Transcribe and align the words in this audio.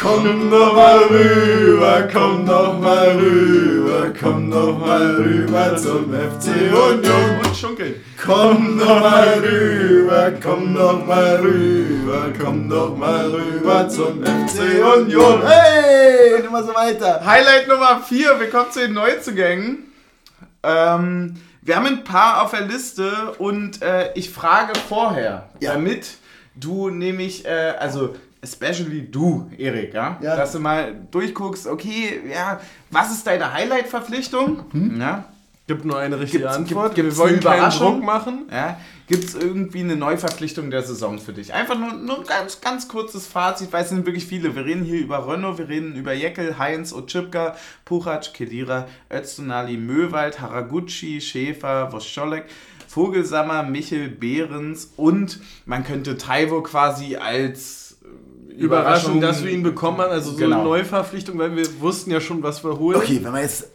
Komm 0.00 0.50
doch 0.50 0.74
mal 0.74 0.98
rüber, 1.10 2.08
komm 2.10 2.46
doch 2.46 2.78
mal 2.78 3.10
rüber, 3.10 4.12
komm 4.18 4.50
doch 4.50 4.78
mal 4.78 5.16
rüber 5.16 5.76
zum 5.76 6.12
FC 6.12 6.72
Union. 6.72 7.40
Und 7.44 7.54
schunkeln. 7.56 7.96
Komm 8.24 8.78
doch 8.78 9.00
mal 9.00 9.40
rüber, 9.40 10.32
komm 10.42 10.74
doch 10.74 11.06
mal 11.06 11.36
rüber, 11.36 12.32
komm 12.42 12.70
doch 12.70 12.96
mal 12.96 13.30
rüber 13.30 13.88
zum 13.88 14.24
FC 14.24 14.82
Union. 14.96 15.42
Hey, 15.46 16.34
und 16.38 16.46
immer 16.46 16.62
so 16.64 16.74
weiter. 16.74 17.20
Highlight 17.26 17.68
Nummer 17.68 18.00
4, 18.00 18.40
wir 18.40 18.48
kommen 18.48 18.70
zu 18.70 18.80
den 18.80 18.94
Neuzugängen. 18.94 19.92
Ähm, 20.62 21.36
wir 21.62 21.76
haben 21.76 21.86
ein 21.86 22.04
paar 22.04 22.42
auf 22.42 22.50
der 22.50 22.62
Liste 22.62 23.32
und 23.38 23.80
äh, 23.82 24.12
ich 24.14 24.30
frage 24.30 24.72
vorher, 24.88 25.48
Ja. 25.60 25.72
damit 25.72 26.06
du 26.54 26.90
nämlich, 26.90 27.44
äh, 27.46 27.74
also 27.78 28.14
especially 28.40 29.02
du, 29.10 29.48
Erik, 29.56 29.94
ja? 29.94 30.18
Ja. 30.20 30.36
dass 30.36 30.52
du 30.52 30.58
mal 30.58 30.94
durchguckst, 31.12 31.66
okay, 31.68 32.20
ja, 32.32 32.60
was 32.90 33.12
ist 33.12 33.26
deine 33.26 33.52
Highlight-Verpflichtung? 33.52 34.64
Hm? 34.72 35.00
Ja? 35.00 35.24
Gibt 35.68 35.84
nur 35.84 35.98
eine 35.98 36.18
richtige 36.18 36.42
Gibt's- 36.42 36.56
Antwort. 36.56 36.94
gibt- 36.96 37.06
gibt's 37.06 37.16
wir 37.16 37.22
wollen 37.22 37.34
eine 37.34 37.40
keinen 37.42 37.56
Überraschung? 37.58 37.92
Druck 37.94 38.04
machen. 38.04 38.38
Ja, 38.50 38.76
Gibt 39.12 39.24
es 39.24 39.34
irgendwie 39.34 39.80
eine 39.80 39.94
Neuverpflichtung 39.94 40.70
der 40.70 40.82
Saison 40.82 41.18
für 41.18 41.34
dich? 41.34 41.52
Einfach 41.52 41.78
nur, 41.78 41.92
nur 41.92 42.20
ein 42.20 42.24
ganz, 42.26 42.62
ganz 42.62 42.88
kurzes 42.88 43.26
Fazit, 43.26 43.70
weil 43.70 43.82
es 43.82 43.90
sind 43.90 44.06
wirklich 44.06 44.24
viele. 44.24 44.56
Wir 44.56 44.64
reden 44.64 44.84
hier 44.84 45.00
über 45.00 45.28
Renault, 45.28 45.58
wir 45.58 45.68
reden 45.68 45.94
über 45.96 46.14
Jekyll, 46.14 46.56
Heinz, 46.58 46.94
Otschipka, 46.94 47.54
Puchac, 47.84 48.32
Kedira, 48.32 48.88
Öztunali, 49.12 49.76
Möwald, 49.76 50.40
Haraguchi, 50.40 51.20
Schäfer, 51.20 51.92
Woscholek, 51.92 52.44
Vogelsammer, 52.88 53.62
Michel, 53.64 54.08
Behrens 54.08 54.94
und 54.96 55.40
man 55.66 55.84
könnte 55.84 56.16
Taiwo 56.16 56.62
quasi 56.62 57.16
als 57.16 57.98
äh, 58.50 58.54
Überraschung, 58.54 59.20
dass 59.20 59.44
wir 59.44 59.52
ihn 59.52 59.62
bekommen 59.62 59.98
haben. 59.98 60.10
Also 60.10 60.30
so 60.30 60.38
Genau. 60.38 60.60
eine 60.60 60.64
Neuverpflichtung, 60.64 61.38
weil 61.38 61.54
wir 61.54 61.80
wussten 61.82 62.10
ja 62.10 62.22
schon, 62.22 62.42
was 62.42 62.64
wir 62.64 62.78
holen. 62.78 62.96
Okay, 62.96 63.20
wenn 63.22 63.34
wir 63.34 63.42
jetzt. 63.42 63.68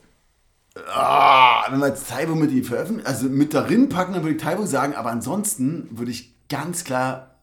Ah, 0.94 1.66
wenn 1.72 1.80
wir 1.80 1.88
jetzt 1.88 2.08
Taibo 2.10 2.36
mit 2.36 2.52
ihm 2.52 2.64
veröffentlichen, 2.64 3.08
also 3.08 3.28
mit 3.28 3.54
darin 3.54 3.90
packen, 3.90 4.14
dann 4.14 4.24
würde 4.24 4.36
ich 4.36 4.42
Taibo 4.42 4.66
sagen, 4.66 4.96
aber 4.96 5.12
ansonsten 5.12 5.88
würde 5.92 6.12
ich 6.12 6.34
ganz 6.50 6.84
klar, 6.84 7.36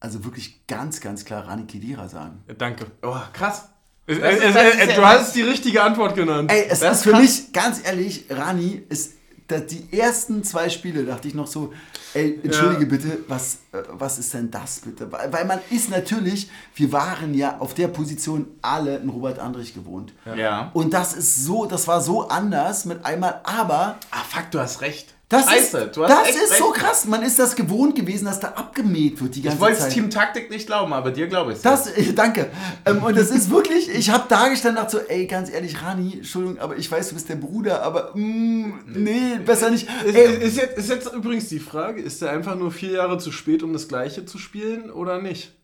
also 0.00 0.24
wirklich 0.24 0.66
ganz, 0.66 1.00
ganz 1.00 1.24
klar 1.24 1.46
Rani 1.46 1.64
Kedira 1.66 2.08
sagen. 2.08 2.42
Ja, 2.48 2.54
Danke. 2.54 2.86
Oh, 3.02 3.16
krass. 3.32 3.68
Es, 4.06 4.18
es, 4.18 4.38
es, 4.42 4.74
ist 4.74 4.88
ja- 4.90 4.96
du 4.96 5.04
hast 5.04 5.34
die 5.36 5.42
richtige 5.42 5.82
Antwort 5.82 6.14
genannt. 6.16 6.50
Ey, 6.50 6.64
es 6.68 6.80
Das 6.80 6.92
ist 6.92 6.96
ist 6.98 7.02
für 7.04 7.10
krass. 7.12 7.20
mich, 7.20 7.52
ganz 7.52 7.80
ehrlich, 7.86 8.26
Rani 8.30 8.82
ist 8.88 9.12
die 9.50 9.96
ersten 9.98 10.42
zwei 10.44 10.68
Spiele, 10.68 11.04
dachte 11.04 11.28
ich 11.28 11.34
noch 11.34 11.46
so, 11.48 11.72
ey, 12.14 12.40
entschuldige 12.42 12.82
Ja. 12.82 12.88
bitte, 12.88 13.18
was, 13.28 13.58
äh, 13.72 13.82
was 13.92 14.18
ist 14.18 14.32
denn 14.34 14.50
das 14.50 14.80
bitte? 14.80 15.10
Weil, 15.12 15.32
weil 15.32 15.44
man 15.44 15.60
ist 15.70 15.90
natürlich, 15.90 16.50
wir 16.74 16.92
waren 16.92 17.34
ja 17.34 17.58
auf 17.58 17.74
der 17.74 17.88
Position 17.88 18.46
alle 18.62 18.98
einen 18.98 19.08
Robert 19.10 19.38
Andrich 19.38 19.74
gewohnt. 19.74 20.12
Ja. 20.36 20.70
Und 20.74 20.92
das 20.94 21.14
ist 21.14 21.44
so, 21.44 21.66
das 21.66 21.86
war 21.88 22.00
so 22.00 22.28
anders 22.28 22.84
mit 22.84 23.04
einmal, 23.04 23.40
aber 23.44 23.96
Ah, 24.10 24.22
fuck, 24.28 24.50
du 24.50 24.58
hast 24.60 24.80
recht. 24.80 25.14
Das, 25.30 25.46
Scheiße, 25.46 25.78
ist, 25.78 25.96
das 25.96 26.28
ist 26.30 26.58
so 26.58 26.70
krass. 26.72 27.04
Man 27.04 27.22
ist 27.22 27.38
das 27.38 27.54
gewohnt 27.54 27.94
gewesen, 27.94 28.24
dass 28.24 28.40
da 28.40 28.48
abgemäht 28.48 29.22
wird 29.22 29.36
die 29.36 29.42
ganze 29.42 29.56
Ich 29.56 29.60
wollte 29.60 29.76
es 29.76 29.84
Zeit. 29.84 29.92
Team 29.92 30.10
Taktik 30.10 30.50
nicht 30.50 30.66
glauben, 30.66 30.92
aber 30.92 31.12
dir 31.12 31.28
glaube 31.28 31.52
ich 31.52 31.60
Das, 31.60 31.86
äh, 31.86 32.12
danke. 32.14 32.50
Ähm, 32.84 33.00
und 33.04 33.16
das 33.16 33.30
ist 33.30 33.48
wirklich, 33.48 33.88
ich 33.88 34.10
habe 34.10 34.24
da 34.28 34.48
gestanden 34.48 34.82
und 34.82 34.92
dachte 34.92 35.06
so, 35.06 35.12
ey, 35.12 35.26
ganz 35.26 35.48
ehrlich, 35.48 35.80
Rani, 35.80 36.14
Entschuldigung, 36.14 36.58
aber 36.58 36.76
ich 36.76 36.90
weiß, 36.90 37.10
du 37.10 37.14
bist 37.14 37.28
der 37.28 37.36
Bruder, 37.36 37.84
aber 37.84 38.10
mm, 38.14 38.80
nee, 38.88 39.38
besser 39.46 39.70
nicht. 39.70 39.88
Ist, 40.04 40.16
Ey, 40.16 40.34
ist, 40.34 40.56
jetzt, 40.56 40.76
ist 40.76 40.90
jetzt 40.90 41.12
übrigens 41.14 41.48
die 41.48 41.60
Frage, 41.60 42.02
ist 42.02 42.20
er 42.22 42.30
einfach 42.32 42.56
nur 42.56 42.72
vier 42.72 42.90
Jahre 42.90 43.18
zu 43.18 43.30
spät, 43.30 43.62
um 43.62 43.72
das 43.72 43.86
Gleiche 43.86 44.26
zu 44.26 44.36
spielen 44.36 44.90
oder 44.90 45.22
nicht? 45.22 45.54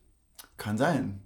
kann 0.59 0.79
sein. 0.79 1.21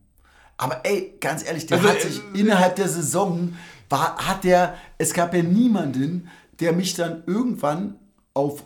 Aber 0.57 0.81
ey, 0.85 1.15
ganz 1.21 1.47
ehrlich, 1.47 1.67
der 1.67 1.77
Also, 1.77 1.91
hat 1.91 2.01
sich 2.01 2.21
äh, 2.35 2.41
innerhalb 2.41 2.77
der 2.77 2.89
Saison, 2.89 3.55
war, 3.91 4.17
hat 4.17 4.45
der, 4.45 4.77
es 4.99 5.13
gab 5.13 5.35
ja 5.35 5.43
niemanden, 5.43 6.29
der 6.59 6.73
mich 6.73 6.95
dann 6.95 7.23
irgendwann 7.27 8.00
auf 8.35 8.65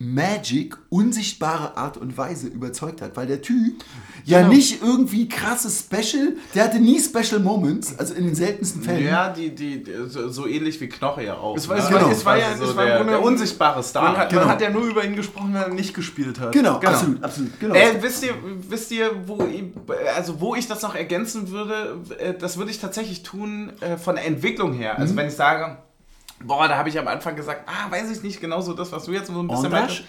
Magic 0.00 0.76
unsichtbare 0.90 1.76
Art 1.76 1.96
und 1.96 2.16
Weise 2.16 2.46
überzeugt 2.46 3.02
hat, 3.02 3.16
weil 3.16 3.26
der 3.26 3.42
Typ 3.42 3.82
ja 4.24 4.38
Genau. 4.42 4.52
nicht 4.52 4.80
irgendwie 4.80 5.28
krasses 5.28 5.80
Special, 5.80 6.36
der 6.54 6.62
hatte 6.64 6.78
nie 6.78 7.00
Special 7.00 7.40
Moments, 7.40 7.98
also 7.98 8.14
in 8.14 8.26
den 8.26 8.36
seltensten 8.36 8.80
Fällen. 8.80 9.04
Ja, 9.04 9.30
die, 9.30 9.52
die, 9.52 9.84
so, 10.06 10.28
so 10.28 10.46
ähnlich 10.46 10.80
wie 10.80 10.88
Knoche 10.88 11.24
ja 11.24 11.36
auch. 11.36 11.56
Es 11.56 11.68
war- 11.68 11.74
ne? 11.76 11.82
es 11.82 11.90
war- 11.90 11.98
Also 12.00 12.12
es 12.12 12.24
war 12.24 12.36
ja- 12.38 12.46
quasi 12.50 12.62
es 12.62 12.76
war 12.76 12.84
im 12.84 12.90
der, 12.90 13.04
der 13.06 13.22
unsichtbare 13.24 13.82
Star. 13.82 14.04
Man 14.12 14.16
hat, 14.18 14.28
Genau. 14.30 14.42
man 14.42 14.50
hat 14.50 14.60
ja 14.60 14.70
nur 14.70 14.84
über 14.84 15.04
ihn 15.04 15.16
gesprochen, 15.16 15.52
wenn 15.52 15.62
er 15.62 15.68
nicht 15.70 15.94
gespielt 15.94 16.38
hat. 16.38 16.52
Genau, 16.52 16.78
Genau. 16.78 16.92
absolut, 16.92 17.24
absolut. 17.24 17.58
Genau. 17.58 17.74
Äh, 17.74 18.00
wisst 18.00 18.22
ihr, 18.22 18.34
wisst 18.68 18.92
ihr, 18.92 19.10
wo, 19.26 19.42
ich- 19.42 19.64
also 20.16 20.40
wo 20.40 20.54
ich 20.54 20.68
das 20.68 20.80
noch 20.82 20.94
ergänzen 20.94 21.50
würde, 21.50 21.96
äh, 22.20 22.34
das 22.34 22.56
würde 22.56 22.70
ich 22.70 22.78
tatsächlich 22.78 23.24
tun 23.24 23.72
äh, 23.80 23.96
von 23.96 24.14
der 24.14 24.26
Entwicklung 24.26 24.74
her. 24.74 24.94
Mhm. 24.94 25.00
Also 25.02 25.16
wenn 25.16 25.26
ich 25.26 25.34
sage, 25.34 25.78
boah, 26.44 26.68
da 26.68 26.76
habe 26.76 26.88
ich 26.88 26.98
am 26.98 27.08
Anfang 27.08 27.36
gesagt, 27.36 27.62
ah, 27.66 27.90
weiß 27.90 28.10
ich 28.10 28.22
nicht 28.22 28.40
genau 28.40 28.60
so 28.60 28.72
das, 28.74 28.92
was 28.92 29.04
du 29.04 29.12
jetzt 29.12 29.28
so 29.28 29.38
ein 29.38 29.48
bisschen 29.48 29.70
meintest. 29.70 30.04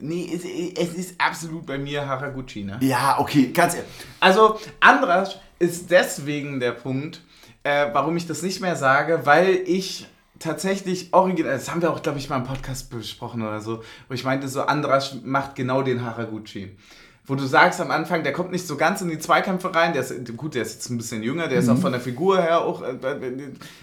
Nee, 0.00 0.28
es, 0.34 0.44
es 0.44 0.94
ist 0.94 1.20
absolut 1.20 1.66
bei 1.66 1.78
mir 1.78 2.06
Haraguchi, 2.06 2.64
ne? 2.64 2.78
ja, 2.82 3.18
okay, 3.20 3.52
ganz 3.52 3.74
ehrlich. 3.74 3.90
Also, 4.18 4.58
Andras 4.80 5.38
ist 5.58 5.90
deswegen 5.90 6.58
der 6.58 6.72
Punkt, 6.72 7.22
äh, 7.62 7.86
warum 7.92 8.16
ich 8.16 8.26
das 8.26 8.42
nicht 8.42 8.60
mehr 8.60 8.74
sage, 8.74 9.20
weil 9.24 9.60
ich 9.66 10.06
tatsächlich 10.40 11.12
original, 11.12 11.52
das 11.52 11.70
haben 11.70 11.82
wir 11.82 11.92
auch, 11.92 12.02
glaube 12.02 12.18
ich, 12.18 12.28
mal 12.28 12.38
im 12.38 12.44
Podcast 12.44 12.90
besprochen 12.90 13.42
oder 13.42 13.60
so, 13.60 13.84
wo 14.08 14.14
ich 14.14 14.24
meinte, 14.24 14.48
so 14.48 14.62
Andras 14.62 15.18
macht 15.22 15.54
genau 15.54 15.82
den 15.82 16.04
Haraguchi. 16.04 16.76
Wo 17.24 17.36
du 17.36 17.46
sagst 17.46 17.80
am 17.80 17.92
Anfang, 17.92 18.24
der 18.24 18.32
kommt 18.32 18.50
nicht 18.50 18.66
so 18.66 18.76
ganz 18.76 19.00
in 19.00 19.08
die 19.08 19.18
Zweikämpfe 19.20 19.72
rein, 19.72 19.92
der 19.92 20.02
ist, 20.02 20.36
gut, 20.36 20.56
der 20.56 20.62
ist 20.62 20.74
jetzt 20.74 20.90
ein 20.90 20.96
bisschen 20.98 21.22
jünger, 21.22 21.46
der 21.46 21.60
ist 21.60 21.68
auch 21.68 21.78
von 21.78 21.92
der 21.92 22.00
Figur 22.00 22.42
her 22.42 22.62
auch, 22.62 22.82
äh, 22.82 22.96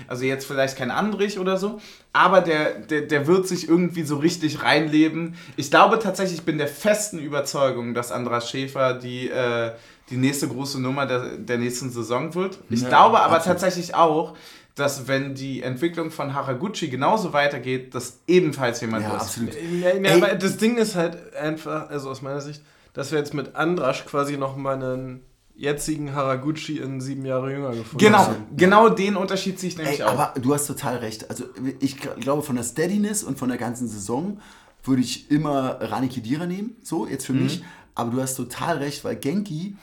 also 0.09 0.25
jetzt 0.25 0.45
vielleicht 0.45 0.77
kein 0.77 0.91
Andrich 0.91 1.39
oder 1.39 1.55
so, 1.55 1.79
aber 2.11 2.41
der, 2.41 2.73
der, 2.81 3.03
der 3.03 3.27
wird 3.27 3.47
sich 3.47 3.69
irgendwie 3.69 4.03
so 4.03 4.17
richtig 4.17 4.61
reinleben. 4.61 5.35
Ich 5.55 5.69
glaube 5.69 5.99
tatsächlich, 5.99 6.39
ich 6.39 6.45
bin 6.45 6.57
der 6.57 6.67
festen 6.67 7.17
Überzeugung, 7.17 7.93
dass 7.93 8.11
Andras 8.11 8.49
Schäfer 8.49 8.93
die, 8.95 9.29
äh, 9.29 9.71
die 10.09 10.17
nächste 10.17 10.49
große 10.49 10.81
Nummer 10.81 11.05
der, 11.05 11.37
der 11.37 11.59
nächsten 11.59 11.91
Saison 11.91 12.35
wird. 12.35 12.59
Ich 12.69 12.81
Ja, 12.81 12.89
glaube 12.89 13.21
aber 13.21 13.37
absolut. 13.37 13.59
tatsächlich 13.61 13.95
auch, 13.95 14.35
dass 14.75 15.07
wenn 15.07 15.33
die 15.33 15.61
Entwicklung 15.61 16.11
von 16.11 16.33
Haraguchi 16.33 16.89
genauso 16.89 17.31
weitergeht, 17.31 17.95
dass 17.95 18.19
ebenfalls 18.27 18.81
jemand 18.81 19.03
Ja, 19.05 19.15
ist. 19.15 19.21
absolut. 19.23 19.53
Ja, 19.81 19.95
ja, 19.95 20.35
das 20.35 20.57
Ding 20.57 20.75
ist 20.75 20.95
halt 20.95 21.17
einfach, 21.35 21.89
also 21.89 22.09
aus 22.09 22.21
meiner 22.21 22.41
Sicht, 22.41 22.61
dass 22.93 23.11
wir 23.11 23.19
jetzt 23.19 23.33
mit 23.33 23.55
Andrasch 23.55 24.05
quasi 24.05 24.37
nochmal 24.37 24.75
einen 24.81 25.21
jetzigen 25.55 26.13
Haraguchi 26.13 26.77
in 26.77 27.01
sieben 27.01 27.25
Jahre 27.25 27.51
jünger 27.51 27.71
gefunden 27.71 27.97
Genau, 27.97 28.19
haben. 28.19 28.35
genau 28.55 28.89
den 28.89 29.15
Unterschied 29.17 29.59
sehe 29.59 29.69
ich 29.69 29.77
nämlich 29.77 29.99
Ey, 29.99 30.05
auch. 30.05 30.17
aber 30.17 30.39
du 30.39 30.53
hast 30.53 30.67
total 30.67 30.97
recht. 30.97 31.29
Also 31.29 31.45
ich 31.81 31.95
gl- 31.97 32.15
glaube, 32.19 32.43
von 32.43 32.55
der 32.55 32.63
Steadiness 32.63 33.23
und 33.23 33.37
von 33.37 33.49
der 33.49 33.57
ganzen 33.57 33.87
Saison 33.89 34.39
würde 34.83 35.01
ich 35.01 35.29
immer 35.29 35.81
Rani 35.81 36.07
Kedira 36.07 36.45
nehmen, 36.45 36.77
so 36.81 37.05
jetzt 37.05 37.25
für 37.25 37.33
mich. 37.33 37.61
Aber 37.93 38.11
du 38.11 38.21
hast 38.21 38.35
total 38.35 38.77
recht, 38.77 39.03
weil 39.03 39.17
Genki 39.17 39.75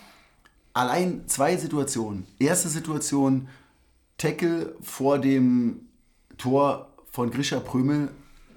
allein 0.73 1.25
zwei 1.27 1.57
Situationen. 1.59 2.27
Erste 2.39 2.69
Situation, 2.71 3.49
Tackle 4.19 4.75
vor 4.81 5.19
dem 5.19 5.81
Tor 6.39 6.89
von 7.11 7.31
Grisha 7.31 7.61
Prömel, 7.61 8.09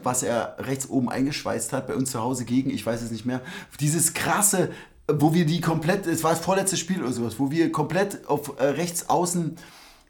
was 0.04 0.24
er 0.24 0.56
rechts 0.60 0.90
oben 0.90 1.10
eingeschweißt 1.10 1.74
hat, 1.74 1.88
bei 1.88 1.96
uns 1.96 2.12
zu 2.12 2.20
Hause 2.22 2.46
gegen, 2.46 2.70
ich 2.70 2.86
weiß 2.86 3.02
es 3.02 3.12
nicht 3.12 3.26
mehr. 3.26 3.42
Dieses 3.80 4.14
krasse, 4.14 4.70
wo 5.12 5.34
wir 5.34 5.46
die 5.46 5.62
komplett, 5.62 6.06
es 6.08 6.24
war 6.24 6.32
das 6.32 6.40
vorletzte 6.40 6.78
Spiel 6.78 7.02
oder 7.02 7.12
sowas, 7.12 7.36
wo 7.38 7.52
wir 7.52 7.72
komplett 7.72 8.28
auf 8.28 8.54
äh, 8.60 8.66
rechts 8.66 9.10
außen 9.10 9.58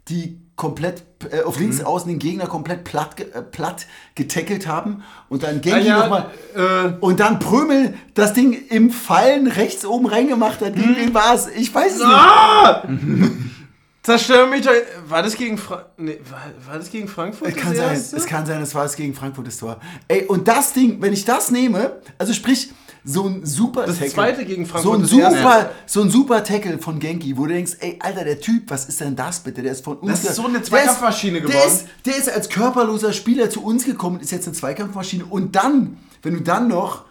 die 0.08 0.42
komplett 0.56 1.04
äh, 1.32 1.44
auf 1.44 1.56
Mhm. 1.58 1.62
links 1.62 1.82
außen 1.84 2.10
den 2.10 2.18
Gegner 2.20 2.48
komplett 2.48 2.84
platt, 2.84 3.20
äh, 3.20 3.42
platt 3.44 3.86
getackelt 4.16 4.66
haben 4.68 5.04
und 5.30 5.44
dann 5.44 5.62
Genki 5.62 5.88
ja, 5.88 6.00
nochmal 6.00 6.32
äh, 6.56 6.94
und 7.00 7.20
dann 7.20 7.38
Prömel 7.40 7.94
das 8.16 8.34
Ding 8.34 8.54
im 8.70 8.90
Fallen 8.90 9.46
rechts 9.48 9.86
oben 9.86 10.08
reingemacht 10.08 10.62
hat. 10.62 10.76
Mhm. 10.76 10.82
Gegen 10.82 10.96
wen 10.98 11.14
war 11.14 11.36
es? 11.36 11.48
Ich 11.48 11.74
weiß 11.74 11.96
es 11.98 12.02
Ah! 12.04 12.84
Zerstör 14.02 14.48
mich 14.48 14.64
doch. 14.66 14.72
War 15.08 15.22
das 15.24 15.36
gegen 15.36 15.58
Fra 15.58 15.86
nee, 15.98 16.20
war, 16.30 16.42
war 16.68 16.78
das 16.80 16.90
gegen 16.90 17.08
Frankfurt? 17.08 17.50
Es 17.50 17.56
kann 17.56 17.72
das 17.74 17.78
sein, 17.78 17.94
erste? 17.96 18.16
es 18.18 18.26
kann 18.26 18.46
sein, 18.46 18.62
es 18.62 18.74
war 18.74 18.86
es 18.86 18.96
gegen 18.96 19.14
Frankfurt 19.14 19.48
das 19.48 19.58
Tor. 19.58 19.80
Ey, 20.08 20.26
und 20.26 20.48
das 20.48 20.72
Ding, 20.74 21.02
wenn 21.02 21.12
ich 21.14 21.26
das 21.26 21.52
nehme, 21.52 21.98
also 22.18 22.32
sprich, 22.34 22.72
so 23.04 23.26
ein 23.28 23.46
super 23.46 23.86
Das 23.86 23.96
Tackle. 23.98 24.14
zweite 24.14 24.46
gegen 24.46 24.66
so 24.66 24.72
Frankfurt. 24.72 24.96
ein 24.96 25.02
das 25.02 25.12
erste. 25.12 25.38
super, 25.38 25.72
so 25.86 26.02
ein 26.02 26.10
super 26.10 26.44
Tackle 26.44 26.80
von 26.80 27.00
Genki, 27.00 27.38
wo 27.38 27.46
du 27.46 27.54
denkst, 27.54 27.74
ey, 27.80 27.98
Alter, 28.00 28.24
der 28.24 28.40
Typ, 28.40 28.70
was 28.70 28.86
ist 28.86 29.00
denn 29.00 29.16
das 29.16 29.40
bitte? 29.42 29.62
Der 29.64 29.72
ist 29.72 29.84
von 29.84 29.98
uns. 29.98 30.22
Das 30.22 30.32
ist 30.32 30.36
so 30.36 30.44
eine 30.46 30.54
der 30.60 30.64
Zweikampfmaschine 30.64 31.42
der 31.42 31.50
geworden. 31.50 31.68
ist, 31.68 31.86
der 32.06 32.18
ist 32.18 32.30
als 32.30 32.50
körperloser 32.50 33.14
Spieler 33.14 33.50
zu 33.50 33.64
uns 33.64 33.86
gekommen, 33.86 34.20
ist 34.20 34.32
jetzt 34.32 34.48
eine 34.48 34.56
Zweikampfmaschine. 34.56 35.26
Und 35.26 35.56
dann, 35.56 35.98
wenn 36.22 36.34
du 36.36 36.42
dann 36.42 36.68
noch 36.68 37.06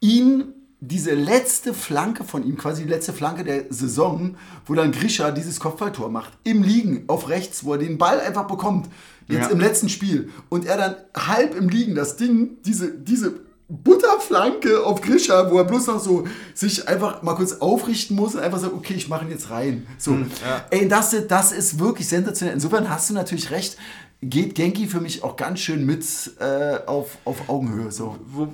ihn 0.00 0.52
diese 0.80 1.14
letzte 1.14 1.72
Flanke 1.72 2.22
von 2.24 2.44
ihm, 2.46 2.56
quasi 2.56 2.82
die 2.82 2.88
letzte 2.88 3.12
Flanke 3.12 3.44
der 3.44 3.64
Saison, 3.70 4.36
wo 4.66 4.74
dann 4.74 4.92
Grisha 4.92 5.30
dieses 5.30 5.58
Kopfballtor 5.58 6.10
macht, 6.10 6.32
im 6.44 6.62
Liegen, 6.62 7.04
auf 7.06 7.28
rechts, 7.28 7.64
wo 7.64 7.72
er 7.72 7.78
den 7.78 7.96
Ball 7.98 8.20
einfach 8.20 8.46
bekommt, 8.46 8.88
jetzt 9.26 9.46
Ja. 9.46 9.50
im 9.50 9.60
letzten 9.60 9.88
Spiel, 9.88 10.30
und 10.50 10.66
er 10.66 10.76
dann 10.76 10.94
halb 11.16 11.54
im 11.56 11.68
Liegen 11.68 11.94
das 11.94 12.16
Ding, 12.16 12.58
diese, 12.64 12.92
diese 12.92 13.40
Butterflanke 13.68 14.84
auf 14.84 15.00
Grisha, 15.00 15.50
wo 15.50 15.58
er 15.58 15.64
bloß 15.64 15.86
noch 15.88 15.98
so 15.98 16.24
sich 16.54 16.86
einfach 16.86 17.22
mal 17.22 17.34
kurz 17.34 17.54
aufrichten 17.54 18.14
muss 18.14 18.34
und 18.34 18.40
einfach 18.40 18.58
sagt, 18.60 18.74
okay, 18.74 18.94
ich 18.94 19.08
mache 19.08 19.24
ihn 19.24 19.30
jetzt 19.30 19.50
rein. 19.50 19.86
So, 19.98 20.12
ja. 20.12 20.64
ey, 20.70 20.86
das, 20.88 21.16
das 21.26 21.52
ist 21.52 21.78
wirklich 21.80 22.06
sensationell. 22.06 22.54
Insofern 22.54 22.88
hast 22.88 23.10
du 23.10 23.14
natürlich 23.14 23.50
recht, 23.50 23.76
geht 24.22 24.54
Genki 24.54 24.86
für 24.86 25.00
mich 25.00 25.24
auch 25.24 25.36
ganz 25.36 25.60
schön 25.60 25.84
mit 25.84 26.04
äh, 26.38 26.78
auf, 26.86 27.18
auf 27.24 27.48
Augenhöhe. 27.48 27.90
So. 27.90 28.16
Wo, 28.26 28.48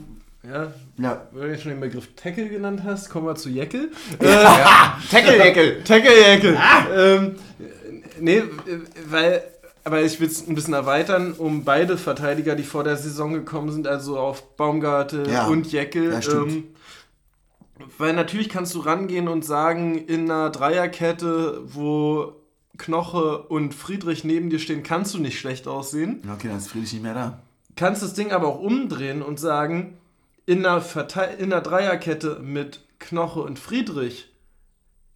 ja, 0.48 0.72
Ja. 0.98 1.26
wenn 1.32 1.48
du 1.52 1.58
schon 1.58 1.70
den 1.72 1.80
Begriff 1.80 2.08
Tackle 2.16 2.48
genannt 2.48 2.82
hast, 2.84 3.10
kommen 3.10 3.26
wir 3.26 3.34
zu 3.36 3.48
Jekyll. 3.48 3.90
Ja. 4.20 4.98
Tackle-Deckel. 5.10 5.82
Tackle 5.84 6.10
Jekyll. 6.34 6.58
Ähm, 6.94 7.34
nee, 8.20 8.38
äh, 8.38 8.44
weil, 9.08 9.42
aber 9.84 10.02
ich 10.02 10.18
will 10.20 10.28
es 10.28 10.46
ein 10.46 10.54
bisschen 10.54 10.74
erweitern, 10.74 11.32
um 11.32 11.64
beide 11.64 11.96
Verteidiger, 11.96 12.54
die 12.54 12.62
vor 12.64 12.84
der 12.84 12.96
Saison 12.96 13.32
gekommen 13.32 13.70
sind, 13.72 13.86
also 13.86 14.18
auf 14.18 14.56
Baumgarte 14.56 15.24
Ja. 15.30 15.46
und 15.46 15.70
Jekyll. 15.70 16.12
Ja, 16.12 16.32
ähm, 16.32 16.64
weil 17.98 18.12
natürlich 18.12 18.48
kannst 18.48 18.74
du 18.74 18.80
rangehen 18.80 19.28
und 19.28 19.44
sagen, 19.44 19.96
in 19.98 20.30
einer 20.30 20.50
Dreierkette, 20.50 21.60
wo 21.64 22.34
Knoche 22.78 23.38
und 23.42 23.74
Friedrich 23.74 24.24
neben 24.24 24.50
dir 24.50 24.58
stehen, 24.58 24.82
kannst 24.82 25.14
du 25.14 25.18
nicht 25.18 25.38
schlecht 25.38 25.66
aussehen. 25.68 26.22
Okay, 26.32 26.48
dann 26.48 26.58
ist 26.58 26.68
Friedrich 26.68 26.92
nicht 26.92 27.02
mehr 27.02 27.14
da. 27.14 27.42
kannst 27.76 28.02
das 28.02 28.14
Ding 28.14 28.32
aber 28.32 28.48
auch 28.48 28.60
umdrehen 28.60 29.22
und 29.22 29.40
sagen, 29.40 29.96
in 30.46 30.64
einer, 30.66 30.80
Verte 30.80 31.22
in 31.38 31.52
einer 31.52 31.62
Dreierkette 31.62 32.40
mit 32.42 32.80
Knoche 32.98 33.40
und 33.40 33.58
Friedrich 33.58 34.28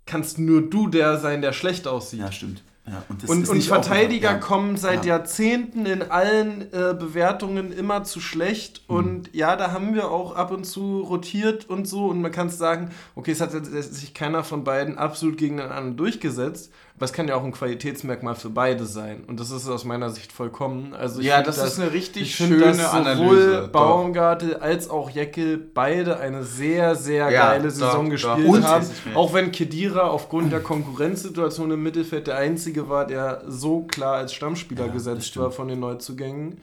kannst 0.06 0.38
nur 0.38 0.62
du 0.62 0.88
der 0.88 1.18
sein, 1.18 1.42
der 1.42 1.52
schlecht 1.52 1.86
aussieht. 1.88 2.20
Ja, 2.20 2.30
stimmt. 2.32 2.62
Ja, 2.88 3.02
und 3.08 3.28
und 3.28 3.48
und 3.48 3.56
nicht 3.56 3.68
auch- 3.72 3.82
Verteidiger 3.82 4.30
ja. 4.30 4.38
kommen 4.38 4.76
seit 4.76 5.04
Ja. 5.04 5.16
Jahrzehnten 5.16 5.86
in 5.86 6.02
allen 6.02 6.72
äh, 6.72 6.94
Bewertungen 6.96 7.72
immer 7.72 8.04
zu 8.04 8.20
schlecht. 8.20 8.82
Mhm. 8.88 8.96
Und 8.96 9.34
ja, 9.34 9.56
da 9.56 9.72
haben 9.72 9.94
wir 9.94 10.08
auch 10.10 10.36
ab 10.36 10.52
und 10.52 10.64
zu 10.64 11.00
rotiert 11.00 11.68
und 11.68 11.88
so. 11.88 12.06
Und 12.06 12.20
man 12.22 12.30
kann 12.30 12.48
sagen, 12.48 12.90
okay, 13.16 13.32
es 13.32 13.40
hat 13.40 13.50
sich 13.66 14.14
keiner 14.14 14.44
von 14.44 14.62
beiden 14.62 14.98
absolut 14.98 15.36
gegeneinander 15.36 15.96
durchgesetzt. 15.96 16.70
Aber 16.96 17.04
es 17.04 17.12
kann 17.12 17.28
ja 17.28 17.34
auch 17.36 17.44
ein 17.44 17.52
Qualitätsmerkmal 17.52 18.34
für 18.36 18.48
beide 18.48 18.86
sein. 18.86 19.24
Und 19.26 19.38
das 19.38 19.50
ist 19.50 19.68
aus 19.68 19.84
meiner 19.84 20.08
Sicht 20.08 20.32
vollkommen. 20.32 20.94
Also 20.94 21.20
ich 21.20 21.26
Ja, 21.26 21.36
find 21.36 21.48
das 21.48 21.58
ist 21.58 21.78
eine 21.78 21.92
richtig 21.92 22.22
ich 22.22 22.34
schöne 22.36 22.56
dass 22.58 22.78
Analyse, 22.88 23.22
sowohl 23.22 23.60
doch. 23.64 23.68
Baumgartel 23.68 24.56
als 24.56 24.88
auch 24.88 25.10
Jeckel 25.10 25.58
beide 25.58 26.18
eine 26.20 26.42
sehr, 26.42 26.94
sehr 26.96 27.30
Ja, 27.30 27.48
geile 27.50 27.64
doch, 27.68 27.74
Saison 27.74 28.04
doch. 28.06 28.10
gespielt 28.12 28.48
Und- 28.48 28.64
haben. 28.64 28.86
Das 29.04 29.14
Auch 29.14 29.34
wenn 29.34 29.52
Kedira 29.52 30.08
aufgrund 30.08 30.52
der 30.52 30.60
Konkurrenzsituation 30.60 31.70
im 31.70 31.82
Mittelfeld 31.82 32.28
der 32.28 32.38
einzige 32.38 32.88
war, 32.88 33.06
der 33.06 33.42
so 33.46 33.82
klar 33.82 34.14
als 34.16 34.32
Stammspieler 34.32 34.86
Ja, 34.86 34.86
das 34.86 34.94
gesetzt 35.04 35.36
war 35.36 35.50
von 35.50 35.68
den 35.68 35.80
Neuzugängen. 35.80 36.60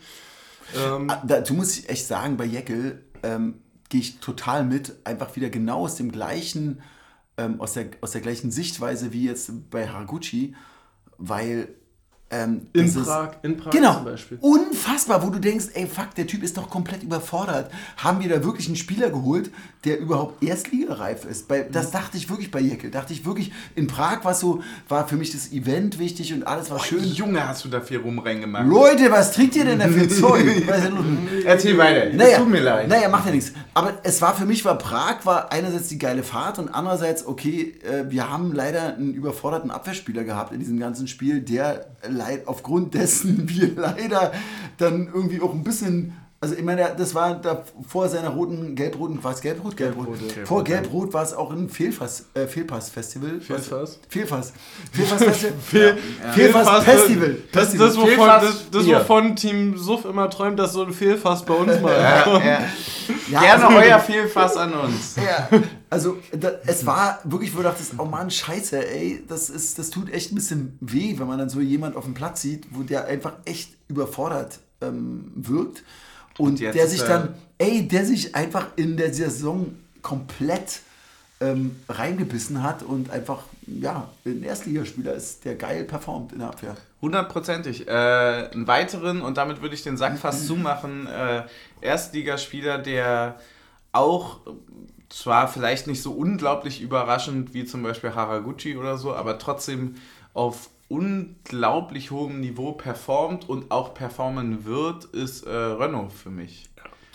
Ähm, 0.75 1.09
Ah, 1.11 1.21
Dazu 1.27 1.53
muss 1.53 1.77
ich 1.77 1.89
echt 1.89 2.07
sagen, 2.07 2.37
bei 2.37 2.45
Jekyll 2.45 3.03
ähm, 3.21 3.55
gehe 3.89 4.01
ich 4.01 4.19
total 4.19 4.63
mit, 4.63 4.93
einfach 5.03 5.35
wieder 5.35 5.49
genau 5.49 5.81
aus 5.81 5.93
dem 5.95 6.11
gleichen, 6.11 6.81
ähm, 7.45 7.61
aus, 7.61 7.73
der, 7.73 7.87
aus 8.01 8.11
der 8.11 8.21
gleichen 8.21 8.51
Sichtweise 8.51 9.13
wie 9.13 9.25
jetzt 9.25 9.69
bei 9.69 9.87
Haraguchi, 9.87 10.55
weil 11.17 11.69
ähm, 12.33 12.67
in, 12.73 12.93
Prag, 12.93 13.31
in 13.43 13.57
Prag 13.57 13.71
Genau. 13.71 13.95
zum 13.95 14.05
Beispiel. 14.05 14.37
Unfassbar, 14.41 15.21
wo 15.25 15.29
du 15.29 15.39
denkst, 15.39 15.65
ey, 15.73 15.85
fuck, 15.87 16.15
der 16.15 16.25
Typ 16.25 16.41
ist 16.43 16.57
doch 16.57 16.69
komplett 16.69 17.03
überfordert. 17.03 17.69
Haben 17.97 18.21
wir 18.21 18.29
da 18.29 18.43
wirklich 18.43 18.67
einen 18.67 18.75
Spieler 18.75 19.09
geholt, 19.09 19.51
der 19.85 19.99
überhaupt 19.99 20.43
erstligareif 20.43 21.25
ist? 21.25 21.47
Bei, 21.47 21.61
das 21.61 21.91
dachte 21.91 22.17
ich 22.17 22.29
wirklich 22.29 22.49
bei 22.49 22.59
Jekyll. 22.59 22.89
Dachte 22.91 23.13
ich 23.13 23.25
wirklich, 23.25 23.51
in 23.75 23.87
Prag 23.87 24.23
war 24.23 24.33
so, 24.33 24.61
war 24.89 25.07
für 25.07 25.15
mich 25.15 25.31
das 25.31 25.51
Event 25.51 25.99
wichtig 25.99 26.33
und 26.33 26.47
alles 26.47 26.71
war 26.71 26.79
schön. 26.79 27.03
Junge, 27.03 27.47
hast 27.47 27.65
du 27.65 27.69
da 27.69 27.81
viel 27.81 27.97
rumrennen 27.99 28.41
gemacht. 28.41 28.65
Leute, 28.67 29.11
was 29.11 29.33
trinkt 29.33 29.55
ihr 29.55 29.65
denn 29.65 29.79
da 29.79 29.87
für 29.87 30.07
Zeug? 30.21 30.45
Erzähl 31.45 31.77
weiter. 31.77 32.15
Naja, 32.15 32.37
tut 32.39 32.49
mir 32.49 32.61
leid. 32.61 32.87
Naja, 32.87 33.09
macht 33.09 33.25
ja 33.25 33.31
nichts. 33.31 33.51
Aber 33.73 33.93
es 34.03 34.21
war 34.21 34.35
für 34.35 34.45
mich, 34.45 34.63
war 34.65 34.77
Prag, 34.77 35.25
war 35.25 35.51
einerseits 35.51 35.87
die 35.89 35.97
geile 35.99 36.23
Fahrt 36.23 36.59
und 36.59 36.69
andererseits, 36.69 37.25
okay, 37.25 37.75
äh, 37.83 38.09
wir 38.09 38.29
haben 38.29 38.53
leider 38.53 38.95
einen 38.95 39.13
überforderten 39.13 39.71
Abwehrspieler 39.71 40.23
gehabt 40.23 40.51
in 40.53 40.59
diesem 40.59 40.79
ganzen 40.79 41.07
Spiel, 41.07 41.41
der 41.41 41.87
leid, 42.23 42.47
aufgrund 42.47 42.93
dessen 42.93 43.47
wir 43.49 43.71
leider 43.75 44.31
dann 44.77 45.07
irgendwie 45.13 45.41
auch 45.41 45.53
ein 45.53 45.63
bisschen. 45.63 46.17
Also 46.41 46.55
ich 46.55 46.63
meine, 46.63 46.93
das 46.97 47.15
war 47.15 47.35
da 47.35 47.63
vor 47.87 48.09
seiner 48.09 48.27
roten, 48.27 48.75
gelb-roten, 48.75 49.23
war 49.23 49.31
es 49.31 49.39
gelb-rot? 49.39 49.77
Gelb-rot. 49.77 50.07
Gelb-rot, 50.19 50.45
Vor 50.49 50.63
gelb-rot 50.65 51.13
war 51.13 51.23
es 51.23 51.33
auch 51.33 51.53
ein 51.53 51.69
Fehlfass, 51.69 52.25
äh, 52.33 52.47
Fehlpass-Festival. 52.47 53.39
Fehlfass? 53.39 53.97
Fehlfass. 54.09 54.51
Fehlfass-Festival. 54.91 55.53
Fehl- 55.71 55.97
Fehlfass-Festival. 56.33 57.37
Das, 57.51 57.63
Festival. 57.69 57.87
das, 57.87 57.97
wovon, 57.97 58.27
das, 58.27 58.69
das, 58.71 58.85
wovon 58.87 59.35
Team 59.37 59.77
Suff 59.77 60.03
immer 60.03 60.29
träumt, 60.29 60.59
dass 60.59 60.73
so 60.73 60.83
ein 60.83 60.91
Fehlfass 60.91 61.45
bei 61.45 61.53
uns 61.53 61.79
mal 61.79 61.93
Ja, 62.01 62.21
kommt. 62.23 62.43
ja. 62.45 62.59
Ja, 63.31 63.39
Gerne 63.41 63.65
also- 63.67 63.77
euer 63.77 63.99
Fehlfass 63.99 64.57
an 64.57 64.73
uns. 64.73 65.15
Ja, 65.15 65.47
also 65.93 66.17
da, 66.31 66.53
es 66.65 66.87
war 66.87 67.19
wirklich, 67.23 67.53
wo 67.53 67.57
du 67.57 67.65
dachtest, 67.65 67.93
oh 67.99 68.05
Mann, 68.05 68.31
scheiße, 68.31 68.83
ey, 68.83 69.23
das, 69.27 69.51
ist, 69.51 69.77
das 69.77 69.91
tut 69.91 70.11
echt 70.11 70.31
ein 70.31 70.35
bisschen 70.35 70.75
weh, 70.81 71.19
wenn 71.19 71.27
man 71.27 71.37
dann 71.37 71.49
so 71.49 71.61
jemand 71.61 71.95
auf 71.95 72.05
dem 72.05 72.15
Platz 72.15 72.41
sieht, 72.41 72.65
wo 72.71 72.81
der 72.81 73.05
einfach 73.05 73.33
echt 73.45 73.75
überfordert 73.89 74.57
ähm, 74.81 75.31
wirkt. 75.35 75.83
Und, 76.39 76.59
jetzt 76.59 76.73
der 76.73 76.87
sich 76.87 77.03
dann, 77.03 77.35
ey, 77.59 77.87
der 77.87 78.07
sich 78.07 78.33
einfach 78.33 78.69
in 78.75 78.97
der 78.97 79.13
Saison 79.13 79.75
komplett 80.01 80.79
ähm, 81.39 81.75
reingebissen 81.87 82.63
hat 82.63 82.81
und 82.81 83.11
einfach, 83.11 83.43
ja, 83.67 84.09
ein 84.25 84.41
Erstligaspieler 84.41 85.13
ist, 85.13 85.45
der 85.45 85.53
geil 85.53 85.83
performt 85.83 86.31
in 86.31 86.39
der 86.39 86.47
Abwehr. 86.47 86.75
Hundertprozentig. 87.03 87.87
Äh, 87.87 87.91
einen 87.91 88.65
weiteren, 88.65 89.21
und 89.21 89.37
damit 89.37 89.61
würde 89.61 89.75
ich 89.75 89.83
den 89.83 89.97
Sack 89.97 90.17
fast 90.17 90.47
zumachen, 90.47 91.05
äh, 91.05 91.43
Erstligaspieler, 91.81 92.79
der 92.79 93.39
auch 93.91 94.39
zwar 95.13 95.47
vielleicht 95.47 95.85
nicht 95.87 96.01
so 96.01 96.11
unglaublich 96.11 96.81
überraschend 96.81 97.53
wie 97.53 97.65
zum 97.65 97.83
Beispiel 97.83 98.15
Haraguchi 98.15 98.77
oder 98.77 98.97
so, 98.97 99.13
aber 99.13 99.37
trotzdem 99.37 99.95
auf 100.33 100.69
unglaublich 100.89 102.11
hohem 102.11 102.39
Niveau 102.39 102.71
performt 102.71 103.47
und 103.47 103.69
auch 103.71 103.93
performen 103.93 104.65
wird, 104.65 105.05
ist 105.05 105.45
äh, 105.45 105.51
Renault 105.51 106.11
für 106.11 106.29
mich. 106.29 106.69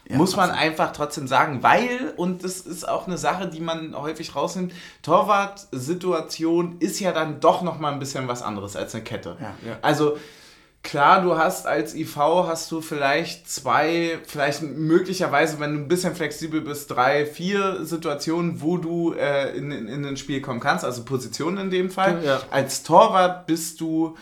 Ja, 0.08 0.16
Muss 0.16 0.36
man 0.36 0.50
absolut. 0.50 0.70
einfach 0.70 0.92
trotzdem 0.92 1.26
sagen, 1.26 1.62
weil, 1.62 2.14
und 2.16 2.44
das 2.44 2.60
ist 2.60 2.88
auch 2.88 3.06
eine 3.06 3.18
Sache, 3.18 3.48
die 3.48 3.60
man 3.60 3.94
häufig 3.94 4.34
rausnimmt, 4.34 4.72
Torwart-Situation 5.02 6.76
ist 6.78 7.00
ja 7.00 7.12
dann 7.12 7.40
doch 7.40 7.62
nochmal 7.62 7.92
ein 7.92 7.98
bisschen 7.98 8.26
was 8.26 8.42
anderes 8.42 8.74
als 8.74 8.94
eine 8.94 9.04
Kette. 9.04 9.36
Ja. 9.40 9.54
Ja. 9.68 9.78
Also 9.82 10.16
klar, 10.82 11.22
du 11.22 11.36
hast 11.36 11.66
als 11.66 11.94
IV 11.94 12.16
hast 12.16 12.70
du 12.70 12.80
vielleicht 12.80 13.48
zwei, 13.50 14.18
vielleicht 14.26 14.62
möglicherweise, 14.62 15.60
wenn 15.60 15.74
du 15.74 15.80
ein 15.80 15.88
bisschen 15.88 16.14
flexibel 16.14 16.60
bist, 16.60 16.90
drei, 16.90 17.26
vier 17.26 17.84
Situationen, 17.84 18.60
wo 18.62 18.78
du 18.78 19.12
äh, 19.12 19.56
in, 19.56 19.70
in, 19.70 19.88
in 19.88 20.04
ein 20.04 20.16
Spiel 20.16 20.40
kommen 20.40 20.60
kannst, 20.60 20.84
also 20.84 21.04
Positionen 21.04 21.58
in 21.58 21.70
dem 21.70 21.90
Fall. 21.90 22.22
Ja. 22.24 22.40
Als 22.50 22.82
Torwart 22.82 23.46
bist 23.46 23.80
du 23.80 24.16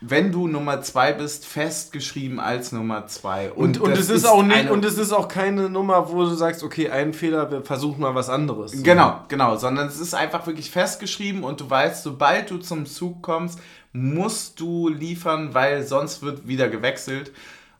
wenn 0.00 0.30
du 0.30 0.46
Nummer 0.46 0.80
zwei 0.82 1.12
bist, 1.12 1.44
festgeschrieben 1.44 2.38
als 2.38 2.70
Nummer 2.70 3.06
zwei. 3.08 3.50
Und, 3.50 3.80
und, 3.80 3.90
das 3.90 4.08
es 4.08 4.10
ist 4.10 4.26
auch 4.26 4.44
nicht, 4.44 4.70
und 4.70 4.84
es 4.84 4.96
ist 4.96 5.12
auch 5.12 5.26
keine 5.26 5.68
Nummer, 5.68 6.10
wo 6.10 6.24
du 6.24 6.34
sagst, 6.34 6.62
okay, 6.62 6.88
ein 6.88 7.12
Fehler, 7.12 7.50
wir 7.50 7.62
versuchen 7.62 8.00
mal 8.00 8.14
was 8.14 8.28
anderes. 8.28 8.82
Genau, 8.82 9.20
genau, 9.26 9.56
sondern 9.56 9.88
es 9.88 9.98
ist 9.98 10.14
einfach 10.14 10.46
wirklich 10.46 10.70
festgeschrieben 10.70 11.42
und 11.42 11.60
du 11.60 11.68
weißt, 11.68 12.04
sobald 12.04 12.50
du 12.50 12.58
zum 12.58 12.86
Zug 12.86 13.22
kommst, 13.22 13.58
musst 13.98 14.60
du 14.60 14.88
liefern, 14.88 15.54
weil 15.54 15.82
sonst 15.86 16.22
wird 16.22 16.46
wieder 16.48 16.68
gewechselt. 16.68 17.32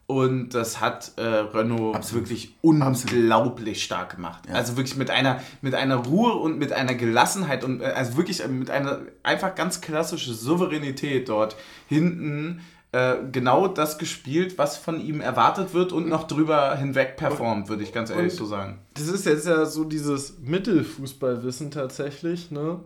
Und 0.07 0.51
das 0.55 0.81
hat 0.81 1.13
äh, 1.17 1.21
Renault 1.23 1.95
Absolut. 1.95 2.25
wirklich 2.25 2.57
unglaublich 2.63 3.85
stark 3.85 4.17
gemacht. 4.17 4.45
Ja. 4.49 4.55
Also 4.55 4.79
wirklich 4.79 4.97
mit 4.97 5.11
einer, 5.11 5.43
mit 5.61 5.75
einer 5.75 5.97
Ruhe 5.97 6.33
und 6.33 6.59
mit 6.59 6.73
einer 6.73 6.95
Gelassenheit 6.95 7.63
und 7.63 7.83
äh, 7.83 7.87
also 7.87 8.17
wirklich 8.17 8.47
mit 8.49 8.71
einer 8.71 9.01
einfach 9.23 9.55
ganz 9.55 9.83
klassische 9.83 10.33
Souveränität 10.33 11.29
dort 11.29 11.57
hinten 11.89 12.63
äh, 12.93 13.17
genau 13.31 13.69
das 13.69 13.99
gespielt, 13.99 14.57
was 14.57 14.79
von 14.79 14.99
ihm 14.99 15.21
erwartet 15.21 15.75
wird 15.75 15.93
und 15.93 16.09
noch 16.09 16.27
drüber 16.27 16.75
hinweg 16.77 17.19
performt, 17.19 17.69
würde 17.69 17.83
ich 17.83 17.93
ganz 17.93 18.09
ehrlich 18.09 18.33
Und- 18.33 18.39
so 18.39 18.47
sagen. 18.47 18.79
Das 18.95 19.09
ist 19.09 19.27
jetzt 19.27 19.47
ja 19.47 19.67
so 19.67 19.85
dieses 19.85 20.39
Mittelfußballwissen 20.39 21.71
tatsächlich, 21.71 22.51
ne? 22.51 22.81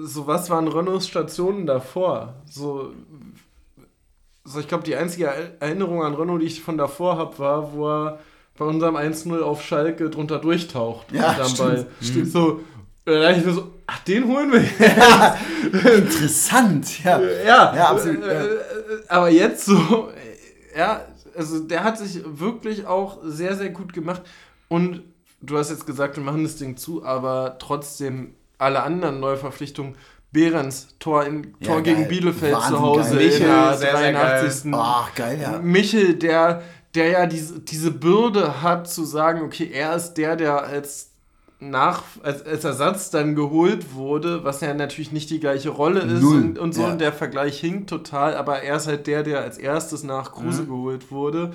So, 0.00 0.26
was 0.26 0.48
waren 0.50 0.68
Renaults 0.68 1.06
Stationen 1.08 1.66
davor? 1.66 2.34
So, 2.46 2.92
so 4.44 4.58
ich 4.60 4.68
glaube, 4.68 4.84
die 4.84 4.96
einzige 4.96 5.26
Er- 5.26 5.60
Erinnerung 5.60 6.02
an 6.02 6.14
Renault, 6.14 6.40
die 6.42 6.46
ich 6.46 6.62
von 6.62 6.78
davor 6.78 7.16
habe, 7.18 7.38
war, 7.38 7.72
wo 7.74 7.88
er 7.88 8.18
bei 8.56 8.64
unserem 8.64 8.96
1-0 8.96 9.40
auf 9.42 9.62
Schalke 9.62 10.08
drunter 10.10 10.38
durchtaucht. 10.38 11.12
Ja, 11.12 11.34
stimmt, 11.44 11.58
Ball. 11.58 11.86
stimmt. 12.00 12.30
So, 12.32 12.60
äh, 13.04 13.12
da 13.12 13.20
dachte 13.20 13.40
ich 13.40 13.46
mir 13.46 13.52
so, 13.52 13.70
ach, 13.86 13.98
den 14.04 14.26
holen 14.28 14.52
wir 14.52 14.62
jetzt. 14.62 15.86
Interessant, 15.96 17.04
ja. 17.04 17.20
Ja, 17.20 17.74
Ja, 17.76 17.90
absolut, 17.90 18.22
Äh, 18.24 18.34
ja. 18.34 18.44
äh, 18.44 18.58
aber 19.08 19.28
jetzt 19.30 19.64
so, 19.66 20.08
äh, 20.74 20.78
ja, 20.78 21.02
also 21.36 21.60
der 21.60 21.84
hat 21.84 21.98
sich 21.98 22.20
wirklich 22.24 22.86
auch 22.86 23.18
sehr, 23.24 23.56
sehr 23.56 23.70
gut 23.70 23.92
gemacht. 23.92 24.22
Und 24.68 25.02
du 25.40 25.58
hast 25.58 25.70
jetzt 25.70 25.86
gesagt, 25.86 26.16
wir 26.16 26.22
machen 26.24 26.44
das 26.44 26.56
Ding 26.56 26.76
zu, 26.76 27.04
aber 27.04 27.56
trotzdem 27.58 28.34
alle 28.62 28.82
anderen 28.82 29.20
Neuverpflichtungen. 29.20 29.96
Behrens, 30.32 30.88
Tor, 30.98 31.26
in. 31.26 31.52
Tor 31.60 31.82
gegen 31.82 32.08
Bielefeld 32.08 32.54
Wahnsinn 32.54 32.70
zu 32.70 32.80
Hause 32.80 33.16
geil. 33.16 33.20
in 33.20 33.28
der 33.28 33.28
Michel, 33.28 33.78
sehr, 33.78 33.96
sehr 33.96 34.12
geil. 34.12 34.40
83. 34.40 34.72
Ach, 34.74 35.14
geil, 35.14 35.38
ja. 35.42 35.58
Michel, 35.58 36.14
der 36.14 36.62
der 36.94 37.08
ja 37.08 37.26
diese, 37.26 37.60
diese 37.60 37.90
Bürde 37.90 38.62
hat 38.62 38.88
zu 38.88 39.04
sagen, 39.04 39.42
okay, 39.42 39.70
er 39.72 39.96
ist 39.96 40.14
der, 40.14 40.36
der 40.36 40.62
als 40.62 41.08
nach, 41.58 42.02
als, 42.24 42.44
als 42.44 42.64
Ersatz 42.64 43.10
dann 43.10 43.36
geholt 43.36 43.94
wurde, 43.94 44.42
was 44.42 44.60
ja 44.60 44.74
natürlich 44.74 45.12
nicht 45.12 45.30
die 45.30 45.38
gleiche 45.38 45.70
Rolle 45.70 46.00
ist 46.00 46.20
Null, 46.20 46.36
und, 46.36 46.58
und 46.58 46.74
so, 46.74 46.82
ja. 46.82 46.88
und 46.88 47.00
der 47.00 47.12
Vergleich 47.12 47.60
hinkt 47.60 47.88
total, 47.88 48.34
aber 48.34 48.62
er 48.62 48.76
ist 48.76 48.88
halt 48.88 49.06
der, 49.06 49.22
der 49.22 49.40
als 49.40 49.58
erstes 49.58 50.02
nach 50.02 50.32
Kruse 50.32 50.66
geholt 50.66 51.12
wurde. 51.12 51.52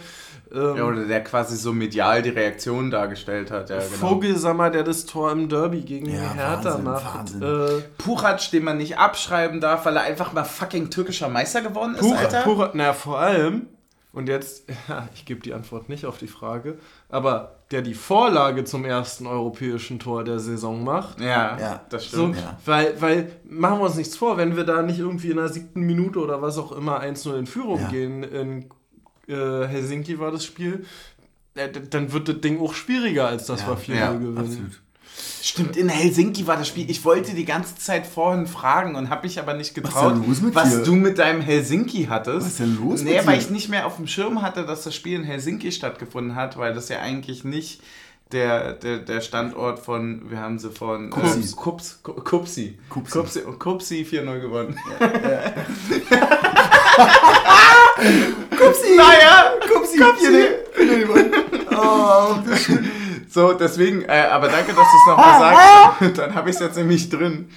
Ähm, 0.54 0.76
Ja, 0.78 0.84
oder 0.86 1.06
der 1.06 1.24
quasi 1.24 1.56
so 1.58 1.74
medial 1.74 2.22
die 2.22 2.30
Reaktion 2.30 2.90
dargestellt 2.92 3.52
hat. 3.52 3.70
Ja, 3.70 3.78
genau. 3.78 3.90
Vogelsammer, 3.90 4.70
der 4.70 4.84
das 4.84 5.06
Tor 5.06 5.32
im 5.32 5.50
Derby 5.50 5.82
gegen 5.82 6.10
Ja, 6.10 6.34
Hertha 6.34 6.66
Wahnsinn, 6.70 6.84
macht. 6.84 7.16
Wahnsinn. 7.16 7.42
Äh, 7.42 7.82
Puchac, 7.98 8.52
den 8.52 8.64
man 8.64 8.78
nicht 8.78 8.98
abschreiben 8.98 9.60
darf, 9.62 9.86
weil 9.86 9.96
er 9.98 10.04
einfach 10.04 10.34
mal 10.34 10.44
fucking 10.46 10.90
türkischer 10.90 11.30
Meister 11.30 11.62
geworden 11.62 11.96
ist, 11.96 12.02
Pura, 12.02 12.18
Alter. 12.20 12.42
Pura, 12.44 12.72
na, 12.74 12.94
vor 12.94 13.20
allem, 13.20 13.68
und 14.14 14.30
jetzt, 14.30 14.64
ja, 14.88 15.08
ich 15.14 15.26
gebe 15.26 15.42
die 15.42 15.54
Antwort 15.54 15.90
nicht 15.90 16.06
auf 16.06 16.18
die 16.18 16.28
Frage, 16.28 16.78
aber 17.10 17.54
der 17.72 17.82
die 17.82 17.94
Vorlage 17.94 18.64
zum 18.64 18.86
ersten 18.86 19.28
europäischen 19.28 20.00
Tor 20.00 20.24
der 20.24 20.40
Saison 20.40 20.84
macht. 20.84 21.20
Ja, 21.20 21.58
Ja. 21.60 21.82
das 21.90 22.10
So, 22.10 22.18
stimmt. 22.20 22.38
Ja. 22.38 22.58
weil, 22.66 22.94
weil, 23.02 23.32
machen 23.44 23.80
wir 23.80 23.86
uns 23.86 23.96
nichts 23.96 24.16
vor, 24.16 24.38
wenn 24.38 24.56
wir 24.56 24.64
da 24.64 24.82
nicht 24.82 25.00
irgendwie 25.00 25.32
in 25.32 25.36
der 25.38 25.50
siebten 25.50 25.82
Minute 25.82 26.20
oder 26.20 26.42
was 26.42 26.58
auch 26.58 26.72
immer 26.72 27.02
1-0 27.02 27.38
in 27.38 27.46
Führung 27.46 27.82
Ja. 27.82 27.90
gehen, 27.90 28.24
in 28.24 28.70
äh, 29.28 29.68
Helsinki 29.68 30.20
war 30.20 30.32
das 30.32 30.46
Spiel, 30.46 30.86
äh, 31.56 31.70
dann 31.90 32.14
wird 32.14 32.30
das 32.30 32.40
Ding 32.42 32.60
auch 32.62 32.74
schwieriger, 32.74 33.28
als 33.28 33.48
das 33.48 33.62
Ja, 33.62 33.70
wir 33.70 33.78
4-0 33.78 33.96
ja, 34.00 34.12
gewinnen. 34.14 34.38
Absolut. 34.38 34.82
Stimmt, 35.42 35.78
in 35.78 35.90
Helsinki 35.90 36.46
war 36.46 36.58
das 36.58 36.68
Spiel. 36.68 36.90
Ich 36.92 37.04
wollte 37.04 37.34
die 37.34 37.46
ganze 37.46 37.76
Zeit 37.76 38.06
vorhin 38.06 38.46
fragen 38.46 38.96
und 38.96 39.10
habe 39.10 39.26
mich 39.26 39.40
aber 39.40 39.56
nicht 39.56 39.74
getraut, 39.74 40.14
denn 40.16 40.28
los 40.28 40.42
mit 40.42 40.54
was 40.54 40.84
du 40.84 40.94
mit 40.94 41.18
deinem 41.18 41.42
Helsinki 41.42 42.06
hattest. 42.10 42.46
Was 42.46 42.48
ist 42.48 42.60
denn 42.60 42.78
los 42.78 43.02
nee, 43.02 43.16
mit 43.16 43.26
weil 43.26 43.36
dir? 43.38 43.42
ich 43.42 43.50
nicht 43.50 43.70
mehr 43.70 43.88
auf 43.88 43.96
dem 43.96 44.06
Schirm 44.08 44.44
hatte, 44.44 44.66
dass 44.66 44.84
das 44.84 44.94
Spiel 44.94 45.16
in 45.16 45.24
Helsinki 45.24 45.72
stattgefunden 45.72 46.36
hat, 46.36 46.58
weil 46.58 46.74
das 46.76 46.90
ja 46.90 47.00
eigentlich 47.00 47.44
nicht 47.44 47.82
der, 48.32 48.74
der, 48.74 49.00
der 49.00 49.22
Standort 49.22 49.80
von, 49.80 50.30
wir 50.30 50.40
haben 50.40 50.60
sie 50.60 50.70
von 50.70 51.10
Kupsi. 51.10 51.40
Äh, 51.40 51.52
Kups, 51.56 52.00
Ku- 52.04 52.14
Kupsi. 52.14 52.78
Kupsi. 52.90 53.12
Kupsi, 53.12 53.40
Kupsi 53.58 54.08
4-0 54.10 54.40
gewonnen. 54.40 54.78
Kupsi! 58.58 58.96
Naja, 58.96 59.54
Kupsi! 59.72 59.98
Kupsi! 59.98 60.48
Oh, 61.72 62.36
So, 63.30 63.54
deswegen, 63.54 64.04
äh, 64.04 64.28
aber 64.32 64.48
danke, 64.48 64.74
dass 64.74 64.78
du 64.78 64.82
es 64.82 65.08
nochmal 65.08 65.40
sagst. 65.40 66.18
Dann 66.18 66.34
habe 66.34 66.50
ich 66.50 66.56
es 66.56 66.62
jetzt 66.62 66.78
nämlich 66.78 67.10
drin. 67.10 67.50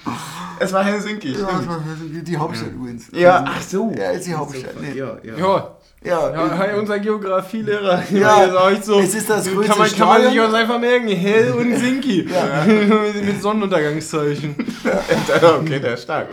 Es 0.59 0.71
war 0.73 0.83
Helsinki. 0.83 1.31
ja, 1.31 1.47
das 1.47 1.67
war 1.67 1.81
die 2.03 2.37
Hauptstadt 2.37 2.71
übrigens. 2.73 3.07
Ja, 3.13 3.43
ach 3.47 3.61
so. 3.61 3.91
Ja, 3.97 4.11
ist 4.11 4.27
die 4.27 4.35
Hauptstadt. 4.35 4.79
Nee. 4.79 4.93
Ja, 4.99 5.17
ja. 5.23 5.37
Ja, 5.37 5.75
Ja, 6.03 6.31
ja, 6.31 6.53
hey, 6.55 6.77
unser 6.77 6.99
Geografieelehrer. 6.99 8.03
Ja, 8.11 8.43
ist 8.43 8.55
auch 8.55 8.83
so, 8.83 8.99
es 8.99 9.15
ist 9.15 9.29
das 9.29 9.45
kann 9.45 9.55
größte 9.55 9.77
man, 9.79 9.91
kann 9.91 10.07
man 10.07 10.21
sich 10.29 10.39
uns 10.39 10.53
einfach 10.53 10.79
merken. 10.79 11.07
Hell 11.07 11.51
und 11.53 11.75
Sinki. 11.77 12.27
Mit 13.25 13.41
Sonnenuntergangszeichen. 13.41 14.55
okay, 15.41 15.79
der 15.79 15.93
ist 15.95 16.03
stark. 16.03 16.27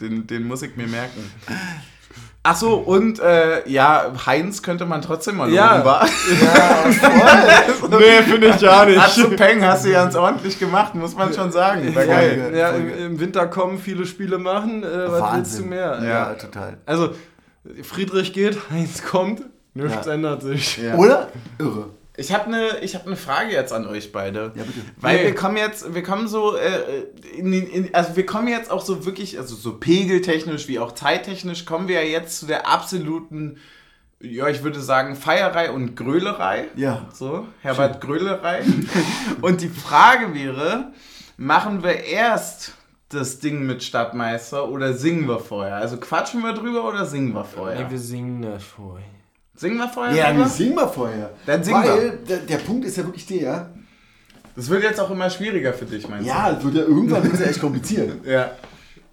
Den, 0.00 0.26
den 0.26 0.46
muss 0.46 0.62
ich 0.62 0.76
mir 0.76 0.86
merken. 0.88 1.30
Ach 2.44 2.56
so, 2.56 2.74
und 2.76 3.18
äh, 3.20 3.68
ja, 3.68 4.12
Heinz 4.24 4.62
könnte 4.62 4.86
man 4.86 5.02
trotzdem 5.02 5.36
mal 5.36 5.50
Ja. 5.50 5.76
loben, 5.76 5.84
wa? 5.86 6.06
Nee, 7.98 8.22
finde 8.22 8.48
ich 8.48 8.60
ja 8.60 8.84
nicht. 8.84 8.98
Atsu 9.00 9.28
Peng 9.30 9.64
hast 9.64 9.84
du 9.84 9.90
ganz 9.92 10.14
ordentlich 10.14 10.58
gemacht, 10.58 10.94
muss 10.94 11.14
man 11.16 11.32
schon 11.34 11.50
sagen. 11.52 11.86
War 11.94 12.02
Voll 12.04 12.06
geil. 12.06 12.36
geil. 12.38 12.56
Ja, 12.56 12.70
im, 12.70 12.88
im 12.96 13.20
Winter 13.20 13.46
kommen, 13.48 13.78
viele 13.78 14.06
Spiele 14.06 14.38
machen. 14.38 14.82
Äh, 14.82 15.10
was 15.10 15.34
willst 15.36 15.58
du 15.58 15.64
mehr? 15.64 15.98
Ja, 16.02 16.08
Ja. 16.08 16.34
total. 16.34 16.78
Also, 16.86 17.10
Friedrich 17.82 18.32
geht, 18.32 18.56
Heinz 18.70 19.02
kommt, 19.04 19.42
nichts 19.74 20.06
Ja. 20.06 20.12
ändert 20.12 20.42
sich. 20.42 20.78
Ja. 20.78 20.94
Oder? 20.94 21.28
Irre. 21.58 21.86
Ich 22.18 22.34
habe 22.34 22.46
eine 22.46 22.68
hab 22.82 23.06
ne 23.06 23.14
Frage 23.14 23.52
jetzt 23.52 23.72
an 23.72 23.86
euch 23.86 24.10
beide. 24.10 24.50
Ja, 24.56 24.64
bitte. 24.64 24.80
Weil 24.96 25.16
Nee. 25.18 25.24
wir 25.26 25.34
kommen 25.36 25.56
jetzt, 25.56 25.94
wir 25.94 26.02
kommen 26.02 26.26
so, 26.26 26.56
äh, 26.56 27.04
in, 27.36 27.52
in, 27.52 27.94
also 27.94 28.16
wir 28.16 28.26
kommen 28.26 28.48
jetzt 28.48 28.72
auch 28.72 28.82
so 28.82 29.06
wirklich, 29.06 29.38
also 29.38 29.54
so 29.54 29.78
pegeltechnisch 29.78 30.66
wie 30.66 30.80
auch 30.80 30.92
zeittechnisch, 30.92 31.64
kommen 31.64 31.86
wir 31.86 32.02
ja 32.02 32.08
jetzt 32.20 32.40
zu 32.40 32.46
der 32.46 32.66
absoluten, 32.68 33.58
ja, 34.20 34.48
ich 34.48 34.64
würde 34.64 34.80
sagen, 34.80 35.14
Feierei 35.14 35.70
und 35.70 35.94
Grölerei. 35.94 36.64
Ja. 36.74 37.06
So, 37.12 37.46
Herbert 37.62 38.00
Grölerei. 38.00 38.62
und 39.40 39.60
die 39.60 39.68
Frage 39.68 40.34
wäre, 40.34 40.90
machen 41.36 41.84
wir 41.84 42.02
erst 42.02 42.72
das 43.10 43.38
Ding 43.38 43.64
mit 43.64 43.84
Stadtmeister 43.84 44.68
oder 44.68 44.92
singen 44.92 45.28
wir 45.28 45.38
vorher? 45.38 45.76
Also 45.76 45.98
quatschen 45.98 46.42
wir 46.42 46.52
drüber 46.52 46.82
oder 46.88 47.06
singen 47.06 47.32
wir 47.32 47.44
vorher? 47.44 47.84
Nee, 47.84 47.90
wir 47.92 47.98
singen 48.00 48.42
das 48.42 48.64
vorher. 48.64 49.06
Singen 49.58 49.76
wir 49.76 49.88
vorher 49.88 50.14
Ja, 50.14 50.36
wir 50.36 50.46
singen 50.46 50.76
mal 50.76 50.86
vorher. 50.86 51.30
Dann 51.44 51.64
singen 51.64 51.82
Weil 51.82 52.18
der, 52.28 52.38
der 52.38 52.58
Punkt 52.58 52.84
ist 52.86 52.96
ja 52.96 53.04
wirklich 53.04 53.26
der, 53.26 53.70
Das 54.54 54.68
wird 54.70 54.84
jetzt 54.84 55.00
auch 55.00 55.10
immer 55.10 55.28
schwieriger 55.28 55.72
für 55.72 55.84
dich, 55.84 56.08
meinst 56.08 56.26
ja, 56.26 56.52
es 56.56 56.64
wird 56.64 56.76
ja 56.76 56.82
irgendwann 56.82 57.24
wird's 57.24 57.40
ja 57.40 57.46
echt 57.46 57.60
kompliziert. 57.60 58.24
du? 58.24 58.30
Ja. 58.30 58.52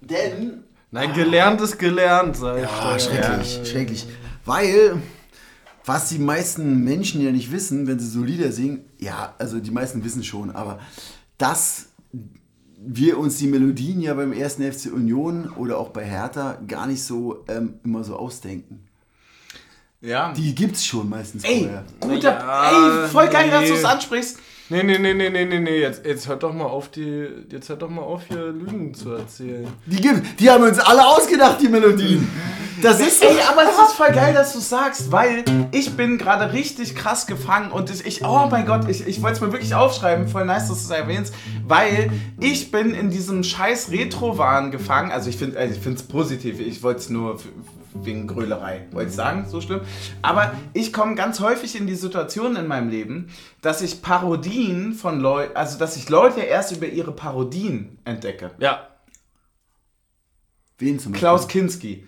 Denn 0.00 0.62
Nein, 0.92 1.12
gelernt 1.14 1.60
ist 1.60 1.78
gelernt, 1.78 2.36
sag 2.36 2.58
ich. 2.58 2.62
Ja, 2.62 2.98
schrecklich, 2.98 3.60
schrecklich. 3.64 4.06
Weil, 4.44 5.02
was 5.84 6.10
die 6.10 6.20
meisten 6.20 6.84
Menschen 6.84 7.20
ja 7.20 7.32
nicht 7.32 7.50
wissen, 7.50 7.88
wenn 7.88 7.98
sie 7.98 8.08
so 8.08 8.22
Lieder 8.22 8.52
singen, 8.52 8.84
ja, 8.98 9.34
also 9.38 9.58
die 9.58 9.72
meisten 9.72 10.04
wissen 10.04 10.22
schon, 10.22 10.52
aber 10.52 10.78
dass 11.38 11.86
wir 12.78 13.18
uns 13.18 13.38
die 13.38 13.48
Melodien 13.48 14.00
ja 14.00 14.14
beim 14.14 14.32
ersten 14.32 14.62
FC 14.62 14.92
Union 14.92 15.50
oder 15.56 15.78
auch 15.78 15.88
bei 15.88 16.04
Hertha 16.04 16.58
gar 16.68 16.86
nicht 16.86 17.02
so 17.02 17.44
ähm, 17.48 17.80
immer 17.82 18.04
so 18.04 18.14
ausdenken. 18.14 18.86
Ja. 20.00 20.32
Die 20.32 20.54
gibt's 20.54 20.84
schon 20.84 21.08
meistens 21.08 21.44
Ey, 21.44 21.60
vorher. 21.60 21.84
guter, 22.00 22.38
Ja, 22.38 23.02
ey, 23.04 23.08
voll 23.08 23.28
geil, 23.28 23.50
dass 23.50 23.62
nee. 23.62 23.68
du 23.68 23.74
es 23.74 23.84
ansprichst. 23.84 24.38
Nee, 24.68 24.82
nee, 24.82 24.98
nee, 24.98 25.14
nee, 25.14 25.30
nee, 25.30 25.44
nee, 25.44 25.60
nee. 25.60 25.80
Jetzt, 25.80 26.04
jetzt 26.04 26.26
hört 26.26 26.42
doch 26.42 26.52
mal 26.52 26.64
auf, 26.64 26.88
die. 26.88 27.28
Jetzt 27.50 27.68
hört 27.68 27.82
doch 27.82 27.88
mal 27.88 28.02
auf, 28.02 28.22
hier 28.26 28.46
Lügen 28.48 28.92
zu 28.92 29.12
erzählen. 29.12 29.68
Die, 29.86 29.96
gibt, 30.00 30.40
die 30.40 30.50
haben 30.50 30.64
uns 30.64 30.80
alle 30.80 31.06
ausgedacht, 31.06 31.58
die 31.60 31.68
Melodien. 31.68 32.28
Das 32.82 32.98
ist. 32.98 33.22
Ey, 33.22 33.36
aber 33.48 33.62
es 33.62 33.78
ist 33.78 33.92
voll 33.94 34.10
geil, 34.10 34.34
dass 34.34 34.52
du 34.54 34.58
sagst, 34.58 35.12
weil 35.12 35.44
ich 35.70 35.96
bin 35.96 36.18
gerade 36.18 36.52
richtig 36.52 36.96
krass 36.96 37.28
gefangen 37.28 37.70
und 37.70 37.90
ich, 37.90 38.04
ich 38.06 38.24
oh 38.24 38.48
mein 38.50 38.66
Gott, 38.66 38.88
ich, 38.88 39.06
ich 39.06 39.22
wollte 39.22 39.36
es 39.36 39.40
mir 39.40 39.52
wirklich 39.52 39.74
aufschreiben, 39.74 40.26
voll 40.26 40.44
nice, 40.44 40.68
dass 40.68 40.86
du 40.86 40.92
es 40.92 40.98
erwähnst, 40.98 41.32
weil 41.64 42.10
ich 42.40 42.72
bin 42.72 42.92
in 42.92 43.10
diesem 43.10 43.44
scheiß 43.44 43.92
Retro-Wahn 43.92 44.72
gefangen, 44.72 45.12
also 45.12 45.30
ich 45.30 45.36
finde 45.36 45.58
es 45.58 46.02
positiv, 46.02 46.58
ich 46.58 46.82
wollte 46.82 47.00
es 47.00 47.08
nur 47.08 47.38
wegen 48.04 48.26
Grölerei, 48.26 48.86
wollte 48.90 49.10
ich 49.10 49.14
sagen, 49.14 49.46
so 49.48 49.60
schlimm, 49.60 49.80
aber 50.22 50.52
ich 50.72 50.92
komme 50.92 51.14
ganz 51.14 51.40
häufig 51.40 51.76
in 51.76 51.86
die 51.86 51.94
Situation 51.94 52.56
in 52.56 52.66
meinem 52.66 52.88
Leben, 52.88 53.30
dass 53.62 53.82
ich 53.82 54.02
Parodien 54.02 54.92
von 54.92 55.20
Leuten, 55.20 55.56
also 55.56 55.78
dass 55.78 55.96
ich 55.96 56.08
Leute 56.08 56.40
erst 56.40 56.72
über 56.72 56.86
ihre 56.86 57.12
Parodien 57.12 57.98
entdecke. 58.04 58.52
Ja. 58.58 58.88
Wen 60.78 60.98
zum 60.98 61.12
Beispiel? 61.12 61.26
Klaus 61.26 61.48
Kinski, 61.48 62.06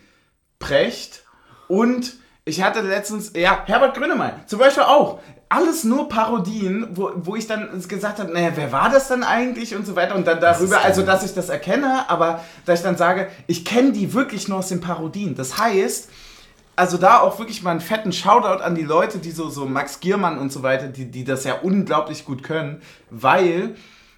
Precht 0.59 1.25
und 1.68 2.16
ich 2.45 2.62
hatte 2.62 2.80
letztens, 2.80 3.33
ja, 3.37 3.62
Herbert 3.66 3.97
Grönemeyer 3.97 4.47
zum 4.47 4.59
Beispiel 4.59 4.85
auch. 4.85 5.21
Alles 5.50 5.83
nur 5.85 6.09
Parodien, 6.11 6.88
wo, 6.95 7.11
wo 7.17 7.35
ich 7.35 7.47
dann 7.47 7.69
gesagt 7.88 8.19
habe, 8.19 8.31
naja, 8.33 8.50
wer 8.55 8.71
war 8.71 8.90
das 8.90 9.09
denn 9.09 9.23
eigentlich 9.23 9.75
und 9.75 9.87
so 9.87 9.97
weiter 9.97 10.14
und 10.14 10.26
dann 10.26 10.40
darüber, 10.40 10.83
also 10.83 11.02
dass 11.02 11.25
ich 11.25 11.33
das 11.35 11.49
erkenne, 11.49 12.05
aber 12.11 12.45
dass 12.67 12.81
ich 12.81 12.85
dann 12.85 12.97
sage, 12.99 13.28
ich 13.47 13.64
kenne 13.64 13.93
die 13.93 14.12
wirklich 14.12 14.49
nur 14.49 14.59
aus 14.59 14.69
den 14.69 14.81
Parodien. 14.81 15.35
Das 15.35 15.57
heißt, 15.59 16.11
also 16.76 16.99
da 16.99 17.21
auch 17.21 17.38
wirklich 17.38 17.62
mal 17.62 17.71
einen 17.73 17.81
fetten 17.81 18.12
Shoutout 18.12 18.62
an 18.62 18.75
die 18.75 18.83
Leute, 18.83 19.19
die 19.19 19.31
so, 19.31 19.49
so 19.49 19.64
Max 19.64 20.00
Giermann 20.00 20.38
und 20.38 20.52
so 20.52 20.62
weiter, 20.62 20.87
die, 20.88 21.11
die 21.11 21.25
das 21.25 21.45
ja 21.45 21.55
unglaublich 21.55 22.25
gut 22.26 22.43
können, 22.43 22.83
weil 23.11 23.75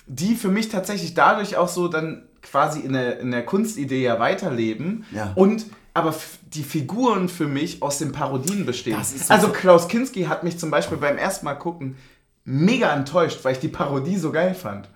die 0.06 0.34
für 0.34 0.48
mich 0.48 0.68
tatsächlich 0.68 1.14
dadurch 1.14 1.56
auch 1.56 1.68
so 1.68 1.86
dann 1.86 2.24
quasi 2.42 2.80
in 2.80 2.94
der, 2.94 3.20
in 3.20 3.30
der 3.30 3.44
Kunstidee 3.46 4.02
ja 4.02 4.18
weiterleben 4.18 5.04
Ja. 5.12 5.32
und 5.36 5.66
aber 5.94 6.14
die 6.54 6.62
Figuren 6.62 7.28
für 7.28 7.46
mich 7.46 7.82
aus 7.82 7.98
den 7.98 8.12
Parodien 8.12 8.64
bestehen. 8.66 9.00
Ist 9.00 9.26
so- 9.26 9.34
also 9.34 9.48
Klaus 9.48 9.88
Kinski 9.88 10.24
hat 10.24 10.44
mich 10.44 10.58
zum 10.58 10.70
Beispiel 10.70 10.98
beim 10.98 11.16
ersten 11.18 11.44
Mal 11.44 11.54
gucken 11.54 11.96
mega 12.44 12.94
enttäuscht, 12.94 13.40
weil 13.42 13.52
ich 13.54 13.60
die 13.60 13.68
Parodie 13.68 14.16
so 14.16 14.32
geil 14.32 14.54
fand. 14.54 14.88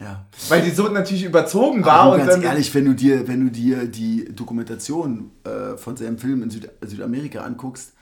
Ja. 0.00 0.24
Weil 0.48 0.62
die 0.62 0.70
so 0.70 0.88
natürlich 0.88 1.24
überzogen 1.24 1.84
war 1.84 2.00
Aber 2.00 2.14
und 2.14 2.26
ganz 2.26 2.42
ehrlich, 2.42 2.74
wenn 2.74 2.86
du 2.86 2.94
dir, 2.94 3.28
wenn 3.28 3.44
du 3.46 3.50
dir 3.50 3.86
die 3.86 4.24
Dokumentation 4.34 5.30
äh, 5.44 5.76
von 5.76 5.96
seinem 5.96 6.18
Film 6.18 6.42
in 6.42 6.50
Süd 6.50 6.70
Südamerika 6.80 7.40
anguckst, 7.40 7.92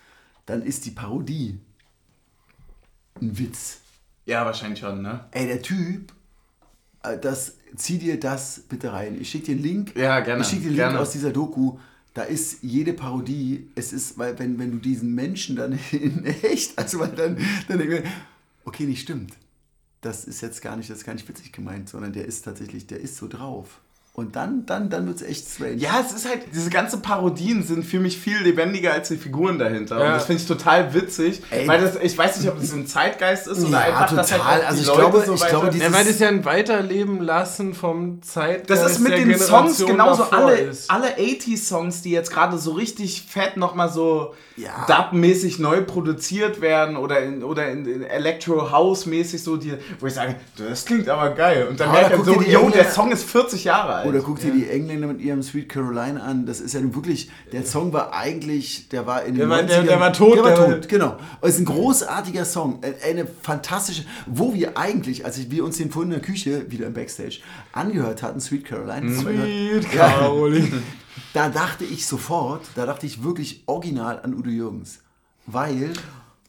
dann 0.47 0.63
ist 0.63 0.87
die 0.87 0.93
Parodie 0.93 1.59
ein 3.21 3.37
Witz. 3.39 3.81
ja 4.27 4.45
wahrscheinlich 4.45 4.79
schon, 4.81 5.03
ne? 5.03 5.25
Ey, 5.33 5.47
der 5.47 5.63
Typ, 5.63 6.13
äh, 7.03 7.19
das, 7.19 7.57
zieh 7.77 7.99
dir 7.99 8.19
das 8.21 8.61
bitte 8.69 8.93
rein. 8.93 9.17
Ich 9.21 9.31
schicke 9.31 9.47
dir 9.47 9.53
einen 9.57 9.63
Link. 9.63 9.97
Ja, 9.97 10.21
gerne, 10.21 10.43
Ich 10.43 10.49
schicke 10.49 10.63
dir 10.63 10.69
einen 10.69 10.77
Link 10.77 10.89
gerne. 10.91 11.01
aus 11.01 11.11
dieser 11.11 11.31
Doku. 11.31 11.79
Da 12.14 12.23
ist 12.23 12.62
jede 12.62 12.93
Parodie, 12.93 13.69
es 13.76 13.93
ist, 13.93 14.19
weil 14.19 14.38
wenn, 14.38 14.59
wenn 14.59 14.73
du 14.73 14.79
diesen 14.79 15.14
Menschen 15.14 15.57
dann 15.57 15.79
in 15.93 16.25
echt, 16.25 16.76
also 16.79 16.99
weil 16.99 17.12
dann, 17.12 17.38
dann 17.69 17.79
denke 17.79 17.99
ich 17.99 18.11
okay, 18.64 18.85
nicht 18.85 19.02
stimmt. 19.02 19.35
Das 20.00 20.25
ist 20.25 20.40
jetzt 20.40 20.62
gar 20.62 20.76
nicht, 20.76 20.88
das 20.88 20.99
ist 20.99 21.05
gar 21.05 21.14
nicht 21.14 21.29
witzig 21.29 21.52
gemeint, 21.52 21.88
sondern 21.88 22.12
der 22.12 22.25
ist 22.25 22.43
tatsächlich, 22.43 22.87
der 22.87 23.00
ist 23.00 23.17
so 23.17 23.29
drauf. 23.29 23.81
Und 24.12 24.35
dann, 24.37 24.67
dann, 24.67 24.90
dann 24.90 25.07
wird 25.07 25.17
es 25.19 25.23
echt 25.23 25.49
strange. 25.49 25.76
Ja, 25.76 26.02
es 26.05 26.12
ist 26.12 26.29
halt, 26.29 26.40
diese 26.52 26.69
ganzen 26.69 27.00
Parodien 27.00 27.62
sind 27.62 27.85
für 27.87 28.00
mich 28.00 28.19
viel 28.19 28.38
lebendiger 28.38 28.93
als 28.93 29.09
die 29.09 29.17
Figuren 29.17 29.59
dahinter. 29.59 29.97
Und 29.97 30.02
Ja. 30.02 30.14
das 30.14 30.26
finde 30.26 30.43
ich 30.43 30.49
total 30.49 30.93
witzig. 30.93 31.40
Ey. 31.50 31.67
Weil 31.69 31.81
das, 31.81 31.95
ich 32.02 32.19
weiß 32.19 32.38
nicht, 32.38 32.50
ob 32.50 32.61
das 32.61 32.73
ein 32.73 32.87
Zeitgeist 32.88 33.47
ist 33.47 33.61
oder 33.64 33.71
Ja, 33.71 33.79
einfach, 34.02 34.14
dass 34.17 34.33
halt 34.33 34.43
total. 34.43 34.62
Also 34.62 34.81
ich 34.83 34.87
Leute 34.88 35.00
glaube- 35.00 35.23
so 35.25 35.35
ich 35.35 35.47
glaube, 35.47 35.71
Ja, 35.79 35.93
weil 35.93 36.05
das 36.05 36.19
ja 36.19 36.29
ein 36.29 36.45
Weiterleben 36.45 37.21
lassen 37.23 37.73
vom 37.73 38.21
Zeitgeist 38.21 38.69
Das 38.83 38.90
ist 38.93 38.99
mit 38.99 39.12
der 39.12 39.19
den 39.21 39.38
Songs 39.38 39.79
Generation 39.79 39.90
genauso. 39.90 40.23
davor 40.25 40.38
Alle, 40.38 40.57
ist. 40.59 40.90
alle 40.90 41.17
80s-Songs, 41.17 42.02
die 42.02 42.11
jetzt 42.11 42.31
gerade 42.33 42.59
so 42.59 42.73
richtig 42.73 43.23
fett 43.31 43.57
nochmal 43.57 43.90
so 43.90 44.35
Ja. 44.57 44.87
dub-mäßig 44.88 45.61
neu 45.61 45.83
produziert 45.83 46.61
werden 46.61 46.97
oder 46.97 47.21
in, 47.21 47.43
oder 47.45 47.69
in, 47.71 47.87
in 47.87 48.02
Electro-House-mäßig 48.02 49.43
so, 49.43 49.57
die, 49.57 49.73
wo 50.00 50.07
ich 50.07 50.14
sage, 50.14 50.35
das 50.59 50.85
klingt 50.85 51.09
aber 51.09 51.31
geil. 51.31 51.69
Und 51.71 51.79
dann 51.81 51.93
merke 51.93 52.17
ich 52.17 52.25
so, 52.25 52.40
yo, 52.43 52.69
der 52.71 52.90
Song 52.90 53.11
ist 53.12 53.25
40 53.25 53.64
Jahre 53.64 53.95
alt. 53.95 54.00
Oder 54.09 54.21
guck 54.21 54.40
dir 54.40 54.52
die 54.52 54.69
Engländer 54.69 55.07
mit 55.07 55.21
ihrem 55.21 55.42
Sweet 55.42 55.69
Caroline 55.69 56.23
an. 56.23 56.47
Das 56.47 56.61
ist 56.61 56.75
ja 56.75 56.80
nun 56.80 56.95
wirklich, 56.95 57.30
der 57.52 57.64
Song 57.64 57.92
war 57.92 58.12
eigentlich, 58.14 58.88
der 58.88 59.07
war 59.07 59.23
in 59.25 59.35
den 59.35 59.38
Der 59.40 59.49
war- 59.49 59.62
der- 59.62 59.83
90ern 59.83 59.87
der 59.87 60.00
war 60.00 60.12
tot, 60.12 60.37
Der 60.37 60.45
war 60.45 60.54
tot, 60.54 60.88
genau. 60.88 61.16
Es 61.42 61.54
ist 61.54 61.61
ein 61.61 61.64
großartiger 61.66 62.45
Song. 62.45 62.80
Eine 63.07 63.26
fantastische, 63.26 64.04
wo 64.26 64.54
wir 64.54 64.76
eigentlich, 64.78 65.25
als 65.25 65.50
wir 65.50 65.64
uns 65.64 65.76
den 65.78 65.90
vorhin 65.90 66.12
in 66.12 66.19
der 66.21 66.26
Küche, 66.26 66.71
wieder 66.71 66.87
im 66.87 66.95
Backstage, 66.95 67.40
angehört 67.73 68.23
hatten, 68.23 68.40
Sweet 68.40 68.64
Caroline. 68.64 69.14
Sweet 69.16 69.90
Caroline. 69.90 70.83
Da 71.33 71.49
dachte 71.49 71.85
ich 71.85 72.07
sofort, 72.07 72.62
da 72.75 72.87
dachte 72.87 73.07
ich 73.07 73.23
wirklich 73.23 73.62
original 73.66 74.21
an 74.23 74.35
Udo 74.35 74.50
Jürgens. 74.50 74.99
Weil, 75.47 75.92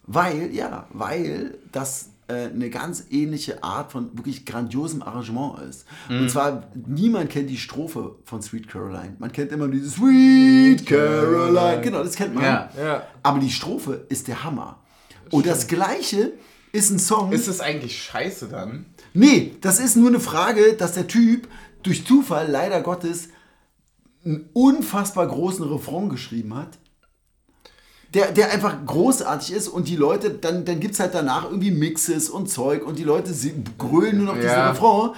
weil, 0.08 0.50
ja, 0.54 0.88
weil 0.92 1.56
das 1.72 2.10
äh, 2.32 2.50
eine 2.54 2.70
ganz 2.70 3.06
ähnliche 3.10 3.64
Art 3.64 3.92
von 3.92 4.18
wirklich 4.18 4.46
grandiosem 4.46 5.02
Arrangement 5.02 5.60
ist. 5.70 5.86
Und 6.10 6.30
zwar, 6.30 6.68
niemand 6.88 7.30
kennt 7.30 7.50
die 7.50 7.58
Strophe 7.58 8.16
von 8.24 8.42
Sweet 8.42 8.68
Caroline. 8.68 9.16
Man 9.20 9.32
kennt 9.32 9.52
immer 9.52 9.68
dieses 9.68 9.96
Sweet 9.96 10.86
Caroline. 10.86 11.82
Genau, 11.82 12.04
das 12.04 12.16
kennt 12.16 12.36
man. 12.36 12.44
Ja. 12.44 12.70
Ja. 12.78 13.04
Aber 13.24 13.40
die 13.40 13.52
Strophe 13.52 14.06
ist 14.10 14.28
der 14.28 14.44
Hammer. 14.44 14.80
Und 15.32 15.46
das 15.46 15.68
Gleiche 15.68 16.34
ist 16.72 16.90
ein 16.90 17.00
Song. 17.00 17.32
Ist 17.32 17.48
es 17.48 17.60
eigentlich 17.60 18.02
scheiße 18.02 18.48
dann? 18.48 18.86
Nee, 19.14 19.56
das 19.62 19.80
ist 19.80 19.98
nur 19.98 20.08
eine 20.08 20.20
Frage, 20.20 20.74
dass 20.74 20.94
der 20.94 21.08
Typ 21.08 21.48
durch 21.84 22.06
Zufall, 22.06 22.50
leider 22.50 22.82
Gottes, 22.82 23.30
einen 24.24 24.50
unfassbar 24.54 25.28
großen 25.28 25.66
Refrain 25.66 26.10
geschrieben 26.10 26.56
hat. 26.56 26.78
Der, 28.14 28.34
der 28.34 28.52
einfach 28.52 28.76
großartig 28.86 29.54
ist 29.54 29.70
und 29.70 29.88
die 29.88 29.96
Leute, 29.96 30.32
dann, 30.32 30.66
dann 30.66 30.82
gibt 30.82 30.96
es 30.96 31.00
halt 31.00 31.14
danach 31.14 31.46
irgendwie 31.46 31.72
Mixes 31.72 32.30
und 32.30 32.50
Zeug 32.50 32.86
und 32.86 33.00
die 33.00 33.06
Leute 33.06 33.32
sie- 33.32 33.64
grölen 33.78 34.18
nur 34.18 34.26
noch 34.28 34.34
diesen 34.34 34.50
Ja. 34.50 34.72
Refrain. 34.72 35.12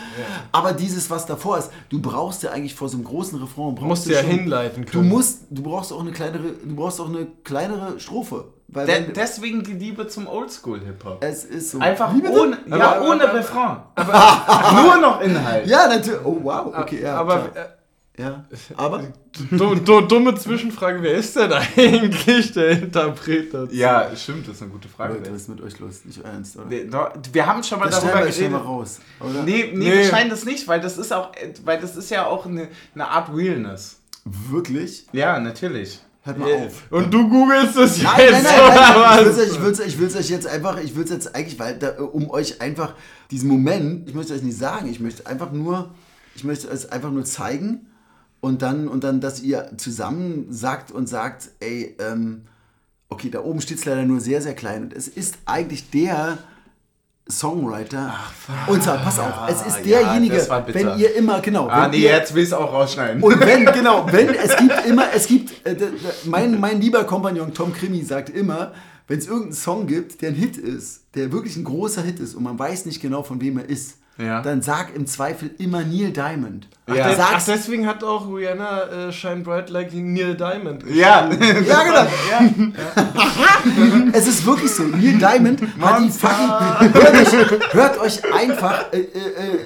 Aber 0.52 0.74
dieses, 0.74 1.10
was 1.10 1.26
davor 1.26 1.58
ist, 1.58 1.72
du 1.90 2.00
brauchst 2.00 2.44
ja 2.44 2.52
eigentlich 2.52 2.76
vor 2.76 2.90
so 2.90 2.98
einem 2.98 3.06
großen 3.06 3.40
Refrain. 3.42 3.74
Brauchst 3.74 3.88
musst 3.88 4.06
du 4.06 4.12
ja 4.12 4.20
schon- 4.22 4.30
hinleiten 4.30 4.86
Du 4.86 4.92
können. 4.92 5.10
musst, 5.10 5.40
du 5.50 5.64
brauchst 5.64 5.92
auch 5.92 6.02
eine 6.02 6.12
kleinere, 6.12 6.52
du 6.64 6.76
brauchst 6.76 7.02
auch 7.02 7.10
eine 7.10 7.26
kleinere 7.44 8.00
Strophe. 8.00 8.46
Weil 8.68 8.86
De 8.86 8.96
wenn, 8.96 9.14
deswegen 9.14 9.64
die 9.64 9.74
Liebe 9.74 10.08
zum 10.08 10.28
Oldschool-Hip-Hop. 10.28 11.18
es 11.24 11.46
ist 11.46 11.72
so. 11.72 11.80
Einfach 11.80 12.14
Wie 12.16 12.22
bitte? 12.22 12.40
ohne, 12.42 12.58
ja, 12.68 12.92
Aber- 12.98 13.08
ohne 13.10 13.24
aber- 13.28 13.40
Refrain. 13.40 13.78
Nur 14.84 14.98
noch 14.98 15.20
Inhalt. 15.22 15.68
Ja, 15.68 15.88
natürlich. 15.88 16.20
Oh 16.24 16.38
wow, 16.44 16.74
okay, 16.78 17.02
ja. 17.02 17.16
aber 17.18 17.40
klar. 17.50 17.66
äh, 17.66 17.70
ja. 18.18 18.46
Aber 18.78 19.04
du, 19.52 19.76
du, 19.76 20.02
dumme 20.02 20.36
Zwischenfrage, 20.36 21.02
wer 21.02 21.16
ist 21.16 21.36
denn 21.36 21.52
eigentlich 21.52 22.52
der 22.52 22.70
Interpret 22.72 23.54
dazu? 23.54 23.74
Ja, 23.76 24.16
stimmt, 24.16 24.48
das 24.48 24.56
ist 24.58 24.62
eine 24.62 24.72
gute 24.72 24.88
Frage. 24.88 25.16
Leute, 25.16 25.32
was 25.34 25.42
ist 25.44 25.50
mit 25.50 25.62
euch 25.62 25.80
los? 25.80 26.06
Nicht 26.06 26.24
ernst, 26.24 26.58
oder? 26.58 26.70
Wir, 26.70 26.90
doch, 26.90 27.12
wir 27.32 27.46
haben 27.46 27.64
schon 27.64 27.80
mal 27.80 27.86
Das 27.90 28.02
darüber 28.02 28.20
wir 28.20 28.28
geredet. 28.32 28.52
mal 28.52 28.58
raus, 28.60 29.00
oder? 29.20 29.44
Nee, 29.44 29.72
nee, 29.74 29.78
Nee. 29.90 29.92
wir 29.94 30.04
scheinen 30.06 30.30
das 30.30 30.46
nicht, 30.46 30.68
weil 30.68 30.80
das 30.82 30.98
ist 30.98 31.12
auch, 31.12 31.32
weil 31.66 31.80
das 31.80 31.96
ist 31.96 32.10
ja 32.12 32.26
auch 32.28 32.46
eine, 32.46 32.68
eine 32.94 33.08
Art 33.08 33.30
Realness. 33.36 34.00
Wirklich? 34.26 35.08
Ja, 35.12 35.40
natürlich. 35.40 36.00
Hört 36.26 36.38
mal 36.40 36.50
Ja, 36.50 36.66
auf. 36.68 36.84
Und 36.90 37.14
du 37.14 37.28
googelst 37.28 37.76
es 37.76 37.98
jetzt, 37.98 38.04
Nein, 38.06 38.28
nein, 38.32 38.44
nein, 38.44 38.54
nein, 38.58 38.94
nein. 38.96 39.20
oder 39.20 39.22
Ich 39.22 39.28
was? 39.28 39.36
will's 39.38 39.40
euch- 39.40 39.48
Ich 39.56 39.60
will 39.62 39.72
es 39.72 39.80
euch, 39.82 39.88
ich 39.88 40.00
will's 40.00 40.16
euch 40.16 40.30
jetzt 40.30 40.48
einfach, 40.48 40.80
ich 40.82 40.96
will 40.96 41.04
es 41.04 41.10
jetzt 41.10 41.36
eigentlich, 41.36 41.60
weil 41.60 41.78
da, 41.78 41.98
um 42.00 42.30
euch 42.30 42.62
einfach 42.62 42.94
diesen 43.32 43.50
Moment, 43.50 44.08
ich 44.08 44.16
möchte 44.16 44.34
euch 44.34 44.42
nicht 44.44 44.58
sagen, 44.58 44.88
ich 44.90 45.02
möchte 45.02 45.26
einfach 45.28 45.52
nur, 45.52 45.94
ich 46.36 46.46
möchte 46.46 46.68
es 46.70 46.90
einfach 46.90 47.12
nur 47.12 47.26
zeigen 47.26 47.88
und 48.44 48.62
dann, 48.62 48.90
und 48.90 49.06
dann, 49.06 49.22
dass 49.22 49.42
ihr 49.42 49.72
zusammen 49.78 50.48
sagt 50.50 50.92
und 50.92 51.08
sagt, 51.08 51.52
ey, 51.62 51.96
ähm, 51.98 52.42
okay, 53.08 53.30
da 53.30 53.40
oben 53.40 53.62
steht 53.62 53.78
es 53.78 53.86
leider 53.86 54.04
nur 54.04 54.20
sehr, 54.20 54.42
sehr 54.42 54.54
klein 54.54 54.84
und 54.84 54.94
es 54.94 55.08
ist 55.08 55.38
eigentlich 55.46 55.90
der 55.92 56.40
Songwriter. 57.32 58.14
und 58.68 58.84
zwar, 58.84 58.98
pass 58.98 59.18
auf, 59.18 59.34
es 59.48 59.66
ist 59.66 59.86
ja, 59.86 60.00
derjenige, 60.00 60.46
wenn 60.74 61.00
ihr 61.00 61.16
immer, 61.16 61.40
genau, 61.40 61.70
Ah, 61.70 61.88
nee, 61.88 62.00
ihr, 62.00 62.10
jetzt 62.10 62.36
will 62.36 62.44
ich 62.44 62.50
es 62.50 62.54
auch 62.54 62.74
rausschneiden. 62.74 63.24
und 63.24 63.40
wenn, 63.40 63.64
genau, 63.74 64.12
wenn, 64.12 64.28
es 64.36 64.58
gibt 64.58 64.88
immer, 64.88 65.06
es 65.16 65.26
gibt, 65.28 65.66
äh, 65.66 65.78
mein, 66.26 66.60
mein 66.60 66.82
lieber 66.82 67.06
Kompagnon 67.06 67.54
Tom 67.54 67.72
Krimi 67.72 68.04
sagt 68.04 68.30
immer, 68.30 68.74
wenn 69.08 69.20
es 69.20 69.28
irgendeinen 69.28 69.54
Song 69.54 69.88
gibt, 69.88 70.22
der 70.22 70.32
ein 70.32 70.36
Hit 70.36 70.58
ist, 70.58 71.06
der 71.16 71.32
wirklich 71.32 71.56
ein 71.56 71.64
großer 71.64 72.02
Hit 72.02 72.20
ist 72.20 72.36
und 72.36 72.44
man 72.44 72.60
weiß 72.60 72.88
nicht 72.88 73.02
genau, 73.02 73.24
von 73.24 73.40
wem 73.40 73.60
er 73.60 73.70
ist, 73.70 74.00
Ja. 74.18 74.42
dann 74.44 74.62
sag 74.62 74.96
im 74.96 75.08
Zweifel 75.08 75.50
immer 75.58 75.82
Neil 75.84 76.12
Diamond. 76.12 76.68
Ja. 76.88 77.06
Ach, 77.10 77.16
Sag's- 77.16 77.32
ach, 77.36 77.46
deswegen 77.48 77.88
hat 77.88 78.04
auch 78.04 78.28
Rihanna 78.28 79.08
äh, 79.08 79.12
Shine 79.12 79.42
Bright 79.42 79.70
Like 79.72 79.92
Neil 79.94 80.36
Diamond 80.36 80.84
ja. 80.88 81.30
Ja, 81.68 81.84
genau. 81.84 82.72
Es 84.14 84.28
ist 84.28 84.46
wirklich 84.46 84.72
so. 84.72 84.84
Neil 84.84 85.18
Diamond 85.18 85.62
hat 85.82 86.02
die 86.04 86.10
fucking. 86.10 86.94
Hört 86.94 87.16
euch, 87.16 87.74
hört 87.74 87.98
euch 88.00 88.34
einfach 88.34 88.92
äh, 88.94 88.98
äh, 89.00 89.02
äh, 89.02 89.60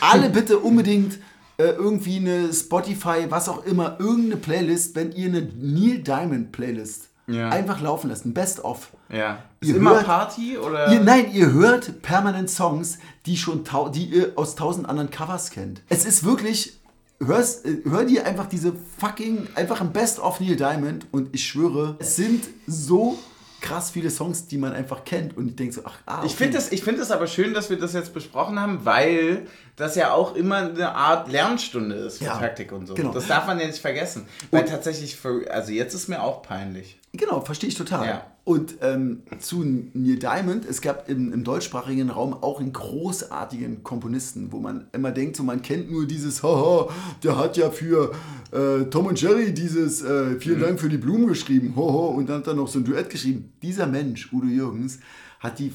alle 0.00 0.30
bitte 0.30 0.58
unbedingt 0.58 1.18
äh, 1.58 1.64
irgendwie 1.64 2.16
eine 2.16 2.52
Spotify, 2.52 3.26
was 3.28 3.48
auch 3.48 3.64
immer, 3.64 3.96
irgendeine 4.00 4.36
Playlist, 4.38 4.96
wenn 4.96 5.12
ihr 5.12 5.28
eine 5.28 5.48
Neil 5.60 5.98
Diamond 5.98 6.50
Playlist 6.52 7.10
Ja. 7.26 7.48
einfach 7.48 7.80
laufen 7.80 8.10
lasst, 8.10 8.26
ein 8.26 8.34
Best-of. 8.34 8.88
ja. 9.08 9.38
Ist 9.60 9.70
Ihr 9.70 9.76
immer 9.76 9.94
hört- 9.94 10.04
Party 10.06 10.58
oder? 10.58 10.92
Ihr, 10.92 11.00
nein, 11.00 11.32
ihr 11.32 11.50
hört 11.52 12.02
permanent 12.02 12.50
Songs, 12.50 12.98
die 13.24 13.36
schon 13.38 13.64
die 13.92 14.04
ihr 14.04 14.32
aus 14.36 14.56
tausend 14.56 14.86
anderen 14.88 15.10
Covers 15.10 15.50
kennt. 15.50 15.80
Es 15.88 16.04
ist 16.04 16.24
wirklich. 16.24 16.78
Hörst, 17.24 17.64
äh, 17.64 17.78
hör 17.88 18.04
dir 18.04 18.26
einfach 18.26 18.46
diese 18.46 18.72
fucking, 18.98 19.46
einfach 19.54 19.80
ein 19.80 19.92
Best 19.92 20.18
of 20.18 20.40
Neil 20.40 20.56
Diamond 20.56 21.06
und 21.12 21.32
ich 21.34 21.46
schwöre, 21.46 21.96
es 22.00 22.16
sind 22.16 22.44
so 22.66 23.16
krass 23.62 23.90
viele 23.92 24.10
Songs, 24.10 24.46
die 24.48 24.58
man 24.58 24.74
einfach 24.74 25.04
kennt 25.06 25.34
und 25.36 25.48
ich 25.48 25.56
denke 25.56 25.72
so, 25.72 25.82
ach, 25.84 25.96
ah, 26.04 26.22
Ich 26.26 26.34
finde 26.34 26.58
es 26.58 26.68
find 26.68 26.98
das 26.98 27.10
aber 27.12 27.26
schön, 27.28 27.54
dass 27.54 27.70
wir 27.70 27.78
das 27.78 27.94
jetzt 27.94 28.12
besprochen 28.12 28.60
haben, 28.60 28.84
weil 28.84 29.46
das 29.76 29.94
ja 29.94 30.12
auch 30.12 30.34
immer 30.34 30.56
eine 30.56 30.94
Art 30.94 31.30
Lernstunde 31.30 31.94
ist 31.94 32.18
für 32.18 32.24
Ja, 32.26 32.36
Taktik 32.36 32.72
und 32.72 32.86
so. 32.88 32.92
genau. 32.94 33.12
Das 33.12 33.26
darf 33.28 33.46
man 33.46 33.58
ja 33.58 33.66
nicht 33.68 33.78
vergessen. 33.78 34.26
Weil 34.50 34.64
Und- 34.64 34.68
tatsächlich, 34.68 35.16
für, 35.16 35.50
also 35.50 35.70
jetzt 35.72 35.94
ist 35.94 36.08
mir 36.08 36.20
auch 36.22 36.42
peinlich. 36.42 36.98
Genau, 37.16 37.40
verstehe 37.42 37.68
ich 37.68 37.76
total. 37.76 38.06
Ja. 38.06 38.26
Und 38.42 38.74
ähm, 38.82 39.22
zu 39.38 39.62
Neil 39.62 40.18
Diamond, 40.18 40.66
es 40.66 40.80
gab 40.80 41.08
im, 41.08 41.32
im 41.32 41.44
deutschsprachigen 41.44 42.10
Raum 42.10 42.34
auch 42.34 42.60
einen 42.60 42.72
großartigen 42.72 43.84
Komponisten, 43.84 44.50
wo 44.50 44.58
man 44.58 44.88
immer 44.92 45.12
denkt, 45.12 45.36
so 45.36 45.44
man 45.44 45.62
kennt 45.62 45.92
nur 45.92 46.06
dieses, 46.06 46.42
haha, 46.42 46.88
der 47.22 47.38
hat 47.38 47.56
ja 47.56 47.70
für 47.70 48.12
äh, 48.50 48.84
Tom 48.90 49.06
und 49.06 49.20
Jerry 49.20 49.54
dieses 49.54 50.02
äh, 50.02 50.40
Vielen 50.40 50.60
Dank 50.60 50.80
für 50.80 50.88
die 50.88 50.98
Blumen 50.98 51.28
geschrieben, 51.28 51.74
hoho, 51.76 52.08
und 52.08 52.28
dann 52.28 52.38
hat 52.38 52.48
er 52.48 52.54
noch 52.54 52.68
so 52.68 52.80
ein 52.80 52.84
Duett 52.84 53.10
geschrieben. 53.10 53.52
Dieser 53.62 53.86
Mensch, 53.86 54.32
Udo 54.32 54.48
Jürgens, 54.48 54.98
hat 55.38 55.60
die 55.60 55.72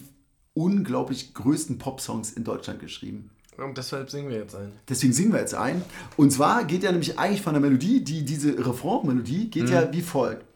unglaublich 0.53 1.33
größten 1.33 1.77
Popsongs 1.77 2.33
in 2.33 2.43
Deutschland 2.43 2.81
geschrieben. 2.81 3.29
Und 3.57 3.77
deshalb 3.77 4.09
singen 4.09 4.29
wir 4.29 4.37
jetzt 4.37 4.55
ein. 4.55 4.71
Deswegen 4.87 5.13
singen 5.13 5.31
wir 5.31 5.39
jetzt 5.39 5.55
ein. 5.55 5.81
Und 6.17 6.31
zwar 6.31 6.65
geht 6.65 6.83
ja 6.83 6.91
nämlich 6.91 7.17
eigentlich 7.17 7.41
von 7.41 7.53
der 7.53 7.61
Melodie, 7.61 8.03
die, 8.03 8.23
diese 8.23 8.57
Refrain-Melodie 8.57 9.49
geht 9.49 9.69
ja 9.69 9.91
wie 9.91 10.01
folgt. 10.01 10.48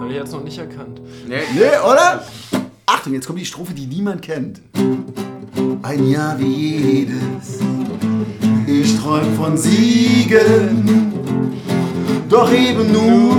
Habe 0.00 0.08
ich 0.10 0.14
jetzt 0.16 0.32
noch 0.32 0.42
nicht 0.42 0.58
erkannt. 0.58 1.00
Nee, 1.26 1.36
Nee, 1.54 1.60
oder? 1.90 2.22
Achtung, 2.86 3.12
jetzt 3.14 3.26
kommt 3.26 3.38
die 3.38 3.44
Strophe, 3.46 3.74
die 3.74 3.86
niemand 3.86 4.22
kennt. 4.22 4.60
Ein 5.82 6.08
Jahr 6.08 6.38
wie 6.38 6.76
jedes, 6.76 7.60
ich 8.66 8.98
träum 8.98 9.34
von 9.36 9.56
Siegen, 9.56 11.12
doch 12.28 12.50
eben 12.52 12.90
nur 12.92 13.36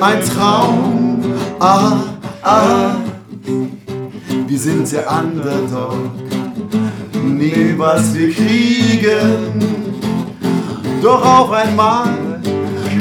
ein 0.00 0.24
Traum. 0.24 1.22
Ah, 1.58 1.98
ah, 2.42 2.96
wir 4.46 4.58
sind 4.58 4.90
der 4.92 5.10
Underdog, 5.10 6.10
nehmen 7.22 7.78
was 7.78 8.14
wir 8.14 8.32
kriegen, 8.32 9.90
doch 11.02 11.24
auf 11.24 11.50
einmal 11.52 12.08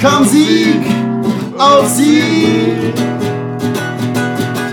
kam 0.01 0.25
Sieg 0.25 0.81
auf 1.57 1.87
Sieg. 1.87 2.93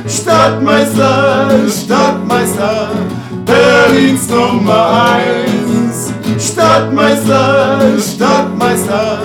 Stadtmeister, 0.08 1.50
Stadtmeister, 1.68 2.90
Berlins 3.44 4.28
Nummer 4.28 5.12
eins. 5.14 6.12
Stadtmeister, 6.38 7.80
Stadtmeister, 8.00 9.18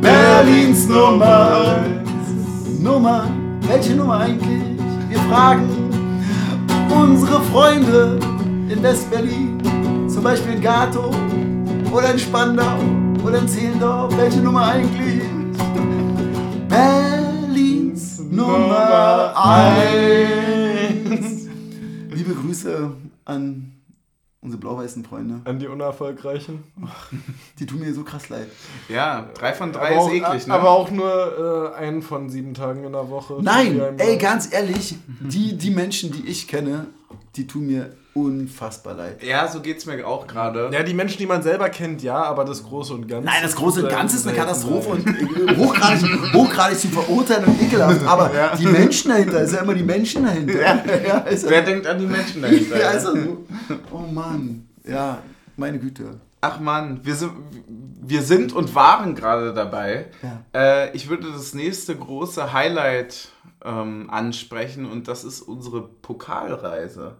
Berlins 0.00 0.32
Berlins 0.42 0.88
Nummer 0.88 1.76
1. 2.70 2.80
Nummer, 2.80 3.30
welche 3.68 3.94
Nummer 3.94 4.20
eigentlich? 4.20 4.71
Fragen 5.32 5.66
unsere 6.90 7.40
Freunde 7.40 8.18
in 8.68 8.82
West-Berlin, 8.82 9.58
zum 10.06 10.22
Beispiel 10.22 10.56
in 10.56 10.60
Gato 10.60 11.10
oder 11.90 12.12
in 12.12 12.18
Spandau 12.18 12.76
oder 13.24 13.38
in 13.38 13.48
Zehlendorf, 13.48 14.14
welche 14.14 14.40
Nummer 14.40 14.66
eigentlich? 14.66 15.22
Berlins 16.68 18.20
Nummer 18.30 19.32
1. 19.34 21.48
Liebe 22.10 22.34
Grüße 22.34 22.90
an 23.24 23.71
unsere 24.42 24.60
blau-weißen 24.60 25.04
Freunde. 25.04 25.40
An 25.44 25.60
die 25.60 25.68
Unerfolgreichen. 25.68 26.64
Die 27.58 27.66
tun 27.66 27.78
mir 27.78 27.94
so 27.94 28.02
krass 28.02 28.28
leid. 28.28 28.48
Ja, 28.88 29.30
drei 29.34 29.52
von 29.52 29.72
drei 29.72 29.96
aber 29.96 30.12
ist 30.12 30.24
auch, 30.24 30.30
eklig, 30.30 30.46
ne? 30.48 30.54
Aber 30.54 30.70
auch 30.70 30.90
nur 30.90 31.72
äh, 31.74 31.78
einen 31.78 32.02
von 32.02 32.28
sieben 32.28 32.52
Tagen 32.52 32.82
in 32.84 32.92
der 32.92 33.08
Woche. 33.08 33.38
Nein, 33.40 33.80
ey, 33.98 34.18
ganz 34.18 34.52
ehrlich, 34.52 34.96
die, 35.20 35.56
die 35.56 35.70
Menschen, 35.70 36.10
die 36.10 36.26
ich 36.26 36.48
kenne, 36.48 36.86
die 37.36 37.46
tun 37.46 37.66
mir 37.66 37.92
unfassbar 38.14 38.94
leid. 38.94 39.22
ja, 39.22 39.48
so 39.48 39.60
geht's 39.60 39.86
mir 39.86 40.06
auch 40.06 40.26
gerade. 40.26 40.70
Ja, 40.72 40.82
die 40.82 40.92
Menschen, 40.92 41.18
die 41.18 41.26
man 41.26 41.42
selber 41.42 41.70
kennt, 41.70 42.02
ja, 42.02 42.22
aber 42.22 42.44
das 42.44 42.62
Große 42.62 42.92
und 42.92 43.08
Ganze. 43.08 43.26
Nein, 43.26 43.42
das 43.42 43.56
große 43.56 43.82
und 43.82 43.88
Ganze 43.88 44.16
ist 44.16 44.26
eine 44.26 44.36
Katastrophe 44.36 44.90
und 44.90 45.06
äh, 45.06 45.56
hochgradig, 45.56 46.32
hochgradig 46.34 46.78
zu 46.78 46.88
verurteilen 46.88 47.46
und 47.46 47.62
ekelhaft. 47.62 48.06
Aber 48.06 48.30
die 48.58 48.66
Menschen 48.66 49.10
dahinter, 49.10 49.40
ist 49.40 49.54
ja 49.54 49.62
immer 49.62 49.74
die 49.74 49.82
Menschen 49.82 50.24
dahinter. 50.24 50.60
Ja, 50.60 51.18
ist 51.20 51.48
Wer 51.48 51.60
ja, 51.60 51.64
denkt 51.64 51.86
an 51.86 51.98
die 51.98 52.06
Menschen 52.06 52.42
dahinter? 52.42 52.76
ja, 52.76 52.82
ja? 52.82 52.90
ist 52.90 53.04
ja 53.04 53.12
so. 53.12 53.46
Oh 53.90 54.12
Mann, 54.12 54.68
ja, 54.84 55.18
meine 55.56 55.78
Güte. 55.78 56.20
Ach 56.42 56.58
man, 56.58 57.04
wir 57.04 57.14
sind, 57.14 57.32
wir 58.02 58.22
sind 58.22 58.52
und 58.52 58.74
waren 58.74 59.14
gerade 59.14 59.54
dabei. 59.54 60.06
Ja. 60.22 60.84
Äh, 60.84 60.96
ich 60.96 61.08
würde 61.08 61.30
das 61.32 61.54
nächste 61.54 61.94
große 61.96 62.52
Highlight 62.52 63.28
ähm, 63.64 64.10
ansprechen 64.10 64.86
und 64.86 65.08
das 65.08 65.24
ist 65.24 65.42
unsere 65.42 65.82
Pokalreise. 65.82 67.16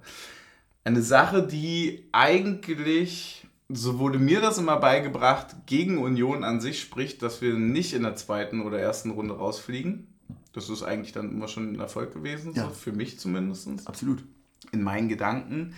Eine 0.84 1.02
Sache, 1.02 1.46
die 1.46 2.08
eigentlich, 2.12 3.46
so 3.68 3.98
wurde 3.98 4.18
mir 4.18 4.40
das 4.40 4.58
immer 4.58 4.76
beigebracht, 4.78 5.54
gegen 5.66 5.98
Union 5.98 6.42
an 6.44 6.60
sich 6.60 6.80
spricht, 6.80 7.22
dass 7.22 7.40
wir 7.40 7.54
nicht 7.54 7.92
in 7.94 8.02
der 8.02 8.16
zweiten 8.16 8.60
oder 8.62 8.78
ersten 8.80 9.10
Runde 9.10 9.34
rausfliegen. 9.36 10.08
Das 10.52 10.68
ist 10.68 10.82
eigentlich 10.82 11.12
dann 11.12 11.30
immer 11.30 11.48
schon 11.48 11.72
ein 11.72 11.80
Erfolg 11.80 12.12
gewesen, 12.12 12.52
Ja. 12.54 12.64
so 12.64 12.70
für 12.70 12.92
mich 12.92 13.18
zumindest, 13.18 13.68
Absolut. 13.86 14.24
in 14.72 14.82
meinen 14.82 15.08
Gedanken. 15.08 15.74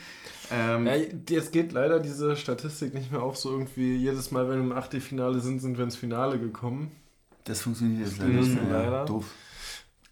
Ähm, 0.50 0.86
Ja, 0.86 0.94
jetzt 1.28 1.52
geht 1.52 1.72
leider 1.72 2.00
diese 2.00 2.36
Statistik 2.36 2.92
nicht 2.94 3.12
mehr 3.12 3.22
auf, 3.22 3.36
so 3.36 3.50
irgendwie 3.50 3.94
jedes 3.96 4.30
Mal, 4.30 4.48
wenn 4.48 4.58
wir 4.58 4.64
im 4.64 4.72
Achtelfinale 4.72 5.40
sind, 5.40 5.60
sind 5.60 5.76
wir 5.76 5.84
ins 5.84 5.96
Finale 5.96 6.38
gekommen. 6.38 6.90
Das 7.44 7.60
funktioniert 7.60 8.06
jetzt 8.08 8.18
leider 8.18 8.32
nicht 8.32 8.54
mehr. 8.54 8.64
Leider. 8.70 9.04
doof. 9.04 9.26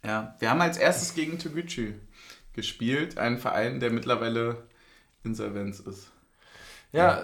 Ja, 0.05 0.35
wir 0.39 0.49
haben 0.49 0.61
als 0.61 0.77
erstes 0.77 1.13
gegen 1.15 1.39
Toguchi 1.39 1.95
gespielt, 2.53 3.17
ein 3.17 3.37
Verein, 3.37 3.79
der 3.79 3.91
mittlerweile 3.91 4.63
Insolvenz 5.23 5.79
ist. 5.79 6.11
Ja, 6.91 7.23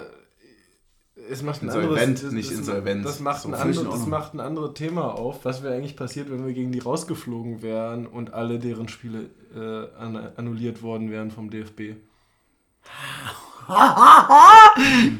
es 1.28 1.42
macht 1.42 1.60
ein 1.62 1.66
Insolvent, 1.66 1.98
anderes... 2.00 2.22
das- 2.22 2.32
nicht 2.32 2.50
das- 2.50 2.58
Insolvenz. 2.58 3.04
Das 3.06 3.20
macht, 3.20 3.42
So 3.42 3.48
ein 3.52 3.54
auch 3.86 3.92
das 3.92 4.06
macht 4.06 4.34
ein 4.34 4.40
anderes 4.40 4.74
Thema 4.74 5.12
auf, 5.14 5.44
was 5.44 5.62
wäre 5.62 5.74
eigentlich 5.74 5.96
passiert, 5.96 6.30
wenn 6.30 6.44
wir 6.46 6.54
gegen 6.54 6.72
die 6.72 6.78
rausgeflogen 6.78 7.60
wären 7.62 8.06
und 8.06 8.32
alle 8.32 8.58
deren 8.58 8.88
Spiele 8.88 9.28
äh, 9.54 9.94
an, 10.00 10.16
annulliert 10.36 10.80
worden 10.82 11.10
wären 11.10 11.30
vom 11.30 11.50
DFB. 11.50 11.96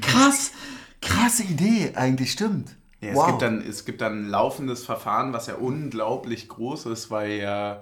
Krass, 0.00 0.52
krasse 1.00 1.42
Idee, 1.44 1.92
eigentlich 1.94 2.32
stimmt. 2.32 2.76
Ja, 3.00 3.14
wow. 3.14 3.22
es, 3.22 3.26
gibt 3.28 3.42
dann, 3.42 3.64
es 3.68 3.84
gibt 3.84 4.00
dann 4.02 4.26
ein 4.26 4.28
laufendes 4.30 4.84
Verfahren, 4.84 5.32
was 5.32 5.46
ja 5.46 5.54
unglaublich 5.54 6.48
groß 6.48 6.86
ist, 6.86 7.10
weil 7.10 7.32
ja. 7.32 7.80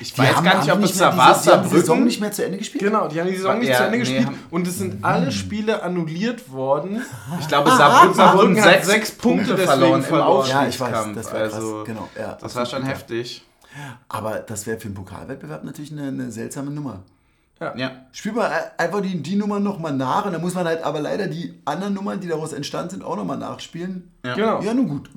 Ich 0.00 0.12
Die 0.12 0.18
weiß 0.20 0.36
haben- 0.36 0.44
gar 0.44 0.58
nicht, 0.58 0.70
haben 0.70 0.82
ob 0.82 0.90
es 0.90 0.98
da 0.98 1.16
war, 1.16 1.40
die 1.40 1.50
haben 1.50 1.62
die 1.70 1.76
Saison 1.76 2.02
nicht 2.04 2.20
mehr 2.20 2.32
zu 2.32 2.44
Ende 2.44 2.58
gespielt? 2.58 2.82
Genau, 2.82 3.06
die 3.06 3.20
haben 3.20 3.28
die 3.28 3.36
Saison 3.36 3.58
nicht 3.60 3.68
Ja, 3.68 3.76
zu 3.76 3.82
Ende 3.84 3.98
nee, 3.98 4.02
gespielt 4.04 4.26
haben- 4.26 4.38
und 4.50 4.66
es 4.66 4.78
sind 4.78 5.04
alle 5.04 5.30
Spiele 5.30 5.82
annulliert 5.84 6.50
worden. 6.50 7.00
Ich 7.38 7.46
glaube, 7.46 7.70
Saarbrücken, 7.70 8.14
Saarbrücken 8.14 8.56
hat 8.56 8.64
sechs, 8.64 8.86
sechs 8.86 9.10
Punkte 9.12 9.56
verloren 9.56 10.00
im 10.00 10.02
verloren. 10.02 10.48
Ja, 10.48 10.66
ich 10.66 10.80
weiß, 10.80 10.92
Aufstiegskampf. 10.94 11.16
das 11.16 11.32
war 11.32 11.40
also, 11.40 11.84
genau, 11.84 12.08
ja, 12.18 12.36
das 12.40 12.56
war 12.56 12.66
schon 12.66 12.82
heftig. 12.82 13.44
Aber 14.08 14.38
das 14.40 14.66
wäre 14.66 14.78
für 14.80 14.86
einen 14.86 14.94
Pokalwettbewerb 14.94 15.62
natürlich 15.64 15.92
eine, 15.92 16.08
eine 16.08 16.30
seltsame 16.32 16.70
Nummer. 16.72 17.02
Ja. 17.60 18.06
Spielt 18.12 18.34
man 18.34 18.50
ein- 18.50 18.62
einfach 18.78 19.00
die, 19.00 19.22
die 19.22 19.36
Nummern 19.36 19.62
nochmal 19.62 19.92
nach 19.92 20.26
und 20.26 20.32
dann 20.32 20.40
muss 20.42 20.54
man 20.54 20.66
halt 20.66 20.82
aber 20.82 21.00
leider 21.00 21.26
die 21.28 21.54
anderen 21.64 21.94
Nummern, 21.94 22.20
die 22.20 22.28
daraus 22.28 22.52
entstanden 22.52 22.90
sind, 22.90 23.04
auch 23.04 23.16
nochmal 23.16 23.38
nachspielen. 23.38 24.10
Ja. 24.24 24.34
Genau. 24.34 24.60
Ja, 24.62 24.74
nun 24.74 24.88
gut. 24.88 25.10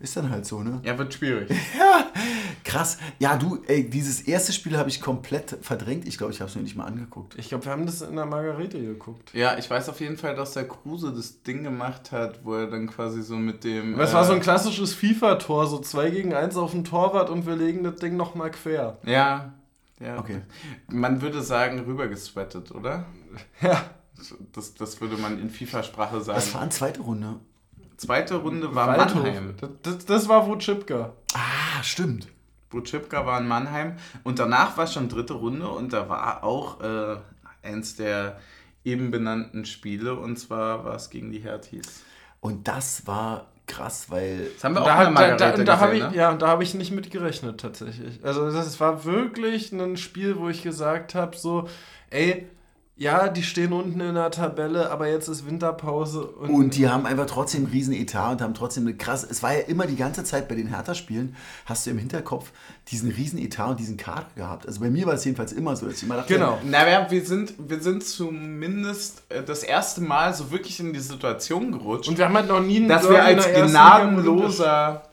Ist 0.00 0.16
dann 0.16 0.30
halt 0.30 0.46
so, 0.46 0.62
ne? 0.62 0.80
ja, 0.82 0.96
wird 0.96 1.12
schwierig. 1.12 1.50
Krass. 2.64 2.96
Ja, 3.18 3.36
du, 3.36 3.58
ey, 3.66 3.88
dieses 3.88 4.22
erste 4.22 4.52
Spiel 4.52 4.78
habe 4.78 4.88
ich 4.88 5.00
komplett 5.00 5.58
verdrängt. 5.60 6.06
Ich 6.08 6.16
glaube, 6.18 6.32
ich 6.32 6.40
habe 6.40 6.48
es 6.48 6.56
mir 6.56 6.62
nicht 6.62 6.74
mal 6.76 6.84
angeguckt. 6.86 7.34
Ich 7.38 7.48
glaube, 7.50 7.64
wir 7.66 7.72
haben 7.72 7.84
das 7.84 8.00
in 8.00 8.16
der 8.16 8.24
Margarete 8.26 8.80
geguckt. 8.80 9.34
Ja, 9.34 9.58
ich 9.58 9.68
weiß 9.68 9.88
auf 9.90 10.00
jeden 10.00 10.16
Fall, 10.16 10.34
dass 10.34 10.52
der 10.54 10.66
Kruse 10.66 11.12
das 11.12 11.42
Ding 11.42 11.62
gemacht 11.64 12.12
hat, 12.12 12.40
wo 12.44 12.54
er 12.54 12.66
dann 12.66 12.86
quasi 12.88 13.22
so 13.22 13.36
mit 13.36 13.62
dem. 13.64 13.96
Das 13.98 14.14
war 14.14 14.24
so 14.24 14.32
ein 14.32 14.38
äh, 14.38 14.42
klassisches 14.42 14.94
FIFA-Tor, 14.94 15.66
so 15.66 15.78
2 15.80 16.10
gegen 16.10 16.34
1 16.34 16.56
auf 16.56 16.70
dem 16.70 16.84
Torwart 16.84 17.28
und 17.28 17.46
wir 17.46 17.56
legen 17.56 17.84
das 17.84 17.96
Ding 17.96 18.16
nochmal 18.16 18.50
quer. 18.50 18.96
Ja, 19.04 19.52
ja. 20.00 20.18
Okay. 20.18 20.42
Man 20.88 21.22
würde 21.22 21.42
sagen, 21.42 21.80
rübergesweatet, 21.80 22.72
oder? 22.72 23.06
Ja. 23.60 23.84
Das, 24.52 24.74
das 24.74 25.00
würde 25.00 25.16
man 25.16 25.40
in 25.40 25.48
FIFA-Sprache 25.48 26.20
sagen. 26.20 26.36
Das 26.36 26.52
war 26.52 26.60
eine 26.60 26.70
zweite 26.70 27.00
Runde. 27.00 27.40
Zweite 27.96 28.36
Runde 28.36 28.74
war 28.74 28.88
Waldhof. 28.88 29.22
Mannheim. 29.22 29.54
Das, 29.82 30.04
das, 30.04 30.28
war 30.28 30.46
Wutschipka. 30.46 31.14
Ah, 31.32 31.82
stimmt. 31.82 32.28
Butschipka 32.68 33.24
war 33.24 33.40
in 33.40 33.48
Mannheim. 33.48 33.96
Und 34.22 34.38
danach 34.38 34.76
war 34.76 34.86
schon 34.86 35.08
dritte 35.08 35.34
Runde 35.34 35.68
und 35.68 35.94
da 35.94 36.08
war 36.10 36.44
auch 36.44 36.80
äh, 36.82 37.16
eins 37.62 37.96
der 37.96 38.38
eben 38.84 39.10
benannten 39.10 39.64
Spiele 39.64 40.14
und 40.14 40.38
zwar 40.38 40.84
war 40.84 40.96
es 40.96 41.10
gegen 41.10 41.30
die 41.30 41.40
Herties. 41.40 42.02
Und 42.40 42.68
das 42.68 43.06
war 43.06 43.48
krass, 43.70 44.06
weil 44.10 44.48
Das 44.54 44.64
haben 44.64 44.74
wir 44.74 44.82
auch 44.82 44.86
Da, 44.86 44.96
hat- 44.96 45.16
da, 45.18 45.36
da, 45.36 45.64
da 45.64 45.78
habe 45.80 45.96
ich, 45.96 46.02
ne? 46.02 46.10
ja, 46.14 46.34
da 46.34 46.48
hab 46.48 46.60
ich 46.62 46.74
nicht 46.74 46.90
mit 46.92 47.10
gerechnet 47.10 47.60
tatsächlich. 47.60 48.20
Also 48.22 48.50
das 48.50 48.78
war 48.80 49.04
wirklich 49.04 49.72
ein 49.72 49.96
Spiel, 49.96 50.38
wo 50.38 50.48
ich 50.48 50.62
gesagt 50.62 51.14
habe, 51.14 51.36
so, 51.36 51.68
ey, 52.10 52.46
ja, 53.00 53.28
die 53.28 53.42
stehen 53.42 53.72
unten 53.72 53.98
in 53.98 54.14
der 54.14 54.30
Tabelle, 54.30 54.90
aber 54.90 55.08
jetzt 55.08 55.26
ist 55.26 55.46
Winterpause. 55.46 56.22
Und, 56.22 56.50
Und 56.50 56.76
die 56.76 56.86
haben 56.86 57.06
einfach 57.06 57.24
trotzdem 57.24 57.64
einen 57.64 57.72
riesen 57.72 57.94
Etat 57.94 58.32
und 58.32 58.42
haben 58.42 58.52
trotzdem 58.52 58.86
eine 58.86 58.94
krasse. 58.94 59.26
Es 59.30 59.42
war 59.42 59.54
ja 59.54 59.60
immer 59.60 59.86
die 59.86 59.96
ganze 59.96 60.22
Zeit 60.22 60.48
bei 60.48 60.54
den 60.54 60.66
Hertha-Spielen, 60.66 61.34
hast 61.64 61.86
du 61.86 61.92
im 61.92 61.98
Hinterkopf 61.98 62.52
diesen 62.88 63.10
riesen 63.10 63.38
Etat 63.38 63.70
und 63.70 63.80
diesen 63.80 63.96
Kader 63.96 64.26
gehabt. 64.36 64.66
Also 64.66 64.80
bei 64.80 64.90
mir 64.90 65.06
war 65.06 65.14
es 65.14 65.24
jedenfalls 65.24 65.52
immer 65.52 65.76
so, 65.76 65.86
dass 65.86 65.96
ich 65.96 66.02
immer 66.02 66.16
dachte, 66.16 66.34
Genau. 66.34 66.58
Na, 66.62 66.84
wir, 66.84 67.06
wir, 67.08 67.24
sind, 67.24 67.54
wir 67.56 67.80
sind 67.80 68.04
zumindest 68.04 69.22
äh, 69.30 69.42
das 69.42 69.62
erste 69.62 70.02
Mal 70.02 70.34
so 70.34 70.50
wirklich 70.50 70.78
in 70.78 70.92
die 70.92 71.00
Situation 71.00 71.72
gerutscht, 71.72 72.06
und 72.06 72.18
wir 72.18 72.26
haben 72.26 72.34
halt 72.34 72.48
noch 72.48 72.60
nie 72.60 72.76
einen 72.76 72.88
dass 72.88 73.08
wir 73.08 73.24
als 73.24 73.46
gnadenloser 73.50 75.09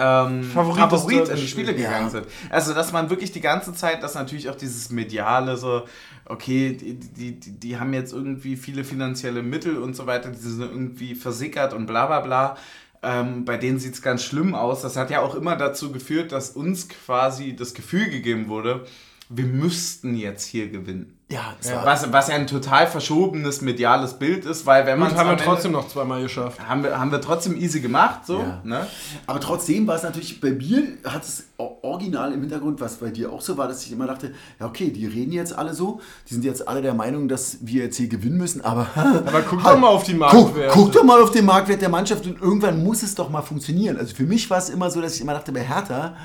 ähm, 0.00 0.44
Favorit 0.44 0.80
Favorit, 0.80 1.28
in 1.28 1.36
die 1.36 1.46
Spiele 1.46 1.74
gegangen 1.74 2.06
Ja. 2.06 2.10
sind. 2.10 2.26
Also, 2.48 2.72
dass 2.74 2.92
man 2.92 3.10
wirklich 3.10 3.32
die 3.32 3.40
ganze 3.40 3.74
Zeit, 3.74 4.02
dass 4.02 4.14
natürlich 4.14 4.48
auch 4.48 4.54
dieses 4.56 4.90
Mediale 4.90 5.56
so, 5.56 5.82
okay, 6.24 6.72
die, 6.74 6.94
die, 6.94 7.38
die, 7.38 7.50
die 7.52 7.78
haben 7.78 7.92
jetzt 7.92 8.12
irgendwie 8.12 8.56
viele 8.56 8.82
finanzielle 8.84 9.42
Mittel 9.42 9.76
und 9.78 9.94
so 9.94 10.06
weiter, 10.06 10.30
die 10.30 10.38
sind 10.38 10.62
irgendwie 10.62 11.14
versickert 11.14 11.74
und 11.74 11.86
bla 11.86 12.06
bla 12.06 12.20
bla. 12.20 12.56
Ähm, 13.02 13.44
bei 13.44 13.56
denen 13.56 13.78
sieht 13.78 13.94
es 13.94 14.02
ganz 14.02 14.22
schlimm 14.24 14.54
aus. 14.54 14.82
Das 14.82 14.96
hat 14.96 15.10
ja 15.10 15.20
auch 15.20 15.34
immer 15.34 15.56
dazu 15.56 15.90
geführt, 15.92 16.32
dass 16.32 16.50
uns 16.50 16.88
quasi 16.88 17.56
das 17.56 17.72
Gefühl 17.74 18.10
gegeben 18.10 18.48
wurde, 18.48 18.84
wir 19.32 19.44
müssten 19.44 20.16
jetzt 20.16 20.44
hier 20.44 20.68
gewinnen. 20.70 21.16
ja, 21.30 21.54
Was, 21.84 22.12
was 22.12 22.26
ja 22.26 22.34
ein 22.34 22.48
total 22.48 22.88
verschobenes 22.88 23.60
mediales 23.60 24.14
Bild 24.14 24.44
ist, 24.44 24.66
weil 24.66 24.86
wenn 24.86 24.98
man 24.98 25.12
Und 25.12 25.16
haben 25.16 25.30
wir 25.30 25.36
trotzdem 25.36 25.70
noch 25.70 25.86
zweimal 25.86 26.20
geschafft. 26.20 26.58
haben 26.68 26.82
wir, 26.82 26.98
haben 26.98 27.12
wir 27.12 27.20
trotzdem 27.20 27.56
easy 27.56 27.78
gemacht, 27.80 28.26
so. 28.26 28.40
Ja. 28.40 28.60
Ne? 28.64 28.86
Aber 29.28 29.38
trotzdem 29.38 29.86
war 29.86 29.94
es 29.94 30.02
natürlich, 30.02 30.40
bei 30.40 30.50
mir 30.50 30.82
hat 31.04 31.22
es 31.22 31.44
original 31.58 32.32
im 32.32 32.40
Hintergrund, 32.40 32.80
was 32.80 32.96
bei 32.96 33.10
dir 33.10 33.32
auch 33.32 33.40
so 33.40 33.56
war, 33.56 33.68
dass 33.68 33.86
ich 33.86 33.92
immer 33.92 34.08
dachte, 34.08 34.34
ja 34.58 34.66
okay, 34.66 34.90
die 34.90 35.06
reden 35.06 35.30
jetzt 35.30 35.56
alle 35.56 35.74
so, 35.74 36.00
die 36.28 36.34
sind 36.34 36.44
jetzt 36.44 36.66
alle 36.66 36.82
der 36.82 36.94
Meinung, 36.94 37.28
dass 37.28 37.58
wir 37.60 37.84
jetzt 37.84 37.98
hier 37.98 38.08
gewinnen 38.08 38.36
müssen, 38.36 38.62
aber... 38.62 38.88
Aber 39.30 39.42
guck 39.42 39.62
Halt, 39.62 39.76
doch 39.76 39.80
mal 39.80 39.88
auf 39.88 40.02
die 40.02 40.12
Guck, 40.12 40.20
Marktwerte. 40.20 40.72
guck 40.74 40.90
doch 40.92 41.04
mal 41.04 41.22
auf 41.22 41.30
den 41.30 41.44
Marktwert 41.44 41.82
der 41.82 41.88
Mannschaft 41.88 42.26
und 42.26 42.40
irgendwann 42.42 42.82
muss 42.82 43.04
es 43.04 43.14
doch 43.14 43.30
mal 43.30 43.42
funktionieren. 43.42 43.96
Also 43.96 44.12
für 44.12 44.24
mich 44.24 44.50
war 44.50 44.58
es 44.58 44.68
immer 44.70 44.90
so, 44.90 45.00
dass 45.00 45.14
ich 45.14 45.20
immer 45.20 45.34
dachte 45.34 45.52
bei 45.52 45.60
Hertha, 45.62 46.16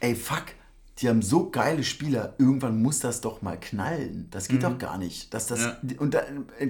ey 0.00 0.14
fuck, 0.14 0.44
die 1.00 1.08
haben 1.08 1.22
so 1.22 1.48
geile 1.50 1.82
Spieler, 1.82 2.34
irgendwann 2.38 2.82
muss 2.82 2.98
das 2.98 3.20
doch 3.22 3.40
mal 3.40 3.58
knallen. 3.58 4.28
Das 4.30 4.48
geht 4.48 4.62
doch 4.64 4.76
gar 4.76 4.98
nicht. 4.98 5.32
Dass 5.32 5.46
das, 5.46 5.60
Ja. 5.60 5.76
Und 5.98 6.12
da, 6.12 6.22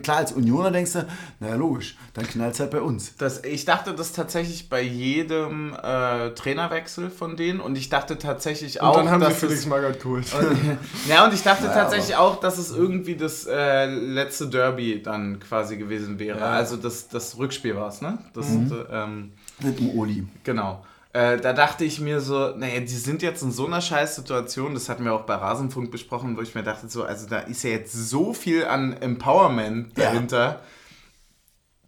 klar, 0.03 0.19
als 0.19 0.33
Unioner 0.33 0.71
denkst 0.71 0.93
du, 0.93 1.07
naja 1.41 1.57
logisch, 1.57 1.97
dann 2.15 2.27
knallt 2.27 2.55
es 2.55 2.61
halt 2.61 2.71
bei 2.71 2.81
uns. 2.81 3.17
Das, 3.17 3.43
ich 3.45 3.65
dachte 3.65 3.93
das 3.93 4.13
tatsächlich 4.13 4.69
bei 4.69 4.83
jedem 4.83 5.75
äh, 5.75 6.31
Trainerwechsel 6.31 7.11
von 7.11 7.37
denen 7.37 7.59
und 7.61 7.77
ich 7.77 7.89
dachte 7.89 8.19
tatsächlich 8.19 8.81
Und 8.81 8.87
auch, 8.87 8.97
dann 8.97 9.11
haben 9.11 9.21
sie 9.23 9.29
dass 9.31 9.39
Felix 9.39 9.61
es, 9.61 9.67
Magath 9.67 10.01
geholt. 10.01 10.27
ja, 11.09 11.25
und 11.27 11.35
ich 11.35 11.43
dachte 11.43 11.65
Naja, 11.65 11.75
tatsächlich 11.83 12.15
auch, 12.17 12.39
dass 12.39 12.59
es 12.59 12.71
irgendwie 12.71 13.17
das 13.17 13.47
äh, 13.47 13.87
letzte 13.87 14.49
Derby 14.49 15.03
dann 15.03 15.41
quasi 15.41 15.77
gewesen 15.77 16.19
wäre. 16.21 16.39
Ja. 16.39 16.47
Also 16.53 16.77
das, 16.77 17.09
das 17.09 17.37
Rückspiel 17.37 17.75
war 17.75 17.89
es, 17.89 18.01
ne? 18.01 18.19
Das, 18.33 18.49
Mhm. 18.49 18.73
äh, 18.73 19.03
ähm, 19.05 19.33
Mit 19.61 19.79
dem 19.81 19.99
Oli. 19.99 20.27
Genau. 20.45 20.85
Äh, 21.13 21.39
da 21.39 21.53
dachte 21.53 21.85
ich 21.85 22.01
mir 22.01 22.21
so, 22.21 22.55
naja, 22.57 22.81
die 22.81 22.87
sind 22.87 23.23
jetzt 23.23 23.43
in 23.43 23.51
so 23.51 23.67
einer 23.67 23.81
Scheißsituation, 23.81 24.75
das 24.75 24.89
hatten 24.89 25.05
wir 25.05 25.13
auch 25.13 25.23
bei 25.25 25.35
Rasenfunk 25.35 25.91
besprochen, 25.91 26.37
wo 26.37 26.41
ich 26.41 26.55
mir 26.55 26.63
dachte, 26.63 26.89
so, 26.89 27.03
also 27.03 27.27
da 27.29 27.41
ist 27.41 27.65
ja 27.65 27.71
jetzt 27.71 27.93
so 27.93 28.33
viel 28.33 28.65
an 28.65 28.93
Empowerment 28.93 29.99
Ja. 29.99 30.05
dahinter. 30.05 30.61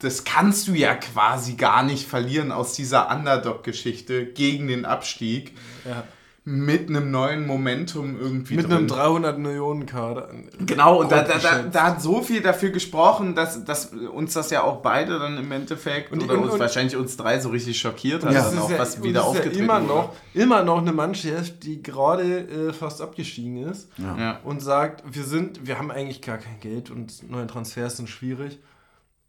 Das 0.01 0.25
kannst 0.25 0.67
du 0.67 0.73
ja 0.73 0.97
quasi 0.97 1.55
gar 1.55 1.85
nicht 1.85 2.09
verlieren 2.09 2.51
aus 2.51 2.73
dieser 2.73 3.09
Underdog-Geschichte 3.15 4.27
gegen 4.27 4.67
den 4.67 4.85
Abstieg 4.85 5.57
Ja. 5.85 6.03
Mit 6.45 6.89
einem 6.89 7.13
neuen 7.13 7.47
Momentum 7.47 8.19
irgendwie 8.19 8.57
Mit 8.57 8.65
drin. 8.67 8.73
einem 8.79 8.87
300 8.89 9.39
Millionen 9.39 9.87
Kader. 9.87 10.29
Genau, 10.59 11.01
und 11.01 11.13
da, 11.13 11.23
da, 11.23 11.39
da, 11.39 11.63
da 11.63 11.83
hat 11.85 12.03
so 12.03 12.21
viel 12.21 12.41
dafür 12.43 12.71
gesprochen, 12.71 13.37
dass, 13.37 13.65
dass 13.65 13.93
uns 13.93 14.33
das 14.35 14.51
ja 14.51 14.65
auch 14.65 14.83
beide 14.83 15.21
dann 15.21 15.39
im 15.39 15.53
Endeffekt 15.53 16.11
Und- 16.11 16.25
oder 16.25 16.35
und- 16.35 16.45
uns 16.45 16.53
und- 16.55 16.59
wahrscheinlich 16.59 16.97
uns 16.97 17.17
drei 17.17 17.39
so 17.39 17.51
richtig 17.51 17.79
schockiert 17.79 18.25
hat, 18.25 18.33
Ja. 18.33 18.43
dann 18.43 18.59
auch 18.59 18.65
ist 18.65 18.73
ja- 18.73 18.79
was 18.81 19.03
wieder 19.05 19.25
aufgetreten 19.25 19.59
ja 19.59 19.63
immer 19.65 19.75
wurde. 19.83 19.87
noch, 19.95 20.13
immer 20.35 20.65
noch 20.65 20.79
eine 20.79 20.93
Mannschaft, 20.93 21.63
die 21.63 21.81
gerade 21.81 22.41
äh, 22.41 22.73
fast 22.73 23.01
abgestiegen 23.03 23.59
ist 23.69 23.89
Ja. 23.99 24.17
Ja. 24.19 24.41
und 24.43 24.61
sagt, 24.61 25.05
wir 25.15 25.23
sind, 25.23 25.65
wir 25.65 25.79
haben 25.79 25.93
eigentlich 25.93 26.23
gar 26.23 26.39
kein 26.39 26.59
Geld 26.59 26.91
und 26.91 27.31
neue 27.31 27.47
Transfers 27.47 27.99
sind 27.99 28.09
schwierig. 28.09 28.59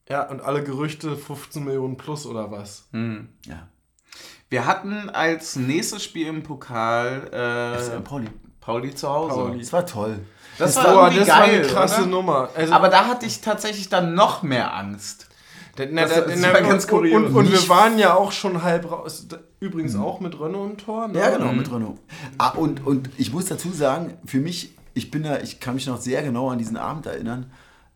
Ja, 0.10 0.28
und 0.30 0.42
alle 0.42 0.64
Gerüchte 0.64 1.16
15 1.16 1.64
Millionen 1.64 1.96
plus 1.96 2.26
oder 2.26 2.50
was. 2.52 2.88
Hm. 2.92 3.30
Ja. 3.46 3.68
Wir 4.54 4.68
hatten 4.68 5.10
als 5.10 5.56
nächstes 5.56 6.04
Spiel 6.04 6.28
im 6.28 6.44
Pokal 6.44 7.28
Äh, 7.98 8.00
Pauli. 8.02 8.28
Pauli 8.62 8.94
zu 8.94 9.10
Hause. 9.10 9.34
Pauli. 9.36 9.60
Das 9.60 9.74
war 9.74 9.84
toll. 9.84 10.20
Das, 10.60 10.76
Boah, 10.76 10.84
war 10.84 10.94
irgendwie 11.08 11.20
das 11.22 11.30
war 11.30 11.40
geil, 11.48 11.58
eine 11.58 11.68
krasse 11.68 12.02
oder? 12.02 12.06
Nummer. 12.12 12.50
Also, 12.56 12.72
Aber 12.72 12.90
da 12.90 13.08
hatte 13.08 13.26
ich 13.26 13.42
tatsächlich 13.42 13.90
dann 13.90 14.14
noch 14.14 14.44
mehr 14.44 14.76
Angst. 14.76 15.28
Da- 15.76 15.86
na, 15.90 16.04
Das- 16.04 16.14
da- 16.14 16.22
das 16.22 16.40
na, 16.40 16.54
war 16.54 16.62
ganz 16.62 16.84
und, 16.84 16.90
kurios. 16.92 17.16
Und, 17.18 17.36
und 17.36 17.46
wir 17.46 17.58
Nicht- 17.58 17.68
waren 17.68 17.98
ja 17.98 18.14
auch 18.14 18.32
schon 18.32 18.62
halb 18.62 18.92
raus. 18.92 19.26
Übrigens 19.60 19.96
auch 19.96 20.20
mit 20.20 20.40
Renault 20.40 20.70
im 20.70 20.78
Tor. 20.78 21.08
Ne? 21.08 21.18
Ja, 21.18 21.32
genau, 21.36 21.52
mit 21.52 21.72
Renault. 21.74 21.98
Ah, 22.38 22.50
und, 22.50 22.86
und 22.86 23.10
ich 23.18 23.34
muss 23.34 23.46
dazu 23.46 23.72
sagen, 23.72 24.20
für 24.24 24.40
mich, 24.40 24.76
ich 24.94 25.10
bin 25.10 25.24
da, 25.24 25.40
ich 25.40 25.62
kann 25.62 25.74
mich 25.74 25.88
noch 25.88 26.00
sehr 26.00 26.22
genau 26.22 26.52
an 26.52 26.60
diesen 26.60 26.78
Abend 26.78 27.08
erinnern, 27.08 27.52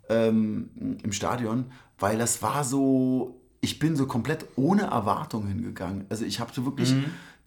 ähm, 0.09 0.71
im 1.03 1.11
Stadion, 1.11 1.65
weil 1.99 2.17
das 2.17 2.41
war 2.41 2.63
so, 2.63 3.36
ich 3.67 3.79
bin 3.79 3.97
so 3.97 4.07
komplett 4.07 4.45
ohne 4.55 4.83
Erwartung 4.83 5.45
hingegangen. 5.45 6.05
Also 6.09 6.23
ich 6.23 6.39
habe 6.39 6.51
so 6.53 6.65
wirklich 6.65 6.95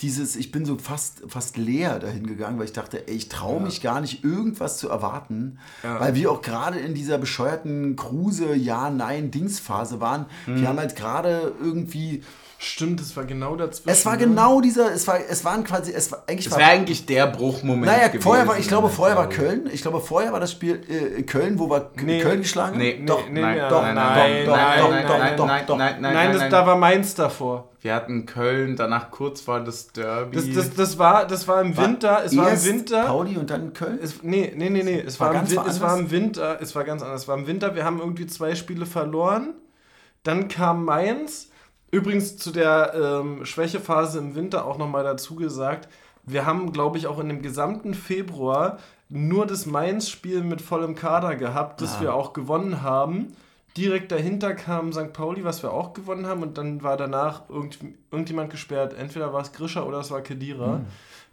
dieses, 0.01 0.37
ich 0.37 0.51
bin 0.51 0.67
so 0.67 0.77
fast, 0.77 1.23
fast 1.29 1.57
leer 1.57 1.99
dahin 1.99 2.27
gegangen, 2.27 2.59
weil 2.59 2.67
ich 2.67 2.75
dachte, 2.75 3.09
ey, 3.09 3.15
ich 3.15 3.31
traue 3.31 3.61
mich 3.61 3.81
gar 3.81 4.03
nicht, 4.03 4.23
irgendwas 4.23 4.77
zu 4.77 4.91
erwarten, 4.91 5.59
weil 5.83 6.15
wir 6.15 6.31
auch 6.31 6.43
gerade 6.43 6.79
in 6.79 6.95
dieser 6.95 7.17
bescheuerten 7.17 7.97
Kruse, 7.97 8.55
ja, 8.55 8.91
nein, 8.91 9.31
Dingsphase 9.31 10.01
waren. 10.01 10.27
Wir 10.47 10.69
haben 10.69 10.79
halt 10.79 10.95
gerade 10.95 11.55
irgendwie, 11.59 12.23
Stimmt, 12.63 13.01
es 13.01 13.17
war 13.17 13.25
genau 13.25 13.57
dazwischen. 13.57 13.89
es 13.89 14.05
war 14.05 14.13
ne? 14.13 14.19
genau 14.19 14.61
dieser, 14.61 14.93
es 14.93 15.09
war, 15.09 15.19
es 15.19 15.47
waren 15.47 15.65
quasi, 15.65 15.93
es 15.93 16.13
war 16.13 16.25
eigentlich 16.27 16.45
Das 16.45 16.53
war 16.53 16.59
wäre 16.59 16.71
eigentlich 16.73 17.07
der 17.07 17.27
Bruchmoment. 17.27 17.87
naja, 17.87 18.09
gewesen, 18.09 18.23
vorher 18.23 18.47
war, 18.47 18.59
ich 18.59 18.69
glaube, 18.69 18.91
vorher 18.91 19.17
war. 19.17 19.31
Köln. 19.31 19.71
Ich 19.73 19.81
glaube, 19.81 19.99
vorher 20.01 20.31
war 20.35 20.41
das 20.41 20.53
Spiel 20.53 20.79
äh, 20.87 21.23
Köln, 21.23 21.59
wo 21.59 21.71
wir 21.71 21.91
Nee. 22.03 22.21
Köln 22.21 22.43
geschlagen 22.43 22.73
haben. 22.75 22.79
Nee, 22.79 23.03
doch, 23.07 23.27
nee, 23.31 23.41
nein, 23.41 23.59
doch, 23.71 23.81
nein, 23.83 23.95
doch, 23.97 24.03
nein, 24.05 24.45
doch, 24.45 24.57
nein, 24.57 24.77
doch, 24.77 24.89
nein, 24.91 25.07
doch, 25.07 25.19
nein, 25.19 25.37
doch, 25.39 25.47
nein, 25.47 25.65
doch. 25.67 25.77
nein, 25.79 25.97
nein, 26.03 26.13
Nein, 26.13 26.37
nein. 26.37 26.51
da 26.51 26.67
war 26.67 26.77
Mainz 26.77 27.15
davor. 27.15 27.71
Wir 27.81 27.95
hatten 27.95 28.27
Köln, 28.27 28.77
danach 28.77 29.11
kurz 29.11 29.49
war 29.49 29.65
das 29.65 29.93
Derby. 29.93 30.37
Das, 30.37 30.53
das, 30.53 30.75
das, 30.75 30.99
war, 30.99 31.27
das 31.27 31.49
war 31.49 31.63
im 31.63 31.79
Winter. 31.79 32.23
Es 32.27 32.37
war 32.37 32.51
im 32.53 32.63
Winter. 32.63 33.05
Pauli 33.07 33.39
und 33.39 33.49
dann 33.49 33.73
Köln. 33.73 33.99
Es, 34.03 34.23
nee, 34.23 34.53
nee, 34.55 34.69
nee, 34.69 34.83
nee. 34.83 35.01
Es 35.01 35.19
War 35.19 35.33
war, 35.33 35.41
im, 35.41 35.67
es 35.67 35.81
war 35.81 35.99
im 35.99 36.11
Winter. 36.11 36.59
Es 36.61 36.75
war 36.75 36.85
ganz 36.85 37.03
anders. 37.03 37.23
Es 37.23 37.29
war 37.29 37.39
im 37.39 37.47
Winter. 37.47 37.75
Wir 37.75 37.87
haben 37.87 37.99
irgendwie 38.01 38.27
zwei 38.27 38.55
Spiele 38.55 38.85
verloren. 38.85 39.55
Dann 40.25 40.49
kam 40.49 40.85
Mainz. 40.85 41.47
Übrigens 41.91 42.37
zu 42.37 42.51
der 42.53 42.93
ähm, 42.95 43.45
Schwächephase 43.45 44.19
im 44.19 44.35
Winter 44.35 44.65
auch 44.65 44.79
nochmal 44.79 45.05
dazu 45.05 45.35
gesagt. 45.37 45.89
Wir 46.25 46.47
haben, 46.47 46.73
glaube 46.73 46.99
ich, 46.99 47.07
auch 47.07 47.19
in 47.19 47.29
dem 47.29 47.43
gesamten 47.43 47.95
Februar 47.95 48.79
nur 49.09 49.47
das 49.47 49.67
Mainz-Spiel 49.67 50.43
mit 50.45 50.63
vollem 50.63 50.95
Kader 50.95 51.35
gehabt, 51.35 51.81
das 51.81 51.97
Ah. 51.97 52.01
wir 52.03 52.15
auch 52.15 52.33
gewonnen 52.33 52.83
haben. 52.83 53.29
Direkt 53.77 54.13
dahinter 54.13 54.55
kam 54.55 54.93
St. 54.93 55.13
Pauli, 55.13 55.45
was 55.45 55.63
wir 55.63 55.73
auch 55.73 55.93
gewonnen 55.95 56.27
haben, 56.27 56.43
und 56.43 56.59
dann 56.59 56.83
war 56.83 56.97
danach 56.97 57.49
irgend, 57.49 57.79
irgendjemand 58.11 58.51
gesperrt. 58.51 58.95
Entweder 58.97 59.33
war 59.33 59.41
es 59.43 59.53
Grischer 59.53 59.87
oder 59.87 59.99
es 60.01 60.11
war 60.11 60.21
Kedira. 60.21 60.83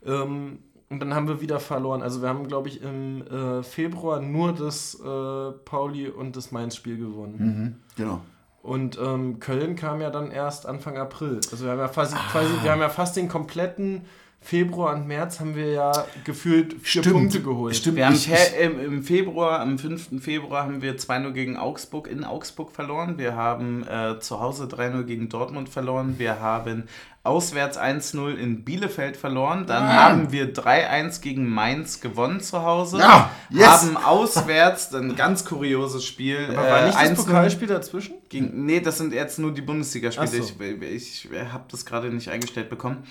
Ähm, 0.05 0.59
und 0.89 0.99
dann 1.01 1.13
haben 1.13 1.27
wir 1.27 1.41
wieder 1.41 1.59
verloren. 1.59 2.01
Also 2.01 2.21
wir 2.21 2.29
haben, 2.29 2.47
glaube 2.47 2.69
ich, 2.69 2.81
im 2.81 3.21
äh, 3.27 3.61
Februar 3.63 4.21
nur 4.21 4.53
das 4.53 4.95
äh, 4.95 5.51
Pauli 5.65 6.07
und 6.07 6.35
das 6.35 6.51
Mainz-Spiel 6.51 6.97
gewonnen. 6.97 7.35
Mhm, 7.39 7.75
genau. 7.95 8.21
Und 8.67 8.99
ähm, 8.99 9.39
Köln 9.39 9.77
kam 9.77 10.01
ja 10.01 10.09
dann 10.09 10.29
erst 10.29 10.65
Anfang 10.65 10.97
April. 10.97 11.39
Also 11.51 11.63
wir 11.63 11.71
haben 11.71 11.79
ja 11.79 11.87
quasi, 11.87 12.17
quasi 12.33 12.49
wir 12.63 12.71
haben 12.73 12.81
ja 12.81 12.89
fast 12.89 13.15
den 13.15 13.29
kompletten 13.29 14.01
Februar 14.39 14.95
und 14.95 15.07
März 15.07 15.39
haben 15.41 15.55
wir 15.55 15.71
ja 15.73 15.91
gefühlt 16.23 16.73
vier 16.81 17.01
Stimmt. 17.01 17.15
Punkte 17.15 17.41
geholt. 17.41 17.75
Stimmt. 17.75 17.97
Wir 17.97 18.05
haben 18.05 18.15
ich, 18.15 18.29
im, 18.61 18.79
im 18.79 19.03
Februar, 19.03 19.59
am 19.59 19.77
5. 19.77 20.21
Februar 20.23 20.63
haben 20.63 20.81
wir 20.81 20.95
2-0 20.97 21.31
gegen 21.31 21.57
Augsburg 21.57 22.07
in 22.07 22.23
Augsburg 22.23 22.71
verloren. 22.71 23.17
Wir 23.17 23.35
haben 23.35 23.85
äh, 23.87 24.19
zu 24.19 24.39
Hause 24.39 24.65
3-0 24.65 25.03
gegen 25.03 25.27
Dortmund 25.27 25.67
verloren. 25.67 26.15
Wir 26.17 26.39
haben 26.39 26.83
auswärts 27.23 27.77
1-0 27.77 28.35
in 28.35 28.63
Bielefeld 28.63 29.17
verloren. 29.17 29.65
Dann 29.67 29.83
Ah. 29.83 30.03
haben 30.11 30.31
wir 30.31 30.53
3-1 30.53 31.19
gegen 31.19 31.49
Mainz 31.49 31.99
gewonnen 31.99 32.39
zu 32.39 32.61
Hause. 32.63 32.99
Ja, 32.99 33.29
yes. 33.49 33.67
Haben 33.67 33.97
auswärts 33.97 34.93
ein 34.95 35.17
ganz 35.17 35.43
kurioses 35.43 36.05
Spiel. 36.05 36.37
Aber 36.51 36.69
war 36.69 36.85
nicht 36.85 36.97
das 36.97 37.09
1-0 37.11 37.15
Pokalspiel 37.25 37.67
dazwischen? 37.67 38.13
gegen, 38.29 38.65
nee, 38.65 38.79
das 38.79 38.97
sind 38.97 39.13
jetzt 39.13 39.39
nur 39.39 39.53
die 39.53 39.61
Bundesligaspiele. 39.61 40.41
So. 40.43 40.53
Ich, 40.81 41.29
ich 41.29 41.29
habe 41.51 41.65
das 41.69 41.85
gerade 41.85 42.09
nicht 42.09 42.29
eingestellt 42.29 42.69
bekommen. 42.69 43.03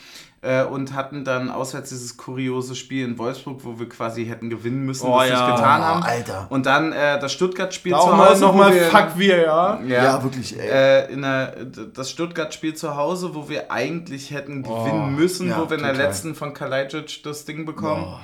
Äh, 0.47 0.63
und 0.65 0.95
hatten 0.95 1.25
dann 1.25 1.51
auswärts 1.51 1.89
dieses 1.89 2.17
kuriose 2.17 2.77
Spiel 2.77 3.05
in 3.05 3.19
Wolfsburg, 3.19 3.65
wo 3.65 3.79
wir 3.81 3.89
quasi 3.89 4.27
hätten 4.27 4.49
gewinnen 4.49 4.85
müssen, 4.87 5.07
Oh 5.09 5.17
was 5.17 5.29
ja. 5.29 5.47
nicht 5.47 5.57
getan 5.57 5.81
Oh, 5.81 5.85
haben. 5.85 6.03
Alter. 6.05 6.47
Und 6.51 6.67
dann 6.67 6.93
äh, 6.93 7.19
das 7.19 7.33
Stuttgart-Spiel 7.33 7.95
Auch 7.95 8.09
zu 8.11 8.17
Hause. 8.17 8.41
nochmal 8.43 8.73
wir- 8.75 8.83
Fuck 8.85 9.09
wir, 9.17 9.41
ja. 9.43 9.81
Ja, 9.87 10.05
Ja, 10.05 10.23
wirklich, 10.23 10.57
ey. 10.59 10.69
äh, 10.69 11.13
in 11.13 11.23
der, 11.23 11.55
das 11.93 12.11
Stuttgart-Spiel 12.11 12.75
zu 12.75 12.95
Hause, 12.97 13.35
wo 13.35 13.49
wir 13.49 13.73
eigentlich 13.73 14.31
hätten 14.31 14.63
gewinnen 14.63 15.17
müssen, 15.17 15.49
ja, 15.49 15.59
wo 15.59 15.69
wir 15.69 15.79
in 15.79 15.83
der 15.83 15.93
total. 15.95 16.07
letzten 16.07 16.35
von 16.37 16.55
Kalajdzic 16.55 17.23
das 17.25 17.45
Ding 17.45 17.67
bekommen. 17.67 18.05
Oh. 18.07 18.19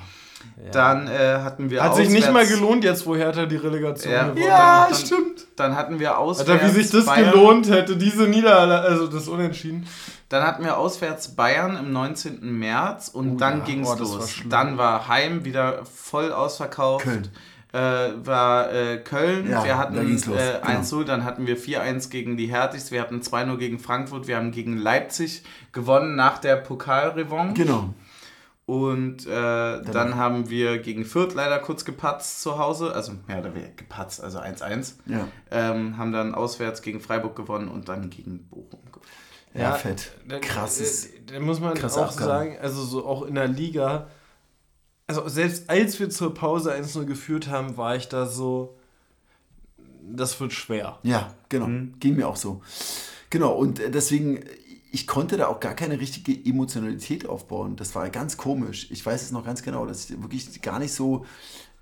Dann 0.73 1.07
äh, 1.09 1.39
hatten 1.43 1.71
wir 1.71 1.83
Hat 1.83 1.95
sich 1.97 2.09
nicht 2.09 2.33
mal 2.33 2.47
gelohnt 2.47 2.85
jetzt, 2.85 3.07
wo 3.07 3.17
Hertha 3.17 3.47
die 3.47 3.57
Relegation 3.57 4.13
Ja. 4.13 4.23
gewonnen 4.25 4.43
Ja, 4.47 4.87
dann- 4.89 4.95
stimmt. 4.97 5.47
Dann 5.57 5.77
hatten 5.77 5.99
wir 6.01 6.19
auswärts 6.19 6.51
Alter, 6.51 6.65
wie 6.77 6.81
sich 6.83 6.91
das 6.91 7.05
Bayern. 7.07 7.31
gelohnt 7.33 7.71
hätte, 7.71 7.97
diese 7.97 8.25
Niederlage, 8.25 8.87
also 8.89 9.07
das 9.07 9.29
Unentschieden. 9.29 9.87
Dann 10.33 10.45
hatten 10.47 10.65
wir 10.65 10.79
auswärts 10.79 11.37
Bayern 11.37 11.77
im 11.77 11.93
19. 11.93 12.41
März 12.59 13.09
und 13.09 13.35
Oh 13.35 13.37
dann 13.37 13.59
ja. 13.59 13.65
ging's 13.65 13.89
Oh, 13.89 13.95
das 13.97 14.11
war 14.13 14.19
los. 14.21 14.31
schlimm. 14.31 14.51
dann 14.51 14.79
war 14.79 15.07
Heim 15.09 15.45
wieder 15.45 15.85
voll 15.85 16.33
ausverkauft. 16.33 17.05
Köln. 17.05 17.29
Äh, 17.75 17.79
war 18.27 18.73
äh, 18.73 18.99
Köln. 18.99 19.49
Ja, 19.51 19.63
wir 19.65 19.77
hatten 19.79 19.95
da 19.95 20.03
ging's 20.03 20.25
los, 20.27 20.39
äh, 20.39 20.61
genau. 20.67 20.81
1-0, 20.81 21.05
dann 21.05 21.25
hatten 21.25 21.47
wir 21.47 21.59
4-1 21.59 22.11
gegen 22.11 22.37
die 22.37 22.47
Hertigs, 22.47 22.91
wir 22.91 23.01
hatten 23.03 23.21
2-0 23.21 23.57
gegen 23.57 23.79
Frankfurt, 23.79 24.27
wir 24.27 24.37
haben 24.37 24.53
gegen 24.53 24.77
Leipzig 24.79 25.43
gewonnen 25.73 26.15
nach 26.17 26.39
der 26.39 26.57
Pokalrevanche. 26.57 27.55
Genau. 27.65 27.95
Und 28.65 29.27
äh, 29.27 29.83
dann 29.83 30.17
haben 30.17 30.49
wir 30.49 30.79
gegen 30.79 31.05
Fürth 31.05 31.35
leider 31.35 31.59
kurz 31.59 31.85
gepatzt 31.85 32.43
zu 32.43 32.59
Hause, 32.59 32.95
also 32.95 33.13
ja, 33.29 33.41
da 33.41 33.55
wäre 33.55 33.71
gepatzt, 33.77 34.23
also 34.23 34.39
1-1. 34.39 34.95
Ja. 35.07 35.29
Ähm, 35.51 35.99
haben 35.99 36.13
dann 36.13 36.35
auswärts 36.35 36.81
gegen 36.81 37.01
Freiburg 37.01 37.37
gewonnen 37.37 37.69
und 37.69 37.89
dann 37.89 38.09
gegen 38.09 38.49
Bochum 38.49 38.81
gewonnen. 38.87 39.07
Ja, 39.55 39.75
fett. 39.75 40.13
Da- 40.29 40.39
Krasses. 40.39 41.07
äh, 41.07 41.09
Da 41.27 41.41
muss 41.41 41.61
man 41.61 41.73
auch 41.73 41.83
Abgabe. 41.83 42.13
sagen, 42.13 42.59
also 42.61 42.83
so 42.85 43.07
auch 43.07 43.23
in 43.23 43.35
der 43.35 43.49
Liga, 43.49 44.09
also 45.07 45.29
selbst 45.29 45.69
als 45.69 45.99
wir 46.01 46.09
zur 46.11 46.33
Pause 46.35 46.73
1-0 46.73 47.05
geführt 47.05 47.49
haben, 47.49 47.77
war 47.77 47.97
ich 47.97 48.09
da 48.09 48.27
so, 48.27 48.77
das 50.11 50.39
wird 50.41 50.53
schwer. 50.53 50.99
Ja, 51.03 51.35
genau. 51.49 51.67
Mhm. 51.67 51.95
Ging 52.01 52.17
mir 52.17 52.29
auch 52.29 52.37
so. 52.37 52.63
Genau, 53.31 53.53
und 53.55 53.79
äh, 53.81 53.91
deswegen, 53.91 54.41
ich 54.91 55.07
konnte 55.07 55.37
da 55.37 55.47
auch 55.49 55.61
gar 55.61 55.75
keine 55.75 56.01
richtige 56.01 56.33
Emotionalität 56.49 57.27
aufbauen. 57.27 57.77
Das 57.77 57.95
war 57.95 58.09
ganz 58.11 58.37
komisch. 58.37 58.89
Ich 58.91 59.05
weiß 59.05 59.23
es 59.23 59.31
noch 59.33 59.45
ganz 59.45 59.63
genau, 59.63 59.87
dass 59.87 60.11
ich 60.11 60.21
wirklich 60.23 60.61
gar 60.63 60.79
nicht 60.79 60.93
so. 60.93 61.25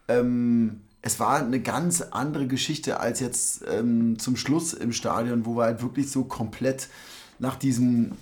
Ähm, 0.09 0.83
es 1.03 1.19
war 1.19 1.39
eine 1.39 1.61
ganz 1.61 2.03
andere 2.03 2.47
Geschichte 2.47 3.01
als 3.01 3.21
jetzt 3.21 3.63
ähm, 3.69 4.19
zum 4.19 4.37
Schluss 4.37 4.75
im 4.75 4.93
Stadion, 4.93 5.47
wo 5.47 5.57
wir 5.57 5.65
halt 5.65 5.83
wirklich 5.83 6.11
so 6.11 6.25
komplett 6.25 6.89
nach 7.41 7.57
diesem, 7.57 8.13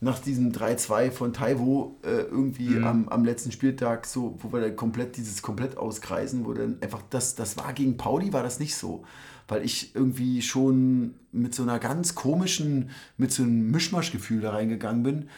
nach 0.00 0.18
diesem 0.20 0.52
3-2 0.52 1.10
von 1.10 1.32
Taiwo 1.32 1.96
äh, 2.02 2.22
irgendwie 2.22 2.76
am, 2.82 3.08
am 3.08 3.24
letzten 3.24 3.50
Spieltag 3.50 4.06
so, 4.06 4.38
wo 4.40 4.52
wir 4.52 4.60
dann 4.60 4.76
komplett 4.76 5.16
dieses 5.16 5.42
komplett 5.42 5.76
auskreisen, 5.76 6.44
wo 6.44 6.52
dann 6.52 6.78
einfach 6.80 7.02
das, 7.10 7.34
das 7.34 7.56
war 7.56 7.72
gegen 7.72 7.96
Pauli, 7.96 8.32
war 8.32 8.42
das 8.42 8.60
nicht 8.60 8.76
so. 8.76 9.04
Weil 9.48 9.64
ich 9.64 9.94
irgendwie 9.94 10.40
schon 10.40 11.14
mit 11.32 11.54
so 11.54 11.62
einer 11.62 11.78
ganz 11.78 12.14
komischen, 12.14 12.90
mit 13.16 13.32
so 13.32 13.42
einem 13.42 13.70
Mischmaschgefühl 13.70 14.40
da 14.40 14.50
reingegangen 14.50 15.02
bin. 15.02 15.28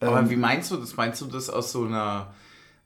Aber 0.00 0.20
Ähm, 0.20 0.30
wie 0.30 0.36
meinst 0.36 0.70
du 0.70 0.76
das? 0.76 0.96
Meinst 0.96 1.20
du 1.20 1.26
das 1.26 1.50
aus 1.50 1.72
so 1.72 1.84
einer 1.84 2.32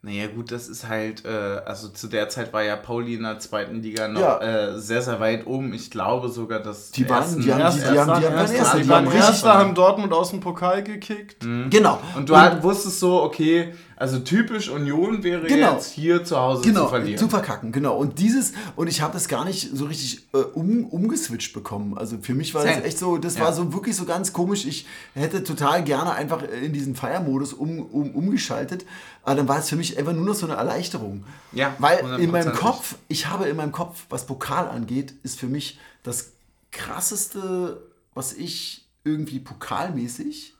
Naja, 0.01 0.29
gut, 0.29 0.53
das 0.53 0.69
ist 0.69 0.89
halt, 0.89 1.25
äh, 1.25 1.29
also 1.67 1.89
zu 1.89 2.07
der 2.07 2.29
Zeit 2.29 2.53
war 2.53 2.63
ja 2.63 2.77
Pauli 2.77 3.15
in 3.15 3.25
der 3.25 3.41
zweiten 3.41 3.83
Liga 3.83 4.07
noch 4.07 4.21
Ja. 4.21 4.39
äh, 4.41 4.79
sehr, 4.79 5.03
sehr 5.03 5.19
weit 5.19 5.45
oben. 5.45 5.75
Ich 5.75 5.91
glaube 5.91 6.29
sogar, 6.29 6.61
dass 6.61 6.93
Die 6.93 7.09
waren- 7.11 7.25
ersten- 7.25 7.41
die 7.43 7.53
haben- 7.53 7.61
Erster, 7.61 7.81
die- 7.89 7.93
die 7.95 7.99
haben- 7.99 8.07
die 8.21 8.27
haben- 8.27 8.47
die 8.77 8.83
die 8.85 8.89
waren 8.89 9.11
Erster, 9.13 9.55
haben 9.55 9.75
Dortmund 9.75 10.13
aus 10.13 10.31
dem 10.31 10.39
Pokal 10.39 10.85
gekickt. 10.85 11.45
Genau. 11.71 11.99
Und 12.17 12.29
du 12.29 12.37
halt 12.37 12.63
wusstest 12.63 13.01
so, 13.01 13.23
okay, 13.25 13.75
also 13.99 14.19
typisch 14.21 14.69
Union 14.69 15.23
wäre 15.25 15.47
Genau. 15.47 15.75
jetzt 15.75 15.93
hier 15.93 16.25
zu 16.25 16.37
Hause 16.39 16.63
genau, 16.63 16.85
zu 16.85 16.89
verlieren. 16.91 17.31
verkacken, 17.31 17.73
genau. 17.73 17.97
Und 17.97 18.19
dieses, 18.19 18.53
und 18.77 18.87
ich 18.87 19.03
habe 19.03 19.13
das 19.13 19.27
gar 19.29 19.45
nicht 19.45 19.71
so 19.77 19.87
richtig 19.87 20.27
äh, 20.33 20.39
um, 20.39 20.85
umgeswitcht 20.85 21.53
bekommen. 21.53 21.99
Also 21.99 22.17
für 22.23 22.35
mich 22.35 22.55
war 22.55 22.65
das 22.65 22.75
Same. 22.75 22.85
echt 22.85 22.99
so, 22.99 23.19
das 23.19 23.37
Ja. 23.37 23.45
war 23.45 23.53
so 23.53 23.73
wirklich 23.73 23.97
so 23.97 24.05
ganz 24.05 24.33
komisch. 24.33 24.65
Ich 24.67 24.87
hätte 25.15 25.43
total 25.43 25.83
gerne 25.83 26.13
einfach 26.13 26.43
in 26.43 26.73
diesen 26.73 26.95
Feiermodus 26.95 27.53
um, 27.53 27.81
um, 27.81 28.11
umgeschaltet. 28.13 28.87
Aber 29.25 29.35
dann 29.35 29.49
war 29.49 29.59
es 29.59 29.69
für 29.69 29.77
mich 29.77 29.99
einfach 29.99 30.13
nur 30.13 30.25
noch 30.25 30.35
so 30.35 30.47
eine 30.47 30.55
Erleichterung. 30.57 31.25
Ja, 31.53 31.75
Weil 31.79 31.99
in 32.21 32.31
meinem 32.31 32.53
100%. 32.53 32.55
Kopf, 32.55 32.95
ich 33.09 33.27
habe 33.27 33.47
in 33.47 33.57
meinem 33.57 33.73
Kopf, 33.73 34.05
was 34.09 34.27
Pokal 34.27 34.69
angeht, 34.69 35.13
ist 35.23 35.39
für 35.39 35.49
mich 35.49 35.79
das 36.03 36.31
krasseste, 36.71 37.83
was 38.15 38.33
ich 38.33 38.85
irgendwie 39.05 39.39
pokalmäßig 39.41 40.55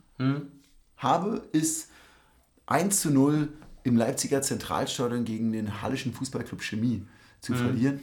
habe, 0.97 1.43
ist 1.53 1.88
1 2.69 3.01
zu 3.01 3.11
0 3.11 3.49
im 3.83 3.97
Leipziger 3.97 4.43
Zentralstadion 4.43 5.25
gegen 5.25 5.53
den 5.53 5.83
Hallischen 5.83 6.13
Fußballclub 6.13 6.63
Chemie 6.63 7.03
zu 7.41 7.55
verlieren. 7.55 8.01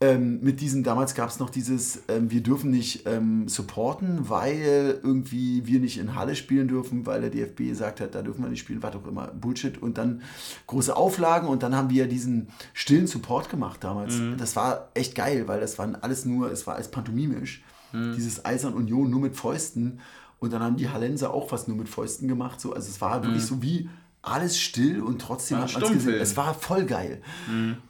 Ähm, 0.00 0.38
mit 0.42 0.60
diesem, 0.60 0.84
damals 0.84 1.16
gab 1.16 1.28
es 1.28 1.40
noch 1.40 1.50
dieses, 1.50 2.04
ähm, 2.06 2.30
wir 2.30 2.40
dürfen 2.40 2.70
nicht 2.70 3.04
ähm, 3.06 3.48
supporten, 3.48 4.28
weil 4.30 5.00
irgendwie 5.02 5.66
wir 5.66 5.80
nicht 5.80 5.98
in 5.98 6.14
Halle 6.14 6.36
spielen 6.36 6.68
dürfen, 6.68 7.04
weil 7.04 7.20
der 7.20 7.30
DFB 7.30 7.68
gesagt 7.70 8.00
hat, 8.00 8.14
da 8.14 8.22
dürfen 8.22 8.42
wir 8.42 8.48
nicht 8.48 8.60
spielen, 8.60 8.80
was 8.80 8.94
auch 8.94 9.06
immer, 9.08 9.26
Bullshit. 9.26 9.76
Und 9.82 9.98
dann 9.98 10.22
große 10.68 10.94
Auflagen 10.94 11.48
und 11.48 11.64
dann 11.64 11.74
haben 11.74 11.90
wir 11.90 12.06
diesen 12.06 12.46
stillen 12.74 13.08
Support 13.08 13.50
gemacht 13.50 13.82
damals. 13.82 14.14
Das 14.38 14.54
war 14.54 14.88
echt 14.94 15.16
geil, 15.16 15.48
weil 15.48 15.58
das 15.58 15.78
waren 15.80 15.96
alles 15.96 16.24
nur, 16.24 16.52
es 16.52 16.64
war 16.68 16.76
alles 16.76 16.92
pantomimisch. 16.92 17.64
Dieses 17.92 18.44
Eisern 18.44 18.74
Union 18.74 19.10
nur 19.10 19.20
mit 19.20 19.34
Fäusten. 19.34 20.00
Und 20.38 20.52
dann 20.52 20.62
haben 20.62 20.76
die 20.76 20.88
Hallenser 20.88 21.32
auch 21.34 21.50
was 21.52 21.68
nur 21.68 21.76
mit 21.76 21.88
Fäusten 21.88 22.28
gemacht. 22.28 22.60
So. 22.60 22.72
Also 22.72 22.88
es 22.88 23.00
war 23.00 23.22
wirklich 23.24 23.44
so 23.44 23.62
wie 23.62 23.88
alles 24.22 24.58
still 24.58 25.00
und 25.00 25.20
trotzdem 25.20 25.58
War 25.58 25.64
hat 25.64 25.74
man 25.74 25.82
es 25.84 25.92
gesehen. 25.92 26.20
Es 26.20 26.36
war 26.36 26.54
voll 26.54 26.84
geil. 26.84 27.22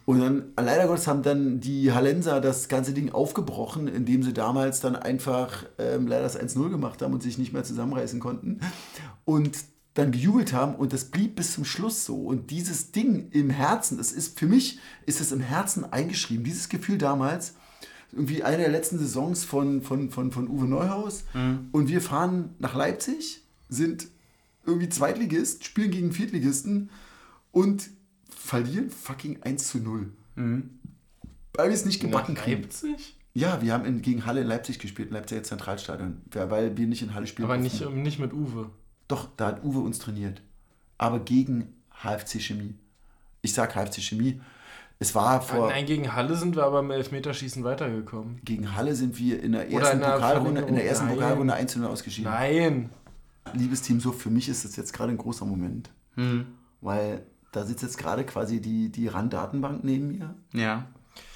Und 0.05 0.19
dann, 0.19 0.43
leider 0.57 0.87
Gottes, 0.87 1.07
haben 1.07 1.23
dann 1.23 1.59
die 1.59 1.91
Hallenser 1.91 2.39
das 2.39 2.67
ganze 2.67 2.93
Ding 2.93 3.11
aufgebrochen, 3.11 3.87
indem 3.87 4.23
sie 4.23 4.33
damals 4.33 4.79
dann 4.79 4.95
einfach 4.95 5.65
ähm, 5.77 6.07
leider 6.07 6.23
das 6.23 6.39
1-0 6.39 6.69
gemacht 6.69 7.01
haben 7.01 7.13
und 7.13 7.23
sich 7.23 7.37
nicht 7.37 7.51
mehr 7.51 7.63
zusammenreißen 7.63 8.19
konnten. 8.19 8.59
Und 9.25 9.57
dann 9.95 10.11
gejubelt 10.11 10.53
haben 10.53 10.75
und 10.75 10.93
das 10.93 11.05
blieb 11.05 11.35
bis 11.35 11.53
zum 11.53 11.65
Schluss 11.65 12.05
so. 12.05 12.15
Und 12.15 12.51
dieses 12.51 12.91
Ding 12.91 13.29
im 13.31 13.49
Herzen, 13.49 13.97
das 13.97 14.11
ist 14.11 14.39
für 14.39 14.45
mich, 14.45 14.79
ist 15.05 15.19
es 15.19 15.31
im 15.31 15.41
Herzen 15.41 15.91
eingeschrieben. 15.91 16.43
Dieses 16.43 16.69
Gefühl 16.69 16.97
damals, 16.97 17.55
irgendwie 18.11 18.43
eine 18.43 18.57
der 18.57 18.69
letzten 18.69 18.97
Saisons 18.97 19.43
von, 19.43 19.81
von, 19.81 20.09
von, 20.09 20.31
von 20.31 20.47
Uwe 20.47 20.67
Neuhaus. 20.67 21.23
Und 21.71 21.87
wir 21.87 22.01
fahren 22.01 22.55
nach 22.59 22.75
Leipzig, 22.75 23.41
sind 23.69 24.07
irgendwie 24.65 24.89
Zweitligist, 24.89 25.63
spielen 25.63 25.91
gegen 25.91 26.11
Viertligisten 26.11 26.89
und 27.51 27.89
verlieren 28.29 28.89
fucking 28.89 29.43
1 29.43 29.67
zu 29.67 29.79
0. 29.79 30.11
Weil 31.53 31.67
wir 31.69 31.75
es 31.75 31.85
nicht 31.85 31.99
gebacken 31.99 32.35
kriegen. 32.35 32.63
Leipzig? 32.63 33.15
Ja, 33.33 33.61
wir 33.61 33.73
haben 33.73 33.85
in, 33.85 34.01
gegen 34.01 34.25
Halle 34.25 34.41
in 34.41 34.47
Leipzig 34.47 34.79
gespielt, 34.79 35.09
im 35.09 35.13
Leipziger 35.13 35.43
Zentralstadion, 35.43 36.21
weil 36.31 36.75
wir 36.77 36.87
nicht 36.87 37.01
in 37.01 37.13
Halle 37.13 37.27
spielen 37.27 37.45
Aber 37.45 37.57
nicht, 37.57 37.87
nicht 37.89 38.19
mit 38.19 38.33
Uwe. 38.33 38.69
Doch, 39.07 39.29
da 39.37 39.47
hat 39.47 39.63
Uwe 39.63 39.79
uns 39.79 39.99
trainiert. 39.99 40.41
Aber 40.97 41.19
gegen 41.19 41.73
HFC 42.03 42.41
Chemie. 42.41 42.75
Ich 43.41 43.53
sag 43.53 43.75
HFC 43.75 44.01
Chemie. 44.01 44.41
Es 45.01 45.15
war 45.15 45.41
vor. 45.41 45.69
Nein, 45.69 45.85
gegen 45.85 46.13
Halle 46.13 46.35
sind 46.35 46.57
wir 46.57 46.65
aber 46.65 46.79
im 46.79 46.91
Elfmeterschießen 46.91 47.63
weitergekommen. 47.63 48.41
Gegen 48.43 48.75
Halle 48.75 48.95
sind 48.95 49.17
wir 49.17 49.41
in 49.41 49.53
der 49.53 49.71
ersten 49.71 50.01
in 50.01 50.03
Pokalrunde, 50.03 50.61
in 50.61 50.75
der 50.75 50.85
ersten 50.85 51.07
Verlängerung. 51.07 51.47
Pokalrunde 51.47 51.53
1 51.53 51.75
0 51.77 51.87
ausgeschieden. 51.87 52.31
Nein. 52.31 52.89
Liebes 53.53 53.81
Team, 53.81 54.01
so 54.01 54.11
für 54.11 54.29
mich 54.29 54.49
ist 54.49 54.65
das 54.65 54.75
jetzt 54.75 54.91
gerade 54.91 55.11
ein 55.11 55.17
großer 55.17 55.45
Moment. 55.45 55.89
Weil 56.81 57.23
da 57.53 57.65
sitzt 57.65 57.81
jetzt 57.81 57.97
gerade 57.97 58.25
quasi 58.25 58.59
die, 58.59 58.89
die 58.91 59.07
RAN-Datenbank 59.07 59.85
neben 59.85 60.09
mir. 60.09 60.35
Ja. 60.53 60.87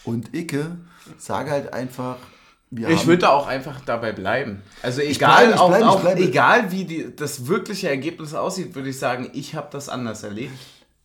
Und 0.03 0.35
Icke 0.35 0.77
sage 1.17 1.51
halt 1.51 1.73
einfach, 1.73 2.17
wir 2.69 2.89
Ich 2.89 3.07
würde 3.07 3.29
auch 3.29 3.47
einfach 3.47 3.81
dabei 3.81 4.11
bleiben. 4.11 4.61
Also 4.81 5.01
egal, 5.01 5.51
ich 5.51 5.55
auch, 5.55 5.69
bleibe, 5.69 5.83
ich 5.83 5.89
auch 5.89 6.29
egal 6.29 6.71
wie 6.71 6.85
die, 6.85 7.15
das 7.15 7.47
wirkliche 7.47 7.87
Ergebnis 7.87 8.33
aussieht, 8.33 8.75
würde 8.75 8.89
ich 8.89 8.99
sagen, 8.99 9.29
ich 9.33 9.55
habe 9.55 9.67
das 9.71 9.89
anders 9.89 10.23
erlebt. 10.23 10.57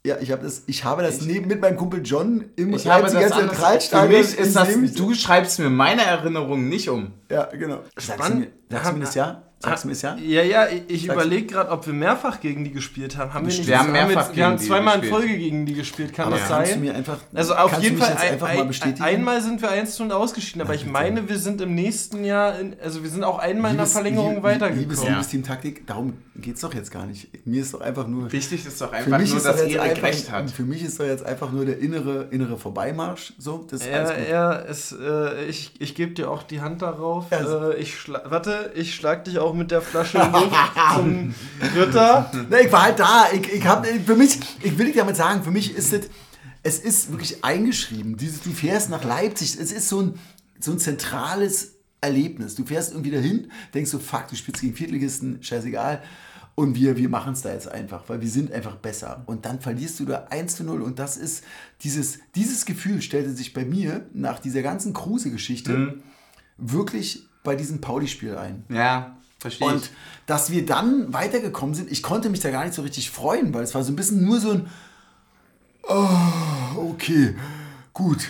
Ja, 0.07 0.17
ich 0.21 0.31
habe 0.31 0.43
das, 0.45 0.63
ich 0.67 0.85
habe 0.85 1.03
das 1.03 1.23
neben 1.23 1.49
mit 1.49 1.61
meinem 1.61 1.77
Kumpel 1.77 2.01
John 2.05 2.45
im 2.57 2.73
Ich 2.73 2.87
habe 2.87 3.03
das 3.03 3.15
anders. 3.15 3.35
Für 3.35 3.41
Zentralstadion. 3.49 4.21
mich 4.21 4.39
ist 4.39 4.57
das, 4.57 4.69
du 4.95 5.13
schreibst 5.15 5.59
mir 5.59 5.71
meine 5.71 6.03
Erinnerung 6.03 6.69
nicht 6.69 6.89
um. 6.89 7.13
Ja, 7.31 7.45
genau. 7.47 7.81
Sagst 7.97 8.09
du 8.09 8.13
Spannend. 8.15 8.41
mir, 8.41 8.49
sagst 8.71 8.91
du 8.91 8.95
mir 8.97 9.05
das 9.05 9.15
ja? 9.17 9.43
Sagst 9.61 9.83
du 9.83 9.89
mir 9.89 9.95
das 9.95 10.03
ja? 10.03 10.17
Ja, 10.17 10.43
ja, 10.45 10.67
ich, 10.69 10.83
ich 10.89 11.07
überlege 11.07 11.47
gerade, 11.47 11.71
ob 11.73 11.85
wir 11.85 11.93
mehrfach 11.93 12.39
gegen 12.41 12.63
die 12.63 12.71
gespielt 12.71 13.17
haben. 13.19 13.35
Haben 13.35 13.49
wir 13.49 13.53
nicht? 13.57 13.67
Wir 13.67 13.81
haben 13.81 13.91
mehrfach 13.91 14.35
wir 14.35 14.47
haben 14.47 14.57
zweimal 14.59 15.03
in. 15.03 15.11
Folge 15.11 15.37
gegen 15.37 15.67
die 15.67 15.75
gespielt. 15.75 16.15
Kann 16.15 16.31
das 16.31 16.47
sein? 16.47 16.81
mir 16.81 16.95
einfach, 16.95 17.19
Also 17.35 17.57
auf 17.57 17.77
jeden 17.83 17.99
Fall 17.99 18.17
einmal 19.01 19.43
sind 19.43 19.61
wir 19.61 19.71
1 19.71 19.97
zu 19.97 20.05
0 20.05 20.13
ausgeschieden, 20.13 20.63
aber 20.63 20.75
ich 20.77 20.87
meine, 20.87 21.29
wir 21.29 21.39
sind 21.39 21.61
im 21.61 21.75
nächsten 21.75 22.25
Jahr, 22.25 22.55
also 22.83 23.03
wir 23.03 23.11
sind 23.11 23.25
auch 23.25 23.41
einmal 23.41 23.73
in 23.73 23.79
der 23.79 23.87
Liebes- 23.87 23.93
Verlängerung 23.95 24.43
weitergekommen. 24.45 24.79
Liebes, 24.79 25.05
liebes 25.05 25.29
Team 25.29 25.43
Taktik, 25.43 25.87
darum 25.89 26.19
geht 26.41 26.55
es 26.55 26.61
doch 26.61 26.73
jetzt 26.73 26.91
gar 26.91 27.05
nicht. 27.07 27.47
Mir 27.47 27.63
ist 27.63 27.75
doch 27.75 27.81
einfach 27.81 28.07
nur. 28.07 28.31
Wichtig 28.33 28.65
ist 28.65 28.81
doch 28.81 28.91
Für 28.91 28.97
einfach 28.97 29.19
mich, 29.19 29.33
nur, 29.33 29.43
dass 29.43 29.61
Erik 29.61 30.03
recht 30.03 30.31
hat. 30.31 30.51
für 30.51 30.63
mich 30.63 30.83
ist 30.85 31.01
doch 31.01 31.05
jetzt 31.05 31.25
einfach 31.25 31.51
nur 31.53 31.65
der 31.67 31.79
innere, 31.79 32.29
innere 32.31 32.57
Vorbeimarsch. 32.57 33.33
So, 33.39 33.67
das 33.71 33.81
ist 33.81 33.89
Ja, 33.89 34.17
ja, 34.19 34.59
es, 34.61 34.93
äh, 34.93 35.45
ich, 35.47 35.73
ich 35.81 35.95
gebe 35.95 36.13
dir 36.15 36.31
auch 36.31 36.43
die 36.45 36.61
Hand 36.61 36.83
darauf. 36.83 37.27
Also- 37.33 37.71
äh, 37.73 37.77
ich 37.77 38.09
warte, 38.09 38.73
ich 38.75 38.95
schlag 38.95 39.25
dich 39.25 39.39
auch 39.39 39.53
mit 39.55 39.71
der 39.71 39.83
Flasche 39.83 40.19
zum 40.95 41.35
Ritter. 41.75 42.31
Ne, 42.51 42.61
ich 42.63 42.73
war 42.73 42.83
halt 42.85 42.99
da. 42.99 43.27
Ich, 43.35 43.53
ich 43.53 43.67
hab, 43.67 43.87
für 43.87 44.15
mich, 44.17 44.39
ich 44.63 44.79
will 44.79 44.87
nicht 44.87 44.99
damit 44.99 45.17
sagen, 45.17 45.43
für 45.43 45.51
mich 45.51 45.77
ist 45.77 45.93
es, 45.93 46.09
es 46.63 46.79
ist 46.79 47.11
wirklich 47.11 47.45
eingeschrieben. 47.45 48.17
Dieses, 48.17 48.43
du 48.43 48.51
fährst 48.51 48.91
nach 48.91 49.05
Leipzig, 49.05 49.59
es 49.61 49.73
ist 49.73 49.89
so 49.89 50.01
ein, 50.03 50.19
so 50.61 50.71
ein 50.73 50.79
zentrales 50.79 51.75
Erlebnis. 52.01 52.55
Du 52.55 52.65
fährst 52.65 52.93
irgendwie 52.93 53.11
dahin, 53.11 53.51
denkst 53.75 53.91
so, 53.91 53.99
fuck, 53.99 54.29
du 54.29 54.37
spielst 54.37 54.61
gegen 54.61 54.75
Viertligisten, 54.75 55.43
scheißegal. 55.43 56.03
Und 56.59 56.75
wir, 56.75 56.97
wir 56.97 57.09
machen 57.09 57.35
es 57.35 57.43
da 57.43 57.53
jetzt 57.53 57.69
einfach, 57.71 58.09
weil 58.09 58.21
wir 58.21 58.29
sind 58.29 58.51
einfach 58.51 58.75
besser. 58.75 59.23
Und 59.27 59.45
dann 59.45 59.61
verlierst 59.61 60.01
du 60.01 60.07
da 60.07 60.27
1 60.31 60.57
zu 60.57 60.65
0. 60.65 60.83
Und 60.83 60.99
das 60.99 61.17
ist, 61.17 61.45
dieses, 61.83 62.19
dieses 62.35 62.65
Gefühl 62.65 63.01
stellte 63.01 63.31
sich 63.33 63.53
bei 63.55 63.65
mir 63.65 64.05
nach 64.13 64.41
dieser 64.41 64.63
ganzen 64.63 64.93
Kruse-Geschichte 64.93 66.01
wirklich 66.57 67.29
bei 67.45 67.55
diesem 67.55 67.81
Pauli-Spiel 67.81 68.37
ein. 68.37 68.65
Ja, 68.71 69.17
verstehe 69.39 69.69
Und 69.69 69.85
ich. 69.85 69.91
dass 70.27 70.51
wir 70.51 70.67
dann 70.67 71.13
weitergekommen 71.13 71.77
sind, 71.77 71.93
ich 71.93 72.03
konnte 72.03 72.29
mich 72.29 72.41
da 72.41 72.51
gar 72.51 72.65
nicht 72.65 72.75
so 72.75 72.83
richtig 72.83 73.13
freuen, 73.13 73.55
weil 73.55 73.63
es 73.63 73.73
war 73.77 73.85
so 73.85 73.93
ein 73.93 73.97
bisschen 73.97 74.25
nur 74.25 74.41
so 74.41 74.51
ein, 74.51 74.67
oh, 75.85 76.91
okay, 76.91 77.37
gut, 77.93 78.27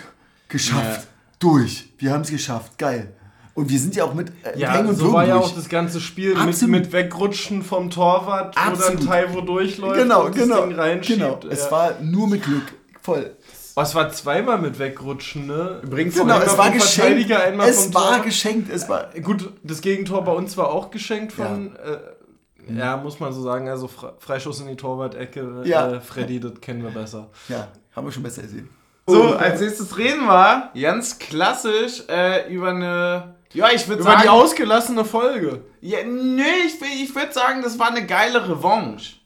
geschafft, 0.51 1.03
Ja. 1.05 1.09
durch, 1.39 1.95
wir 1.97 2.13
haben 2.13 2.21
es 2.21 2.31
geschafft, 2.31 2.77
geil. 2.77 3.15
Und 3.59 3.69
wir 3.71 3.79
sind 3.79 3.97
ja 3.97 4.05
auch 4.05 4.15
mit 4.15 4.29
äh, 4.45 4.59
Ja, 4.59 4.73
Hängen 4.73 4.89
und 4.89 4.95
so 4.97 5.03
Würgen 5.07 5.15
war 5.15 5.27
ja 5.27 5.35
durch. 5.39 5.47
auch 5.47 5.55
das 5.55 5.69
ganze 5.69 6.01
Spiel 6.01 6.35
mit, 6.37 6.63
mit 6.69 6.93
Wegrutschen 6.93 7.63
vom 7.63 7.91
Torwart, 7.91 8.55
wo 8.57 8.61
Absolut. 8.61 9.01
dann 9.01 9.07
Taiwo 9.07 9.41
durchläuft 9.41 9.97
Genau, 10.01 10.27
und 10.27 10.35
genau, 10.35 10.57
das 10.61 10.69
Ding 10.69 10.75
reinschiebt. 10.79 11.19
genau. 11.19 11.41
Ja. 11.43 11.49
Es 11.51 11.71
war 11.73 11.95
nur 12.01 12.29
mit 12.29 12.43
Glück, 12.45 12.73
voll. 13.03 13.33
Oh, 13.77 13.81
es 13.83 13.95
war 13.95 14.11
zweimal 14.11 14.59
mit 14.59 14.79
Wegrutschen, 14.79 15.47
ne? 15.47 15.81
Übrigens, 15.83 16.15
Genau, 16.15 16.35
einmal 16.35 16.47
es 16.47 16.57
war 16.59 16.65
vom 16.67 16.75
geschenkt. 16.75 17.31
Es 17.31 17.85
vom 17.85 17.95
war 17.95 18.21
geschenkt, 18.21 18.71
es 18.73 18.89
war... 18.89 19.07
Gut, 19.23 19.53
das 19.63 19.81
Gegentor 19.81 20.25
bei 20.25 20.33
uns 20.33 20.57
war 20.57 20.69
auch 20.71 20.91
geschenkt 20.91 21.33
von, 21.33 21.77
äh, 21.77 22.77
ja, 22.77 22.97
muss 22.97 23.21
man 23.21 23.33
so 23.33 23.41
sagen, 23.43 23.69
also 23.69 23.87
Fre 23.89 24.15
Freischuss 24.19 24.61
in 24.61 24.67
die 24.69 24.77
Torwart-Ecke, 24.77 25.63
Ja. 25.65 25.93
äh, 25.93 26.01
Freddy, 26.01 26.41
das 26.41 26.61
kennen 26.61 26.83
wir 26.83 26.91
besser. 26.91 27.29
Ja, 27.49 27.69
haben 27.95 28.07
wir 28.07 28.13
schon 28.13 28.23
besser 28.25 28.43
gesehen. 28.43 28.69
So, 29.07 29.35
als 29.37 29.61
nächstes 29.63 29.97
reden 29.97 30.27
wir 30.27 30.71
ganz 30.79 31.19
klassisch 31.19 32.03
äh, 32.09 32.53
über 32.53 32.69
eine. 32.71 33.35
Ja, 33.55 33.71
ich 33.75 33.89
würde 33.89 34.03
Über 34.03 34.11
sagen. 34.11 34.23
die 34.25 34.29
ausgelassene 34.29 35.05
Folge. 35.05 35.63
Ja, 35.81 35.99
nö, 36.05 36.43
ich, 36.67 36.75
ich 37.03 37.15
würde 37.15 37.33
sagen, 37.33 37.63
das 37.63 37.79
war 37.79 37.89
eine 37.89 38.05
geile 38.07 38.49
Revanche. 38.49 39.17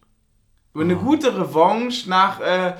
Über 0.74 0.84
eine 0.84 0.96
gute 0.96 1.36
Revanche 1.36 2.08
nach, 2.08 2.40
äh, 2.40 2.74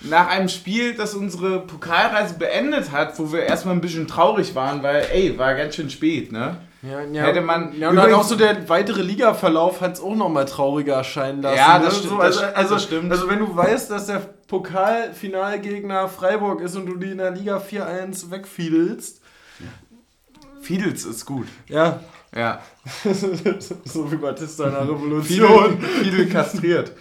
nach 0.00 0.28
einem 0.28 0.48
Spiel, 0.48 0.94
das 0.94 1.14
unsere 1.14 1.60
Pokalreise 1.60 2.34
beendet 2.34 2.90
hat, 2.92 3.18
wo 3.18 3.30
wir 3.32 3.42
erstmal 3.42 3.74
ein 3.74 3.80
bisschen 3.82 4.06
traurig 4.08 4.54
waren, 4.54 4.82
weil, 4.82 5.06
ey, 5.12 5.38
war 5.38 5.54
ganz 5.54 5.74
schön 5.76 5.90
spät, 5.90 6.32
ne? 6.32 6.56
Ja, 6.82 7.02
ja, 7.02 7.24
Hätte 7.24 7.42
man- 7.42 7.78
Ja, 7.78 7.90
und 7.90 7.96
dann 7.96 8.14
auch 8.14 8.22
so 8.24 8.36
der 8.36 8.66
weitere 8.70 9.02
Ligaverlauf 9.02 9.82
hat 9.82 9.96
es 9.96 10.00
auch 10.00 10.14
nochmal 10.16 10.46
trauriger 10.46 10.94
erscheinen 10.94 11.42
lassen. 11.42 11.58
Ja, 11.58 11.78
das 11.78 11.92
ne? 11.92 11.98
stimmt, 11.98 12.14
So, 12.14 12.18
also, 12.20 12.40
das- 12.40 12.54
also, 12.56 12.74
das 12.74 12.82
stimmt. 12.84 13.12
also, 13.12 13.28
wenn 13.28 13.38
du 13.40 13.54
weißt, 13.54 13.90
dass 13.90 14.06
der 14.06 14.22
Pokalfinalgegner 14.48 16.08
Freiburg 16.08 16.62
ist 16.62 16.76
und 16.76 16.86
du 16.86 16.96
die 16.96 17.10
in 17.12 17.18
der 17.18 17.32
Liga 17.32 17.58
4-1 17.60 18.30
wegfiedelst. 18.30 19.20
Fiedels 20.60 21.04
ist 21.04 21.24
gut. 21.26 21.46
Ja, 21.68 22.00
Ja. 22.34 22.60
so 23.84 24.10
wie 24.10 24.16
Batista 24.16 24.64
in 24.66 24.72
der 24.72 24.82
Revolution. 24.82 25.24
Fiedel, 25.24 25.78
Fiedel 26.04 26.28
kastriert. 26.28 26.92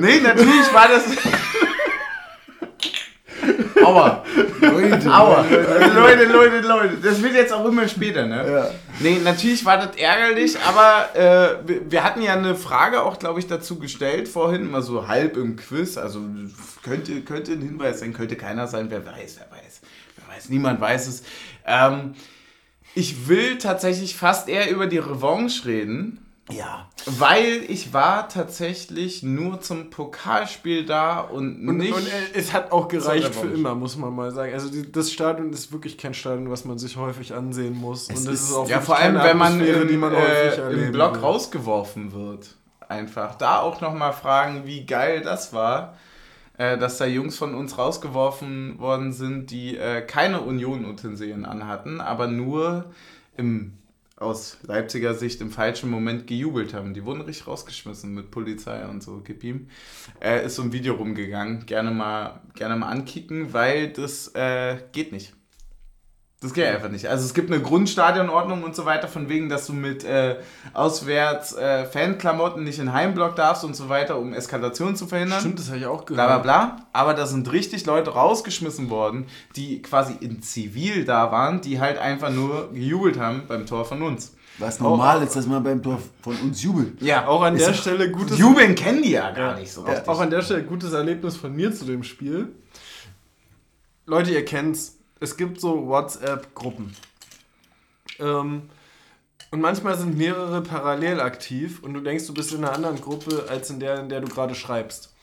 nee, 0.00 0.20
natürlich 0.20 0.72
war 0.72 0.88
das. 0.88 1.04
Aua. 3.82 4.24
Leute, 4.60 5.10
Aua. 5.12 5.44
Leute, 5.50 6.24
Leute, 6.24 6.60
Leute. 6.60 6.96
Das 7.02 7.22
wird 7.22 7.34
jetzt 7.34 7.52
auch 7.52 7.64
immer 7.66 7.88
später, 7.88 8.26
ne? 8.26 8.50
Ja. 8.50 8.70
Nee, 9.00 9.18
natürlich 9.24 9.64
war 9.64 9.78
das 9.78 9.96
ärgerlich, 9.96 10.56
aber 10.60 11.14
äh, 11.14 11.68
wir- 11.88 12.04
hatten 12.04 12.22
ja 12.22 12.34
eine 12.34 12.54
Frage 12.54 13.02
auch, 13.02 13.18
glaube 13.18 13.40
ich, 13.40 13.46
dazu 13.46 13.78
gestellt 13.78 14.28
vorhin, 14.28 14.70
mal 14.70 14.82
so 14.82 15.08
halb 15.08 15.36
im 15.36 15.56
Quiz. 15.56 15.96
Also 15.96 16.20
könnte, 16.82 17.22
könnte 17.22 17.52
ein 17.52 17.60
Hinweis 17.62 18.00
sein, 18.00 18.12
könnte 18.12 18.36
keiner 18.36 18.66
sein, 18.68 18.86
wer 18.90 19.04
weiß, 19.04 19.38
wer 19.38 19.50
weiß. 19.58 19.80
Wer 20.16 20.36
weiß, 20.36 20.48
niemand 20.50 20.80
weiß 20.80 21.08
es. 21.08 21.22
Ähm, 21.66 22.14
ich 22.94 23.26
will 23.28 23.58
tatsächlich 23.58 24.16
fast 24.16 24.48
eher 24.48 24.70
über 24.70 24.86
die 24.86 24.98
Revanche 24.98 25.66
reden. 25.66 26.23
Ja. 26.50 26.90
Weil 27.06 27.62
ich 27.68 27.94
war 27.94 28.28
tatsächlich 28.28 29.22
nur 29.22 29.62
zum 29.62 29.88
Pokalspiel 29.88 30.84
da 30.84 31.20
und, 31.20 31.66
Und, 31.66 31.78
nicht. 31.78 31.94
und 31.94 32.06
äh, 32.06 32.10
es 32.34 32.52
hat 32.52 32.70
auch 32.70 32.88
gereicht 32.88 33.34
für 33.34 33.46
immer, 33.48 33.74
muss 33.74 33.96
man 33.96 34.14
mal 34.14 34.30
sagen. 34.30 34.52
Also 34.52 34.70
die, 34.70 34.90
das 34.92 35.10
Stadion 35.10 35.52
ist 35.54 35.72
wirklich 35.72 35.96
kein 35.96 36.12
Stadion, 36.12 36.50
was 36.50 36.66
man 36.66 36.76
sich 36.78 36.96
häufig 36.98 37.32
ansehen 37.34 37.74
muss. 37.80 38.10
Es 38.10 38.18
und 38.20 38.26
das 38.26 38.34
ist- 38.34 38.50
ist 38.50 38.54
auch 38.54 38.68
ja, 38.68 38.80
vor 38.80 38.98
allem, 38.98 39.14
wenn 39.16 39.38
man, 39.38 39.58
die 39.58 39.96
man 39.96 40.12
häufig 40.14 40.58
äh, 40.58 40.86
im 40.86 40.92
Block 40.92 41.14
will. 41.14 41.20
rausgeworfen 41.22 42.12
wird. 42.12 42.54
Einfach. 42.88 43.36
Da 43.36 43.60
auch 43.60 43.80
nochmal 43.80 44.12
fragen, 44.12 44.66
wie 44.66 44.84
geil 44.84 45.22
das 45.22 45.54
war, 45.54 45.96
äh, 46.58 46.76
dass 46.76 46.98
da 46.98 47.06
Jungs 47.06 47.38
von 47.38 47.54
uns 47.54 47.78
rausgeworfen 47.78 48.78
worden 48.78 49.12
sind, 49.14 49.50
die 49.50 49.78
äh, 49.78 50.02
keine 50.02 50.42
Union-Utensilien 50.42 51.46
anhatten, 51.46 52.02
aber 52.02 52.26
nur 52.26 52.84
im 53.38 53.72
aus 54.24 54.58
Leipziger 54.62 55.14
Sicht 55.14 55.40
im 55.40 55.50
falschen 55.50 55.90
Moment 55.90 56.26
gejubelt 56.26 56.74
haben. 56.74 56.94
Die 56.94 57.04
wurden 57.04 57.20
richtig 57.20 57.46
rausgeschmissen 57.46 58.12
mit 58.12 58.30
Polizei 58.30 58.86
und 58.86 59.02
so, 59.02 59.22
gib 59.24 59.44
ihm. 59.44 59.68
Äh, 60.20 60.46
ist 60.46 60.56
so 60.56 60.62
ein 60.62 60.72
Video 60.72 60.94
rumgegangen. 60.94 61.66
Gerne 61.66 61.90
mal, 61.90 62.40
gerne 62.54 62.76
mal 62.76 62.88
ankicken, 62.88 63.52
weil 63.52 63.92
das 63.92 64.28
äh, 64.34 64.78
geht 64.92 65.12
nicht. 65.12 65.34
Das 66.44 66.52
geht 66.52 66.66
einfach 66.66 66.90
nicht. 66.90 67.06
Also 67.08 67.24
es 67.24 67.32
gibt 67.32 67.50
eine 67.50 67.62
Grundstadionordnung 67.62 68.62
und 68.64 68.76
so 68.76 68.84
weiter, 68.84 69.08
von 69.08 69.30
wegen, 69.30 69.48
dass 69.48 69.66
du 69.66 69.72
mit 69.72 70.04
äh, 70.04 70.36
auswärts 70.74 71.54
äh, 71.56 71.86
Fanklamotten 71.86 72.62
nicht 72.64 72.78
in 72.78 72.92
Heimblock 72.92 73.34
darfst 73.34 73.64
und 73.64 73.74
so 73.74 73.88
weiter, 73.88 74.18
um 74.18 74.34
Eskalation 74.34 74.94
zu 74.94 75.06
verhindern. 75.06 75.40
Stimmt, 75.40 75.58
das 75.58 75.68
habe 75.68 75.78
ich 75.78 75.86
auch 75.86 76.04
Bla 76.04 76.26
gehört. 76.26 76.42
bla 76.42 76.66
bla. 76.66 76.86
Aber 76.92 77.14
da 77.14 77.26
sind 77.26 77.50
richtig 77.50 77.86
Leute 77.86 78.10
rausgeschmissen 78.10 78.90
worden, 78.90 79.24
die 79.56 79.80
quasi 79.80 80.16
in 80.20 80.42
Zivil 80.42 81.06
da 81.06 81.32
waren, 81.32 81.62
die 81.62 81.80
halt 81.80 81.96
einfach 81.98 82.28
nur 82.30 82.70
gejubelt 82.72 83.18
haben 83.18 83.44
beim 83.48 83.64
Tor 83.64 83.86
von 83.86 84.02
uns. 84.02 84.34
Was 84.58 84.78
normal 84.80 85.22
ist, 85.22 85.34
dass 85.34 85.46
man 85.46 85.64
beim 85.64 85.82
Tor 85.82 85.98
von 86.20 86.36
uns 86.36 86.62
jubelt. 86.62 87.00
Ja, 87.00 87.26
Auch 87.26 87.42
an 87.42 87.56
Ist 87.56 87.64
der 87.66 87.72
auch- 87.72 87.78
Stelle 87.78 88.10
gutes 88.10 88.38
Jubeln 88.38 88.74
kennen 88.74 89.02
die 89.02 89.12
ja 89.12 89.30
gar 89.30 89.58
nicht 89.58 89.72
so 89.72 89.80
richtig. 89.82 90.06
Auch 90.06 90.20
an 90.20 90.28
der 90.30 90.42
Stelle 90.42 90.62
gutes 90.62 90.92
Erlebnis 90.92 91.36
von 91.38 91.56
mir 91.56 91.74
zu 91.74 91.86
dem 91.86 92.04
Spiel. 92.04 92.52
Leute, 94.06 94.30
ihr 94.30 94.44
kennt's. 94.44 94.93
Es 95.20 95.36
gibt 95.36 95.60
so 95.60 95.86
WhatsApp-Gruppen. 95.86 96.94
Ähm, 98.18 98.62
und 99.50 99.60
manchmal 99.60 99.96
sind 99.96 100.16
mehrere 100.18 100.62
parallel 100.62 101.20
aktiv 101.20 101.80
und 101.82 101.94
du 101.94 102.00
denkst, 102.00 102.26
du 102.26 102.34
bist 102.34 102.52
in 102.52 102.64
einer 102.64 102.72
anderen 102.72 103.00
Gruppe 103.00 103.46
als 103.48 103.70
in 103.70 103.78
der, 103.80 104.00
in 104.00 104.08
der 104.08 104.20
du 104.20 104.28
gerade 104.28 104.54
schreibst. 104.54 105.14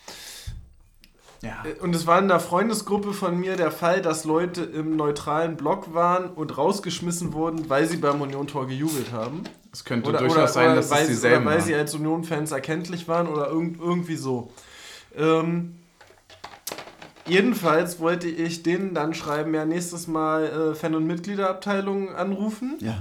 ja. 1.42 1.64
Äh, 1.66 1.80
Und 1.82 1.94
es 1.96 2.08
war 2.08 2.20
in 2.20 2.28
der 2.30 2.39
Freundesgruppe 2.39 3.14
von 3.14 3.38
mir 3.39 3.56
der 3.58 3.72
Fall, 3.72 4.02
dass 4.02 4.24
Leute 4.24 4.64
im 4.64 4.96
neutralen 4.96 5.58
Block 5.58 5.94
waren 5.94 6.30
und 6.30 6.58
rausgeschmissen 6.58 7.34
wurden, 7.34 7.70
weil 7.70 7.88
sie 7.88 7.98
beim 7.98 8.22
Union-Tor 8.22 8.68
gejubelt 8.68 9.12
haben. 9.12 9.44
Es 9.74 9.84
könnte 9.86 10.10
Oder, 10.10 10.20
durchaus 10.20 10.36
oder, 10.38 10.48
sein, 10.48 10.66
oder 10.68 10.76
dass 10.76 10.92
weil, 10.92 11.04
es 11.04 11.08
dieselben 11.10 11.46
oder 11.46 11.56
weil 11.56 11.62
sie 11.62 11.72
waren. 11.72 11.80
als 11.82 11.96
Union-Fans 11.96 12.52
erkenntlich 12.52 13.08
waren 13.08 13.28
oder 13.28 13.48
irgend, 13.50 13.80
irgendwie 13.80 14.16
so. 14.16 14.52
Ähm, 15.16 15.78
jedenfalls 17.28 18.00
wollte 18.00 18.28
ich 18.28 18.64
denen 18.64 18.94
dann 18.94 19.14
schreiben, 19.14 19.54
ja, 19.54 19.66
nächstes 19.66 20.08
Mal 20.08 20.72
äh, 20.72 20.76
Fan- 20.76 20.96
und 20.96 21.08
Mitgliederabteilung 21.08 22.14
anrufen. 22.16 22.78
Ja. 22.80 23.00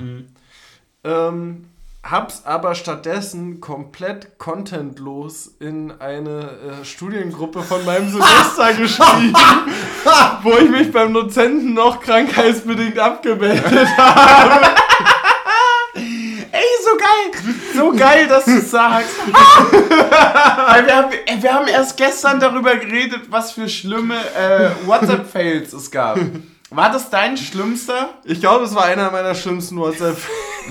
Ähm, 1.05 1.65
hab's 2.03 2.45
aber 2.45 2.75
stattdessen 2.75 3.61
komplett 3.61 4.39
contentlos 4.39 5.51
in 5.61 5.93
eine 6.01 6.81
äh, 6.81 6.85
Studiengruppe 6.85 7.63
von 7.63 7.85
meinem 7.85 8.09
Semester 8.11 8.73
geschrieben, 8.75 9.35
wo 10.43 10.53
ich 10.57 10.71
mich 10.71 10.91
beim 10.93 11.13
Dozenten 11.13 11.75
noch 11.75 12.01
krankheitsbedingt 12.01 12.99
abgemeldet 12.99 13.89
habe. 13.97 14.67
Ey, 15.95 16.67
so 16.85 16.97
geil! 16.97 17.55
So 17.75 17.93
geil, 17.93 18.27
dass 18.29 18.45
du 18.45 18.59
es 18.59 18.71
sagst. 18.71 19.11
Weil 20.67 20.87
wir, 20.87 20.97
haben, 20.97 21.13
ey, 21.27 21.43
wir 21.43 21.55
haben 21.55 21.69
erst 21.69 21.97
gestern 21.97 22.41
darüber 22.41 22.77
geredet, 22.77 23.23
was 23.31 23.53
für 23.53 23.69
schlimme 23.69 24.17
äh, 24.17 24.71
WhatsApp-Fails 24.87 25.73
es 25.73 25.91
gab. 25.91 26.19
War 26.71 26.93
das 26.93 27.11
dein 27.11 27.37
schlimmster? 27.37 28.11
Ich 28.25 28.41
glaube, 28.41 28.65
es 28.65 28.75
war 28.75 28.85
einer 28.85 29.11
meiner 29.11 29.35
schlimmsten 29.35 29.77
WhatsApp. 29.79 30.17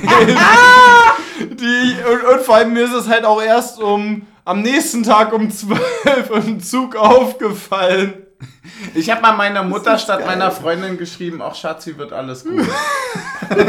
die 1.39 1.95
und, 2.09 2.23
und 2.23 2.41
vor 2.41 2.55
allem 2.55 2.73
mir 2.73 2.85
ist 2.85 2.93
es 2.93 3.09
halt 3.09 3.25
auch 3.25 3.41
erst 3.41 3.81
um 3.81 4.25
am 4.45 4.61
nächsten 4.61 5.03
Tag 5.03 5.33
um 5.33 5.51
12 5.51 6.29
im 6.47 6.61
Zug 6.61 6.95
aufgefallen. 6.95 8.13
Ich 8.95 9.09
habe 9.09 9.21
mal 9.21 9.33
meiner 9.35 9.63
Mutter 9.63 9.97
statt 9.97 10.25
meiner 10.25 10.51
Freundin 10.51 10.97
geschrieben, 10.97 11.41
auch 11.41 11.53
Schatzi 11.55 11.97
wird 11.97 12.13
alles 12.13 12.43
gut. 12.45 12.65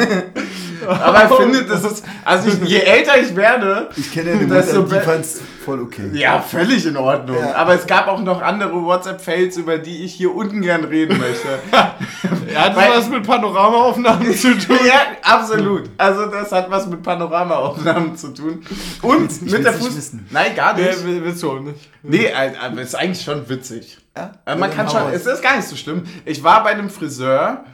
Aber 0.88 1.24
ich 1.24 1.36
finde, 1.36 1.64
das 1.64 1.84
ist, 1.84 2.04
also 2.24 2.48
ich, 2.48 2.68
je 2.68 2.78
älter 2.78 3.20
ich 3.20 3.34
werde, 3.36 3.90
Ich 3.96 4.12
kenne 4.12 4.32
eine 4.32 4.42
ist 4.42 4.48
Mutter, 4.48 4.62
so 4.62 4.82
die 4.84 5.00
fand's 5.00 5.40
voll 5.64 5.82
okay. 5.82 6.10
ja, 6.14 6.40
völlig 6.40 6.86
in 6.86 6.96
Ordnung. 6.96 7.36
Ja. 7.38 7.54
Aber 7.56 7.74
es 7.74 7.86
gab 7.86 8.08
auch 8.08 8.20
noch 8.22 8.40
andere 8.40 8.72
WhatsApp-Fails, 8.82 9.58
über 9.58 9.76
die 9.78 10.04
ich 10.04 10.14
hier 10.14 10.34
unten 10.34 10.62
gern 10.62 10.84
reden 10.84 11.18
möchte. 11.18 11.48
Er 12.52 12.64
hat 12.64 12.74
Weil- 12.76 12.90
was 12.90 13.08
mit 13.08 13.24
Panoramaaufnahmen 13.24 14.34
zu 14.34 14.58
tun. 14.58 14.76
ja, 14.84 15.02
absolut. 15.22 15.88
Also 15.96 16.26
das 16.26 16.50
hat 16.50 16.68
was 16.68 16.86
mit 16.88 17.00
Panoramaaufnahmen 17.00 18.16
zu 18.16 18.34
tun. 18.34 18.64
Und 19.02 19.30
Ich 19.30 19.52
mit 19.52 19.64
der 19.64 19.70
nicht 19.72 19.84
Fuß... 19.84 20.12
Nein, 20.30 20.56
gar 20.56 20.74
nicht. 20.74 20.98
Nee, 21.04 21.06
will- 21.06 21.24
willst 21.24 21.42
du 21.44 21.52
auch 21.52 21.60
nicht. 21.60 21.78
Nee, 22.02 22.28
aber 22.32 22.80
es 22.80 22.88
ist 22.88 22.94
eigentlich 22.96 23.22
schon 23.24 23.48
witzig. 23.48 23.98
Ja? 24.16 24.32
Äh, 24.44 24.56
Man 24.56 24.70
kann 24.74 24.88
schon, 24.88 25.02
es 25.12 25.24
ist 25.26 25.42
gar 25.42 25.56
nicht 25.56 25.68
so 25.68 25.76
schlimm. 25.76 26.02
Ich 26.24 26.42
war 26.42 26.62
bei 26.64 26.70
einem 26.70 26.90
Friseur. 26.90 27.64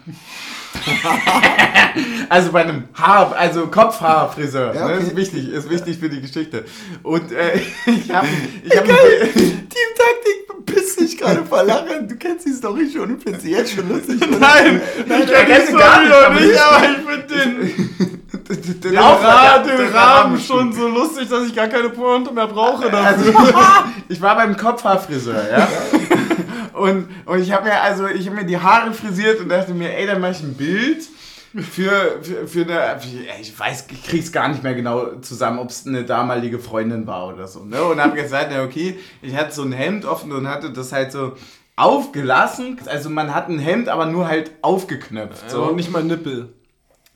also 2.29 2.53
bei 2.53 2.63
einem 2.63 2.85
Haar, 2.95 3.35
also 3.37 3.67
Kopfhaarfriseur. 3.69 4.75
Ja, 4.75 4.87
ne? 4.89 4.95
okay. 4.95 5.03
Ist 5.05 5.17
wichtig, 5.17 5.49
ist 5.49 5.71
wichtig 5.71 5.99
für 5.99 6.09
die 6.11 6.21
Geschichte. 6.21 6.65
Und 7.03 7.33
äh, 7.33 7.57
ich 7.87 8.11
habe 8.13 8.27
ich 8.63 8.77
hab 8.77 8.85
Teamtaktik 8.85 10.47
bepisst 10.67 11.01
dich 11.01 11.17
gerade 11.17 11.45
vor 11.45 11.63
Lachen. 11.63 12.07
Du 12.09 12.17
kennst 12.17 12.47
die 12.47 12.53
Story 12.53 12.91
schon 12.93 13.13
und 13.13 13.23
findest 13.23 13.45
sie 13.45 13.53
jetzt 13.53 13.73
schon 13.75 13.89
lustig. 13.89 14.21
oder? 14.23 14.39
Nein, 14.39 14.81
Nein, 15.07 15.23
ich 15.23 15.27
der 15.31 15.45
kenn 15.45 15.47
kennt 15.47 15.69
die 15.69 15.73
sie 15.73 15.79
gar 15.79 15.93
Story 15.95 16.05
nicht, 16.05 16.11
noch 16.11 16.27
aber 16.27 16.35
nicht, 16.41 16.53
ich- 16.53 16.61
aber 16.61 16.85
ich 16.85 16.97
finde 17.07 17.35
den, 17.35 18.23
den, 18.63 18.81
den, 18.81 18.99
Auftrag- 18.99 19.25
Ra 19.25 19.59
den 19.61 19.77
den 19.79 19.89
Rahmen 19.95 20.39
schon 20.41 20.73
so 20.73 20.89
lustig, 20.89 21.29
dass 21.29 21.47
ich 21.47 21.55
gar 21.55 21.69
keine 21.69 21.89
Pointe 21.89 22.33
mehr 22.33 22.47
brauche 22.47 22.91
dafür. 22.91 23.07
Also, 23.39 23.55
ich 24.09 24.21
war 24.21 24.37
beim 24.37 24.57
Kopfhaarfriseur, 24.57 25.51
ja. 25.51 25.69
Und, 26.77 27.09
und 27.25 27.41
ich 27.41 27.53
habe 27.53 27.65
mir 27.65 27.81
also, 27.81 28.07
ich 28.07 28.27
habe 28.27 28.37
mir 28.37 28.45
die 28.45 28.59
Haare 28.59 28.93
frisiert 28.93 29.41
und 29.41 29.49
dachte 29.49 29.73
mir, 29.73 29.97
ey, 29.97 30.07
dann 30.07 30.21
mache 30.21 30.33
ich 30.33 30.43
ein 30.43 30.55
Bild 30.55 31.09
für, 31.63 32.19
für, 32.23 32.47
für 32.47 32.63
eine, 32.63 33.01
ich 33.41 33.59
weiß, 33.59 33.87
ich 33.91 34.03
krieg's 34.05 34.31
gar 34.31 34.49
nicht 34.49 34.63
mehr 34.63 34.75
genau 34.75 35.17
zusammen, 35.21 35.59
ob 35.59 35.71
es 35.71 35.87
eine 35.87 36.05
damalige 36.05 36.59
Freundin 36.59 37.07
war 37.07 37.29
oder 37.29 37.47
so. 37.47 37.65
Ne? 37.65 37.83
Und 37.83 38.01
habe 38.01 38.21
gesagt, 38.21 38.53
ja, 38.53 38.63
okay, 38.63 38.99
ich 39.23 39.35
hatte 39.35 39.55
so 39.55 39.63
ein 39.63 39.73
Hemd 39.73 40.05
offen 40.05 40.33
und 40.33 40.49
hatte 40.49 40.71
das 40.71 40.93
halt 40.93 41.13
so 41.13 41.33
aufgelassen. 41.77 42.79
Also 42.87 43.09
man 43.09 43.35
hat 43.35 43.49
ein 43.49 43.59
Hemd, 43.59 43.89
aber 43.89 44.07
nur 44.07 44.29
halt 44.29 44.51
aufgeknöpft. 44.63 45.51
So, 45.51 45.65
und 45.65 45.77
nicht 45.77 45.91
mal 45.91 46.05
Nippel. 46.05 46.53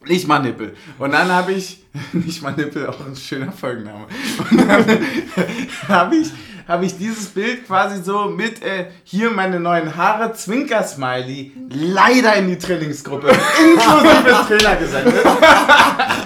Nicht 0.07 0.27
mal 0.27 0.39
Nippel. 0.39 0.75
Und 0.99 1.13
dann 1.13 1.29
habe 1.29 1.53
ich, 1.53 1.85
nicht 2.13 2.43
mal 2.43 2.53
Nippel, 2.53 2.87
auch 2.87 3.05
ein 3.05 3.17
schöner 3.17 3.53
Folgenname. 3.53 4.07
Und 4.51 4.59
dann 4.59 4.87
habe 5.89 6.17
ich, 6.17 6.31
habe 6.71 6.87
ich 6.87 6.97
dieses 6.97 7.27
Bild 7.27 7.67
quasi 7.67 8.01
so 8.01 8.27
mit, 8.27 8.63
äh, 8.63 8.87
hier 9.03 9.33
meine 9.33 9.59
neuen 9.59 9.97
Haare, 9.97 10.33
Zwinker-Smiley, 10.33 11.53
leider 11.69 12.35
in 12.37 12.47
die 12.47 12.59
Trainingsgruppe, 12.59 13.29
inklusive 13.61 14.47
Trainer 14.47 14.77
gesendet. 14.77 15.27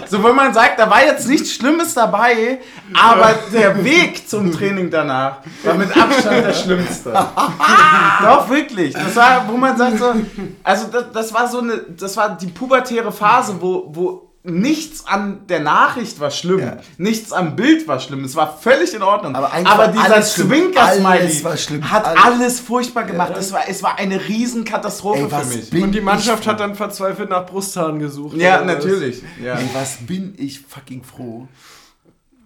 So, 0.06 0.22
wo 0.22 0.34
man 0.34 0.52
sagt, 0.52 0.78
da 0.78 0.90
war 0.90 1.02
jetzt 1.02 1.26
nichts 1.26 1.54
Schlimmes 1.54 1.94
dabei, 1.94 2.60
aber 2.92 3.34
der 3.54 3.82
Weg 3.82 4.28
zum 4.28 4.52
Training 4.52 4.90
danach 4.90 5.38
war 5.62 5.74
mit 5.74 5.96
Abstand 5.96 6.44
der 6.44 6.52
schlimmste. 6.52 7.10
Doch, 8.22 8.48
wirklich. 8.50 8.92
Das 8.92 9.16
war, 9.16 9.48
wo 9.48 9.56
man 9.56 9.78
sagt 9.78 9.98
so, 9.98 10.12
also 10.62 10.88
das, 10.88 11.04
das 11.10 11.32
war 11.32 11.48
so 11.48 11.60
eine, 11.60 11.78
das 11.98 12.14
war 12.18 12.36
die 12.36 12.48
pubertäre 12.48 13.10
Phase, 13.10 13.56
wo, 13.58 13.86
wo 13.88 14.33
nichts 14.46 15.06
an 15.06 15.46
der 15.48 15.60
Nachricht 15.60 16.20
war 16.20 16.30
schlimm, 16.30 16.60
Ja. 16.60 16.76
nichts 16.98 17.32
am 17.32 17.56
Bild 17.56 17.88
war 17.88 17.98
schlimm. 17.98 18.24
Es 18.24 18.36
war 18.36 18.56
völlig 18.58 18.92
in 18.94 19.02
Ordnung. 19.02 19.34
Aber 19.34 19.50
Aber, 19.52 19.88
dieser. 19.88 20.20
Zwinker-Smiley 20.20 21.30
hat 21.82 22.04
Alles. 22.06 22.22
alles, 22.22 22.60
furchtbar 22.60 23.04
gemacht. 23.04 23.32
Es, 23.38 23.52
war, 23.52 23.62
es 23.68 23.82
war 23.82 23.98
eine 23.98 24.28
Riesenkatastrophe 24.28 25.22
Ey, 25.22 25.28
für 25.30 25.74
mich. 25.74 25.82
Und 25.82 25.92
die 25.92 26.02
Mannschaft 26.02 26.46
hat 26.46 26.60
dann 26.60 26.74
verzweifelt 26.74 27.30
nach 27.30 27.46
Brusthaaren 27.46 27.98
gesucht. 27.98 28.36
Ja, 28.36 28.62
natürlich. 28.62 29.22
Ja. 29.42 29.54
Ey, 29.54 29.68
was 29.72 29.96
bin 30.06 30.34
ich 30.36 30.60
fucking 30.60 31.02
froh, 31.04 31.48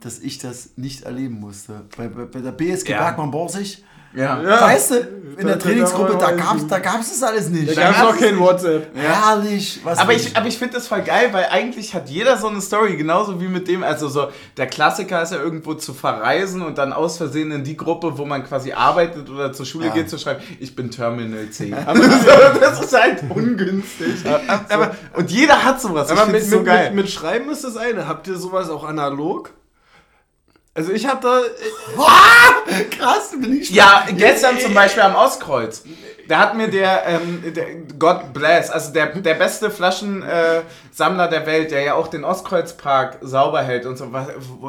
dass 0.00 0.20
ich 0.20 0.38
das 0.38 0.70
nicht 0.76 1.02
erleben 1.02 1.40
musste. 1.40 1.82
Bei, 1.96 2.06
bei, 2.06 2.26
bei 2.26 2.40
der 2.40 2.52
BSG 2.52 2.90
Ja. 2.92 2.98
Bergmann-Borsig, 2.98 3.82
Ja. 4.14 4.42
Ja. 4.42 4.60
weißt 4.62 4.90
du, 4.90 4.94
in 5.38 5.46
der 5.46 5.58
Trainingsgruppe, 5.58 6.16
da- 6.18 6.32
gab's, 6.32 6.66
da 6.66 6.78
gab's 6.80 7.10
das 7.10 7.22
alles 7.22 7.48
nicht. 7.48 7.76
Da 7.76 7.80
gab 7.80 7.90
es 7.92 7.96
gab's 7.98 8.08
auch 8.12 8.18
kein 8.18 8.34
nicht. 8.34 8.40
WhatsApp. 8.44 8.90
Herrlich, 8.96 9.80
was 9.84 9.98
Aber 9.98 10.12
ich, 10.12 10.36
aber 10.36 10.46
ich 10.48 10.58
finde 10.58 10.74
das 10.74 10.88
voll 10.88 11.02
geil, 11.02 11.28
weil 11.30 11.46
eigentlich 11.50 11.94
hat 11.94 12.08
jeder 12.08 12.36
so 12.36 12.48
eine 12.48 12.60
Story, 12.60 12.96
genauso 12.96 13.40
wie 13.40 13.46
mit 13.46 13.68
dem, 13.68 13.84
also 13.84 14.08
so, 14.08 14.28
der 14.56 14.66
Klassiker 14.66 15.22
ist 15.22 15.30
ja 15.32 15.38
irgendwo 15.38 15.74
zu 15.74 15.94
verreisen 15.94 16.62
und 16.62 16.78
dann 16.78 16.92
aus 16.92 17.18
Versehen 17.18 17.52
in 17.52 17.62
die 17.62 17.76
Gruppe, 17.76 18.18
wo 18.18 18.24
man 18.24 18.42
quasi 18.44 18.72
arbeitet 18.72 19.28
oder 19.30 19.52
zur 19.52 19.66
Schule 19.66 19.86
Ja. 19.88 19.92
geht, 19.92 20.10
zu 20.10 20.18
schreiben, 20.18 20.42
ich 20.58 20.74
bin 20.74 20.90
Terminal 20.90 21.50
C. 21.50 21.72
so, 21.94 22.58
das 22.60 22.80
ist 22.80 23.00
halt 23.00 23.22
ungünstig. 23.28 24.24
aber- 24.68 24.86
so. 25.14 25.18
Und 25.20 25.30
jeder 25.30 25.62
hat 25.64 25.80
sowas, 25.80 26.10
Aber 26.10 26.26
mit, 26.26 26.44
so 26.44 26.56
mit, 26.56 26.66
geil. 26.66 26.86
mit, 26.92 27.04
mit 27.04 27.10
Schreiben 27.10 27.48
ist 27.50 27.62
das 27.62 27.76
eine. 27.76 28.08
Habt 28.08 28.26
ihr 28.26 28.36
sowas 28.36 28.70
auch 28.70 28.82
analog? 28.84 29.50
Also 30.74 30.92
ich 30.92 31.06
hab 31.06 31.20
da. 31.20 31.40
Krass, 32.90 33.32
bin 33.32 33.60
ich 33.60 33.70
Ja, 33.70 34.06
gestern 34.16 34.58
zum 34.58 34.74
Beispiel 34.74 35.02
am 35.02 35.16
Ostkreuz. 35.16 35.82
Da 36.28 36.40
hat 36.40 36.56
mir 36.56 36.68
der, 36.68 37.06
ähm, 37.06 37.42
der 37.54 37.74
God 37.98 38.34
bless, 38.34 38.70
also 38.70 38.92
der, 38.92 39.06
der 39.06 39.34
beste 39.34 39.70
Flaschensammler 39.70 41.26
äh, 41.26 41.30
der 41.30 41.46
Welt, 41.46 41.70
der 41.70 41.82
ja 41.82 41.94
auch 41.94 42.08
den 42.08 42.22
Ostkreuzpark 42.22 43.18
sauber 43.22 43.62
hält 43.62 43.86
und 43.86 43.96
so, 43.96 44.12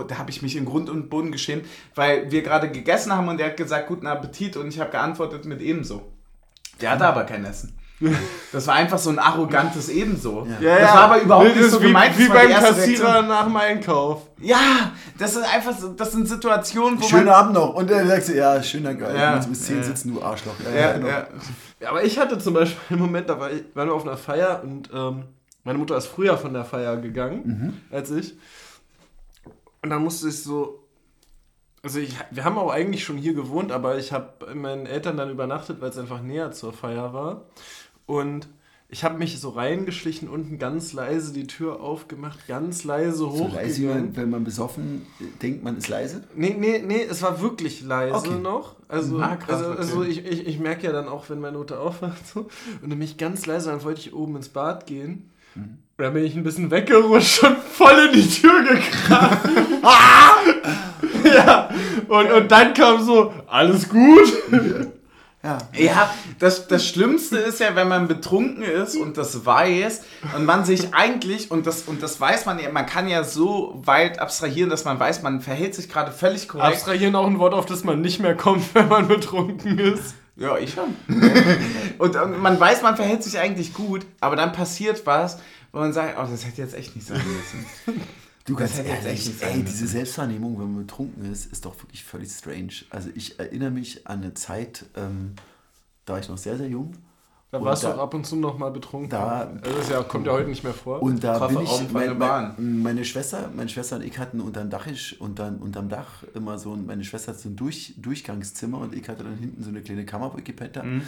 da 0.07 0.17
habe 0.17 0.29
ich 0.29 0.41
mich 0.41 0.55
in 0.55 0.63
Grund 0.63 0.89
und 0.89 1.09
Boden 1.09 1.33
geschämt, 1.33 1.65
weil 1.95 2.31
wir 2.31 2.43
gerade 2.43 2.71
gegessen 2.71 3.13
haben 3.13 3.27
und 3.27 3.39
der 3.39 3.47
hat 3.47 3.57
gesagt, 3.57 3.87
guten 3.87 4.07
Appetit 4.07 4.55
und 4.55 4.69
ich 4.69 4.79
habe 4.79 4.91
geantwortet 4.91 5.43
mit 5.43 5.61
ebenso. 5.61 6.13
Der 6.79 6.91
hatte 6.91 7.05
aber 7.05 7.25
kein 7.25 7.43
Essen. 7.43 7.77
Das 8.51 8.65
war 8.65 8.75
einfach 8.75 8.97
so 8.97 9.09
ein 9.09 9.19
arrogantes 9.19 9.89
Ebenso. 9.89 10.47
Ja. 10.61 10.79
das 10.79 10.93
war 10.93 11.01
aber 11.01 11.21
überhaupt 11.21 11.55
nicht 11.55 11.69
so 11.69 11.81
wie, 11.81 11.87
gemeint. 11.87 12.17
Wie 12.17 12.27
beim 12.27 12.49
Kassierer 12.49 13.07
Reaktion. 13.07 13.27
nach 13.27 13.43
dem 13.43 13.55
Einkauf. 13.57 14.21
Ja, 14.39 14.93
das 15.17 15.33
sind 15.33 15.43
einfach 15.43 15.77
so, 15.77 15.89
das 15.89 16.11
sind 16.13 16.27
Situationen, 16.27 16.99
wo 16.99 17.05
Schönen 17.05 17.25
man... 17.25 17.33
Abend 17.33 17.53
noch. 17.53 17.73
Und 17.73 17.89
dann 17.89 18.07
sagst 18.07 18.29
du, 18.29 18.35
ja, 18.35 18.53
Dank, 18.57 19.01
Alter. 19.01 19.13
Ja, 19.13 19.35
Ja, 19.35 19.45
bis 19.45 19.65
10 19.65 19.77
ja. 19.77 19.83
sitzen, 19.83 20.13
du 20.13 20.21
Arschloch. 20.21 20.53
Ja, 20.73 20.93
genau. 20.93 21.07
ja. 21.07 21.27
Ja, 21.79 21.89
aber 21.89 22.03
ich 22.03 22.17
hatte 22.17 22.37
zum 22.39 22.53
Beispiel 22.53 22.77
einen 22.89 23.01
Moment, 23.01 23.29
da 23.29 23.39
war 23.39 23.51
ich, 23.51 23.63
waren 23.73 23.87
wir 23.87 23.93
auf 23.93 24.05
einer 24.05 24.17
Feier 24.17 24.61
und 24.63 24.89
ähm, 24.93 25.23
meine 25.63 25.77
Mutter 25.77 25.95
ist 25.97 26.07
früher 26.07 26.37
von 26.37 26.53
der 26.53 26.65
Feier 26.65 26.97
gegangen 26.97 27.81
als 27.91 28.11
ich. 28.11 28.35
Und 29.81 29.89
dann 29.89 30.03
musste 30.03 30.27
ich 30.27 30.43
so. 30.43 30.83
Also 31.81 31.99
ich, 31.99 32.13
wir 32.31 32.43
haben 32.43 32.57
auch 32.57 32.71
eigentlich 32.71 33.05
schon 33.05 33.17
hier 33.17 33.33
gewohnt, 33.33 33.71
aber 33.71 33.97
ich 33.97 34.11
habe 34.11 34.53
meinen 34.53 34.85
Eltern 34.85 35.15
dann 35.15 35.29
übernachtet, 35.29 35.79
weil 35.79 35.89
es 35.89 35.97
einfach 35.97 36.21
näher 36.21 36.51
zur 36.51 36.73
Feier 36.73 37.13
war. 37.13 37.45
Und 38.09 38.47
ich 38.91 39.03
habe 39.03 39.19
mich 39.19 39.39
so 39.39 39.49
reingeschlichen, 39.49 40.29
unten 40.29 40.57
ganz 40.57 40.93
leise 40.93 41.31
die 41.31 41.45
Tür 41.45 41.79
aufgemacht, 41.79 42.47
ganz 42.47 42.83
leise 42.83 43.17
So 43.17 43.47
leise, 43.53 43.83
hochgegangen. 43.83 44.07
wenn- 44.07 44.17
wenn 44.17 44.29
man 44.31 44.43
besoffen 44.43 45.05
denkt, 45.43 45.63
man 45.63 45.77
ist 45.77 45.87
leise. 45.89 46.23
Nee, 46.35 46.55
nee, 46.57 46.81
nee, 46.83 47.03
es 47.07 47.21
war 47.21 47.39
wirklich 47.39 47.83
leise 47.83 48.15
Okay. 48.15 48.39
noch. 48.41 48.77
Also, 48.87 49.19
Ah, 49.19 49.35
krass, 49.35 49.61
also, 49.63 49.77
also 49.77 50.03
ich, 50.03 50.25
ich, 50.25 50.47
ich 50.47 50.57
merke 50.59 50.87
ja 50.87 50.91
dann 50.91 51.07
auch, 51.07 51.29
wenn 51.29 51.39
meine 51.39 51.59
Mutter 51.59 51.79
aufwacht 51.79 52.27
so, 52.27 52.47
und 52.81 52.87
nämlich 52.89 53.17
ganz 53.17 53.45
leise, 53.45 53.69
dann 53.69 53.83
wollte 53.83 53.99
ich 54.01 54.11
oben 54.15 54.35
ins 54.37 54.49
Bad 54.49 54.87
gehen. 54.87 55.29
Mhm. 55.53 55.61
Und 55.61 56.03
dann 56.05 56.13
bin 56.15 56.23
ich 56.25 56.35
ein 56.35 56.43
bisschen 56.43 56.71
weggerutscht 56.71 57.43
und 57.43 57.57
voll 57.59 58.09
in 58.11 58.13
die 58.19 58.27
Tür 58.27 58.63
gekracht. 58.63 59.49
ja, 61.25 61.69
und, 62.07 62.31
und 62.31 62.51
dann 62.51 62.73
kam 62.73 63.03
so, 63.03 63.31
alles 63.45 63.87
gut. 63.87 64.33
Ja. 65.41 65.57
Ja, 65.73 66.13
das, 66.39 66.67
das 66.67 66.85
Schlimmste 66.85 67.37
ist 67.37 67.61
ja, 67.61 67.73
wenn 67.73 67.87
man 67.87 68.09
betrunken 68.09 68.61
ist 68.61 68.97
und 68.97 69.17
das 69.17 69.45
weiß 69.45 70.01
und 70.35 70.43
man 70.43 70.65
sich 70.65 70.93
eigentlich, 70.93 71.49
und 71.49 71.65
das, 71.65 71.83
und 71.83 72.03
das 72.03 72.19
weiß 72.19 72.45
man 72.45 72.59
ja, 72.59 72.69
man 72.71 72.85
kann 72.85 73.07
ja 73.07 73.23
so 73.23 73.81
weit 73.85 74.19
abstrahieren, 74.19 74.69
dass 74.69 74.83
man 74.83 74.99
weiß, 74.99 75.21
man 75.21 75.39
verhält 75.39 75.75
sich 75.75 75.87
gerade 75.87 76.11
völlig 76.11 76.49
korrekt. 76.49 76.73
Abstrahieren 76.73 77.15
auch 77.15 77.25
ein 77.25 77.39
Wort, 77.39 77.53
auf 77.53 77.65
das 77.65 77.85
man 77.85 78.01
nicht 78.01 78.19
mehr 78.19 78.35
kommt, 78.35 78.75
wenn 78.75 78.89
man 78.89 79.07
betrunken 79.07 79.79
ist. 79.79 80.15
Ja, 80.35 80.57
ich 80.57 80.73
schon. 80.73 80.95
und, 81.97 82.15
und 82.17 82.41
man 82.41 82.59
weiß, 82.59 82.81
man 82.81 82.97
verhält 82.97 83.23
sich 83.23 83.39
eigentlich 83.39 83.73
gut, 83.73 84.05
aber 84.19 84.35
dann 84.35 84.51
passiert 84.51 85.05
was, 85.05 85.39
wo 85.71 85.79
man 85.79 85.93
sagt, 85.93 86.17
oh, 86.17 86.27
das 86.29 86.45
hätte 86.45 86.61
jetzt 86.61 86.75
echt 86.75 86.95
nicht 86.95 87.07
sein 87.07 87.17
müssen. 87.17 88.01
Du 88.45 88.55
ganz 88.55 88.79
ehrlich, 88.79 89.31
ey, 89.41 89.63
diese 89.63 89.85
Selbstwahrnehmung, 89.87 90.59
wenn 90.59 90.73
man 90.73 90.87
betrunken 90.87 91.31
ist, 91.31 91.51
ist 91.51 91.65
doch 91.65 91.77
wirklich 91.83 92.03
völlig 92.03 92.31
strange. 92.31 92.71
Also 92.89 93.09
ich 93.13 93.39
erinnere 93.39 93.69
mich 93.71 94.07
an 94.07 94.23
eine 94.23 94.33
Zeit, 94.33 94.85
ähm, 94.95 95.33
da 96.05 96.13
war 96.13 96.19
ich 96.19 96.29
noch 96.29 96.37
sehr, 96.37 96.57
sehr 96.57 96.67
jung. 96.67 96.93
Da 97.51 97.63
warst 97.63 97.83
du 97.83 97.87
auch 97.87 97.97
ab 97.97 98.13
und 98.13 98.25
zu 98.27 98.35
noch 98.35 98.57
mal 98.59 98.69
betrunken. 98.69 99.09
Da- 99.09 99.41
also 99.41 99.59
das 99.61 99.85
ist 99.85 99.89
ja, 99.91 100.03
kommt 100.03 100.25
ja 100.27 100.33
heute 100.33 100.49
nicht 100.49 100.63
mehr 100.63 100.73
vor. 100.73 101.01
Und 101.01 101.23
da 101.23 101.39
Koffer 101.39 101.47
bin 101.55 101.63
ich, 101.63 101.91
mein, 101.91 102.19
Bahn. 102.19 102.53
mein, 102.57 102.81
meine 102.83 103.05
Schwester, 103.05 103.49
meine 103.55 103.69
Schwester 103.69 103.95
und 103.97 104.03
ich 104.03 104.17
hatten 104.19 104.39
unterm 104.39 104.69
Dach, 104.69 104.85
unterm, 105.19 105.57
unterm 105.57 105.89
Dach 105.89 106.23
immer 106.35 106.57
so, 106.59 106.73
ein- 106.73 106.85
meine 106.85 107.03
Schwester 107.03 107.31
hat 107.33 107.39
so 107.39 107.49
ein 107.49 107.55
Durch, 107.55 107.95
Durchgangszimmer 107.97 108.77
und 108.79 108.93
ich 108.95 109.07
hatte 109.09 109.23
dann 109.23 109.35
hinten 109.37 109.63
so 109.63 109.69
eine 109.69 109.81
kleine 109.81 110.05
Kammer, 110.05 110.31
wo 110.33 110.37
ich 110.37 110.43
gepennt 110.43 110.77
habe. 110.77 110.87
Mhm. 110.87 111.01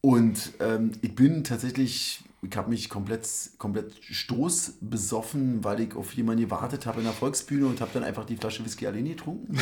Und 0.00 0.52
ähm, 0.60 0.92
ich 1.02 1.14
bin 1.16 1.42
tatsächlich, 1.42 2.22
ich 2.42 2.56
habe 2.56 2.70
mich 2.70 2.88
komplett, 2.88 3.28
komplett 3.58 3.94
stoßbesoffen, 4.04 5.64
weil 5.64 5.80
ich 5.80 5.94
auf 5.96 6.12
jemanden 6.14 6.42
gewartet 6.44 6.86
habe 6.86 6.98
in 6.98 7.04
der 7.04 7.12
Volksbühne 7.12 7.66
und 7.66 7.80
habe 7.80 7.90
dann 7.94 8.04
einfach 8.04 8.24
die 8.24 8.36
Flasche 8.36 8.64
Whisky 8.64 8.86
alleine 8.86 9.10
getrunken. 9.10 9.58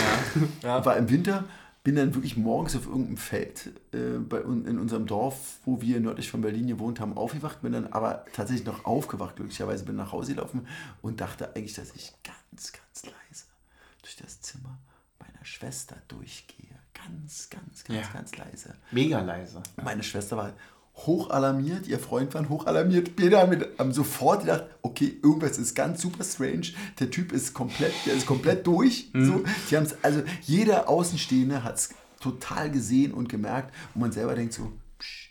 Ja. 0.63 0.85
War 0.85 0.97
im 0.97 1.09
Winter, 1.09 1.45
bin 1.85 1.97
dann 1.97 2.15
wirklich 2.15 2.37
morgens 2.37 2.75
auf 2.77 2.87
irgendeinem 2.87 3.17
Feld 3.17 3.71
äh, 3.93 4.19
bei, 4.19 4.41
in 4.41 4.79
unserem 4.79 5.07
Dorf, 5.07 5.59
wo 5.65 5.81
wir 5.81 6.01
nördlich 6.01 6.31
von 6.31 6.41
Berlin 6.43 6.67
gewohnt 6.67 7.01
haben, 7.01 7.17
aufgewacht, 7.17 7.63
bin 7.63 7.73
dann 7.73 7.87
aber 7.87 8.25
tatsächlich 8.33 8.67
noch 8.67 8.85
aufgewacht, 8.85 9.37
glücklicherweise 9.37 9.85
bin 9.85 9.97
nach 9.97 10.13
Hause 10.13 10.35
gelaufen 10.35 10.67
und 11.01 11.21
dachte 11.21 11.55
eigentlich, 11.55 11.75
dass 11.75 11.95
ich 11.95 12.13
ganz, 12.25 12.73
ganz 12.73 13.05
leise 13.05 13.45
durch 14.03 14.17
das 14.17 14.41
Zimmer 14.41 14.79
meiner 15.21 15.45
Schwester 15.45 15.97
durchgehe. 16.09 16.67
Ganz, 16.93 17.51
ganz, 17.51 17.85
ganz, 17.85 18.01
Ja. 18.07 18.13
ganz 18.13 18.37
leise. 18.37 18.75
Mega 18.91 19.21
leise. 19.21 19.63
Meine 19.83 20.03
Schwester 20.03 20.37
war 20.37 20.53
hoch 20.99 21.31
alarmiert, 21.31 21.87
ihr 21.87 21.99
Freund 21.99 22.33
war 22.35 22.49
hoch 22.49 22.67
alarmiert. 22.67 23.17
Beide 23.17 23.39
haben, 23.39 23.93
sofort 23.93 24.41
gedacht, 24.41 24.65
okay, 24.83 25.19
irgendwas 25.23 25.59
ist 25.59 25.75
ganz 25.75 26.01
super 26.01 26.25
strange. 26.25 26.69
Der 26.99 27.11
Typ 27.11 27.33
ist 27.33 27.53
komplett, 27.53 27.93
der 28.07 28.15
ist 28.15 28.27
komplett 28.27 28.67
durch. 28.67 29.11
So, 29.13 29.45
die 29.71 29.77
haben's, 29.77 29.95
also 30.03 30.23
jeder 30.43 30.89
Außenstehende 30.89 31.63
hat 31.65 31.77
es 31.77 31.91
total 32.21 32.71
gesehen 32.71 33.13
und 33.13 33.29
gemerkt. 33.29 33.75
Und 33.95 34.01
man 34.01 34.13
selber 34.13 34.35
denkt 34.35 34.55
so, 34.55 34.73
psch, 34.99 35.31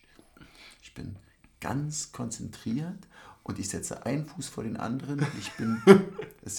ich 0.84 0.94
bin 0.94 1.16
ganz 1.60 2.12
konzentriert 2.12 3.08
und 3.42 3.58
ich 3.58 3.68
setze 3.70 4.06
einen 4.06 4.26
Fuß 4.26 4.48
vor 4.50 4.64
den 4.64 4.78
anderen. 4.78 5.26
Ich 5.40 5.52
bin, 5.54 5.82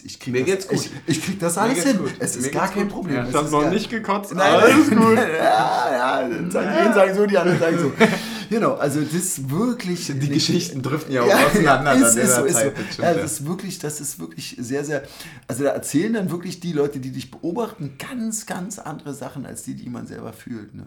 ich 0.04 0.18
krieg 0.18 0.32
Mir 0.32 0.40
das, 0.40 0.46
geht's 0.46 0.68
gut. 0.68 0.90
Ich, 1.06 1.16
ich 1.18 1.24
krieg 1.24 1.38
das 1.38 1.56
alles 1.58 1.84
hin. 1.84 1.98
gut. 1.98 2.12
Es 2.18 2.34
ist 2.34 2.46
Mir 2.46 2.50
gar 2.50 2.68
kein 2.68 2.82
gut. 2.84 2.92
Problem. 2.92 3.16
Ja. 3.16 3.28
Ich 3.28 3.34
hab 3.34 3.44
ist 3.44 3.52
noch 3.52 3.62
gar- 3.62 3.70
nicht 3.70 3.88
gekotzt. 3.88 4.34
Nein, 4.34 4.52
Alles 4.54 4.90
gut. 4.90 5.16
Ja, 5.16 6.22
ja, 6.22 6.28
die 6.28 6.56
einen 6.58 6.92
sagen 6.92 7.14
so, 7.14 7.24
die 7.26 7.38
anderen 7.38 7.58
sagen 7.60 7.78
so. 7.78 7.92
Genau, 8.50 8.74
also 8.74 9.00
das 9.00 9.12
ist 9.12 9.50
wirklich. 9.50 10.06
Die 10.06 10.28
Geschichten 10.28 10.82
driften 10.82 11.12
ja 11.12 11.22
auch 11.22 11.28
Ja, 11.28 11.46
auseinander 11.46 11.94
ist, 11.94 12.16
dann 12.16 12.24
ist 12.24 12.34
so, 12.34 12.44
ist 12.44 12.54
so. 12.54 12.60
Stimmt, 12.60 12.98
Ja, 12.98 13.04
ja. 13.12 13.14
das 13.14 13.32
ist 13.32 13.46
wirklich, 13.46 13.78
das 13.78 14.00
ist 14.00 14.18
wirklich 14.18 14.56
sehr, 14.58 14.84
sehr. 14.84 15.02
Also 15.48 15.64
da 15.64 15.70
erzählen 15.70 16.12
dann 16.12 16.30
wirklich 16.30 16.60
die 16.60 16.72
Leute, 16.72 16.98
die 17.00 17.10
dich 17.10 17.30
beobachten, 17.30 17.96
ganz, 17.98 18.46
ganz 18.46 18.78
andere 18.78 19.14
Sachen 19.14 19.46
als 19.46 19.62
die, 19.62 19.74
die 19.74 19.88
man 19.88 20.06
selber 20.06 20.32
fühlt. 20.32 20.74
Ne? 20.74 20.86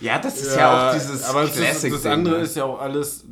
Ja, 0.00 0.18
das 0.18 0.40
ist 0.40 0.56
ja, 0.56 0.90
auch 0.90 0.94
dieses 0.94 1.24
aber 1.24 1.42
das, 1.42 1.56
ist, 1.56 1.84
das 1.92 2.06
andere 2.06 2.38
ne? 2.38 2.44
ist 2.44 2.56
ja 2.56 2.64
auch 2.64 2.80
alles, 2.80 3.24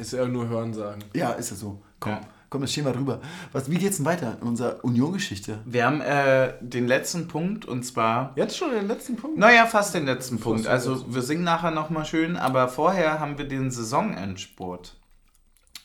ist 0.00 0.12
ja 0.12 0.26
nur 0.26 0.48
Hörensagen. 0.48 1.04
Ja, 1.14 1.32
ist 1.32 1.50
ja 1.50 1.56
so. 1.56 1.80
Komm, 2.00 2.12
Ja. 2.12 2.20
Komm, 2.54 2.60
das 2.60 2.70
wir 2.86 2.92
drüber. 2.92 3.20
Was, 3.50 3.68
wie 3.68 3.78
geht's 3.78 3.96
denn 3.96 4.06
weiter 4.06 4.38
in 4.40 4.46
unserer 4.46 4.84
Union-Geschichte? 4.84 5.58
Wir 5.64 5.86
haben 5.86 6.00
äh, 6.00 6.52
den 6.60 6.86
letzten 6.86 7.26
Punkt 7.26 7.64
und 7.64 7.82
zwar 7.82 8.32
Jetzt 8.36 8.56
schon 8.56 8.70
den 8.70 8.86
letzten 8.86 9.16
Punkt? 9.16 9.36
Naja, 9.36 9.66
fast 9.66 9.92
den 9.92 10.06
letzten 10.06 10.38
Punkt. 10.38 10.66
den 10.66 10.70
Also 10.70 11.12
wir 11.12 11.22
singen 11.22 11.42
nachher 11.42 11.72
nochmal 11.72 12.04
schön, 12.04 12.36
aber 12.36 12.68
vorher 12.68 13.18
haben 13.18 13.38
wir 13.38 13.48
den 13.48 13.72
Saisonendspurt. 13.72 14.94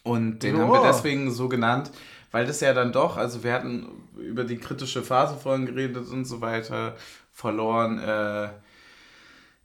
Und 0.03 0.43
den 0.43 0.57
Ja. 0.57 0.61
haben 0.61 0.72
wir 0.72 0.84
deswegen 0.84 1.32
so 1.32 1.49
genannt, 1.49 1.89
weil 2.32 2.45
das 2.45 2.59
ja 2.59 2.72
dann 2.76 2.91
doch, 2.91 3.17
also 3.17 3.43
wir 3.43 3.51
hatten 3.51 3.88
über 4.15 4.43
die 4.43 4.57
kritische 4.57 5.01
Phase 5.01 5.36
vorhin 5.41 5.65
geredet 5.65 6.07
und 6.11 6.26
so 6.26 6.39
weiter, 6.39 6.95
verloren 7.32 7.97
äh, 7.97 8.49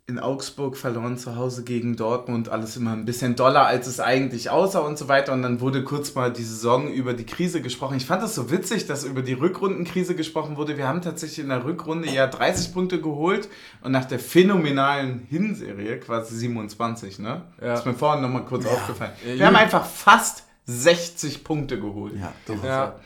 in 0.07 0.18
Augsburg, 0.18 0.76
verloren 0.76 1.16
zu 1.16 1.36
Hause 1.36 1.64
gegen 1.64 1.96
Dortmund, 1.96 2.50
alles 2.50 2.76
immer 2.76 2.92
ein 2.92 3.07
bisschen 3.07 3.36
doller, 3.36 3.66
als 3.66 3.86
es 3.86 4.00
eigentlich 4.00 4.50
aussah 4.50 4.80
und 4.80 4.98
so 4.98 5.09
weiter. 5.09 5.32
Und 5.32 5.40
dann 5.40 5.62
wurde 5.62 5.82
kurz 5.82 6.14
mal 6.14 6.30
die 6.30 6.42
Saison 6.42 6.92
über 6.92 7.14
die 7.14 7.24
Krise 7.24 7.62
gesprochen. 7.62 7.96
Ich 7.96 8.05
fand 8.05 8.22
das 8.22 8.34
so 8.34 8.50
witzig, 8.50 8.86
dass 8.86 9.05
über 9.05 9.22
die 9.22 9.32
Rückrundenkrise 9.32 10.14
gesprochen 10.14 10.59
wurde. 10.59 10.76
Wir 10.76 10.86
haben 10.86 11.00
tatsächlich 11.00 11.38
in 11.38 11.48
der 11.48 11.64
Rückrunde 11.64 12.11
ja 12.11 12.26
30 12.26 12.74
Punkte 12.74 13.00
geholt 13.00 13.48
und 13.82 13.92
nach 13.92 14.05
der 14.05 14.18
phänomenalen 14.18 15.20
Hinserie, 15.30 15.98
quasi 16.00 16.36
27, 16.36 17.20
ne? 17.20 17.46
Ja. 17.62 17.72
ist 17.72 17.86
mir 17.86 17.94
vorhin 17.94 18.20
nochmal 18.22 18.44
kurz 18.44 18.66
aufgefallen. 18.66 19.12
Ja, 19.26 19.38
Wir 19.38 19.46
haben 19.46 19.55
gut. 19.55 19.62
einfach 19.62 19.86
fast 19.86 20.44
60 20.66 21.44
Punkte 21.44 21.80
geholt. 21.80 22.12
Ja, 22.14 22.32
Ja, 22.62 23.00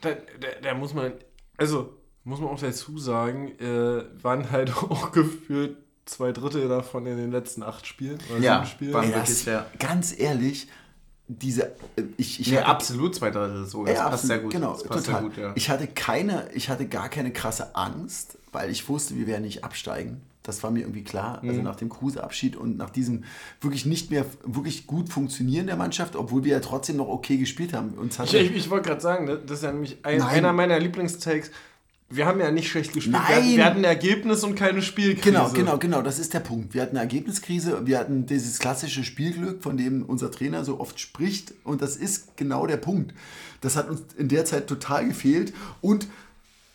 da, 0.00 0.10
da, 0.10 0.48
da 0.62 0.74
muss 0.74 0.94
man, 0.94 1.12
also 1.56 1.92
muss 2.22 2.38
man 2.38 2.50
auch 2.50 2.60
dazu 2.60 2.98
sagen, 2.98 3.48
äh, 3.58 4.04
waren 4.22 4.52
halt 4.52 4.72
auch 4.76 5.10
gefühlt 5.10 5.78
zwei 6.06 6.32
Drittel 6.32 6.68
davon 6.68 7.04
in 7.06 7.16
den 7.16 7.30
letzten 7.30 7.62
acht 7.62 7.86
Spielen 7.86 8.18
oder 8.30 8.40
Ja, 8.40 8.54
sieben 8.56 8.66
Spielen. 8.66 8.92
waren- 8.94 9.04
Ey, 9.04 9.12
das, 9.12 9.44
ja. 9.44 9.66
Ganz 9.78 10.18
ehrlich, 10.18 10.68
diese, 11.28 11.66
äh, 11.96 12.02
ich, 12.16 12.40
ich 12.40 12.50
Nee, 12.50 12.58
hatte- 12.58 12.66
absolut 12.66 13.14
zwei 13.14 13.30
Drittel 13.30 13.66
so. 13.66 13.84
Das 13.84 13.94
ja, 13.96 14.02
passt 14.08 14.12
absolut, 14.14 14.28
sehr 14.28 14.38
gut. 14.44 14.52
Genau, 14.52 14.72
das 14.72 14.84
passt 14.84 15.06
total. 15.06 15.20
sehr 15.20 15.28
gut, 15.30 15.36
ja. 15.38 15.52
Ich 15.56 15.68
hatte 15.68 15.86
keine, 15.88 16.48
ich 16.54 16.68
hatte 16.70 16.86
gar 16.86 17.08
keine 17.08 17.32
krasse 17.32 17.74
Angst, 17.76 18.38
weil 18.52 18.70
ich 18.70 18.88
wusste, 18.88 19.16
wir 19.16 19.26
werden 19.26 19.42
nicht 19.42 19.64
absteigen. 19.64 20.20
Das 20.44 20.62
war 20.62 20.70
mir 20.70 20.80
irgendwie 20.82 21.02
klar. 21.02 21.40
Mhm. 21.42 21.48
Also 21.48 21.62
nach 21.62 21.74
dem 21.74 21.88
Kruse-Abschied 21.88 22.54
und 22.54 22.76
nach 22.76 22.90
diesem 22.90 23.24
wirklich 23.60 23.84
nicht 23.84 24.12
mehr 24.12 24.24
wirklich 24.44 24.86
gut 24.86 25.08
funktionieren 25.08 25.66
der 25.66 25.74
Mannschaft, 25.74 26.14
obwohl 26.14 26.44
wir 26.44 26.52
ja 26.52 26.60
trotzdem 26.60 26.98
noch 26.98 27.08
okay 27.08 27.36
gespielt 27.36 27.72
haben. 27.72 27.94
Uns 27.94 28.14
Ich, 28.14 28.18
hatte, 28.20 28.38
ich, 28.38 28.52
ich 28.54 28.70
wollte 28.70 28.88
gerade 28.90 29.00
sagen, 29.00 29.24
ne, 29.24 29.38
das 29.44 29.58
ist 29.58 29.64
ja 29.64 29.72
nämlich 29.72 29.98
ein, 30.04 30.22
einer 30.22 30.52
meiner 30.52 30.78
Lieblingstakes. 30.78 31.50
Wir 32.08 32.26
haben 32.26 32.38
ja 32.38 32.52
nicht 32.52 32.68
schlecht 32.70 32.92
gespielt. 32.92 33.16
Wir 33.16 33.28
hatten, 33.28 33.46
Nein. 33.46 33.56
wir 33.56 33.64
hatten 33.64 33.78
ein 33.78 33.84
Ergebnis 33.84 34.44
und 34.44 34.54
keine 34.54 34.80
Spielkrise. 34.80 35.22
Genau, 35.28 35.48
genau, 35.50 35.76
genau, 35.78 36.02
das 36.02 36.20
ist 36.20 36.34
der 36.34 36.40
Punkt. 36.40 36.72
Wir 36.72 36.82
hatten 36.82 36.96
eine 36.96 37.00
Ergebniskrise, 37.00 37.84
wir 37.84 37.98
hatten 37.98 38.26
dieses 38.26 38.60
klassische 38.60 39.02
Spielglück, 39.02 39.62
von 39.62 39.76
dem 39.76 40.04
unser 40.04 40.30
Trainer 40.30 40.64
so 40.64 40.78
oft 40.78 41.00
spricht 41.00 41.52
und 41.64 41.82
das 41.82 41.96
ist 41.96 42.36
genau 42.36 42.66
der 42.66 42.76
Punkt. 42.76 43.12
Das 43.60 43.74
hat 43.74 43.90
uns 43.90 44.02
in 44.16 44.28
der 44.28 44.44
Zeit 44.44 44.68
total 44.68 45.08
gefehlt 45.08 45.52
und 45.80 46.06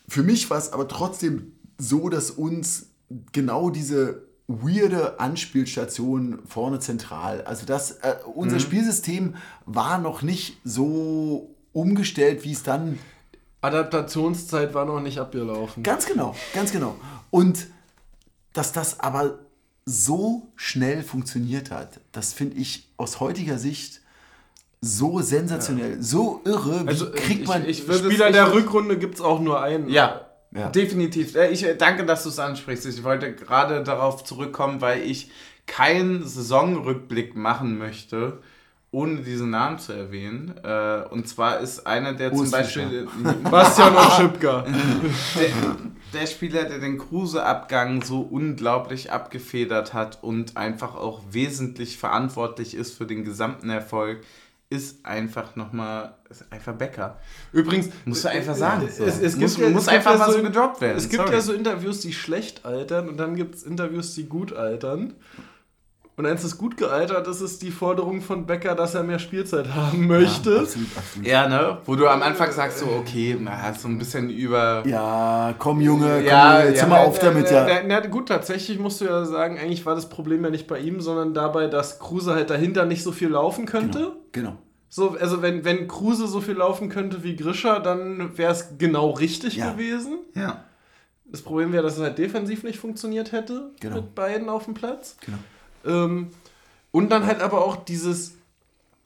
für 0.09 0.23
mich 0.23 0.49
war 0.49 0.57
es 0.57 0.73
aber 0.73 0.89
trotzdem 0.89 1.53
so, 1.77 2.09
dass 2.09 2.32
uns 2.32 2.88
genau 3.32 3.69
diese 3.69 4.23
weirde 4.47 5.21
Anspielstation 5.21 6.39
vorne 6.45 6.79
zentral, 6.79 7.43
also 7.43 7.65
das, 7.65 7.91
äh, 8.01 8.15
unser 8.36 8.59
Spielsystem 8.59 9.36
war 9.65 9.97
noch 9.97 10.23
nicht 10.23 10.57
so 10.65 11.55
umgestellt, 11.71 12.43
wie 12.43 12.51
es 12.51 12.63
dann 12.63 12.99
Adaptationszeit 13.62 14.74
war 14.74 14.86
noch 14.86 14.99
nicht 14.99 15.20
abgelaufen. 15.20 15.84
Ganz 15.84 16.05
genau, 16.05 16.36
ganz 16.53 16.72
genau. 16.72 16.95
Und 17.30 17.68
dass 18.53 18.72
das 18.74 18.99
aber 18.99 19.39
so 19.86 20.47
schnell 20.55 21.03
funktioniert 21.03 21.72
hat, 21.72 21.99
das 22.12 22.34
finde 22.34 22.57
ich 22.57 22.88
aus 22.97 23.20
heutiger 23.20 23.57
Sicht 23.57 24.01
so 24.82 25.22
sensationell, 25.22 26.01
so 26.01 26.41
irre. 26.43 26.84
Wie 26.86 26.88
Also 26.89 27.12
kriegt 27.12 27.47
man. 27.47 27.68
ich 27.68 27.88
würde 27.88 28.05
Spieler 28.09 28.28
es- 28.28 28.34
der 28.34 28.47
ich- 28.47 28.53
Rückrunde 28.53 28.97
gibt 28.97 29.16
es 29.16 29.22
auch 29.22 29.39
nur 29.39 29.62
einen. 29.62 29.89
Ja, 29.89 30.26
Ja. 30.51 30.70
definitiv. 30.70 31.36
Äh, 31.36 31.49
Ich 31.51 31.64
äh, 31.64 31.76
danke, 31.76 32.05
dass 32.05 32.24
du 32.24 32.30
es 32.30 32.39
ansprichst. 32.39 32.86
Ich 32.88 33.03
wollte 33.03 33.34
gerade 33.36 33.84
darauf 33.84 34.24
zurückkommen, 34.24 34.82
weil 34.82 35.01
ich 35.03 35.30
keinen 35.68 36.28
Saisonrückblick 36.28 37.36
machen 37.36 37.78
möchte, 37.78 38.39
ohne 38.91 39.21
diesen 39.21 39.49
Namen 39.49 39.79
zu 39.79 39.93
erwähnen. 39.93 40.53
Äh, 40.63 41.03
Und 41.09 41.27
zwar 41.27 41.59
ist 41.59 41.87
einer, 41.87 42.13
der 42.13 42.31
zum 42.31 42.41
Urs 42.41 42.51
Beispiel 42.51 43.07
Bastian 43.49 43.95
Oschipka. 43.95 44.65
der, 45.39 45.49
der 46.21 46.27
Spieler, 46.27 46.65
der 46.65 46.79
den 46.79 46.97
Kruse-Abgang 46.97 48.03
so 48.03 48.19
unglaublich 48.21 49.11
abgefedert 49.11 49.93
hat 49.93 50.19
und 50.21 50.57
einfach 50.57 50.95
auch 50.95 51.21
wesentlich 51.31 51.97
verantwortlich 51.97 52.75
ist 52.75 52.97
für 52.97 53.05
den 53.05 53.23
gesamten 53.23 53.69
Erfolg, 53.69 54.19
ist 54.69 55.05
einfach 55.05 55.55
nochmal, 55.57 56.15
ist 56.29 56.45
einfach 56.49 56.73
Becker. 56.73 57.17
Übrigens, 57.51 57.89
Musst 58.05 58.23
du 58.23 58.29
einfach 58.29 58.55
sagen. 58.55 58.85
Es, 58.87 58.99
es, 58.99 59.19
es 59.21 59.35
muss 59.37 59.55
gibt 59.55 59.67
ja, 59.67 59.73
muss 59.73 59.83
es 59.83 59.87
einfach 59.89 60.13
ja 60.13 60.17
mal 60.17 60.31
so 60.31 60.37
so 60.37 60.43
gedroppt 60.43 60.79
werden. 60.81 60.97
Es 60.97 61.09
gibt 61.09 61.21
Sorry. 61.23 61.33
ja 61.35 61.41
so 61.41 61.53
Interviews, 61.53 61.99
die 61.99 62.13
schlecht 62.13 62.65
altern 62.65 63.09
und 63.09 63.17
dann 63.17 63.35
gibt 63.35 63.55
es 63.55 63.63
Interviews, 63.63 64.15
die 64.15 64.25
gut 64.29 64.53
altern. 64.53 65.13
Und 66.22 66.28
eins 66.28 66.43
ist 66.43 66.59
gut 66.59 66.78
gealtert, 66.78 67.26
das 67.26 67.41
ist 67.41 67.63
die 67.63 67.72
Forderung 67.72 68.22
von 68.22 68.45
Becker, 68.45 68.76
dass 68.76 68.93
er 68.93 69.01
mehr 69.01 69.17
Spielzeit 69.17 69.74
haben 69.74 70.05
möchte. 70.05 70.59
absolut, 70.59 70.95
absolut. 70.95 71.28
Ja, 71.28 71.49
ne? 71.49 71.80
Wo 71.86 71.95
du 71.95 72.07
am 72.07 72.22
Anfang 72.22 72.51
sagst, 72.51 72.78
so, 72.78 72.86
okay, 72.86 73.36
na, 73.39 73.74
so 73.74 73.88
ein 73.88 73.97
bisschen 73.97 74.30
über. 74.30 74.84
Ja, 74.86 75.55
komm 75.57 75.82
Junge, 75.82 76.17
komm, 76.17 76.26
Ja, 76.28 76.57
Junge, 76.59 76.69
jetzt 76.69 76.82
ja, 76.82 76.86
mal 76.88 76.97
ja, 77.01 77.07
auf 77.07 77.17
damit, 77.17 77.47
Na, 77.49 77.67
ja. 77.67 77.82
na, 77.88 77.99
na, 78.01 78.05
gut, 78.05 78.28
tatsächlich 78.28 78.78
musst 78.78 79.01
du 79.01 79.05
ja 79.05 79.26
sagen, 79.26 79.57
eigentlich 79.57 79.84
war 79.88 79.95
das 79.95 80.09
Problem 80.09 80.43
ja 80.43 80.51
nicht 80.51 80.67
bei 80.67 80.78
ihm, 80.78 81.01
sondern 81.01 81.34
dabei, 81.34 81.65
dass 81.65 81.97
Kruse 81.97 82.36
halt 82.36 82.51
dahinter 82.51 82.86
nicht 82.86 83.01
so 83.01 83.11
viel 83.11 83.30
laufen 83.30 83.65
könnte. 83.65 84.11
Genau. 84.32 84.57
So, 84.89 85.17
also 85.19 85.41
wenn, 85.41 85.65
wenn 85.65 85.88
Kruse 85.88 86.28
so 86.28 86.39
viel 86.39 86.53
laufen 86.57 86.89
könnte 86.89 87.24
wie 87.24 87.36
Grischer, 87.36 87.80
dann 87.80 88.38
wäre 88.38 88.51
es 88.51 88.78
genau 88.78 89.09
richtig 89.09 89.55
Ja. 89.55 89.72
gewesen. 89.72 90.19
Ja. 90.36 90.65
Das 91.26 91.41
Problem 91.41 91.74
wäre, 91.74 91.82
dass 91.82 91.95
es 91.97 92.03
halt 92.03 92.19
defensiv 92.19 92.61
nicht 92.63 92.78
funktioniert 92.78 93.32
hätte 93.32 93.72
Genau. 93.80 93.95
mit 93.95 94.13
beiden 94.13 94.49
auf 94.49 94.65
dem 94.65 94.76
Platz. 94.76 95.17
Genau. 95.26 95.39
Ähm, 95.86 96.29
und 96.91 97.09
dann 97.09 97.25
halt 97.25 97.41
aber 97.41 97.65
auch 97.65 97.75
dieses, 97.77 98.34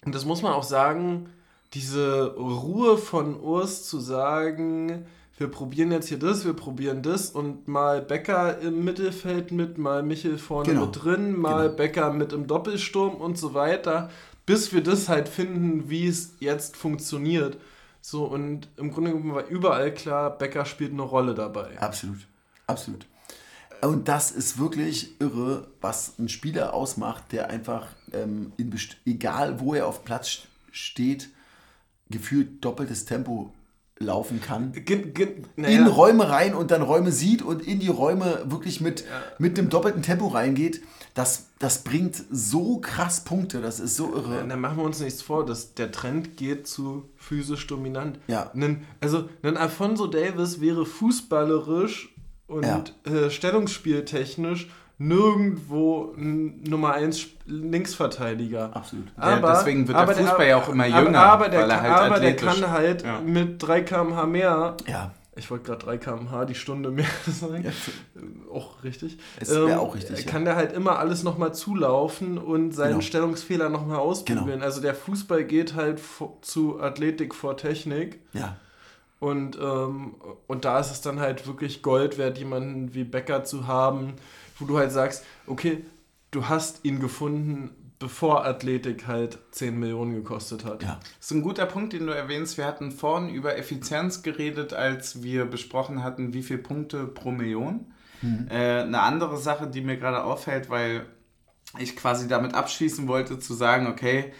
und 0.05 0.15
das 0.15 0.25
muss 0.25 0.41
man 0.41 0.53
auch 0.53 0.63
sagen, 0.63 1.29
diese 1.73 2.35
Ruhe 2.35 2.97
von 2.97 3.39
Urs 3.39 3.87
zu 3.87 3.99
sagen, 3.99 5.05
wir 5.37 5.47
probieren 5.49 5.91
jetzt 5.91 6.07
hier 6.07 6.19
das, 6.19 6.45
wir 6.45 6.53
probieren 6.53 7.01
das 7.03 7.29
und 7.29 7.67
mal 7.67 8.01
Becker 8.01 8.59
im 8.59 8.85
Mittelfeld 8.85 9.51
mit, 9.51 9.77
mal 9.77 10.01
Michel 10.01 10.37
vorne 10.37 10.69
Genau. 10.69 10.85
mit 10.85 11.03
drin, 11.03 11.37
mal 11.37 11.65
Genau. 11.65 11.75
Becker 11.75 12.13
mit 12.13 12.31
im 12.31 12.47
Doppelsturm 12.47 13.15
und 13.15 13.37
so 13.37 13.53
weiter, 13.53 14.09
bis 14.45 14.71
wir 14.73 14.81
das 14.81 15.09
halt 15.09 15.27
finden, 15.27 15.89
wie 15.89 16.07
es 16.07 16.33
jetzt 16.39 16.77
funktioniert. 16.77 17.57
So, 17.99 18.23
und 18.25 18.67
im 18.77 18.91
Grunde 18.91 19.11
genommen 19.11 19.33
war 19.35 19.47
überall 19.47 19.93
klar, 19.93 20.29
Becker 20.37 20.63
spielt 20.65 20.93
eine 20.93 21.01
Rolle 21.01 21.33
dabei. 21.33 21.77
Absolut. 21.81 22.19
Absolut. 22.67 23.05
Und 23.87 24.07
das 24.07 24.31
ist 24.31 24.57
wirklich 24.59 25.19
irre, 25.19 25.67
was 25.81 26.13
ein 26.19 26.29
Spieler 26.29 26.73
ausmacht, 26.73 27.31
der 27.31 27.49
einfach, 27.49 27.87
ähm, 28.13 28.51
egal 29.05 29.59
wo 29.59 29.73
er 29.73 29.87
auf 29.87 30.03
Platz 30.03 30.39
steht, 30.71 31.29
gefühlt 32.09 32.63
doppeltes 32.63 33.05
Tempo 33.05 33.51
laufen 33.97 34.41
kann. 34.41 34.73
Ge- 34.73 35.09
ge- 35.11 35.35
in 35.55 35.87
Räume 35.87 36.29
rein 36.29 36.53
und 36.53 36.69
dann 36.71 36.81
Räume 36.81 37.11
sieht 37.13 37.41
und 37.41 37.65
in 37.65 37.79
die 37.79 37.87
Räume 37.87 38.43
wirklich 38.47 38.81
mit, 38.81 39.05
mit 39.39 39.57
einem 39.57 39.69
doppelten 39.69 40.01
Tempo 40.01 40.27
reingeht, 40.27 40.81
das, 41.13 41.45
das 41.59 41.83
bringt 41.85 42.21
so 42.29 42.79
krass 42.79 43.23
Punkte, 43.23 43.61
das 43.61 43.79
ist 43.79 43.95
so 43.95 44.13
irre. 44.13 44.45
dann 44.45 44.59
machen 44.59 44.77
wir 44.77 44.83
uns 44.83 44.99
nichts 44.99 45.21
vor, 45.21 45.45
dass 45.45 45.75
der 45.75 45.93
Trend 45.93 46.35
geht 46.35 46.67
zu 46.67 47.07
physisch 47.15 47.67
dominant. 47.67 48.19
Ja. 48.27 48.51
Nen, 48.53 48.83
also 48.99 49.29
ein 49.43 49.55
Alfonso 49.55 50.07
Davis 50.07 50.59
wäre 50.59 50.85
fußballerisch 50.85 52.13
und 52.47 52.65
Ja. 52.65 52.83
äh, 53.11 53.29
stellungsspieltechnisch 53.29 54.67
nirgendwo 54.97 56.13
Nummer 56.15 56.93
1 56.93 57.27
Linksverteidiger. 57.45 58.71
Absolut. 58.75 59.07
Ja, 59.21 59.39
deswegen 59.39 59.87
wird 59.87 59.97
der 59.97 60.07
Fußball 60.15 60.47
ja 60.47 60.57
auch 60.57 60.69
immer 60.69 60.85
jünger, 60.87 61.19
Aber, 61.19 61.49
der, 61.49 61.61
weil 61.61 61.71
er 61.71 61.77
kann- 61.77 61.89
halt 61.91 62.11
aber 62.11 62.19
der 62.19 62.35
kann 62.35 62.71
halt 62.71 63.03
Ja. 63.03 63.19
mit 63.21 63.61
3 63.61 63.81
km/h 63.81 64.25
mehr 64.25 64.77
Ja, 64.87 65.11
ich 65.35 65.51
wollte 65.51 65.65
gerade 65.65 65.85
3 65.85 65.97
km/h 65.97 66.45
die 66.45 66.55
Stunde 66.55 66.91
mehr 66.91 67.05
sagen. 67.27 67.63
Ja. 67.65 67.71
Auch 68.53 68.83
richtig. 68.85 69.17
Es 69.37 69.53
wär 69.53 69.81
auch 69.81 69.95
richtig. 69.95 70.25
Kann 70.25 70.45
der 70.45 70.55
halt 70.55 70.71
immer 70.71 70.97
alles 70.99 71.23
nochmal 71.23 71.53
zulaufen 71.53 72.37
und 72.37 72.71
seinen 72.71 72.91
Genau. 72.91 73.01
Stellungsfehler 73.01 73.67
nochmal 73.69 73.97
ausprobieren. 73.97 74.45
Genau. 74.47 74.63
Also 74.65 74.81
der 74.81 74.95
Fußball 74.95 75.43
geht 75.43 75.75
halt 75.75 75.99
zu 76.41 76.79
Athletik 76.79 77.35
vor 77.35 77.57
Technik. 77.57 78.21
ja, 78.33 78.55
Und, 79.25 79.57
ähm, 79.59 80.13
und 80.45 80.65
da 80.65 80.79
ist 80.79 80.91
es 80.91 81.01
dann 81.01 81.19
halt 81.19 81.47
wirklich 81.47 81.81
Gold 81.81 82.19
wert, 82.19 82.37
jemanden 82.37 82.93
wie 82.93 83.03
Becker 83.03 83.43
zu 83.43 83.65
haben, 83.65 84.13
wo 84.59 84.65
du 84.65 84.77
halt 84.77 84.91
sagst, 84.91 85.25
okay, 85.47 85.83
du 86.29 86.47
hast 86.47 86.85
ihn 86.85 86.99
gefunden, 86.99 87.71
bevor 87.97 88.45
Athletik 88.45 89.07
halt 89.07 89.39
10 89.49 89.79
Millionen 89.79 90.13
gekostet 90.13 90.63
hat. 90.63 90.83
ja. 90.83 90.99
Das 91.17 91.25
ist 91.25 91.31
ein 91.31 91.41
guter 91.41 91.65
Punkt, 91.65 91.93
den 91.93 92.05
du 92.05 92.13
erwähnst. 92.13 92.59
Wir 92.59 92.65
hatten 92.65 92.91
vorhin 92.91 93.33
über 93.33 93.57
Effizienz 93.57 94.21
geredet, 94.21 94.73
als 94.73 95.23
wir 95.23 95.45
besprochen 95.45 96.03
hatten, 96.03 96.35
wie 96.35 96.43
viele 96.43 96.59
Punkte 96.59 97.07
pro 97.07 97.31
Million. 97.31 97.87
Äh, 98.51 98.81
eine 98.83 99.01
andere 99.01 99.37
Sache, 99.37 99.65
die 99.65 99.81
mir 99.81 99.97
gerade 99.97 100.23
auffällt, 100.23 100.69
weil 100.69 101.07
ich 101.79 101.95
quasi 101.95 102.27
damit 102.27 102.53
abschließen 102.53 103.07
wollte, 103.07 103.39
zu 103.39 103.55
sagen, 103.55 103.87
okay, 103.87 104.31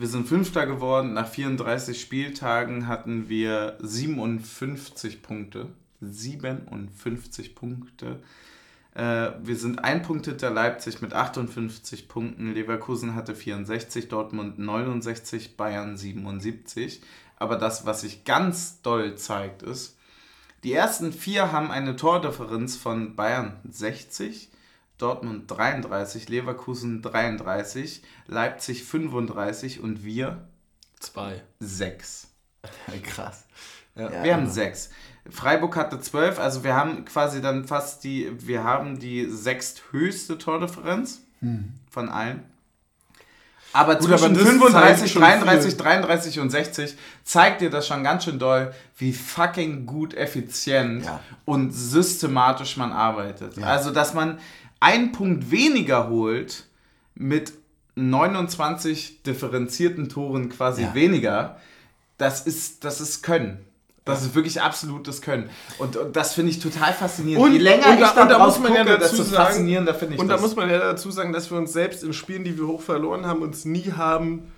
wir 0.00 0.08
sind 0.08 0.26
Fünfter 0.26 0.66
geworden. 0.66 1.12
Nach 1.12 1.28
34 1.28 2.00
Spieltagen 2.00 2.86
hatten 2.86 3.28
wir 3.28 3.76
57 3.80 5.20
Punkte. 5.20 5.68
57 6.00 7.54
Punkte. 7.54 8.22
Äh, 8.94 9.32
wir 9.42 9.56
sind 9.56 9.84
ein 9.84 10.00
Punkt 10.00 10.24
hinter 10.24 10.48
Leipzig 10.48 11.02
mit 11.02 11.12
58 11.12 12.08
Punkten. 12.08 12.54
Leverkusen 12.54 13.14
hatte 13.14 13.34
64, 13.34 14.08
Dortmund 14.08 14.58
69, 14.58 15.58
Bayern 15.58 15.98
77. 15.98 17.02
Aber 17.36 17.56
das, 17.56 17.84
was 17.84 18.00
sich 18.00 18.24
ganz 18.24 18.80
doll 18.80 19.16
zeigt, 19.16 19.62
ist, 19.62 19.98
die 20.64 20.72
ersten 20.72 21.12
vier 21.12 21.52
haben 21.52 21.70
eine 21.70 21.96
Tordifferenz 21.96 22.76
von 22.76 23.16
Bayern 23.16 23.60
60, 23.68 24.50
Dortmund 25.02 25.50
33, 25.50 26.28
Leverkusen 26.28 27.02
33, 27.02 28.02
Leipzig 28.26 28.84
35 28.84 29.80
und 29.80 30.04
wir 30.04 30.46
Zwei. 30.98 31.42
6. 31.60 32.28
krass. 33.02 33.44
Ja. 33.96 34.10
Ja, 34.10 34.24
Wir 34.24 34.34
haben 34.34 34.42
genau. 34.42 34.52
sechs. 34.54 34.90
Freiburg 35.28 35.76
hatte 35.76 36.00
zwölf, 36.00 36.38
also 36.38 36.64
wir 36.64 36.74
haben 36.74 37.04
quasi 37.04 37.40
dann 37.40 37.64
fast 37.66 38.04
die, 38.04 38.30
wir 38.46 38.64
haben 38.64 38.98
die 38.98 39.26
sechsthöchste 39.26 40.38
Tordifferenz 40.38 41.22
von 41.90 42.08
allen. 42.08 42.44
Aber 43.72 43.94
Gut, 43.96 44.08
aber 44.08 44.18
zwischen 44.18 44.34
das 44.34 44.42
35, 44.42 44.98
zeigt 44.98 45.10
schon 45.10 45.22
33, 45.22 45.70
viel. 45.74 45.82
33 45.82 46.40
und 46.40 46.50
60 46.50 46.96
zeigt 47.22 47.60
dir 47.60 47.70
das 47.70 47.86
schon 47.86 48.02
ganz 48.02 48.24
schön 48.24 48.38
doll, 48.38 48.74
wie 48.96 49.12
fucking 49.12 49.86
gut 49.86 50.12
effizient 50.14 51.04
Ja. 51.04 51.20
und 51.44 51.70
systematisch 51.70 52.76
man 52.76 52.90
arbeitet. 52.92 53.56
Ja. 53.56 53.66
Also, 53.68 53.92
dass 53.92 54.12
man 54.12 54.38
einen 54.80 55.12
Punkt 55.12 55.50
weniger 55.50 56.08
holt 56.08 56.64
mit 57.14 57.52
29 57.96 59.22
differenzierten 59.22 60.08
Toren 60.08 60.48
quasi 60.48 60.82
Ja. 60.82 60.94
weniger, 60.94 61.58
das 62.18 62.46
ist, 62.46 62.84
das 62.84 63.00
ist 63.00 63.22
Können. 63.22 63.64
Das 64.06 64.22
ist 64.22 64.34
wirklich 64.34 64.60
absolutes 64.62 65.20
Können. 65.20 65.50
Und, 65.78 65.96
und 65.96 66.16
das 66.16 66.32
finde 66.34 66.50
ich 66.50 66.58
total 66.58 66.92
faszinierend. 66.94 67.44
Und- 67.44 67.52
Je 67.52 67.58
länger 67.58 67.86
und 67.88 67.94
ich 68.00 68.08
da- 68.08 68.24
da, 68.24 68.38
muss 68.44 68.58
man 68.58 68.72
ja 68.72 68.82
gucke, 68.84 68.98
dazu 68.98 69.16
desto 69.18 69.24
sagen- 69.34 69.76
Und 70.18 70.28
da 70.28 70.38
muss 70.38 70.56
man 70.56 70.70
ja 70.70 70.78
dazu 70.78 71.10
sagen, 71.10 71.32
dass 71.32 71.50
wir 71.50 71.58
uns 71.58 71.72
selbst 71.72 72.02
in 72.02 72.12
Spielen, 72.12 72.42
die 72.42 72.58
wir 72.58 72.66
hoch 72.66 72.80
verloren 72.80 73.26
haben, 73.26 73.42
uns 73.42 73.64
nie 73.66 73.92
haben 73.92 74.50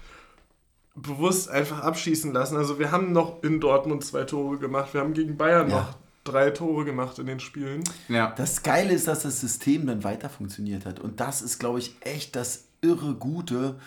bewusst 0.95 1.51
einfach 1.51 1.81
abschießen 1.81 2.33
lassen. 2.33 2.57
Also 2.57 2.79
wir 2.79 2.93
haben 2.93 3.13
noch 3.13 3.43
in 3.43 3.61
Dortmund 3.61 4.05
zwei 4.05 4.25
Tore 4.25 4.59
gemacht. 4.59 4.93
Wir 4.95 5.01
haben 5.01 5.15
gegen 5.15 5.37
Bayern 5.37 5.69
Ja. 5.71 5.77
noch 5.77 5.95
drei 6.25 6.51
Tore 6.51 6.85
gemacht 6.85 7.19
in 7.19 7.27
den 7.27 7.41
Spielen. 7.41 7.83
ja. 8.09 8.33
Das 8.37 8.63
Geile 8.63 8.93
ist, 8.93 9.09
dass 9.09 9.23
das 9.23 9.41
System 9.41 9.87
dann 9.87 10.05
weiter 10.05 10.29
funktioniert 10.29 10.87
hat. 10.87 11.01
Und 11.01 11.21
das 11.21 11.43
ist, 11.43 11.59
glaube 11.59 11.79
ich, 11.79 11.97
echt 12.01 12.37
das 12.37 12.65
irre 12.81 13.15
Gute, 13.15 13.79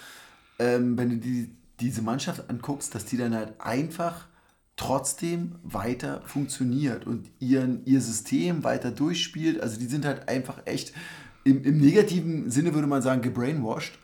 ähm, 0.59 0.97
wenn 0.97 1.09
du 1.09 1.17
die, 1.17 1.49
diese 1.79 2.01
Mannschaft 2.01 2.49
anguckst, 2.49 2.95
dass 2.95 3.05
die 3.05 3.17
dann 3.17 3.35
halt 3.35 3.53
einfach 3.59 4.27
trotzdem 4.77 5.55
weiter 5.63 6.21
funktioniert 6.25 7.07
und 7.07 7.29
ihren, 7.39 7.85
ihr 7.85 8.01
System 8.01 8.63
weiter 8.63 8.91
durchspielt. 8.91 9.61
Also 9.61 9.79
die 9.79 9.85
sind 9.85 10.05
halt 10.05 10.27
einfach 10.27 10.59
echt, 10.65 10.93
im, 11.43 11.63
im 11.63 11.77
negativen 11.79 12.49
Sinne 12.51 12.73
würde 12.73 12.87
man 12.87 13.01
sagen, 13.01 13.21
gebrainwashed. 13.21 13.97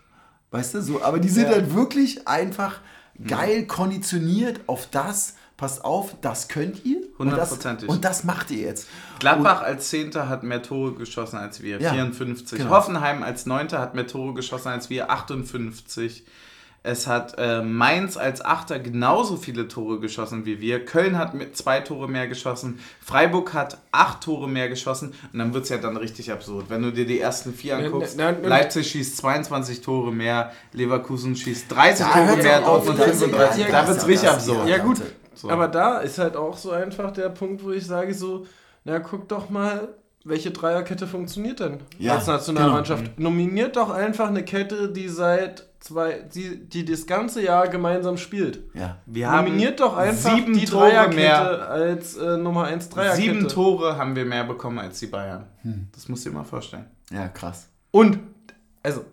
Weißt 0.50 0.74
du, 0.74 0.82
so, 0.82 1.02
aber 1.02 1.18
die 1.18 1.28
sind 1.28 1.48
halt 1.48 1.74
wirklich 1.74 2.28
einfach 2.28 2.80
geil 3.26 3.66
konditioniert 3.66 4.60
auf 4.66 4.86
das, 4.90 5.36
passt 5.56 5.84
auf, 5.84 6.14
das 6.20 6.48
könnt 6.48 6.84
ihr. 6.84 6.96
und 7.18 7.30
das- 7.30 7.50
Hundertprozentig. 7.50 7.88
Und 7.88 8.04
das 8.04 8.24
macht 8.24 8.50
ihr 8.50 8.58
jetzt. 8.66 8.88
Gladbach 9.20 9.62
als 9.62 9.88
Zehnter 9.90 10.28
hat 10.28 10.42
mehr 10.42 10.62
Tore 10.62 10.92
geschossen 10.94 11.36
als 11.38 11.62
wir, 11.62 11.80
Ja, 11.80 11.92
54. 11.92 12.58
genau. 12.58 12.70
Hoffenheim 12.70 13.22
als 13.22 13.46
Neunter 13.46 13.78
hat 13.78 13.94
mehr 13.94 14.06
Tore 14.06 14.34
geschossen 14.34 14.68
als 14.68 14.90
wir, 14.90 15.10
58. 15.10 16.24
Es 16.84 17.06
hat 17.06 17.36
äh, 17.38 17.62
Mainz 17.62 18.16
als 18.16 18.44
Achter 18.44 18.80
genauso 18.80 19.36
viele 19.36 19.68
Tore 19.68 20.00
geschossen 20.00 20.46
wie 20.46 20.60
wir. 20.60 20.84
Köln 20.84 21.16
hat 21.16 21.32
mit 21.32 21.56
zwei 21.56 21.78
Tore 21.78 22.08
mehr 22.08 22.26
geschossen. 22.26 22.80
Freiburg 23.00 23.54
hat 23.54 23.78
acht 23.92 24.20
Tore 24.24 24.48
mehr 24.48 24.68
geschossen. 24.68 25.14
Und 25.32 25.38
dann 25.38 25.54
wird 25.54 25.62
es 25.62 25.70
ja 25.70 25.76
dann 25.78 25.96
richtig 25.96 26.32
absurd. 26.32 26.70
Wenn 26.70 26.82
du 26.82 26.90
dir 26.90 27.06
die 27.06 27.20
ersten 27.20 27.54
vier 27.54 27.76
anguckst, 27.76 28.16
na- 28.18 28.32
na- 28.32 28.48
Leipzig 28.48 28.90
schießt 28.90 29.16
22 29.16 29.80
Tore 29.80 30.10
mehr, 30.10 30.50
Leverkusen 30.72 31.36
schießt 31.36 31.70
30 31.70 32.04
Da 32.04 32.12
Tore 32.26 32.36
mehr, 32.42 32.60
Dortmund 32.62 32.98
da 32.98 33.04
ist 33.04 33.18
35. 33.20 33.60
egal, 33.64 33.70
da 33.70 33.78
das 33.78 33.88
wird 33.88 33.98
es 33.98 34.06
richtig 34.08 34.28
absurd. 34.30 34.68
Ja 34.68 34.78
gut, 34.78 35.00
So. 35.34 35.50
aber 35.50 35.68
da 35.68 35.98
ist 35.98 36.18
halt 36.18 36.36
auch 36.36 36.56
so 36.56 36.70
einfach 36.70 37.10
der 37.12 37.28
Punkt, 37.28 37.64
wo 37.64 37.70
ich 37.70 37.86
sage 37.86 38.14
so, 38.14 38.46
na 38.84 38.98
guck 38.98 39.28
doch 39.28 39.50
mal, 39.50 39.88
welche 40.24 40.50
Dreierkette 40.50 41.06
funktioniert 41.06 41.60
denn 41.60 41.78
Ja, 41.98 42.14
als 42.14 42.26
Nationalmannschaft? 42.26 43.18
Nominiert 43.18 43.76
doch 43.76 43.90
einfach 43.90 44.28
eine 44.28 44.44
Kette, 44.44 44.92
die 44.92 45.08
seit 45.08 45.66
zwei, 45.80 46.24
die, 46.32 46.68
die 46.68 46.84
das 46.84 47.06
ganze 47.06 47.42
Jahr 47.42 47.66
gemeinsam 47.68 48.16
spielt. 48.16 48.60
Ja. 48.74 48.98
Wir 49.06 49.28
haben 49.30 49.46
Nominiert 49.46 49.80
doch 49.80 49.96
einfach 49.96 50.36
sieben 50.36 50.52
die 50.52 50.64
Tore 50.64 50.90
Dreierkette 50.90 51.16
mehr. 51.16 51.68
als 51.70 52.16
äh, 52.16 52.36
Nummer 52.36 52.64
1 52.66 52.88
Dreierkette. 52.90 53.20
Sieben 53.20 53.48
Tore 53.48 53.96
haben 53.96 54.14
wir 54.14 54.24
mehr 54.24 54.44
bekommen 54.44 54.78
als 54.78 55.00
die 55.00 55.08
Bayern. 55.08 55.46
Hm. 55.62 55.88
Das 55.92 56.08
musst 56.08 56.24
du 56.24 56.30
dir 56.30 56.36
mal 56.36 56.44
vorstellen. 56.44 56.86
Ja, 57.10 57.26
krass. 57.28 57.68
Und, 57.90 58.18
also, 58.82 59.04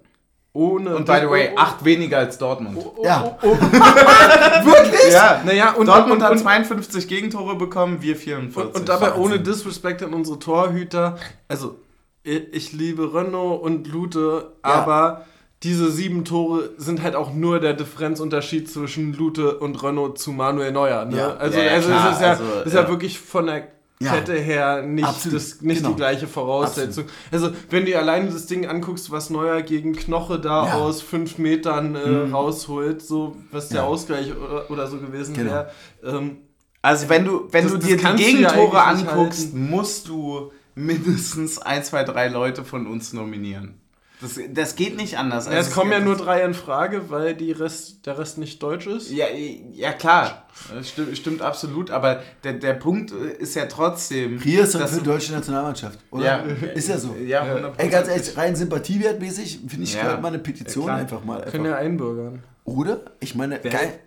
ohne... 0.54 0.96
Und 0.96 1.06
by 1.06 1.20
the 1.22 1.30
way, 1.30 1.50
oh, 1.50 1.56
oh, 1.56 1.60
acht 1.60 1.86
weniger 1.86 2.18
als 2.18 2.38
Dortmund. 2.38 2.78
oh, 2.78 3.04
Ja. 3.04 3.38
oh. 3.42 3.48
Wirklich? 4.66 5.14
Ja, 5.14 5.42
Naja, 5.46 5.74
und, 5.74 5.88
Dortmund 5.88 6.20
und, 6.20 6.24
hat 6.24 6.32
und, 6.32 6.40
52 6.40 7.08
Gegentore 7.08 7.56
bekommen, 7.56 8.02
wir 8.02 8.16
44. 8.16 8.74
Und, 8.74 8.80
und 8.80 8.90
dabei 8.90 9.16
ohne 9.16 9.40
Disrespect 9.40 10.04
an 10.04 10.14
unsere 10.14 10.40
Torhüter. 10.40 11.18
Also, 11.48 11.80
ich, 12.24 12.74
liebe 12.74 13.14
Renault 13.14 13.62
und 13.62 13.88
Lute, 13.88 14.54
aber 14.62 15.26
diese 15.64 15.92
sieben 15.92 16.26
Tore 16.26 16.70
sind 16.78 17.04
halt 17.04 17.16
auch 17.16 17.34
nur 17.34 17.60
der 17.60 17.74
Differenzunterschied 17.74 18.70
zwischen 18.70 19.14
Lute 19.14 19.58
und 19.60 19.82
Renault 19.84 20.18
zu 20.18 20.32
Manuel 20.32 20.72
Neuer. 20.72 21.06
Ne? 21.06 21.18
Ja. 21.18 21.34
Also, 21.36 21.60
Ja, 21.60 21.72
also 21.72 21.90
klar, 21.90 22.10
es 22.10 22.16
ist 22.16 22.22
ja, 22.22 22.30
also, 22.30 22.44
ist 22.66 22.74
ja. 22.74 22.82
ja. 22.84 22.88
wirklich 22.88 23.20
von 23.20 23.46
der 23.48 23.68
Ja. 24.02 24.14
Kette 24.14 24.34
her 24.34 24.82
nicht, 24.82 25.04
Absolut, 25.06 25.36
das, 25.36 25.60
nicht 25.62 25.80
genau. 25.80 25.90
die 25.90 25.96
gleiche 25.98 26.26
Voraussetzung. 26.26 27.04
Also, 27.32 27.50
wenn 27.70 27.82
du 27.82 27.88
dir 27.92 28.00
alleine 28.00 28.30
das 28.30 28.46
Ding 28.46 28.66
anguckst, 28.66 29.12
was 29.12 29.30
Neuer 29.30 29.62
gegen 29.62 29.94
Knoche 29.94 30.40
da 30.40 30.68
Ja. 30.68 30.74
aus 30.76 31.02
fünf 31.02 31.38
Metern 31.38 31.96
äh, 31.96 32.32
rausholt, 32.32 33.02
so 33.02 33.36
was 33.52 33.68
der 33.68 33.80
Ja. 33.82 33.84
Ausgleich 33.88 34.32
oder, 34.34 34.72
oder 34.72 34.88
so 34.88 35.00
gewesen 35.00 35.36
Genau. 35.36 35.52
wäre. 35.52 35.72
Ähm, 36.06 36.38
Also 36.82 37.10
wenn 37.10 37.26
du, 37.26 37.50
wenn 37.52 37.66
Das- 37.66 37.74
du 37.74 37.78
dir 37.78 37.98
die 37.98 38.16
Gegentore 38.16 38.82
anguckst, 38.84 39.54
musst 39.54 40.08
du 40.08 40.50
mindestens 40.76 41.60
ein, 41.60 41.84
zwei, 41.84 42.06
drei 42.06 42.30
Leute 42.30 42.64
von 42.64 42.88
uns 42.88 43.12
nominieren. 43.12 43.82
Das, 44.22 44.38
das 44.54 44.76
geht 44.76 44.98
nicht 44.98 45.18
anders. 45.18 45.46
Ja, 45.46 45.54
es 45.54 45.72
kommen 45.72 45.92
ja 45.94 46.00
nur 46.02 46.18
drei 46.18 46.44
in 46.44 46.54
Frage, 46.54 47.10
weil 47.10 47.36
die 47.36 47.54
Rest, 47.54 48.06
der 48.06 48.18
Rest 48.20 48.38
nicht 48.38 48.62
deutsch 48.62 48.86
ist. 48.86 49.10
Ja, 49.12 49.28
ja 49.72 49.94
klar, 49.94 50.46
Das 50.76 50.90
stimmt, 50.90 51.18
stimmt 51.18 51.42
absolut, 51.42 51.90
aber 51.90 52.22
der, 52.44 52.54
der 52.54 52.74
Punkt 52.74 53.12
ist 53.12 53.56
ja 53.56 53.66
trotzdem... 53.68 54.40
Hier 54.42 54.64
ist 54.64 54.76
doch 54.76 54.82
dass 54.82 54.90
für 54.92 54.98
die 54.98 55.04
du- 55.06 55.12
deutsche 55.12 55.32
Nationalmannschaft, 55.32 56.00
oder? 56.12 56.26
Ja, 56.26 56.38
Ist 56.74 56.90
ja 56.90 56.98
so. 56.98 57.16
Ja, 57.16 57.46
Ja. 57.46 57.56
100%. 57.56 57.72
Ey, 57.78 57.90
ganz 57.90 58.08
ehrlich, 58.10 58.36
rein 58.38 58.56
sympathiewertmäßig 58.58 59.60
finde 59.68 59.84
ich 59.86 59.94
Ja. 59.94 60.04
gerade 60.04 60.22
mal 60.22 60.28
eine 60.30 60.40
Petition 60.40 60.88
Ja, 60.88 60.94
klar. 60.96 61.00
einfach 61.02 61.24
mal. 61.24 61.42
Können 61.44 61.66
Einfach. 61.68 61.80
ja 61.80 61.86
einbürgern. 61.86 62.44
Oder? 62.66 63.00
Ich 63.22 63.36
meine, 63.36 63.60
geil. 63.60 64.00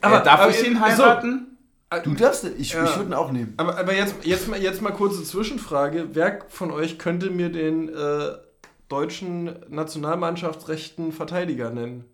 aber, 0.00 0.20
darf 0.20 0.40
aber- 0.42 0.50
ich 0.52 0.64
ihn 0.64 0.74
so, 0.76 0.80
heiraten? 0.80 1.58
Du 2.04 2.14
darfst, 2.14 2.44
ich, 2.58 2.72
Ja. 2.72 2.84
ich 2.84 2.96
würde 2.96 3.10
ihn 3.10 3.14
auch 3.14 3.30
nehmen. 3.32 3.54
Aber, 3.56 3.78
aber 3.78 3.94
jetzt, 3.94 4.14
jetzt, 4.22 4.48
mal, 4.48 4.60
jetzt 4.60 4.82
mal 4.82 4.90
kurze 4.92 5.22
Zwischenfrage. 5.22 6.08
Wer 6.12 6.40
von 6.48 6.70
euch 6.70 6.98
könnte 6.98 7.30
mir 7.30 7.48
den 7.48 7.88
äh, 7.88 7.92
deutschen 8.88 9.56
Nationalmannschaftsrechten 9.68 11.12
Verteidiger 11.12 11.70
nennen? 11.70 12.04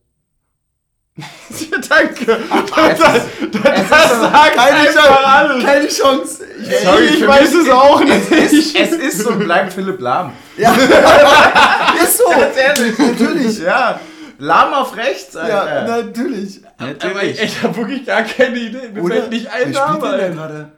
ja, 1.16 1.78
danke. 1.88 2.32
Es 2.32 2.98
ist, 2.98 3.26
es 3.42 3.84
ist, 3.84 4.32
Keine 4.54 4.88
Chance! 4.90 5.66
Keine 5.66 5.88
Chance! 5.88 6.46
Ich, 6.62 6.78
Sorry, 6.78 7.04
ich 7.04 7.26
weiß 7.26 7.54
es 7.54 7.68
auch 7.68 8.00
nicht. 8.02 8.30
es, 8.32 8.52
ist, 8.52 8.74
es 8.74 8.92
ist 8.92 9.26
und 9.26 9.40
bleibt 9.40 9.74
Philipp 9.74 10.00
Lahm. 10.00 10.32
ist 10.56 12.16
so! 12.18 12.32
ehrlich. 12.32 12.98
Natürlich! 12.98 13.58
Ja, 13.58 14.00
Lahm 14.38 14.72
auf 14.72 14.96
rechts, 14.96 15.34
Ja, 15.34 15.40
Alter. 15.40 16.02
natürlich. 16.02 16.62
Aber 16.80 17.22
ich, 17.22 17.40
ich 17.40 17.62
habe 17.62 17.76
wirklich 17.76 18.06
gar 18.06 18.22
keine 18.22 18.58
Idee. 18.58 18.88
Mir 18.88 19.02
Oder? 19.02 19.14
fällt 19.16 19.30
nicht 19.30 19.46
ein 19.48 19.72
Wer 19.72 19.84
spielt 19.84 20.00
Name 20.02 20.16
denn 20.16 20.34
gerade? 20.34 20.72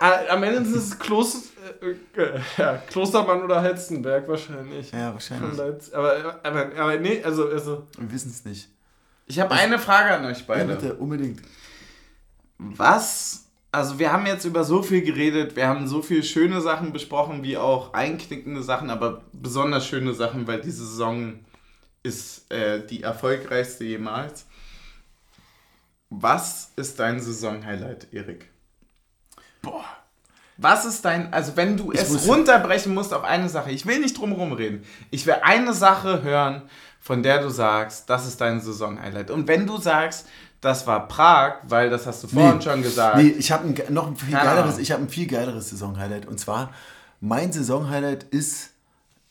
Ah, 0.00 0.18
Am 0.30 0.42
Ende 0.42 0.60
ist 0.68 0.74
es 0.74 0.98
Kloster, 0.98 1.38
äh, 1.38 1.51
ja, 2.58 2.76
Klostermann 2.88 3.42
oder 3.42 3.60
Halstenberg 3.62 4.26
wahrscheinlich. 4.28 4.90
Ja, 4.92 5.12
wahrscheinlich. 5.12 5.58
Aber, 5.94 6.40
aber, 6.42 6.70
aber 6.76 6.96
nee, 6.98 7.22
also, 7.22 7.48
also 7.48 7.86
Wir 7.98 8.12
wissen 8.12 8.30
es 8.30 8.44
nicht. 8.44 8.68
Ich 9.26 9.38
habe 9.40 9.52
eine 9.54 9.78
Frage 9.78 10.14
an 10.14 10.24
euch 10.26 10.38
Ja, 10.40 10.44
beide. 10.48 10.74
bitte, 10.74 10.94
unbedingt. 10.94 11.40
Was, 12.58 13.46
also 13.70 13.98
wir 13.98 14.12
haben 14.12 14.26
jetzt 14.26 14.44
über 14.44 14.64
so 14.64 14.82
viel 14.82 15.02
geredet, 15.02 15.56
wir 15.56 15.66
haben 15.66 15.88
so 15.88 16.02
viele 16.02 16.22
schöne 16.22 16.60
Sachen 16.60 16.92
besprochen, 16.92 17.42
wie 17.42 17.56
auch 17.56 17.92
einknickende 17.94 18.62
Sachen, 18.62 18.90
aber 18.90 19.22
besonders 19.32 19.86
schöne 19.86 20.14
Sachen, 20.14 20.46
weil 20.46 20.60
diese 20.60 20.84
Saison 20.86 21.40
ist 22.02 22.50
äh, 22.52 22.84
die 22.86 23.02
erfolgreichste 23.02 23.84
jemals. 23.84 24.46
Was 26.10 26.72
ist 26.76 26.98
dein 26.98 27.20
Saisonhighlight, 27.20 28.12
Erik? 28.12 28.50
Boah. 29.62 29.84
Was 30.62 30.84
ist 30.84 31.04
dein, 31.04 31.32
also 31.32 31.56
wenn 31.56 31.76
du 31.76 31.92
es 31.92 32.08
muss- 32.10 32.26
runterbrechen 32.28 32.94
musst 32.94 33.12
auf 33.12 33.24
eine 33.24 33.48
Sache, 33.48 33.70
ich 33.72 33.84
will 33.86 33.98
nicht 34.00 34.16
drum 34.18 34.32
reden, 34.52 34.84
ich 35.10 35.26
will 35.26 35.36
eine 35.42 35.72
Sache 35.74 36.22
hören, 36.22 36.62
von 37.00 37.22
der 37.22 37.42
du 37.42 37.48
sagst, 37.50 38.08
das 38.08 38.26
ist 38.26 38.40
dein 38.40 38.60
Saisonhighlight. 38.60 39.30
Und 39.30 39.48
wenn 39.48 39.66
du 39.66 39.76
sagst, 39.78 40.26
das 40.60 40.86
war 40.86 41.08
Prag, 41.08 41.54
weil 41.64 41.90
das 41.90 42.06
hast 42.06 42.22
du 42.22 42.28
vorhin 42.28 42.62
schon 42.62 42.82
gesagt. 42.82 43.16
Nee, 43.16 43.34
ich 43.36 43.50
habe 43.50 43.74
noch 43.92 44.06
ein 44.06 44.16
viel 44.16 44.32
geileres, 44.32 44.78
ich 44.78 44.92
habe 44.92 45.02
ein 45.02 45.08
viel 45.08 45.26
geileres 45.26 45.70
Saisonhighlight. 45.70 46.26
Und 46.26 46.38
zwar, 46.38 46.72
mein 47.20 47.52
Saisonhighlight 47.52 48.22
ist, 48.30 48.70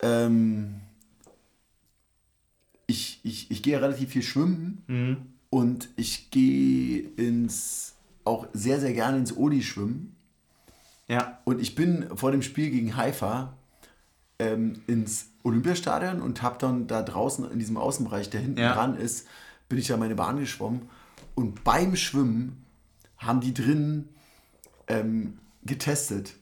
ähm, 0.01 0.81
ich, 2.87 3.21
ich, 3.23 3.49
ich 3.51 3.63
gehe 3.63 3.81
relativ 3.81 4.09
viel 4.11 4.23
schwimmen 4.23 4.83
Mhm. 4.87 5.17
und 5.49 5.87
ich 5.95 6.29
gehe 6.31 6.99
ins, 7.15 7.93
auch 8.25 8.47
sehr, 8.53 8.79
sehr 8.79 8.93
gerne 8.93 9.17
ins 9.17 9.35
Odi 9.35 9.63
schwimmen. 9.63 10.15
Ja. 11.11 11.39
Und 11.43 11.59
ich 11.61 11.75
bin 11.75 12.07
vor 12.15 12.31
dem 12.31 12.41
Spiel 12.41 12.69
gegen 12.71 12.95
Haifa 12.95 13.53
ähm, 14.39 14.81
ins 14.87 15.27
Olympiastadion 15.43 16.21
und 16.21 16.41
habe 16.41 16.57
dann 16.59 16.87
da 16.87 17.01
draußen 17.01 17.51
in 17.51 17.59
diesem 17.59 17.77
Außenbereich, 17.77 18.29
der 18.29 18.41
hinten 18.41 18.59
Ja. 18.59 18.73
dran 18.73 18.95
ist, 18.95 19.27
bin 19.67 19.77
ich 19.77 19.87
da 19.87 19.97
meine 19.97 20.15
Bahn 20.15 20.37
geschwommen. 20.39 20.83
Und 21.35 21.63
beim 21.63 21.95
Schwimmen 21.95 22.63
haben 23.17 23.41
die 23.41 23.53
drinnen 23.53 24.09
ähm, 24.87 25.37
getestet. 25.63 26.33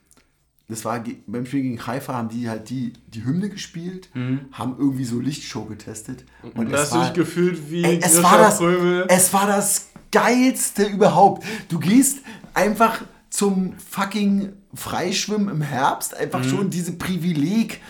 Das 0.68 0.84
war 0.84 1.02
beim 1.26 1.46
Spiel 1.46 1.62
gegen 1.62 1.84
Haifa 1.86 2.14
haben 2.14 2.28
die 2.28 2.48
halt 2.48 2.70
die, 2.70 2.92
die 3.08 3.24
Hymne 3.24 3.48
gespielt, 3.48 4.08
haben 4.52 4.76
irgendwie 4.78 5.04
so 5.04 5.18
Lichtshow 5.18 5.64
getestet. 5.64 6.24
Und 6.54 6.70
da 6.70 6.78
hast 6.78 6.94
du 6.94 7.00
dich 7.00 7.12
gefühlt 7.12 7.70
wie 7.72 7.82
Ey, 7.82 7.98
es, 8.00 8.22
war 8.22 8.38
das, 8.38 8.60
es 9.08 9.32
war 9.32 9.48
das 9.48 9.88
geilste 10.12 10.84
überhaupt. 10.84 11.44
Du 11.68 11.80
gehst 11.80 12.18
einfach 12.54 13.02
zum 13.30 13.74
fucking 13.78 14.52
Freischwimmen 14.74 15.48
im 15.48 15.62
Herbst, 15.62 16.14
einfach 16.16 16.44
schon 16.44 16.70
diese 16.70 16.92
Privileg 16.92 17.80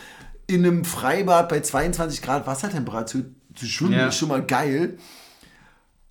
in 0.46 0.64
einem 0.66 0.84
Freibad 0.84 1.48
bei 1.48 1.60
22 1.60 2.22
Grad 2.22 2.46
Wassertemperatur 2.46 3.24
zu 3.54 3.66
schwimmen, 3.66 3.92
Ja. 3.92 4.08
ist 4.08 4.16
schon 4.16 4.28
mal 4.28 4.44
geil. 4.44 4.98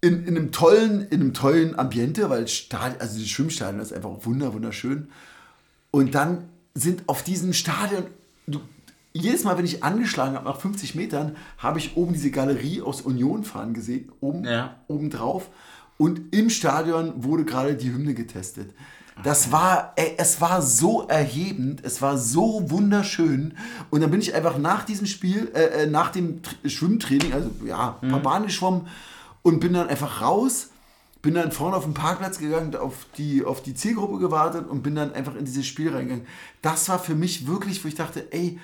In, 0.02 0.26
in, 0.26 0.38
einem 0.38 0.52
tollen, 0.54 1.02
in 1.10 1.20
einem 1.22 1.34
tollen 1.34 1.78
Ambiente, 1.78 2.30
weil 2.30 2.48
Stadion, 2.48 3.02
also 3.02 3.20
die 3.20 3.28
Schwimmstadion 3.28 3.82
ist 3.82 3.92
einfach 3.92 4.12
wunder, 4.22 4.54
wunderschön. 4.54 5.10
Und 5.92 6.16
dann 6.16 6.46
sind 6.74 7.04
auf 7.08 7.22
diesem 7.24 7.52
Stadion, 7.52 8.06
du, 8.48 8.62
jedes 9.12 9.44
Mal, 9.44 9.58
wenn 9.58 9.66
ich 9.66 9.84
angeschlagen 9.84 10.36
habe, 10.36 10.46
nach 10.48 10.62
50 10.62 10.96
Metern, 10.96 11.36
habe 11.58 11.80
ich 11.80 11.98
oben 11.98 12.14
diese 12.14 12.32
Galerie 12.32 12.82
aus 12.82 13.02
Union 13.02 13.44
fahren 13.44 13.74
gesehen, 13.74 14.10
oben, 14.22 14.46
Ja. 14.46 14.78
oben 14.88 15.10
drauf. 15.10 15.50
Und 15.98 16.34
im 16.34 16.50
Stadion 16.50 17.24
wurde 17.24 17.44
gerade 17.44 17.76
die 17.76 17.92
Hymne 17.92 18.14
getestet. 18.14 18.74
Das 19.24 19.52
war, 19.52 19.94
ey, 19.98 20.16
es 20.18 20.40
war 20.40 20.62
so 20.62 21.08
erhebend, 21.08 21.84
es 21.84 22.02
war 22.02 22.18
so 22.18 22.70
wunderschön. 22.70 23.54
Und 23.90 24.02
dann 24.02 24.12
bin 24.12 24.22
ich 24.22 24.34
einfach 24.34 24.58
nach 24.58 24.86
diesem 24.86 25.08
Spiel, 25.08 25.52
äh, 25.54 25.84
äh, 25.84 25.88
nach 25.88 26.12
dem 26.12 26.42
Tr 26.42 26.70
Schwimmtraining, 26.70 27.34
also 27.34 27.52
ja, 27.66 27.98
ein 28.02 28.12
paar 28.12 28.22
Bahnen 28.22 28.46
geschwommen 28.46 28.88
und 29.42 29.60
bin 29.60 29.74
dann 29.74 29.90
einfach 29.90 30.22
raus, 30.22 30.70
bin 31.22 31.34
dann 31.34 31.52
vorne 31.52 31.76
auf 31.76 31.84
den 31.84 31.94
Parkplatz 31.94 32.40
gegangen, 32.40 32.76
auf 32.76 33.08
die, 33.18 33.44
auf 33.44 33.62
die 33.62 33.76
Zielgruppe 33.76 34.20
gewartet 34.20 34.70
und 34.70 34.84
bin 34.84 34.96
dann 34.96 35.14
einfach 35.14 35.36
in 35.36 35.44
dieses 35.44 35.66
Spiel 35.66 35.90
reingegangen. 35.94 36.26
Das 36.62 36.88
war 36.88 37.00
für 37.00 37.16
mich 37.16 37.46
wirklich, 37.46 37.84
wo 37.84 37.90
ich 37.90 37.96
dachte, 37.96 38.32
ey, 38.32 38.58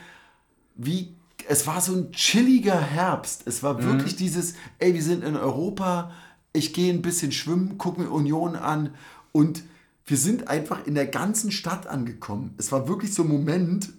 wie, 0.76 1.16
es 1.50 1.68
war 1.68 1.82
so 1.82 1.94
ein 1.94 2.12
chilliger 2.14 2.80
Herbst. 2.80 3.44
Es 3.46 3.62
war 3.62 3.84
wirklich 3.84 4.16
dieses, 4.16 4.56
ey, 4.80 4.94
wir 4.94 5.04
sind 5.04 5.24
in 5.24 5.36
Europa, 5.36 6.12
ich 6.54 6.74
gehe 6.74 6.94
ein 6.94 7.02
bisschen 7.02 7.34
schwimmen, 7.34 7.78
gucke 7.78 8.02
mir 8.02 8.10
Union 8.10 8.56
an 8.56 8.94
und 9.34 9.64
wir 10.06 10.18
sind 10.18 10.48
einfach 10.48 10.86
in 10.86 10.96
der 10.96 11.08
ganzen 11.08 11.52
Stadt 11.52 11.88
angekommen. 11.88 12.54
Es 12.58 12.72
war 12.72 12.88
wirklich 12.88 13.14
so 13.14 13.24
ein 13.24 13.28
Moment, 13.30 13.90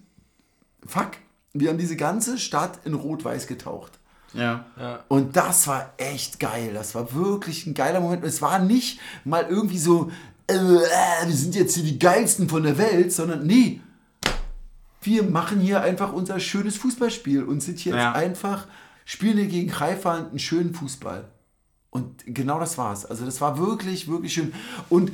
fuck, 0.85 1.11
wir 1.53 1.69
haben 1.69 1.77
diese 1.77 1.97
ganze 1.97 2.37
Stadt 2.37 2.79
in 2.85 2.93
Rot-Weiß 2.93 3.47
getaucht. 3.47 3.99
Ja. 4.33 4.65
Und 5.07 5.35
das 5.35 5.67
war 5.67 5.93
echt 5.97 6.39
geil. 6.39 6.71
Das 6.73 6.93
war 6.95 7.13
wirklich 7.13 7.65
ein 7.65 7.73
geiler 7.73 7.99
Moment. 7.99 8.23
Es 8.23 8.41
war 8.41 8.59
nicht 8.59 8.99
mal 9.23 9.45
irgendwie 9.49 9.79
so, 9.79 10.11
äh, 10.47 10.53
äh, 10.55 11.27
wir 11.27 11.35
sind 11.35 11.55
jetzt 11.55 11.75
hier 11.75 11.83
die 11.83 11.97
geilsten 11.97 12.47
von 12.47 12.63
der 12.63 12.77
Welt, 12.77 13.11
sondern 13.11 13.45
nee, 13.47 13.81
wir 15.01 15.23
machen 15.23 15.59
hier 15.59 15.81
einfach 15.81 16.13
unser 16.13 16.39
schönes 16.39 16.75
Fußballspiel 16.77 17.43
und 17.43 17.61
sind 17.61 17.79
hier 17.79 17.95
Ja. 17.95 18.07
jetzt 18.09 18.17
einfach, 18.17 18.67
spielen 19.05 19.37
hier 19.37 19.47
gegen 19.47 19.79
Haifa 19.79 20.15
einen 20.15 20.39
schönen 20.39 20.73
Fußball. 20.73 21.25
Und 21.97 22.23
genau 22.25 22.59
das 22.59 22.77
war's. 22.77 23.05
Also 23.05 23.25
das 23.25 23.41
war 23.41 23.57
wirklich, 23.57 24.07
wirklich 24.07 24.33
schön. 24.33 24.53
Und 24.89 25.11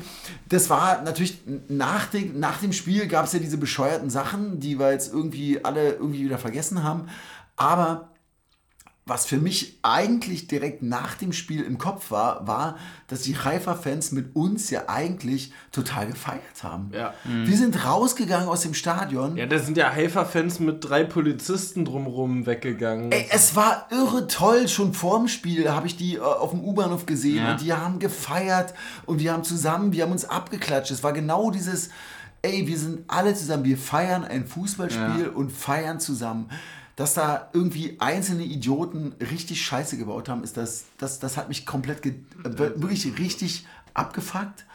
das 0.49 0.69
war 0.69 1.01
natürlich 1.01 1.39
nach 1.69 2.07
dem, 2.07 2.39
nach 2.39 2.59
dem 2.59 2.73
Spiel 2.73 3.07
gab 3.07 3.25
es 3.25 3.33
ja 3.33 3.39
diese 3.39 3.57
bescheuerten 3.57 4.09
Sachen, 4.09 4.59
die 4.59 4.79
wir 4.79 4.91
jetzt 4.91 5.13
irgendwie 5.13 5.63
alle 5.63 5.93
irgendwie 5.93 6.25
wieder 6.25 6.37
vergessen 6.37 6.83
haben. 6.83 7.07
Aber 7.55 8.09
was 9.05 9.25
für 9.25 9.37
mich 9.37 9.79
eigentlich 9.81 10.47
direkt 10.47 10.81
nach 10.81 11.15
dem 11.15 11.33
Spiel 11.33 11.61
im 11.63 11.77
Kopf 11.77 12.09
war, 12.09 12.47
war, 12.47 12.77
dass 13.07 13.23
die 13.23 13.35
Haifa-Fans 13.37 14.13
mit 14.13 14.33
uns 14.33 14.69
ja 14.69 14.83
eigentlich 14.87 15.51
total 15.73 16.07
gefeiert 16.07 16.63
haben. 16.63 16.89
Ja. 16.93 17.13
Wir 17.25 17.57
sind 17.57 17.85
rausgegangen 17.85 18.47
aus 18.47 18.61
dem 18.61 18.73
Stadion. 18.73 19.35
Ja, 19.35 19.45
da 19.45 19.59
sind 19.59 19.75
ja 19.75 19.91
Haifa-Fans 19.91 20.61
mit 20.61 20.77
drei 20.87 21.03
Polizisten 21.03 21.83
drumrum 21.83 22.45
weggegangen. 22.45 23.11
Ey, 23.11 23.27
es 23.29 23.57
war 23.57 23.87
irre 23.91 24.27
toll. 24.27 24.69
Schon 24.69 24.93
vorm 24.93 25.27
Spiel 25.27 25.69
habe 25.69 25.85
ich 25.87 25.97
die 25.97 26.15
äh, 26.15 26.19
auf 26.21 26.51
dem 26.51 26.61
U-Bahnhof 26.63 27.05
gesehen 27.05 27.43
Ja. 27.43 27.51
und 27.51 27.61
die 27.61 27.73
haben 27.73 27.99
gefeiert 27.99 28.73
und 29.05 29.19
wir 29.19 29.33
haben 29.33 29.43
zusammen, 29.43 29.91
wir 29.91 30.03
haben 30.03 30.13
uns 30.13 30.23
abgeklatscht. 30.23 30.91
Es 30.91 31.03
war 31.03 31.11
genau 31.11 31.51
dieses, 31.51 31.89
ey, 32.41 32.67
wir 32.67 32.77
sind 32.79 33.01
alle 33.09 33.35
zusammen, 33.35 33.65
wir 33.65 33.77
feiern 33.77 34.23
ein 34.23 34.47
Fußballspiel 34.47 35.25
Ja. 35.25 35.29
und 35.35 35.51
feiern 35.51 35.99
zusammen. 35.99 36.49
Dass 36.95 37.15
da 37.15 37.49
irgendwie 37.53 37.95
einzelne 37.99 38.43
Idioten 38.43 39.13
richtig 39.31 39.61
Scheiße 39.65 39.97
gebaut 39.97 40.29
haben, 40.29 40.43
ist 40.43 40.57
das, 40.57 40.85
das, 40.99 41.19
das 41.19 41.37
hat 41.37 41.49
mich 41.49 41.65
komplett, 41.65 42.05
äh, 42.05 42.13
wirklich 42.43 43.17
richtig 43.17 43.65
abgefuckt. 43.93 44.65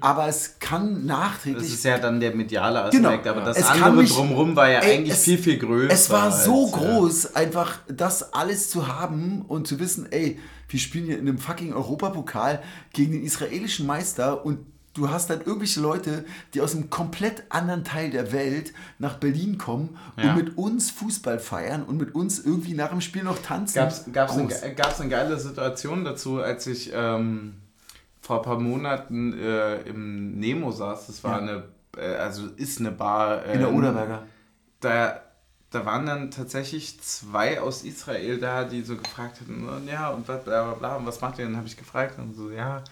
Aber 0.00 0.26
es 0.26 0.58
kann 0.58 0.94
Das 0.96 1.04
nachträglich 1.04 1.72
ist 1.72 1.84
ja 1.84 1.98
dann 1.98 2.18
der 2.18 2.34
mediale 2.34 2.82
Aspekt, 2.82 3.04
Genau. 3.04 3.30
aber 3.36 3.42
das 3.42 3.56
Es 3.56 3.66
andere 3.66 3.92
mich- 4.02 4.12
drumherum 4.12 4.56
war 4.56 4.68
ja 4.68 4.80
Ey, 4.80 4.96
eigentlich 4.98 5.14
es- 5.14 5.22
viel, 5.22 5.38
viel 5.38 5.58
größer. 5.58 5.92
Es 5.94 6.10
war 6.10 6.32
so 6.32 6.64
als, 6.64 6.72
groß, 6.72 7.36
einfach 7.36 7.78
das 7.86 8.32
alles 8.32 8.68
zu 8.68 8.88
haben 8.88 9.42
und 9.46 9.68
zu 9.68 9.78
wissen, 9.78 10.10
ey, 10.10 10.40
wir 10.68 10.80
spielen 10.80 11.04
hier 11.06 11.20
in 11.20 11.28
einem 11.28 11.38
fucking 11.38 11.72
Europapokal 11.72 12.60
gegen 12.92 13.12
den 13.12 13.22
israelischen 13.22 13.86
Meister 13.86 14.44
und 14.44 14.58
du 14.94 15.08
hast 15.08 15.30
dann 15.30 15.40
irgendwelche 15.40 15.80
Leute, 15.80 16.24
die 16.54 16.60
aus 16.60 16.74
einem 16.74 16.90
komplett 16.90 17.44
anderen 17.48 17.84
Teil 17.84 18.10
der 18.10 18.32
Welt 18.32 18.72
nach 18.98 19.18
Berlin 19.18 19.56
kommen 19.58 19.96
Ja. 20.16 20.30
und 20.30 20.36
mit 20.36 20.58
uns 20.58 20.90
Fußball 20.90 21.38
feiern 21.38 21.82
und 21.84 21.96
mit 21.96 22.14
uns 22.14 22.38
irgendwie 22.40 22.74
nach 22.74 22.90
dem 22.90 23.00
Spiel 23.00 23.22
noch 23.22 23.38
tanzen. 23.40 23.76
Gab's, 23.76 24.04
gab's, 24.12 24.32
eine, 24.36 24.74
gab's 24.74 25.00
eine 25.00 25.10
geile 25.10 25.38
Situation 25.38 26.04
dazu, 26.04 26.40
als 26.42 26.66
ich 26.66 26.90
ähm, 26.94 27.54
vor 28.20 28.38
ein 28.38 28.42
paar 28.42 28.58
Monaten 28.58 29.32
äh, 29.38 29.80
im 29.82 30.38
Nemo 30.38 30.72
saß. 30.72 31.06
Das 31.06 31.22
war 31.24 31.32
Ja. 31.32 31.38
eine, 31.38 31.64
äh, 31.96 32.16
also 32.16 32.46
ist 32.56 32.80
eine 32.80 32.90
Bar. 32.90 33.44
Äh, 33.46 33.54
in 33.54 33.60
der 33.60 33.72
Oderberger. 33.72 34.24
Da, 34.80 35.20
da 35.70 35.86
waren 35.86 36.06
dann 36.06 36.30
tatsächlich 36.32 37.00
zwei 37.00 37.60
aus 37.60 37.84
Israel 37.84 38.38
da, 38.38 38.64
die 38.64 38.82
so 38.82 38.96
gefragt 38.96 39.40
hatten, 39.40 39.68
und 39.68 39.86
ja, 39.86 40.08
und 40.10 40.26
was, 40.26 40.42
bla, 40.42 40.64
bla, 40.64 40.74
bla, 40.74 40.96
und 40.96 41.06
was 41.06 41.20
macht 41.20 41.38
ihr? 41.38 41.44
Dann 41.44 41.56
habe 41.56 41.66
ich 41.68 41.76
gefragt 41.76 42.18
und 42.18 42.34
so, 42.34 42.50
ja, 42.50 42.82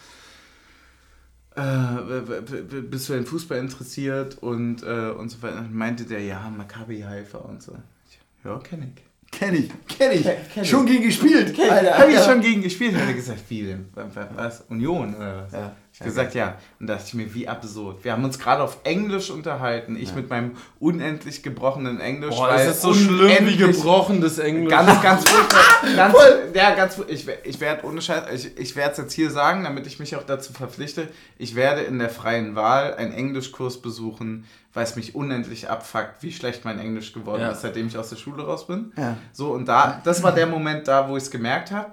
äh, 1.58 2.80
bist 2.82 3.08
du 3.08 3.14
in 3.14 3.26
Fußball 3.26 3.58
interessiert 3.58 4.38
und, 4.40 4.82
äh, 4.82 5.10
und 5.10 5.28
so 5.30 5.42
weiter. 5.42 5.56
Dann 5.56 5.74
meinte 5.74 6.04
der, 6.04 6.20
ja, 6.20 6.50
Maccabi 6.56 7.00
Haifa 7.00 7.38
und 7.38 7.62
so. 7.62 7.72
Ich, 8.08 8.18
ja, 8.44 8.58
kenne 8.58 8.92
ich. 8.94 9.02
Kenn 9.30 9.54
ich, 9.54 9.68
kenn 9.86 10.12
ich. 10.12 10.22
Kenn- 10.24 10.36
kenn 10.54 10.62
ich. 10.64 10.70
Schon 10.70 10.86
gegen 10.86 11.02
gespielt. 11.04 11.58
Alter, 11.60 11.98
Habe 11.98 12.10
ich 12.12 12.18
schon 12.20 12.40
gegen 12.40 12.62
gespielt? 12.62 12.94
Hat 12.96 13.06
er 13.08 13.12
gesagt, 13.12 13.42
wie 13.48 13.62
denn? 13.62 13.86
Was? 14.34 14.62
Union 14.70 15.14
oder 15.14 15.44
was? 15.44 15.52
Ja. 15.52 15.76
Ich 15.98 16.02
hab 16.02 16.10
gesagt, 16.10 16.34
ja. 16.36 16.54
Und 16.78 16.86
da 16.86 16.94
dachte 16.94 17.08
ich 17.08 17.14
mir, 17.14 17.34
wie 17.34 17.48
absurd. 17.48 18.04
Wir 18.04 18.12
haben 18.12 18.22
uns 18.22 18.38
gerade 18.38 18.62
auf 18.62 18.78
Englisch 18.84 19.30
unterhalten. 19.30 19.96
Ich 19.96 20.14
mit 20.14 20.30
meinem 20.30 20.52
unendlich 20.78 21.42
gebrochenen 21.42 22.00
Englisch. 22.00 22.36
Boah, 22.36 22.50
weil 22.50 22.66
das 22.66 22.76
ist 22.76 22.82
so 22.82 22.94
schlimm 22.94 23.46
wie 23.48 23.56
gebrochenes 23.56 24.38
Englisch. 24.38 24.70
Ganz, 24.70 25.02
ganz 25.02 25.24
furchtbar. 25.28 25.96
Ganz, 25.96 26.14
ja, 26.54 26.70
ganz. 26.76 27.02
Ich, 27.08 27.26
ich 27.42 27.58
werde 27.60 27.84
ohne 27.84 28.00
Scheiß, 28.00 28.32
ich, 28.32 28.56
ich 28.56 28.76
werde 28.76 28.92
es 28.92 28.98
jetzt 28.98 29.12
hier 29.14 29.28
sagen, 29.32 29.64
damit 29.64 29.88
ich 29.88 29.98
mich 29.98 30.14
auch 30.14 30.22
dazu 30.22 30.52
verpflichte. 30.52 31.08
Ich 31.36 31.56
werde 31.56 31.80
in 31.80 31.98
der 31.98 32.10
freien 32.10 32.54
Wahl 32.54 32.94
einen 32.94 33.12
Englischkurs 33.12 33.82
besuchen, 33.82 34.44
weil 34.74 34.84
es 34.84 34.94
mich 34.94 35.16
unendlich 35.16 35.68
abfuckt, 35.68 36.22
wie 36.22 36.30
schlecht 36.30 36.64
mein 36.64 36.78
Englisch 36.78 37.12
geworden 37.12 37.40
Ja. 37.42 37.50
ist, 37.50 37.62
seitdem 37.62 37.88
ich 37.88 37.98
aus 37.98 38.10
der 38.10 38.16
Schule 38.16 38.44
raus 38.44 38.68
bin. 38.68 38.92
Ja. 38.96 39.16
So, 39.32 39.50
und 39.50 39.66
da, 39.66 40.00
das 40.04 40.22
war 40.22 40.30
der 40.30 40.46
Moment 40.46 40.86
da, 40.86 41.08
wo 41.08 41.16
ich 41.16 41.24
es 41.24 41.30
gemerkt 41.32 41.72
habe. 41.72 41.90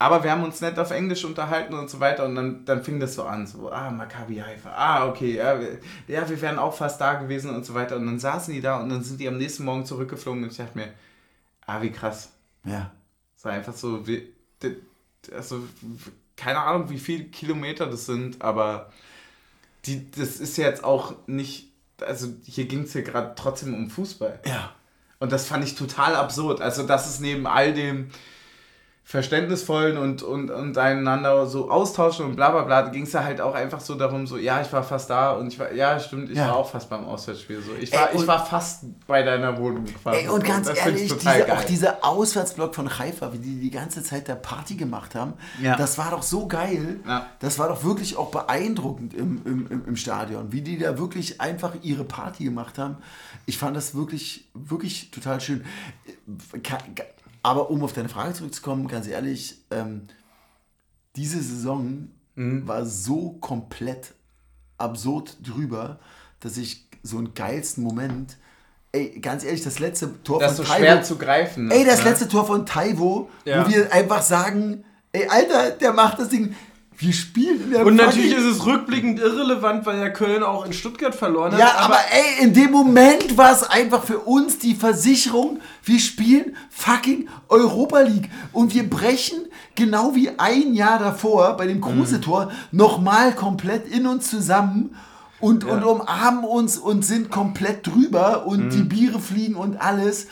Aber 0.00 0.22
wir 0.22 0.30
haben 0.30 0.44
uns 0.44 0.60
nett 0.60 0.78
auf 0.78 0.92
Englisch 0.92 1.24
unterhalten 1.24 1.74
und 1.74 1.90
so 1.90 1.98
weiter 1.98 2.24
und 2.24 2.36
dann, 2.36 2.64
dann 2.64 2.84
fing 2.84 3.00
das 3.00 3.14
so 3.14 3.24
an, 3.24 3.48
so, 3.48 3.72
ah, 3.72 3.90
Maccabi 3.90 4.36
Haifa, 4.36 4.70
ah, 4.70 5.08
okay, 5.08 5.34
ja 5.34 5.58
wir, 5.60 5.78
ja, 6.06 6.28
wir 6.28 6.40
wären 6.40 6.58
auch 6.60 6.74
fast 6.74 7.00
da 7.00 7.14
gewesen 7.14 7.54
und 7.54 7.66
so 7.66 7.74
weiter. 7.74 7.96
Und 7.96 8.06
dann 8.06 8.20
saßen 8.20 8.54
die 8.54 8.60
da 8.60 8.80
und 8.80 8.90
dann 8.90 9.02
sind 9.02 9.18
die 9.18 9.26
am 9.26 9.38
nächsten 9.38 9.64
Morgen 9.64 9.84
zurückgeflogen 9.84 10.44
und 10.44 10.52
ich 10.52 10.56
dachte 10.56 10.78
mir, 10.78 10.92
ah, 11.66 11.82
wie 11.82 11.90
krass. 11.90 12.30
Ja. 12.64 12.92
Es 13.36 13.44
war 13.44 13.52
einfach 13.52 13.74
so, 13.74 14.06
wie, 14.06 14.32
also, 15.34 15.64
keine 16.36 16.60
Ahnung, 16.60 16.90
wie 16.90 16.98
viele 16.98 17.24
Kilometer 17.24 17.86
das 17.86 18.06
sind, 18.06 18.40
aber 18.40 18.92
die, 19.84 20.10
das 20.12 20.36
ist 20.36 20.56
jetzt 20.58 20.84
auch 20.84 21.14
nicht, 21.26 21.72
also 22.00 22.28
hier 22.44 22.66
ging 22.66 22.82
es 22.82 22.94
ja 22.94 23.00
gerade 23.00 23.34
trotzdem 23.36 23.74
um 23.74 23.90
Fußball. 23.90 24.40
Ja. 24.46 24.72
Und 25.18 25.32
das 25.32 25.46
fand 25.46 25.64
ich 25.64 25.74
total 25.74 26.14
absurd. 26.14 26.60
Also, 26.60 26.86
das 26.86 27.08
ist 27.08 27.20
neben 27.20 27.48
all 27.48 27.74
dem 27.74 28.10
verständnisvollen 29.08 29.96
und, 29.96 30.22
und, 30.22 30.50
und 30.50 30.76
einander 30.76 31.46
so 31.46 31.70
austauschen 31.70 32.26
und 32.26 32.36
bla 32.36 32.50
bla 32.50 32.64
bla, 32.64 32.82
ging 32.90 33.04
es 33.04 33.12
da 33.12 33.24
halt 33.24 33.40
auch 33.40 33.54
einfach 33.54 33.80
so 33.80 33.94
darum, 33.94 34.26
so, 34.26 34.36
ja, 34.36 34.60
ich 34.60 34.70
war 34.70 34.82
fast 34.82 35.08
da 35.08 35.30
und 35.32 35.46
ich 35.50 35.58
war, 35.58 35.72
ja, 35.72 35.98
stimmt, 35.98 36.28
ich 36.28 36.36
Ja. 36.36 36.48
war 36.48 36.56
auch 36.56 36.68
fast 36.68 36.90
beim 36.90 37.06
Auswärtsspiel. 37.06 37.62
So. 37.62 37.70
Ich, 37.80 37.90
war, 37.90 38.10
Ey, 38.10 38.16
und- 38.16 38.20
ich 38.20 38.28
war 38.28 38.44
fast 38.44 38.84
bei 39.06 39.22
deiner 39.22 39.56
Wohnung 39.56 39.86
quasi. 39.86 40.18
Ey, 40.18 40.28
und 40.28 40.44
ganz 40.44 40.68
ich 40.68 40.76
ehrlich, 40.76 41.10
diese, 41.16 41.50
auch 41.54 41.64
dieser 41.64 42.04
Auswärtsblock 42.04 42.74
von 42.74 42.98
Haifa, 42.98 43.32
wie 43.32 43.38
die 43.38 43.58
die 43.58 43.70
ganze 43.70 44.02
Zeit 44.02 44.28
da 44.28 44.34
Party 44.34 44.74
gemacht 44.74 45.14
haben, 45.14 45.32
Ja. 45.62 45.74
das 45.74 45.96
war 45.96 46.10
doch 46.10 46.22
so 46.22 46.46
geil. 46.46 47.00
Ja. 47.06 47.28
Das 47.40 47.58
war 47.58 47.68
doch 47.68 47.82
wirklich 47.84 48.14
auch 48.18 48.30
beeindruckend 48.30 49.14
im, 49.14 49.40
im, 49.46 49.66
im, 49.70 49.84
im 49.86 49.96
Stadion, 49.96 50.52
wie 50.52 50.60
die 50.60 50.76
da 50.78 50.98
wirklich 50.98 51.40
einfach 51.40 51.72
ihre 51.80 52.04
Party 52.04 52.44
gemacht 52.44 52.76
haben. 52.76 52.98
Ich 53.46 53.56
fand 53.56 53.74
das 53.74 53.94
wirklich, 53.94 54.50
wirklich 54.52 55.10
total 55.12 55.40
schön. 55.40 55.64
Aber 57.48 57.70
um 57.70 57.82
auf 57.82 57.94
deine 57.94 58.10
Frage 58.10 58.34
zurückzukommen, 58.34 58.88
ganz 58.88 59.06
ehrlich, 59.08 59.56
ähm, 59.70 60.02
diese 61.16 61.42
Saison 61.42 62.08
Mhm. 62.34 62.68
war 62.68 62.84
so 62.86 63.30
komplett 63.40 64.12
absurd 64.76 65.38
drüber, 65.42 65.98
dass 66.40 66.56
ich 66.58 66.86
so 67.02 67.16
einen 67.18 67.32
geilsten 67.34 67.82
Moment, 67.82 68.36
ey, 68.92 69.18
ganz 69.20 69.44
ehrlich, 69.44 69.62
das 69.62 69.78
letzte 69.78 70.22
Tor 70.22 70.38
das 70.40 70.56
von 70.56 70.64
so 70.66 70.70
Taiwo, 70.72 70.84
schwer 70.84 71.02
zu 71.02 71.16
greifen. 71.16 71.70
ey, 71.70 71.84
das 71.84 72.04
ne? 72.04 72.10
letzte 72.10 72.28
Tor 72.28 72.46
von 72.46 72.66
Taiwo, 72.66 73.28
Ja. 73.44 73.64
wo 73.66 73.70
wir 73.70 73.92
einfach 73.92 74.22
sagen, 74.22 74.84
ey, 75.12 75.26
Alter, 75.26 75.70
der 75.70 75.92
macht 75.94 76.18
das 76.20 76.28
Ding, 76.28 76.54
Wir 77.00 77.12
spielen 77.12 77.62
in 77.62 77.70
der 77.70 77.86
Und 77.86 77.94
natürlich 77.94 78.32
ist 78.32 78.44
es 78.44 78.66
rückblickend 78.66 79.20
irrelevant, 79.20 79.86
weil 79.86 80.00
ja 80.00 80.10
Köln 80.10 80.42
auch 80.42 80.66
in 80.66 80.72
Stuttgart 80.72 81.14
verloren 81.14 81.52
hat. 81.52 81.60
Ja, 81.60 81.74
aber, 81.76 81.98
ey, 82.10 82.44
in 82.44 82.52
dem 82.52 82.72
Moment 82.72 83.36
war 83.36 83.52
es 83.52 83.62
einfach 83.62 84.02
für 84.02 84.18
uns 84.18 84.58
die 84.58 84.74
Versicherung, 84.74 85.60
wir 85.84 86.00
spielen 86.00 86.56
fucking 86.70 87.28
Europa 87.48 88.00
League 88.00 88.28
und 88.52 88.74
wir 88.74 88.90
brechen 88.90 89.38
genau 89.76 90.16
wie 90.16 90.30
ein 90.38 90.74
Jahr 90.74 90.98
davor 90.98 91.56
bei 91.56 91.68
dem 91.68 91.80
Kruse-Tor 91.80 92.50
nochmal 92.72 93.32
komplett 93.32 93.86
in 93.86 94.08
uns 94.08 94.28
zusammen 94.28 94.96
und, 95.38 95.62
und 95.62 95.84
umarmen 95.84 96.42
uns 96.42 96.78
und 96.78 97.04
sind 97.04 97.30
komplett 97.30 97.86
drüber 97.86 98.44
und 98.44 98.70
die 98.70 98.82
Biere 98.82 99.20
fliegen 99.20 99.54
und 99.54 99.80
alles. 99.80 100.26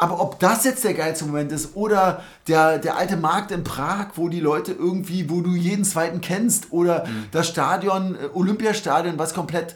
Aber 0.00 0.20
ob 0.20 0.38
das 0.38 0.64
jetzt 0.64 0.84
der 0.84 0.94
geilste 0.94 1.24
Moment 1.24 1.50
ist 1.50 1.74
oder 1.74 2.22
der, 2.46 2.78
der 2.78 2.96
alte 2.96 3.16
Markt 3.16 3.50
in 3.50 3.64
Prag, 3.64 4.10
wo 4.14 4.28
die 4.28 4.38
Leute 4.38 4.72
irgendwie, 4.72 5.28
wo 5.28 5.40
du 5.40 5.50
jeden 5.50 5.84
zweiten 5.84 6.20
kennst 6.20 6.68
oder 6.72 7.04
das 7.32 7.48
Stadion, 7.48 8.14
äh, 8.14 8.28
Olympiastadion, 8.32 9.18
was 9.18 9.34
komplett 9.34 9.74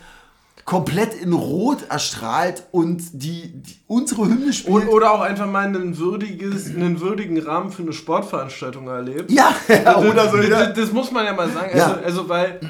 komplett 0.65 1.15
in 1.15 1.33
Rot 1.33 1.79
erstrahlt 1.89 2.65
und 2.71 3.03
die, 3.13 3.53
die 3.53 3.81
unsere 3.89 4.23
Hymne 4.27 4.53
spielt. 4.53 4.85
Und, 4.85 4.89
oder 4.89 5.13
auch 5.13 5.21
einfach 5.21 5.47
mal 5.47 5.67
einen, 5.67 5.99
würdiges, 5.99 6.69
einen 6.69 7.01
würdigen 7.01 7.39
Rahmen 7.41 7.73
für 7.73 7.83
eine 7.83 7.93
Sportveranstaltung 7.93 8.87
erlebt. 8.87 9.31
ja, 9.31 9.55
ja, 9.69 9.99
oder 9.99 10.31
so. 10.31 10.37
das, 10.39 10.75
das 10.75 10.93
muss 10.93 11.11
man 11.11 11.25
ja 11.25 11.33
mal 11.33 11.51
sagen. 11.51 11.77
Ja. 11.77 11.95
Also, 11.95 12.05
also 12.05 12.29
weil, 12.29 12.61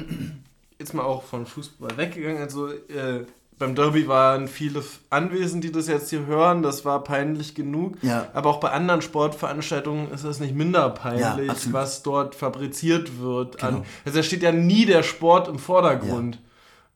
jetzt 0.79 0.93
mal 0.93 1.03
auch 1.03 1.23
von 1.23 1.45
Fußball 1.45 1.95
weggegangen, 1.95 2.41
also 2.41 2.69
äh, 2.69 3.25
beim 3.59 3.75
Derby 3.75 4.07
waren 4.07 4.47
viele 4.47 4.83
anwesend, 5.09 5.63
die 5.63 5.71
das 5.71 5.87
jetzt 5.87 6.09
hier 6.09 6.25
hören, 6.25 6.63
das 6.63 6.85
war 6.85 7.03
peinlich 7.03 7.55
genug. 7.55 7.97
Ja. 8.01 8.27
Aber 8.33 8.49
auch 8.49 8.59
bei 8.59 8.71
anderen 8.71 9.01
Sportveranstaltungen 9.01 10.11
ist 10.11 10.23
es 10.23 10.39
nicht 10.39 10.55
minder 10.55 10.89
peinlich, 10.89 11.21
Ja, 11.47 11.71
was 11.71 12.03
dort 12.03 12.35
fabriziert 12.35 13.19
wird. 13.19 13.63
An, 13.63 13.73
Genau. 13.75 13.85
also 14.05 14.17
da 14.19 14.23
steht 14.23 14.43
ja 14.43 14.51
nie 14.51 14.85
der 14.85 15.03
Sport 15.03 15.47
im 15.47 15.59
Vordergrund. 15.59 16.39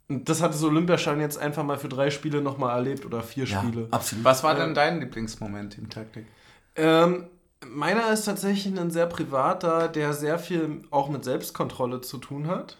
Und 0.09 0.29
das 0.29 0.41
hat 0.41 0.53
das 0.53 0.63
Olympiastadion 0.63 1.21
jetzt 1.21 1.37
einfach 1.37 1.63
mal 1.63 1.77
für 1.77 1.89
drei 1.89 2.09
Spiele 2.11 2.41
nochmal 2.41 2.75
erlebt 2.77 3.05
oder 3.05 3.21
vier 3.21 3.43
ja, 3.45 3.59
Spiele. 3.59 3.87
absolut. 3.91 4.23
Was 4.23 4.41
war 4.43 4.55
denn 4.55 4.73
dein 4.73 4.99
Lieblingsmoment 5.01 5.77
im 5.77 5.89
Taktik? 5.89 6.25
Ähm, 6.75 7.25
meiner 7.67 8.11
ist 8.13 8.23
tatsächlich 8.23 8.79
ein 8.79 8.91
sehr 8.91 9.07
privater, 9.07 9.87
der 9.89 10.13
sehr 10.13 10.39
viel 10.39 10.83
auch 10.91 11.09
mit 11.09 11.23
Selbstkontrolle 11.25 12.01
zu 12.01 12.17
tun 12.19 12.47
hat. 12.47 12.77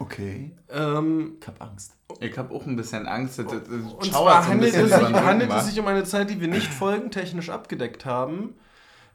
Okay, 0.00 0.50
Ähm, 0.68 1.34
ich 1.40 1.46
hab 1.46 1.62
Angst. 1.62 1.93
Ich 2.20 2.36
habe 2.38 2.54
auch 2.54 2.66
ein 2.66 2.76
bisschen 2.76 3.06
Angst. 3.06 3.38
Das, 3.38 3.46
das 3.46 3.62
und 3.66 4.04
zwar 4.04 4.46
handelt, 4.46 4.74
es 4.74 4.90
sich, 4.90 5.14
handelt 5.14 5.52
es 5.52 5.66
sich 5.66 5.80
um 5.80 5.86
eine 5.86 6.04
Zeit, 6.04 6.30
die 6.30 6.40
wir 6.40 6.48
nicht 6.48 6.66
folgentechnisch 6.72 7.50
abgedeckt 7.50 8.04
haben. 8.04 8.54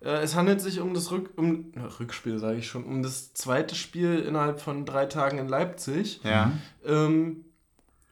Äh, 0.01 0.21
es 0.21 0.35
handelt 0.35 0.61
sich 0.61 0.79
um 0.79 0.93
das 0.93 1.11
Rück, 1.11 1.31
um, 1.35 1.71
Rückspiel, 1.99 2.39
sage 2.39 2.57
ich 2.57 2.67
schon, 2.67 2.85
um 2.85 3.03
das 3.03 3.33
zweite 3.33 3.75
Spiel 3.75 4.19
innerhalb 4.19 4.59
von 4.59 4.85
drei 4.85 5.05
Tagen 5.05 5.37
in 5.37 5.47
Leipzig. 5.47 6.21
Ja. 6.23 6.51
ähm, 6.85 7.45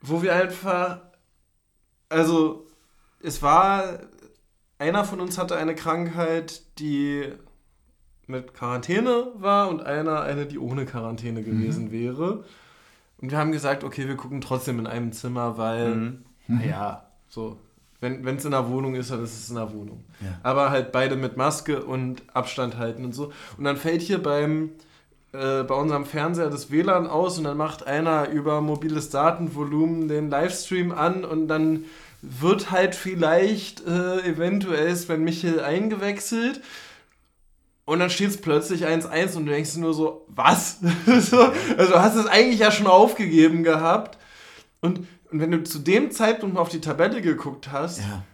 wo 0.00 0.22
wir 0.22 0.34
einfach, 0.34 1.00
also 2.08 2.66
es 3.20 3.42
war, 3.42 3.98
einer 4.78 5.04
von 5.04 5.20
uns 5.20 5.38
hatte 5.38 5.56
eine 5.56 5.74
Krankheit, 5.74 6.62
die 6.78 7.32
mit 8.26 8.54
Quarantäne 8.54 9.32
war 9.34 9.68
und 9.68 9.82
einer 9.82 10.20
eine, 10.20 10.46
die 10.46 10.58
ohne 10.58 10.84
Quarantäne 10.84 11.42
gewesen 11.42 11.90
wäre. 11.90 12.44
Und 13.20 13.30
wir 13.30 13.38
haben 13.38 13.52
gesagt, 13.52 13.84
okay, 13.84 14.06
wir 14.06 14.16
gucken 14.16 14.40
trotzdem 14.40 14.78
in 14.78 14.86
einem 14.86 15.12
Zimmer, 15.12 15.58
weil, 15.58 15.94
Mhm. 15.94 16.18
naja, 16.46 17.04
so, 17.28 17.56
wenn 18.00 18.24
es 18.36 18.44
in 18.44 18.52
der 18.52 18.68
Wohnung 18.70 18.94
ist, 18.94 19.10
dann 19.10 19.22
ist 19.24 19.36
es 19.36 19.48
in 19.50 19.56
der 19.56 19.72
Wohnung. 19.72 20.04
Ja. 20.20 20.38
Aber 20.44 20.70
halt 20.70 20.92
beide 20.92 21.16
mit 21.16 21.36
Maske 21.36 21.82
und 21.82 22.22
Abstand 22.32 22.76
halten 22.78 23.04
und 23.04 23.12
so. 23.12 23.32
Und 23.56 23.64
dann 23.64 23.76
fällt 23.76 24.02
hier 24.02 24.22
beim, 24.22 24.70
äh, 25.32 25.64
bei 25.64 25.74
unserem 25.74 26.04
Fernseher 26.06 26.48
das 26.48 26.70
WLAN 26.70 27.08
aus 27.08 27.38
und 27.38 27.44
dann 27.44 27.56
macht 27.56 27.86
einer 27.88 28.28
über 28.28 28.60
mobiles 28.60 29.10
Datenvolumen 29.10 30.06
den 30.06 30.30
Livestream 30.30 30.92
an 30.92 31.24
und 31.24 31.48
dann 31.48 31.84
wird 32.22 32.70
halt 32.70 32.94
vielleicht 32.94 33.84
äh, 33.86 34.20
eventuell 34.28 34.94
Sven 34.96 35.24
Michel 35.24 35.60
eingewechselt. 35.60 36.60
Und 37.88 38.00
dann 38.00 38.10
steht 38.10 38.28
es 38.28 38.36
plötzlich 38.40 38.86
1-1 38.86 39.34
und 39.36 39.46
du 39.46 39.52
denkst 39.52 39.76
nur 39.78 39.94
so, 39.94 40.26
was? 40.28 40.78
so, 41.06 41.40
also 41.78 41.92
du 41.94 42.02
hast 42.02 42.16
es 42.16 42.26
eigentlich 42.26 42.60
ja 42.60 42.70
schon 42.70 42.86
aufgegeben 42.86 43.64
gehabt. 43.64 44.18
Und, 44.82 44.98
und 45.30 45.40
wenn 45.40 45.50
du 45.50 45.62
zu 45.64 45.78
dem 45.78 46.10
Zeitpunkt 46.10 46.54
mal 46.54 46.60
auf 46.60 46.68
die 46.68 46.82
Tabelle 46.82 47.22
geguckt 47.22 47.72
hast, 47.72 48.00
Ja. 48.00 48.24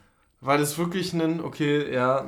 war 0.41 0.59
das 0.59 0.77
wirklich 0.77 1.13
ein, 1.13 1.41
okay, 1.41 1.93
ja, 1.95 2.25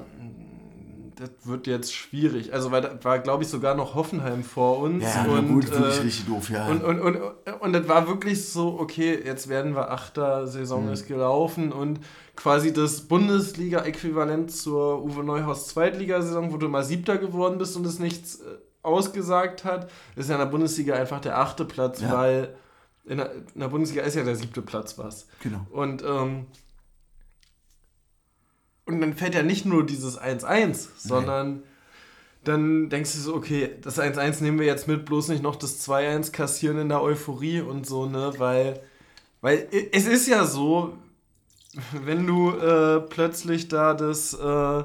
das 1.16 1.30
wird 1.44 1.66
jetzt 1.66 1.94
schwierig. 1.94 2.52
Also, 2.52 2.70
weil 2.70 2.82
da 2.82 2.98
war, 3.02 3.18
glaube 3.18 3.42
ich, 3.42 3.48
sogar 3.48 3.74
noch 3.74 3.94
Hoffenheim 3.96 4.44
vor 4.44 4.78
uns. 4.78 5.02
Ja, 5.02 5.24
und, 5.24 5.48
gut, 5.48 5.70
wirklich 5.70 5.98
äh, 5.98 6.02
richtig 6.02 6.26
doof, 6.26 6.50
ja. 6.50 6.66
und, 6.66 6.84
und, 6.84 7.00
und, 7.00 7.16
und 7.60 7.72
das 7.72 7.88
war 7.88 8.06
wirklich 8.06 8.46
so, 8.48 8.78
okay, 8.78 9.18
jetzt 9.24 9.48
werden 9.48 9.74
wir 9.74 9.90
Achter, 9.90 10.46
Saison 10.46 10.86
Mhm. 10.86 10.92
ist 10.92 11.08
gelaufen 11.08 11.72
und 11.72 12.00
quasi 12.36 12.72
das 12.72 13.02
Bundesliga-Äquivalent 13.02 14.50
zur 14.52 15.02
Uwe 15.02 15.24
Neuhaus 15.24 15.68
Zweitligasaison, 15.68 16.52
wo 16.52 16.56
du 16.58 16.68
mal 16.68 16.84
Siebter 16.84 17.18
geworden 17.18 17.58
bist 17.58 17.76
und 17.76 17.86
es 17.86 17.98
nichts 17.98 18.36
äh, 18.36 18.58
ausgesagt 18.82 19.64
hat, 19.64 19.90
ist 20.14 20.28
ja 20.28 20.36
in 20.36 20.40
der 20.40 20.46
Bundesliga 20.46 20.94
einfach 20.94 21.20
der 21.20 21.38
achte 21.38 21.64
Platz, 21.64 22.00
Ja. 22.00 22.12
weil 22.12 22.54
in 23.04 23.18
der, 23.18 23.32
in 23.34 23.60
der 23.60 23.68
Bundesliga 23.68 24.02
ist 24.02 24.14
ja 24.16 24.22
der 24.24 24.36
siebte 24.36 24.62
Platz 24.62 24.98
was. 24.98 25.26
genau. 25.42 25.66
Und, 25.70 26.02
ähm, 26.04 26.46
und 28.84 29.00
dann 29.00 29.14
fällt 29.14 29.34
ja 29.34 29.42
nicht 29.42 29.64
nur 29.66 29.84
dieses 29.84 30.18
1-1, 30.20 30.88
sondern 30.96 31.62
dann 32.44 32.88
denkst 32.88 33.12
du 33.14 33.18
so, 33.18 33.34
okay, 33.34 33.70
das 33.82 33.98
1-1 33.98 34.42
nehmen 34.42 34.58
wir 34.60 34.66
jetzt 34.66 34.86
mit, 34.86 35.04
bloß 35.04 35.28
nicht 35.28 35.42
noch 35.42 35.56
das 35.56 35.84
2-1 35.88 36.30
kassieren 36.30 36.78
in 36.78 36.88
der 36.88 37.02
Euphorie 37.02 37.60
und 37.60 37.86
so, 37.86 38.06
ne? 38.06 38.32
Weil, 38.38 38.80
weil 39.40 39.66
es 39.92 40.06
ist 40.06 40.28
ja 40.28 40.44
so, 40.44 40.96
wenn 42.04 42.26
du 42.26 42.50
äh, 42.50 43.00
plötzlich 43.00 43.68
da 43.68 43.94
das, 43.94 44.34
äh, 44.34 44.82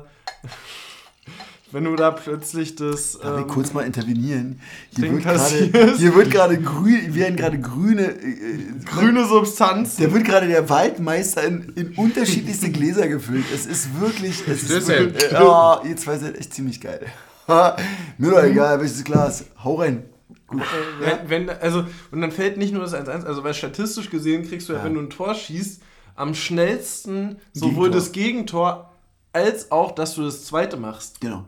wenn 1.71 1.85
du 1.85 1.95
da 1.95 2.11
plötzlich 2.11 2.75
das. 2.75 3.17
Darf 3.19 3.37
ich 3.37 3.41
ähm, 3.43 3.47
kurz 3.47 3.73
mal 3.73 3.81
intervenieren? 3.85 4.59
Hier 4.95 5.05
Ding 5.05 5.13
wird 5.13 5.23
gerade, 5.23 5.97
hier 5.97 6.15
wird 6.15 6.31
gerade 6.31 6.57
grün, 6.59 7.15
werden 7.15 7.35
gerade 7.35 7.59
grüne, 7.59 8.07
äh, 8.11 8.83
grüne 8.85 9.25
Substanz. 9.25 9.95
Der 9.95 10.13
wird 10.13 10.25
gerade 10.25 10.47
der 10.47 10.69
Waldmeister 10.69 11.43
in, 11.43 11.73
in 11.75 11.93
unterschiedlichste 11.95 12.71
Gläser 12.71 13.07
gefüllt. 13.07 13.45
Es 13.53 13.65
ist 13.65 13.99
wirklich. 13.99 14.47
Es 14.47 14.63
ist 14.63 14.87
wirklich 14.87 15.31
äh, 15.31 15.37
oh, 15.41 15.77
ihr 15.85 15.95
zwei 15.97 16.17
seid 16.17 16.37
echt 16.37 16.53
ziemlich 16.53 16.81
geil. 16.81 17.05
Mir 18.17 18.31
doch 18.31 18.43
egal, 18.43 18.79
welches 18.79 19.03
Glas. 19.03 19.45
Hau 19.63 19.75
rein. 19.75 20.03
Gut. 20.47 20.61
Wenn, 20.99 21.47
wenn, 21.47 21.49
also, 21.49 21.85
und 22.11 22.21
dann 22.21 22.31
fällt 22.31 22.57
nicht 22.57 22.73
nur 22.73 22.81
das 22.81 22.93
1-1, 22.93 23.23
also 23.23 23.43
weil 23.43 23.53
statistisch 23.53 24.09
gesehen 24.09 24.47
kriegst 24.47 24.67
du 24.67 24.73
ja, 24.73 24.79
Ja. 24.79 24.85
wenn 24.85 24.95
du 24.95 24.99
ein 24.99 25.09
Tor 25.09 25.33
schießt, 25.33 25.81
am 26.21 26.35
schnellsten 26.35 27.37
sowohl 27.53 27.89
Gegentor. 27.89 27.91
das 27.99 28.11
Gegentor 28.11 28.91
als 29.33 29.71
auch, 29.71 29.91
dass 29.93 30.15
du 30.15 30.23
das 30.23 30.45
zweite 30.45 30.77
machst. 30.77 31.19
Genau. 31.21 31.45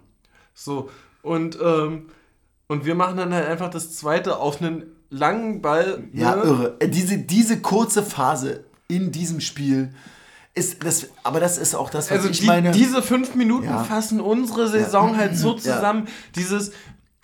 So, 0.54 0.90
und, 1.22 1.58
ähm, 1.62 2.08
und 2.68 2.86
wir 2.86 2.96
machen 2.96 3.18
dann 3.18 3.34
halt 3.34 3.48
einfach 3.48 3.70
das 3.70 3.96
zweite 3.96 4.38
auf 4.38 4.62
einen 4.62 4.84
langen 5.10 5.62
Ball. 5.62 6.04
Ja, 6.14 6.36
ne? 6.36 6.44
irre. 6.44 6.76
Äh, 6.80 6.90
Diese, 6.90 7.18
diese 7.18 7.60
kurze 7.62 8.04
Phase 8.04 8.64
in 8.88 9.12
diesem 9.12 9.42
Spiel 9.42 9.94
ist 10.56 10.84
das. 10.84 11.08
Aber 11.24 11.40
das 11.40 11.58
ist 11.58 11.76
auch 11.76 11.90
das, 11.90 12.10
was 12.10 12.18
Also 12.18 12.30
ich 12.30 12.40
die, 12.42 12.46
meine. 12.48 12.72
diese 12.72 13.02
fünf 13.02 13.36
Minuten 13.36 13.66
Ja. 13.66 13.84
fassen 13.84 14.20
unsere 14.22 14.68
Saison 14.70 15.18
halt 15.18 15.38
so 15.38 15.52
Ja. 15.54 15.58
zusammen. 15.58 16.08
Dieses 16.36 16.72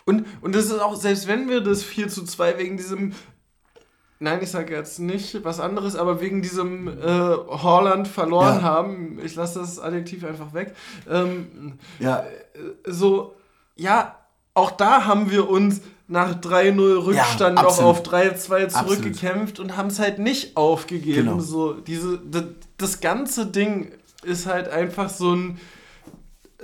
und, 0.06 0.26
und 0.42 0.56
das 0.56 0.66
ist 0.66 0.80
auch, 0.80 0.96
selbst 0.96 1.28
wenn 1.28 1.48
wir 1.50 1.62
das 1.62 1.84
4 1.84 2.08
zu 2.10 2.24
2 2.26 2.58
wegen 2.58 2.78
diesem 2.78 3.14
Nein, 4.22 4.40
ich 4.42 4.52
sage 4.52 4.76
jetzt 4.76 5.00
nicht 5.00 5.46
was 5.46 5.60
anderes, 5.62 5.96
aber 5.96 6.20
wegen 6.20 6.42
diesem 6.42 6.88
äh, 6.90 7.02
Holland 7.02 8.08
verloren 8.08 8.58
Ja. 8.58 8.62
haben, 8.62 9.20
ich 9.24 9.36
lasse 9.36 9.60
das 9.60 9.80
Adjektiv 9.80 10.26
einfach 10.26 10.54
weg, 10.54 10.76
ähm, 11.10 11.80
ja, 12.00 12.26
so, 12.86 13.34
ja, 13.78 14.16
auch 14.54 14.72
da 14.72 15.06
haben 15.06 15.32
wir 15.32 15.50
uns 15.50 15.80
nach 16.10 16.36
3-0 16.36 17.06
Rückstand 17.06 17.58
Ja, 17.58 17.64
noch 17.64 17.80
auf 17.80 18.04
3-2 18.04 18.64
Absolut. 18.66 18.72
zurückgekämpft 18.72 19.60
und 19.60 19.78
haben 19.78 19.88
es 19.88 20.00
halt 20.00 20.20
nicht 20.20 20.58
aufgegeben. 20.58 21.28
Genau. 21.28 21.40
So, 21.40 21.74
diese, 21.74 22.18
das, 22.20 22.44
das 22.78 23.00
ganze 23.00 23.46
Ding 23.46 23.94
ist 24.24 24.48
halt 24.48 24.68
einfach 24.68 25.10
so 25.10 25.34
ein 25.34 25.60
äh, 26.58 26.64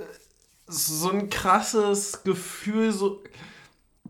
so 0.66 1.10
ein 1.10 1.30
krasses 1.30 2.22
Gefühl, 2.24 2.92
so 2.92 3.22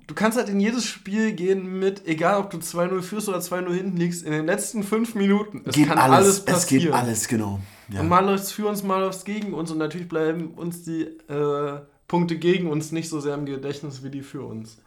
du 0.06 0.14
kannst 0.14 0.38
halt 0.38 0.48
in 0.48 0.60
jedes 0.60 0.84
Spiel 0.84 1.32
gehen 1.32 1.78
mit, 1.78 2.06
egal 2.06 2.40
ob 2.40 2.50
du 2.50 2.58
2-0 2.58 3.02
führst 3.02 3.28
oder 3.28 3.38
2-0 3.38 3.72
hinten 3.72 3.96
liegst, 3.96 4.24
in 4.24 4.32
den 4.32 4.46
letzten 4.46 4.82
fünf 4.82 5.14
Minuten. 5.14 5.62
Es 5.64 5.74
geht 5.74 5.88
kann 5.88 5.98
alles. 5.98 6.16
alles 6.16 6.38
es 6.38 6.44
passieren. 6.44 6.84
geht 6.84 6.92
alles, 6.92 7.28
genau. 7.28 7.60
Ja. 7.88 8.00
Und 8.00 8.08
mal 8.08 8.24
läuft 8.24 8.44
es 8.44 8.52
für 8.52 8.68
uns, 8.68 8.82
mal 8.82 9.00
läuft 9.00 9.18
es 9.18 9.24
gegen 9.24 9.54
uns 9.54 9.70
und 9.70 9.78
natürlich 9.78 10.08
bleiben 10.08 10.50
uns 10.54 10.82
die 10.82 11.02
äh, 11.02 11.80
Punkte 12.08 12.36
gegen 12.36 12.70
uns 12.70 12.92
nicht 12.92 13.08
so 13.08 13.20
sehr 13.20 13.34
im 13.34 13.46
Gedächtnis 13.46 14.02
wie 14.02 14.10
die 14.10 14.22
für 14.22 14.42
uns. 14.42 14.78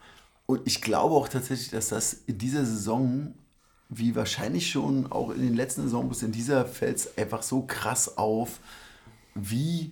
Und 0.46 0.62
ich 0.66 0.82
glaube 0.82 1.16
auch 1.16 1.28
tatsächlich, 1.28 1.70
dass 1.70 1.90
das 1.90 2.14
in 2.26 2.38
dieser 2.38 2.66
Saison, 2.66 3.36
wie 3.90 4.16
wahrscheinlich 4.16 4.70
schon 4.70 5.12
auch 5.12 5.32
in 5.32 5.42
den 5.42 5.54
letzten 5.56 5.84
Saisons, 5.84 6.24
in 6.24 6.32
dieser 6.32 6.66
fällt 6.66 6.98
es 6.98 7.18
einfach 7.18 7.44
so 7.44 7.62
krass 7.62 8.18
auf, 8.18 8.60
wie 9.36 9.92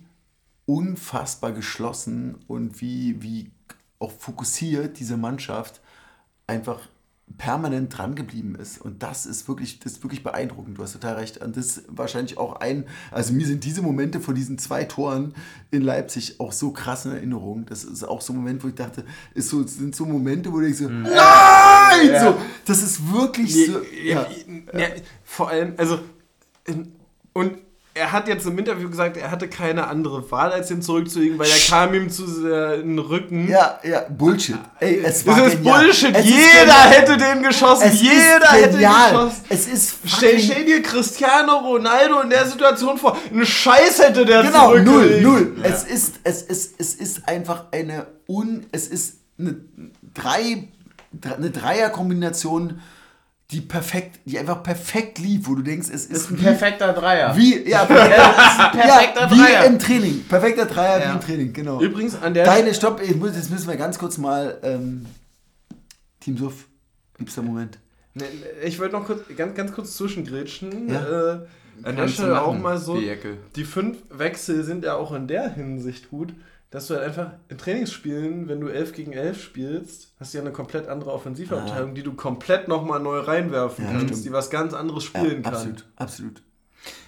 unfassbar 0.66 1.52
geschlossen 1.52 2.36
und 2.46 2.80
wie, 2.80 3.22
wie 3.22 3.50
auch 3.98 4.12
fokussiert 4.12 4.98
diese 4.98 5.16
Mannschaft 5.16 5.80
einfach 6.46 6.80
permanent 7.36 7.96
dran 7.96 8.14
geblieben 8.14 8.54
ist. 8.54 8.80
Und 8.80 9.02
das 9.02 9.26
ist 9.26 9.48
wirklich, 9.48 9.80
das 9.80 9.92
ist 9.92 10.02
wirklich 10.02 10.22
beeindruckend. 10.22 10.78
Du 10.78 10.82
hast 10.82 10.94
total 10.94 11.16
recht. 11.16 11.36
Und 11.38 11.58
das 11.58 11.66
ist 11.66 11.82
wahrscheinlich 11.88 12.38
auch 12.38 12.56
ein, 12.56 12.86
also 13.10 13.34
mir 13.34 13.46
sind 13.46 13.64
diese 13.64 13.82
Momente 13.82 14.18
von 14.20 14.34
diesen 14.34 14.56
zwei 14.56 14.84
Toren 14.84 15.34
in 15.70 15.82
Leipzig 15.82 16.40
auch 16.40 16.52
so 16.52 16.70
krass 16.70 17.04
in 17.04 17.12
Erinnerung. 17.12 17.66
Das 17.66 17.84
ist 17.84 18.02
auch 18.02 18.22
so 18.22 18.32
ein 18.32 18.36
Moment, 18.36 18.64
wo 18.64 18.68
ich 18.68 18.74
dachte, 18.76 19.04
ist 19.34 19.50
so, 19.50 19.62
sind 19.66 19.94
so 19.94 20.06
Momente, 20.06 20.50
wo 20.50 20.58
denkst, 20.60 20.78
so, 20.78 20.88
nein! 20.88 21.12
Ja. 22.10 22.32
So, 22.32 22.38
das 22.64 22.82
ist 22.82 23.12
wirklich 23.12 23.54
Nee, 23.54 23.66
so. 23.66 23.80
ja, 24.04 24.26
Ja. 24.78 24.86
vor 25.22 25.48
allem, 25.50 25.74
also, 25.76 25.98
und 27.34 27.58
er 27.94 28.12
hat 28.12 28.28
jetzt 28.28 28.46
im 28.46 28.56
Interview 28.58 28.88
gesagt, 28.88 29.16
er 29.16 29.30
hatte 29.30 29.48
keine 29.48 29.88
andere 29.88 30.30
Wahl, 30.30 30.52
als 30.52 30.70
ihn 30.70 30.82
zurückzulegen, 30.82 31.36
weil 31.38 31.48
er 31.50 31.58
kam 31.68 31.92
ihm 31.94 32.08
zu 32.10 32.26
sehr 32.28 32.74
in 32.76 32.90
den 32.96 32.98
Rücken. 33.00 33.48
Ja, 33.48 33.80
ja, 33.82 34.02
Bullshit. 34.08 34.56
Ey, 34.78 35.00
es 35.04 35.26
war 35.26 35.36
Das 35.36 35.48
ist 35.48 35.56
genial. 35.58 35.82
Bullshit. 35.84 36.14
Es 36.14 36.24
ist 36.24 36.30
Jeder 36.30 36.60
genial. 36.60 36.90
hätte 36.90 37.16
den 37.16 37.42
geschossen. 37.42 37.82
Es 37.88 38.00
Jeder 38.00 38.16
ist 38.38 38.52
hätte 38.52 38.78
den 38.78 38.88
geschossen. 38.88 39.44
Es 39.48 39.66
ist 39.66 39.94
Stell, 40.06 40.38
stell 40.38 40.64
dir 40.64 40.80
Cristiano 40.82 41.56
Ronaldo 41.58 42.20
in 42.20 42.30
der 42.30 42.46
Situation 42.46 42.98
vor. 42.98 43.18
Ein 43.32 43.44
Scheiß 43.44 43.98
hätte 44.00 44.24
der 44.24 44.42
Genau, 44.44 44.74
null, 44.76 44.84
zurückgelegt. 44.84 45.22
null. 45.24 45.54
Es 45.64 45.82
ist, 45.82 46.20
es 46.22 46.42
ist, 46.42 46.74
es 46.80 46.94
ist 46.94 47.28
einfach 47.28 47.64
eine 47.72 48.06
un, 48.28 48.66
es 48.70 48.86
ist 48.86 49.16
eine 49.40 49.56
drei, 50.14 50.68
eine 51.36 51.50
Dreierkombination, 51.50 52.80
die 53.50 53.62
perfekt, 53.62 54.20
die 54.26 54.38
einfach 54.38 54.62
perfekt 54.62 55.18
lief, 55.18 55.46
wo 55.48 55.54
du 55.54 55.62
denkst, 55.62 55.88
es 55.88 56.04
ist, 56.04 56.10
Das 56.12 56.18
ist 56.24 56.30
ein 56.32 56.38
wie- 56.38 56.42
perfekter 56.42 56.92
Dreier. 56.92 57.34
Wie, 57.36 57.66
ja, 57.68 57.84
perfekter 57.86 59.20
ja, 59.22 59.30
wie 59.30 59.38
Dreier. 59.38 59.64
im 59.64 59.78
Training. 59.78 60.24
Perfekter 60.28 60.66
Dreier 60.66 61.00
Ja. 61.00 61.08
wie 61.10 61.14
im 61.14 61.20
Training, 61.20 61.52
genau. 61.54 61.80
Übrigens 61.80 62.20
an 62.20 62.34
der 62.34 62.44
Deine, 62.44 62.74
stopp, 62.74 63.00
ich 63.02 63.16
muss, 63.16 63.34
jetzt 63.34 63.50
müssen 63.50 63.66
wir 63.68 63.76
ganz 63.76 63.98
kurz 63.98 64.18
mal, 64.18 64.58
ähm, 64.62 65.06
Team 66.20 66.36
Suff, 66.36 66.66
liebster 67.18 67.40
Moment. 67.42 67.78
Nee, 68.14 68.24
Ich 68.64 68.78
wollte 68.80 68.94
noch 68.96 69.06
kurz, 69.06 69.22
ganz, 69.36 69.54
ganz 69.54 69.72
kurz 69.72 69.96
zwischengrätschen. 69.96 70.90
Ja. 70.90 71.34
Äh, 71.34 71.38
an 71.84 71.96
der 71.96 72.08
Stelle 72.08 72.42
auch 72.42 72.58
mal 72.58 72.76
so. 72.76 72.98
die. 72.98 73.16
Die 73.56 73.64
fünf 73.64 73.98
Wechsel 74.10 74.64
sind 74.64 74.84
ja 74.84 74.94
auch 74.96 75.12
in 75.14 75.26
der 75.28 75.54
Hinsicht 75.54 76.10
gut, 76.10 76.34
dass 76.70 76.86
du 76.88 76.94
halt 76.94 77.04
einfach 77.04 77.32
in 77.48 77.56
Trainingsspielen, 77.58 78.48
wenn 78.48 78.60
du 78.60 78.68
11 78.68 78.92
gegen 78.92 79.12
11 79.12 79.42
spielst, 79.42 80.12
hast 80.20 80.32
du 80.34 80.38
ja 80.38 80.44
eine 80.44 80.52
komplett 80.52 80.88
andere 80.88 81.12
Offensivabteilung, 81.12 81.94
die 81.94 82.02
du 82.02 82.12
komplett 82.14 82.68
nochmal 82.68 83.00
neu 83.00 83.20
reinwerfen 83.20 83.84
Ja, 83.86 83.90
kannst, 83.92 84.06
stimmt. 84.08 84.24
die 84.26 84.32
was 84.32 84.50
ganz 84.50 84.74
anderes 84.74 85.04
spielen 85.04 85.42
kann. 85.42 85.54
absolut, 85.54 85.84
absolut. 85.96 86.42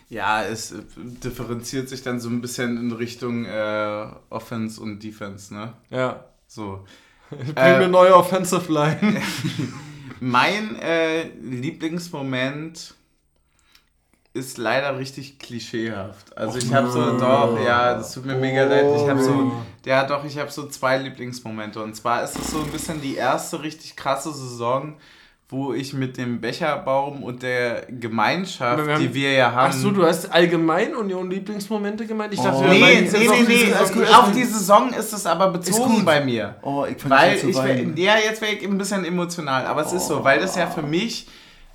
Ja, 0.08 0.42
es 0.42 0.72
äh, 0.72 0.78
differenziert 0.96 1.88
sich 1.88 2.02
dann 2.02 2.18
so 2.20 2.28
ein 2.30 2.40
bisschen 2.40 2.76
in 2.78 2.90
Richtung 2.92 3.44
äh, 3.44 4.06
Offense 4.30 4.80
und 4.80 5.02
Defense, 5.04 5.54
ne? 5.54 5.74
Ja. 5.90 6.24
So. 6.48 6.84
Bring 7.30 7.54
Äh, 7.54 7.60
eine 7.60 7.88
neue 7.88 8.16
Offensive 8.16 8.72
Line. 8.72 9.20
Mein 10.20 10.76
äh, 10.80 11.28
Lieblingsmoment 11.40 12.94
ist 14.32 14.58
leider 14.58 14.96
richtig 14.98 15.38
klischeehaft. 15.40 16.36
Also 16.36 16.58
ich 16.58 16.72
habe 16.72 16.88
so, 16.90 17.18
doch, 17.18 17.58
ja, 17.64 17.94
das 17.94 18.12
tut 18.12 18.26
mir 18.26 18.36
mega 18.36 18.64
leid. 18.64 18.84
Ich 18.96 19.08
habe 19.08 19.20
so, 19.22 19.52
ja 19.84 20.04
doch, 20.04 20.24
ich 20.24 20.38
habe 20.38 20.50
so 20.50 20.66
zwei 20.68 20.98
Lieblingsmomente. 20.98 21.82
Und 21.82 21.96
zwar 21.96 22.22
ist 22.22 22.38
es 22.38 22.50
so 22.50 22.60
ein 22.60 22.70
bisschen 22.70 23.00
die 23.00 23.16
erste 23.16 23.60
richtig 23.62 23.96
krasse 23.96 24.32
Saison, 24.32 24.94
wo 25.48 25.72
ich 25.74 25.94
mit 25.94 26.16
dem 26.16 26.40
Becherbaum 26.40 27.24
und 27.24 27.42
der 27.42 27.86
Gemeinschaft, 27.88 28.88
haben- 28.88 29.00
die 29.02 29.12
wir 29.12 29.32
ja 29.32 29.50
haben. 29.50 29.72
Ach 29.74 29.76
so, 29.76 29.90
du 29.90 30.06
hast 30.06 30.32
allgemein 30.32 30.94
Union 30.94 31.28
Lieblingsmomente 31.28 32.06
gemeint? 32.06 32.32
Ich 32.32 32.38
dachte, 32.40 32.58
Oh. 32.64 32.68
Nee, 32.68 32.78
nee, 32.78 33.10
nee, 33.18 33.28
auf 33.28 33.48
nee. 33.48 33.56
Saison 33.72 33.94
gut, 33.94 34.14
Auf 34.14 34.30
die 34.30 34.44
Saison 34.44 34.92
ist 34.92 35.12
es 35.12 35.26
aber 35.26 35.48
bezogen 35.48 36.04
bei 36.04 36.24
mir. 36.24 36.54
Oh, 36.62 36.86
ich 36.88 37.02
fange 37.02 37.16
Weil 37.16 37.34
ich, 37.36 37.42
wär, 37.46 37.54
weinen. 37.64 37.96
ja, 37.96 38.14
jetzt 38.16 38.40
wäre 38.40 38.52
ich 38.52 38.62
ein 38.64 38.78
bisschen 38.78 39.04
emotional, 39.04 39.66
aber 39.66 39.80
es 39.84 39.92
ist 39.92 40.06
so, 40.06 40.22
weil 40.22 40.38
das 40.38 40.54
ja 40.54 40.68
für 40.68 40.82
mich 40.82 41.26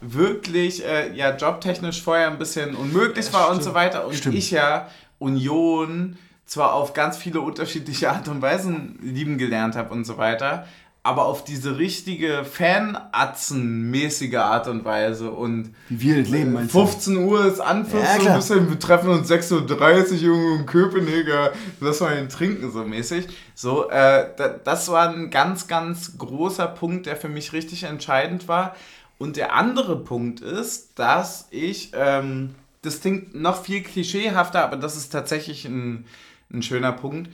wirklich 0.02 0.86
äh, 0.86 1.14
ja 1.14 1.36
jobtechnisch 1.36 2.02
vorher 2.02 2.28
ein 2.28 2.38
bisschen 2.38 2.76
unmöglich 2.76 3.32
war 3.34 3.50
und 3.52 3.64
so 3.64 3.74
weiter 3.74 4.06
und 4.06 4.16
Stimmt. 4.16 4.36
ich 4.36 4.52
ja 4.52 4.88
Union 5.20 6.18
zwar 6.46 6.74
auf 6.74 6.94
ganz 6.94 7.18
viele 7.18 7.42
unterschiedliche 7.42 8.12
Art 8.12 8.28
und 8.28 8.42
Weisen 8.42 9.00
lieben 9.02 9.38
gelernt 9.38 9.76
habe 9.76 9.94
und 9.94 10.06
so 10.06 10.18
weiter, 10.18 10.68
aber 11.06 11.26
auf 11.26 11.44
diese 11.44 11.78
richtige 11.78 12.44
Fanatzen-mäßige 12.46 14.38
Art 14.38 14.68
und 14.68 14.86
Weise 14.86 15.30
und 15.30 15.76
Wie 15.88 16.16
wir 16.16 16.24
das 16.24 16.32
leben, 16.32 16.54
meinst 16.54 16.74
du? 16.74 16.80
15 16.80 17.18
Uhr 17.18 17.46
ist 17.46 17.60
Anpfiff, 17.60 18.02
Ja, 18.02 18.20
so 18.20 18.28
ein 18.28 18.36
bisschen, 18.38 18.70
wir 18.70 18.80
treffen 18.80 19.10
uns 19.10 19.30
6.30 19.30 20.14
Uhr 20.14 20.18
Junge 20.18 20.56
in 20.56 20.66
Köpenicker, 20.66 21.52
lass 21.80 22.00
mal 22.00 22.18
ihn 22.18 22.28
trinken, 22.28 22.72
so 22.72 22.84
mäßig. 22.84 23.28
So, 23.54 23.88
äh, 23.90 24.30
da, 24.36 24.48
das 24.64 24.90
war 24.90 25.10
ein 25.10 25.30
ganz, 25.30 25.68
ganz 25.68 26.18
großer 26.18 26.68
Punkt, 26.68 27.06
der 27.06 27.16
für 27.16 27.30
mich 27.30 27.54
richtig 27.54 27.84
entscheidend 27.84 28.48
war. 28.48 28.76
Und 29.18 29.38
der 29.38 29.54
andere 29.54 29.98
Punkt 29.98 30.42
ist, 30.42 31.00
dass 31.00 31.48
ich, 31.52 31.92
ähm, 31.94 32.56
das 32.82 33.02
klingt 33.02 33.34
noch 33.34 33.64
viel 33.64 33.82
klischeehafter, 33.82 34.64
aber 34.64 34.78
das 34.78 34.98
ist 34.98 35.10
tatsächlich 35.10 35.66
ein, 35.66 36.06
ein 36.52 36.62
schöner 36.62 36.92
Punkt, 36.92 37.30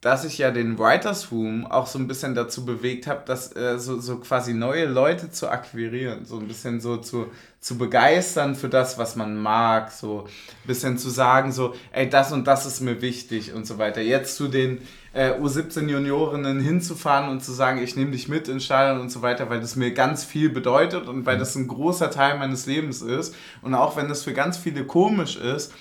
dass 0.00 0.24
ich 0.24 0.38
ja 0.38 0.52
den 0.52 0.78
Writers 0.78 1.32
Room 1.32 1.66
auch 1.66 1.88
so 1.88 1.98
ein 1.98 2.06
bisschen 2.06 2.36
dazu 2.36 2.64
bewegt 2.64 3.08
habe, 3.08 3.22
dass 3.26 3.54
äh, 3.56 3.80
so, 3.80 4.00
so 4.00 4.18
quasi 4.18 4.54
neue 4.54 4.86
Leute 4.86 5.30
zu 5.30 5.48
akquirieren, 5.48 6.24
so 6.24 6.38
ein 6.38 6.46
bisschen 6.46 6.80
so 6.80 6.98
zu, 6.98 7.26
zu 7.58 7.78
begeistern 7.78 8.54
für 8.54 8.68
das, 8.68 8.96
was 8.96 9.16
man 9.16 9.36
mag, 9.36 9.90
so 9.90 10.20
ein 10.20 10.66
bisschen 10.68 10.98
zu 10.98 11.10
sagen, 11.10 11.50
so, 11.50 11.74
ey, 11.90 12.08
das 12.08 12.30
und 12.30 12.46
das 12.46 12.64
ist 12.64 12.80
mir 12.80 13.02
wichtig 13.02 13.52
und 13.54 13.66
so 13.66 13.78
weiter. 13.78 14.00
Jetzt 14.00 14.36
zu 14.36 14.46
den 14.46 14.80
äh, 15.12 15.32
U17 15.32 15.88
Juniorinnen 15.88 16.60
hinzufahren 16.60 17.28
und 17.28 17.42
zu 17.42 17.50
sagen, 17.50 17.82
ich 17.82 17.96
nehme 17.96 18.12
dich 18.12 18.28
mit 18.28 18.46
ins 18.46 18.66
Stadion 18.66 19.00
und 19.00 19.10
so 19.10 19.22
weiter, 19.22 19.50
weil 19.50 19.60
das 19.60 19.74
mir 19.74 19.92
ganz 19.92 20.22
viel 20.24 20.48
bedeutet 20.48 21.08
und 21.08 21.26
weil 21.26 21.38
das 21.38 21.56
ein 21.56 21.66
großer 21.66 22.12
Teil 22.12 22.38
meines 22.38 22.66
Lebens 22.66 23.02
ist 23.02 23.34
und 23.62 23.74
auch 23.74 23.96
wenn 23.96 24.08
das 24.08 24.22
für 24.22 24.32
ganz 24.32 24.58
viele 24.58 24.84
komisch 24.84 25.34
ist, 25.34 25.72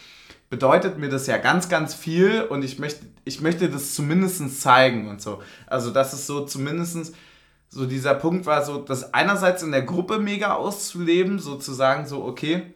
bedeutet 0.49 0.97
mir 0.97 1.09
das 1.09 1.28
ja 1.28 1.38
ganz, 1.38 1.70
ganz 1.70 1.93
viel 1.93 2.41
und 2.41 2.63
ich 2.63 2.80
möchte, 2.80 3.05
ich 3.28 3.41
möchte 3.41 3.69
das 3.69 3.93
zumindest 3.93 4.61
zeigen 4.61 5.07
und 5.07 5.21
so. 5.21 5.41
Also, 5.67 5.91
dass 5.91 6.13
es 6.13 6.25
so 6.25 6.45
zumindest 6.45 7.13
so 7.69 7.86
dieser 7.86 8.15
Punkt 8.15 8.45
war, 8.45 8.63
so 8.63 8.78
das 8.78 9.13
einerseits 9.13 9.61
in 9.61 9.71
der 9.71 9.82
Gruppe 9.82 10.19
mega 10.19 10.53
auszuleben, 10.53 11.39
sozusagen 11.39 12.07
so, 12.07 12.23
okay, 12.23 12.73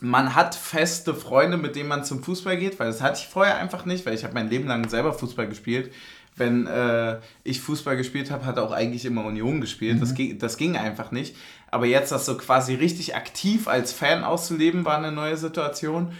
man 0.00 0.34
hat 0.34 0.54
feste 0.54 1.14
Freunde, 1.14 1.56
mit 1.56 1.74
denen 1.74 1.88
man 1.88 2.04
zum 2.04 2.22
Fußball 2.22 2.56
geht, 2.56 2.78
weil 2.78 2.86
das 2.86 3.02
hatte 3.02 3.20
ich 3.20 3.28
vorher 3.28 3.58
einfach 3.58 3.84
nicht, 3.84 4.06
weil 4.06 4.14
ich 4.14 4.24
habe 4.24 4.34
mein 4.34 4.48
Leben 4.48 4.68
lang 4.68 4.88
selber 4.88 5.12
Fußball 5.12 5.48
gespielt. 5.48 5.92
Wenn 6.36 6.68
äh, 6.68 7.18
ich 7.42 7.60
Fußball 7.60 7.96
gespielt 7.96 8.30
habe, 8.30 8.46
hat 8.46 8.58
auch 8.58 8.70
eigentlich 8.70 9.04
immer 9.04 9.24
Union 9.24 9.60
gespielt. 9.60 10.00
Das, 10.00 10.14
ging, 10.14 10.38
das 10.38 10.56
ging 10.56 10.76
einfach 10.76 11.10
nicht. 11.10 11.34
Aber 11.70 11.86
jetzt 11.86 12.12
das 12.12 12.26
so 12.26 12.36
quasi 12.36 12.74
richtig 12.74 13.16
aktiv 13.16 13.66
als 13.66 13.92
Fan 13.92 14.22
auszuleben, 14.22 14.84
war 14.84 14.98
eine 14.98 15.10
neue 15.10 15.36
Situation. 15.36 16.12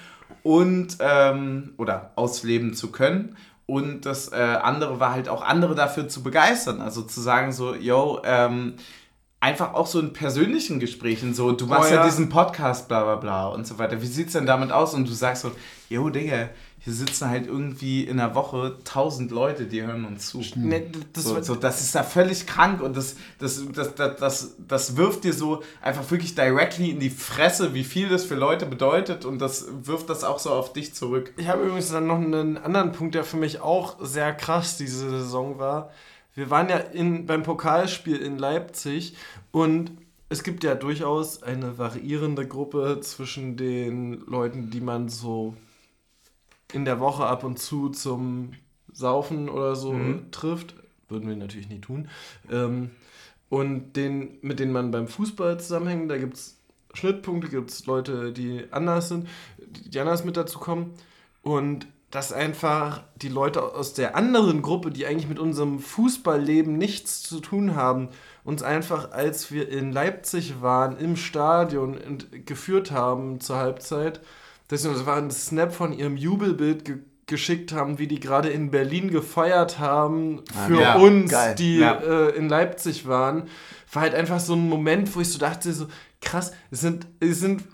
Und, 0.43 0.99
ähm, 1.01 1.75
oder 1.77 2.13
ausleben 2.17 2.75
zu 2.75 2.91
können. 2.91 3.37
Und 3.71 4.07
das 4.07 4.33
äh, 4.33 4.37
andere 4.37 4.99
war 4.99 5.13
halt 5.13 5.29
auch 5.29 5.43
andere 5.43 5.75
dafür 5.75 6.09
zu 6.09 6.23
begeistern. 6.23 6.81
Also 6.81 7.03
zu 7.03 7.21
sagen 7.21 7.53
so, 7.53 7.75
yo, 7.75 8.19
ähm, 8.25 8.77
einfach 9.41 9.75
auch 9.75 9.87
so 9.87 10.01
in 10.01 10.15
persönlichen 10.15 10.81
Gesprächen 10.81 11.35
so, 11.35 11.53
du 11.53 11.67
machst 11.67 11.91
Oh, 11.91 11.95
ja. 11.95 12.01
ja. 12.01 12.07
diesen 12.07 12.31
Podcast, 12.31 12.89
bla 12.89 13.05
bla 13.05 13.17
bla 13.17 13.49
und 13.49 13.67
so 13.67 13.79
weiter. 13.79 14.01
Wie 14.01 14.07
sieht's 14.07 14.33
denn 14.33 14.47
damit 14.47 14.73
aus? 14.73 14.95
Und 14.95 15.07
du 15.07 15.13
sagst 15.13 15.43
so, 15.43 15.53
yo, 15.91 16.09
Digga, 16.09 16.49
hier 16.89 16.95
sitzen 16.95 17.29
halt 17.29 17.47
irgendwie 17.47 18.05
in 18.05 18.17
der 18.17 18.35
Woche 18.35 18.79
tausend 18.83 19.31
Leute, 19.31 19.67
die 19.67 19.83
hören 19.83 20.07
uns 20.07 20.29
zu. 20.29 20.41
Nee, 20.55 20.91
das 21.13 21.25
So, 21.25 21.43
so, 21.43 21.55
das 21.55 21.83
ist 21.83 21.95
da 21.95 22.03
völlig 22.03 22.47
krank 22.47 22.81
und 22.81 22.97
das, 22.97 23.17
das, 23.39 23.63
das, 23.75 23.95
das, 23.95 24.17
das, 24.17 24.57
das 24.57 24.97
wirft 24.97 25.25
dir 25.25 25.35
so 25.35 25.63
einfach 25.83 26.11
wirklich 26.11 26.35
directly 26.35 26.89
in 26.89 26.99
die 26.99 27.11
Fresse, 27.11 27.75
wie 27.75 27.85
viel 27.85 28.09
das 28.09 28.25
für 28.25 28.37
Leute 28.37 28.65
bedeutet 28.65 29.27
und 29.27 29.39
das 29.39 29.67
wirft 29.83 30.09
das 30.09 30.25
auch 30.25 30.39
so 30.39 30.51
auf 30.51 30.73
dich 30.73 30.95
zurück. 30.95 31.35
Ich 31.37 31.49
habe 31.49 31.65
übrigens 31.65 31.91
dann 31.91 32.07
noch 32.07 32.17
einen 32.17 32.57
anderen 32.57 32.93
Punkt, 32.93 33.15
der 33.15 33.25
für 33.25 33.37
mich 33.37 33.61
auch 33.61 33.97
sehr 34.01 34.33
krass 34.33 34.79
diese 34.79 35.11
Saison 35.11 35.59
war. 35.59 35.91
Wir 36.35 36.49
waren 36.49 36.71
ja 36.71 36.79
in, 36.79 37.27
beim 37.27 37.43
Pokalspiel 37.43 38.17
in 38.17 38.39
Leipzig 38.39 39.15
und 39.51 39.91
es 40.31 40.43
gibt 40.43 40.65
ja 40.65 40.75
durchaus 40.75 41.43
eine 41.43 41.77
variierende 41.77 42.47
Gruppe 42.49 43.01
zwischen 43.03 43.59
den 43.59 44.23
Leuten, 44.27 44.71
die 44.71 44.81
man 44.81 45.11
so 45.11 45.55
in 46.73 46.85
der 46.85 47.01
Woche 47.01 47.27
ab 47.27 47.45
und 47.45 47.59
zu 47.59 47.89
zum 47.89 48.53
Saufen 48.93 49.49
oder 49.49 49.77
so 49.77 49.95
trifft. 50.31 50.75
Würden 51.09 51.29
wir 51.29 51.37
natürlich 51.37 51.69
nie 51.69 51.81
tun. 51.81 52.09
Ähm, 52.51 52.91
und 53.49 53.95
den, 53.95 54.39
mit 54.43 54.61
denen 54.61 54.73
man 54.73 54.91
beim 54.91 55.09
Fußball 55.09 55.59
zusammenhängt, 55.59 56.11
da 56.11 56.19
gibt 56.19 56.35
es 56.35 56.59
Schnittpunkte, 56.93 57.49
gibt 57.49 57.71
es 57.71 57.87
Leute, 57.87 58.33
die 58.33 58.65
anders 58.71 59.09
sind, 59.09 59.29
die 59.59 59.99
anders 60.01 60.25
mit 60.25 60.37
dazu 60.37 60.59
kommen. 60.59 60.95
Und 61.43 61.87
dass 62.11 62.33
einfach 62.33 63.03
die 63.17 63.29
Leute 63.29 63.63
aus 63.63 63.93
der 63.93 64.17
anderen 64.17 64.63
Gruppe, 64.63 64.91
die 64.91 65.07
eigentlich 65.07 65.29
mit 65.29 65.39
unserem 65.39 65.79
Fußballleben 65.79 66.77
nichts 66.77 67.23
zu 67.23 67.41
tun 67.41 67.75
haben, 67.75 68.09
uns 68.45 68.63
einfach, 68.63 69.13
als 69.13 69.53
wir 69.53 69.69
in 69.69 69.93
Leipzig 69.93 70.63
waren, 70.63 70.99
im 70.99 71.17
Stadion 71.17 71.99
und 71.99 72.47
geführt 72.47 72.91
haben 72.91 73.41
zur 73.41 73.57
Halbzeit, 73.57 74.21
das 74.69 74.83
das 74.83 75.07
war 75.07 75.17
ein 75.17 75.31
Snap 75.31 75.73
von 75.75 75.93
ihrem 75.93 76.17
Jubelbild 76.17 76.85
ge 76.85 76.97
geschickt 77.27 77.73
haben, 77.75 77.99
wie 77.99 78.07
die 78.07 78.21
gerade 78.21 78.49
in 78.49 78.71
Berlin 78.71 79.11
gefeiert 79.11 79.79
haben 79.79 80.41
für 80.67 80.81
Ja, 80.81 80.95
uns, 80.97 81.31
geil. 81.31 81.55
die 81.59 81.77
Ja. 81.77 81.99
äh, 81.99 82.31
in 82.35 82.49
Leipzig 82.49 83.07
waren, 83.07 83.43
war 83.93 84.01
halt 84.01 84.15
einfach 84.15 84.41
so 84.41 84.55
ein 84.55 84.67
Moment, 84.67 85.15
wo 85.15 85.21
ich 85.21 85.31
so 85.31 85.39
dachte, 85.39 85.71
so 85.75 85.89
krass, 86.23 86.53
es 86.71 86.81
sind, 86.81 87.07
es 87.21 87.39
sind 87.41 87.65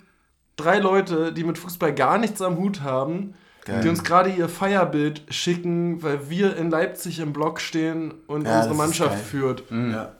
drei 0.57 0.79
Leute, 0.79 1.31
die 1.31 1.45
mit 1.45 1.57
Fußball 1.57 1.93
gar 1.95 2.17
nichts 2.17 2.41
am 2.41 2.57
Hut 2.57 2.81
haben, 2.81 3.33
Geil. 3.63 3.79
die 3.81 3.87
uns 3.87 4.03
gerade 4.03 4.29
ihr 4.29 4.49
Feierbild 4.49 5.23
schicken, 5.29 6.03
weil 6.03 6.29
wir 6.29 6.57
in 6.57 6.69
Leipzig 6.69 7.19
im 7.19 7.31
Block 7.31 7.61
stehen 7.61 8.13
und 8.27 8.43
Ja, 8.45 8.57
unsere 8.57 8.75
Mannschaft 8.75 9.23
führt. 9.23 9.63
Ja. 9.71 10.17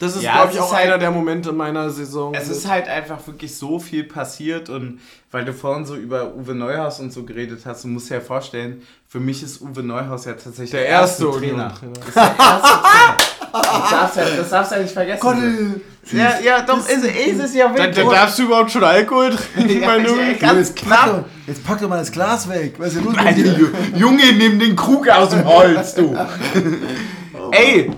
Das 0.00 0.16
ist, 0.16 0.22
Ja, 0.22 0.32
glaube 0.34 0.50
ich, 0.52 0.56
ist 0.56 0.62
auch 0.62 0.72
halt- 0.72 0.86
einer 0.86 0.98
der 0.98 1.10
Momente 1.10 1.52
meiner 1.52 1.90
Saison. 1.90 2.34
Es 2.34 2.48
ist 2.48 2.68
halt 2.68 2.88
einfach 2.88 3.24
wirklich 3.26 3.56
so 3.56 3.78
viel 3.78 4.04
passiert 4.04 4.68
und 4.68 5.00
weil 5.30 5.44
du 5.44 5.52
vorhin 5.52 5.84
so 5.86 5.96
über 5.96 6.34
Uwe 6.34 6.54
Neuhaus 6.54 7.00
und 7.00 7.12
so 7.12 7.24
geredet 7.24 7.60
hast, 7.64 7.84
du 7.84 7.88
musst 7.88 8.10
dir 8.10 8.14
ja 8.16 8.20
vorstellen, 8.20 8.82
für 9.08 9.20
mich 9.20 9.42
ist 9.42 9.60
Uwe 9.60 9.82
Neuhaus 9.82 10.24
ja 10.24 10.32
tatsächlich 10.32 10.70
der 10.70 10.86
erste 10.86 11.24
Trainer. 11.24 11.36
Union-Trainer. 11.36 11.92
Das 11.94 12.06
ist 12.08 12.16
der 12.16 12.22
erste 12.22 12.68
Trainer. 12.68 13.16
Das 13.52 13.90
darfst, 13.90 14.16
du 14.16 14.20
ja, 14.20 14.26
das 14.38 14.48
darfst 14.50 14.72
du 14.72 14.76
ja 14.76 14.82
nicht 14.82 14.94
vergessen. 14.94 15.20
Gott, 15.20 15.36
äh, 15.36 16.16
ja, 16.16 16.40
ja, 16.42 16.62
doch, 16.62 16.78
ist, 16.78 17.04
ist 17.04 17.38
es 17.44 17.54
ja 17.54 17.68
wirklich. 17.74 17.94
da 17.96 18.10
darfst 18.10 18.38
du 18.38 18.44
überhaupt 18.44 18.70
schon 18.70 18.82
Alkohol 18.82 19.36
trinken, 19.36 19.80
Ja, 19.82 19.86
mein 19.88 20.00
ich- 20.04 20.08
Junge? 20.10 20.34
Ganz 20.36 20.58
jetzt, 20.70 20.74
pack 20.76 20.86
knapp. 21.02 21.06
doch, 21.06 21.24
jetzt 21.46 21.64
pack 21.66 21.80
doch 21.80 21.88
mal 21.88 21.98
das 21.98 22.10
Glas 22.12 22.48
weg. 22.48 22.74
Was 22.78 22.88
ist 22.94 22.96
denn 22.96 23.04
los 23.04 23.14
Junge, 23.94 24.32
nimm 24.32 24.58
den 24.58 24.74
Krug 24.74 25.06
aus 25.10 25.30
dem 25.30 25.44
Holz, 25.44 25.94
du. 25.94 26.16
Ey, 27.52 27.90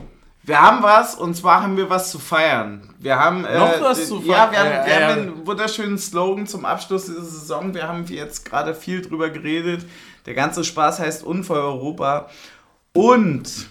wir 0.46 0.60
haben 0.60 0.82
was 0.82 1.14
und 1.14 1.34
zwar 1.34 1.62
haben 1.62 1.76
wir 1.76 1.88
was 1.88 2.10
zu 2.10 2.18
feiern. 2.18 2.94
Wir 2.98 3.18
haben 3.18 3.44
äh, 3.44 3.58
Noch 3.58 3.80
was 3.80 4.08
zu 4.08 4.20
Ja, 4.22 4.48
feiern? 4.48 4.52
wir 4.52 4.58
haben, 4.58 4.70
Ja, 4.70 4.86
wir 4.86 4.92
ja, 4.92 5.08
haben 5.08 5.16
ja. 5.16 5.22
einen 5.32 5.46
wunderschönen 5.46 5.98
Slogan 5.98 6.46
zum 6.46 6.64
Abschluss 6.64 7.06
dieser 7.06 7.24
Saison. 7.24 7.72
Wir 7.74 7.88
haben 7.88 8.04
jetzt 8.06 8.44
gerade 8.44 8.74
viel 8.74 9.00
drüber 9.00 9.30
geredet. 9.30 9.86
Der 10.26 10.34
ganze 10.34 10.64
Spaß 10.64 11.00
heißt 11.00 11.24
Unfall 11.24 11.60
Europa. 11.60 12.28
Und 12.92 13.68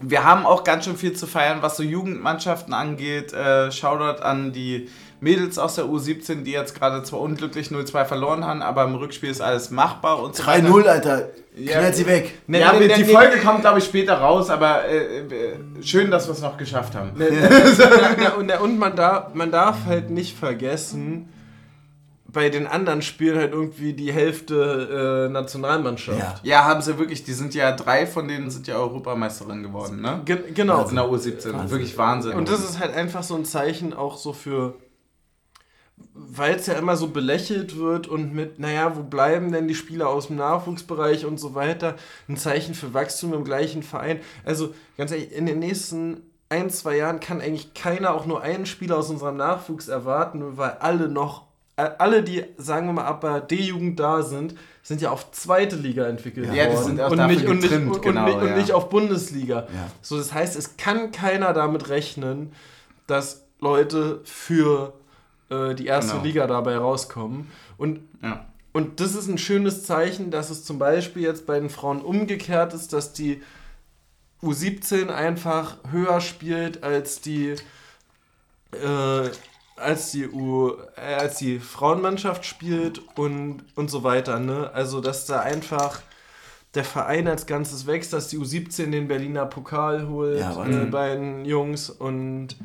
wir 0.00 0.24
haben 0.24 0.46
auch 0.46 0.64
ganz 0.64 0.84
schön 0.84 0.96
viel 0.96 1.14
zu 1.14 1.26
feiern, 1.26 1.58
was 1.62 1.76
so 1.76 1.82
Jugendmannschaften 1.82 2.74
angeht. 2.74 3.32
Äh, 3.32 3.70
Shoutout 3.70 4.22
an 4.22 4.52
die 4.52 4.88
Mädels 5.20 5.58
aus 5.58 5.76
der 5.76 5.86
U17, 5.86 6.42
die 6.42 6.52
jetzt 6.52 6.78
gerade 6.78 7.02
zwar 7.02 7.20
unglücklich 7.20 7.68
0-2 7.68 8.04
verloren 8.04 8.44
haben, 8.44 8.62
aber 8.62 8.84
im 8.84 8.94
Rückspiel 8.94 9.30
ist 9.30 9.40
alles 9.40 9.70
machbar 9.70 10.22
und 10.22 10.36
so 10.36 10.46
weiter. 10.46 10.68
3-0, 10.68 10.84
Alter. 10.84 11.28
Ja. 11.56 11.78
Knallt 11.78 11.96
sie 11.96 12.06
weg. 12.06 12.34
Nee, 12.46 12.60
ja, 12.60 12.72
nee, 12.74 12.86
nee, 12.86 12.94
die 12.94 13.04
Folge 13.04 13.38
kommt, 13.38 13.62
glaube 13.62 13.78
ich, 13.78 13.84
später 13.84 14.18
raus, 14.18 14.50
aber 14.50 14.84
äh, 14.84 15.20
äh, 15.20 15.56
schön, 15.82 16.10
dass 16.10 16.26
wir 16.28 16.32
es 16.32 16.42
noch 16.42 16.56
geschafft 16.56 16.94
haben. 16.94 17.12
Ja, 18.20 18.32
und, 18.32 18.50
und 18.60 18.78
man, 18.78 18.96
darf, 18.96 19.34
man 19.34 19.50
darf 19.50 19.86
halt 19.86 20.10
nicht 20.10 20.36
vergessen, 20.36 21.28
bei 22.36 22.50
den 22.50 22.66
anderen 22.66 23.00
spielen 23.00 23.38
halt 23.38 23.52
irgendwie 23.52 23.94
die 23.94 24.12
Hälfte 24.12 25.26
äh, 25.26 25.32
Nationalmannschaft. 25.32 26.44
Ja. 26.44 26.60
Ja, 26.60 26.64
haben 26.64 26.82
sie 26.82 26.98
wirklich. 26.98 27.24
Die 27.24 27.32
sind 27.32 27.54
ja, 27.54 27.72
drei 27.72 28.06
von 28.06 28.28
denen 28.28 28.50
sind 28.50 28.66
ja 28.66 28.76
Europameisterin 28.76 29.62
geworden, 29.62 30.02
ne? 30.02 30.20
Ge 30.26 30.38
genau. 30.52 30.86
In 30.86 30.96
der 30.96 31.04
U17. 31.04 31.70
Wirklich 31.70 31.96
Wahnsinn. 31.96 32.32
Und 32.32 32.50
das 32.50 32.60
ist 32.60 32.78
halt 32.78 32.94
einfach 32.94 33.22
so 33.22 33.36
ein 33.36 33.46
Zeichen 33.46 33.94
auch 33.94 34.18
so 34.18 34.34
für, 34.34 34.74
weil 36.12 36.56
es 36.56 36.66
ja 36.66 36.74
immer 36.74 36.96
so 36.96 37.08
belächelt 37.08 37.76
wird 37.78 38.06
und 38.06 38.34
mit, 38.34 38.58
naja, 38.58 38.96
wo 38.96 39.02
bleiben 39.02 39.52
denn 39.52 39.68
die 39.68 39.74
Spieler 39.74 40.08
aus 40.08 40.28
dem 40.28 40.36
Nachwuchsbereich 40.36 41.24
und 41.24 41.38
so 41.38 41.54
weiter, 41.54 41.96
ein 42.28 42.36
Zeichen 42.36 42.74
für 42.74 42.94
Wachstum 42.94 43.32
im 43.32 43.44
gleichen 43.44 43.82
Verein. 43.82 44.20
Also 44.44 44.74
ganz 44.96 45.12
ehrlich, 45.12 45.32
in 45.32 45.46
den 45.46 45.58
nächsten 45.58 46.22
ein, 46.48 46.70
zwei 46.70 46.96
Jahren 46.96 47.20
kann 47.20 47.40
eigentlich 47.40 47.74
keiner 47.74 48.14
auch 48.14 48.26
nur 48.26 48.42
einen 48.42 48.66
Spieler 48.66 48.98
aus 48.98 49.10
unserem 49.10 49.36
Nachwuchs 49.36 49.88
erwarten, 49.88 50.56
weil 50.56 50.76
alle 50.80 51.08
noch, 51.08 51.46
äh, 51.76 51.90
alle, 51.98 52.22
die, 52.22 52.44
sagen 52.56 52.86
wir 52.86 52.92
mal, 52.92 53.04
ab 53.04 53.22
der 53.22 53.40
D-Jugend 53.40 53.98
da 53.98 54.22
sind, 54.22 54.54
sind 54.82 55.00
ja 55.00 55.10
auf 55.10 55.32
zweite 55.32 55.76
Liga 55.76 56.06
entwickelt 56.06 56.54
Ja, 56.54 56.66
die 56.66 56.74
worden. 56.74 56.86
sind 56.86 57.00
auch 57.00 57.10
und, 57.10 57.26
nicht, 57.26 57.46
und, 57.46 57.56
nicht, 57.56 57.62
getrimmt, 57.62 57.94
und, 57.96 58.02
genau, 58.02 58.26
nicht, 58.26 58.38
und 58.38 58.48
ja. 58.48 58.56
nicht 58.56 58.72
auf 58.72 58.88
Bundesliga. 58.88 59.60
Ja. 59.60 59.90
So, 60.02 60.16
das 60.16 60.32
heißt, 60.32 60.56
es 60.56 60.76
kann 60.76 61.10
keiner 61.10 61.52
damit 61.52 61.88
rechnen, 61.88 62.52
dass 63.06 63.44
Leute 63.60 64.20
für 64.24 64.92
äh, 65.50 65.74
die 65.74 65.86
erste 65.86 66.12
Genau. 66.12 66.24
Liga 66.24 66.46
dabei 66.46 66.76
rauskommen. 66.76 67.50
Und, 67.76 68.00
ja. 68.22 68.46
und 68.72 69.00
das 69.00 69.14
ist 69.14 69.28
ein 69.28 69.38
schönes 69.38 69.84
Zeichen, 69.84 70.30
dass 70.30 70.50
es 70.50 70.64
zum 70.64 70.78
Beispiel 70.78 71.22
jetzt 71.22 71.46
bei 71.46 71.58
den 71.60 71.70
Frauen 71.70 72.00
umgekehrt 72.00 72.74
ist, 72.74 72.92
dass 72.92 73.12
die 73.12 73.42
U17 74.42 75.08
einfach 75.08 75.76
höher 75.90 76.20
spielt 76.20 76.82
als 76.82 77.20
die 77.20 77.54
äh, 78.72 79.30
als 79.76 80.10
die 80.12 80.28
U 80.28 80.72
äh, 80.96 81.14
als 81.14 81.38
die 81.38 81.58
Frauenmannschaft 81.58 82.44
spielt 82.44 83.00
und 83.18 83.64
und 83.74 83.90
so 83.90 84.02
weiter, 84.04 84.38
ne? 84.38 84.70
Also, 84.72 85.00
dass 85.00 85.26
da 85.26 85.40
einfach 85.40 86.00
der 86.74 86.84
Verein 86.84 87.26
als 87.28 87.46
Ganzes 87.46 87.86
wächst, 87.86 88.12
dass 88.12 88.28
die 88.28 88.38
U17 88.38 88.90
den 88.90 89.08
Berliner 89.08 89.46
Pokal 89.46 90.08
holt 90.08 90.38
Ja, 90.38 90.64
äh, 90.66 90.84
bei 90.86 91.14
den 91.14 91.44
Jungs 91.46 91.88
und 91.88 92.56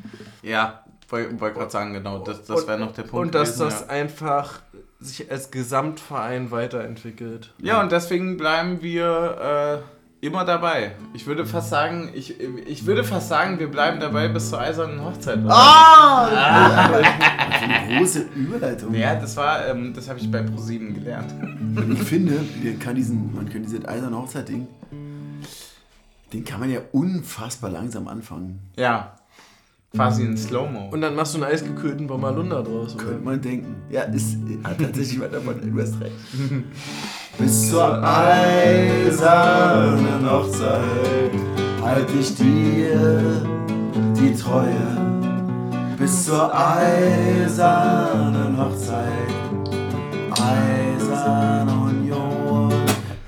Ja, 0.42 0.84
wollte 1.12 1.40
wollt 1.40 1.54
gerade 1.54 1.70
sagen, 1.70 1.92
genau. 1.92 2.18
Das, 2.18 2.44
das 2.44 2.66
wäre 2.66 2.78
noch 2.78 2.92
der 2.92 3.02
Punkt. 3.02 3.26
und 3.26 3.34
dass 3.34 3.58
gewesen, 3.58 3.64
das 3.64 3.80
ja. 3.82 3.86
einfach 3.88 4.60
sich 4.98 5.30
als 5.30 5.50
Gesamtverein 5.50 6.50
weiterentwickelt. 6.50 7.52
Ja, 7.58 7.80
und 7.80 7.92
deswegen 7.92 8.36
bleiben 8.36 8.82
wir 8.82 9.82
äh, 10.22 10.26
immer 10.26 10.44
dabei. 10.44 10.92
Ich 11.14 11.26
würde 11.26 11.44
fast 11.44 11.70
sagen, 11.70 12.10
ich, 12.14 12.40
ich 12.40 12.86
würde 12.86 13.02
fast 13.02 13.28
sagen, 13.28 13.58
wir 13.58 13.68
bleiben 13.68 13.98
dabei 13.98 14.28
bis 14.28 14.50
zur 14.50 14.60
eisernen 14.60 15.04
Hochzeit. 15.04 15.40
Ah! 15.48 16.88
Eine 17.60 17.98
große 17.98 18.26
Überleitung. 18.34 18.94
Ja, 18.94 19.16
das 19.16 19.36
war, 19.36 19.66
ähm, 19.66 19.92
das 19.94 20.08
habe 20.08 20.20
ich 20.20 20.30
bei 20.30 20.42
ProSieben 20.42 20.94
gelernt. 20.94 21.34
Ich 21.92 22.02
finde, 22.04 22.40
man 22.62 22.78
kann 22.78 22.94
diesen, 22.94 23.34
man 23.34 23.50
kann 23.50 23.62
diese 23.62 23.86
eiserne 23.86 24.16
Hochzeit-Ding, 24.16 24.68
den 26.32 26.44
kann 26.44 26.60
man 26.60 26.70
ja 26.70 26.80
unfassbar 26.92 27.70
langsam 27.70 28.06
anfangen. 28.06 28.60
Ja, 28.76 29.16
quasi 29.94 30.24
in 30.24 30.36
Slow-Mo. 30.36 30.88
Und 30.90 31.00
dann 31.00 31.14
machst 31.14 31.34
du 31.34 31.42
einen 31.42 31.52
eisgekühlten 31.52 32.06
Bommerlunder 32.06 32.62
draus. 32.62 32.94
Oder? 32.94 33.04
Könnte 33.04 33.24
man 33.24 33.40
denken. 33.40 33.76
Ja, 33.90 34.02
ist 34.02 34.36
hat 34.64 34.78
tatsächlich 34.78 35.20
was 35.20 35.30
davon. 35.30 35.56
Du 35.60 35.80
hast 35.80 36.00
recht. 36.00 36.12
Bis 37.38 37.70
zur 37.70 38.02
eisernen 38.02 40.30
Hochzeit 40.30 41.30
halt 41.82 42.08
ich 42.18 42.34
dir 42.34 43.46
die 44.16 44.34
Treue. 44.34 44.98
Bis 45.98 46.24
zur 46.26 46.52
eisernen 46.54 48.58
Hochzeit, 48.58 49.06
eiserne 50.30 51.72
Union. 51.72 52.72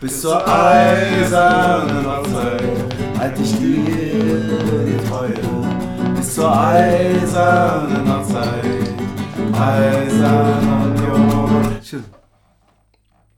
Bis 0.00 0.20
zur 0.20 0.46
eisernen 0.46 2.06
Hochzeit 2.06 2.62
halt 3.18 3.38
ich 3.40 3.58
dir 3.58 3.66
die 3.66 3.72
Treue. 3.72 3.84
Bis 3.86 4.03
zur 6.34 6.50
eisernen 6.58 8.08
Hochzeit, 8.12 8.64
eiserne 9.52 10.84
Union. 10.84 11.78
Schön. 11.82 12.04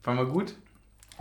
Waren 0.03 0.17
wir 0.17 0.25
gut? 0.25 0.55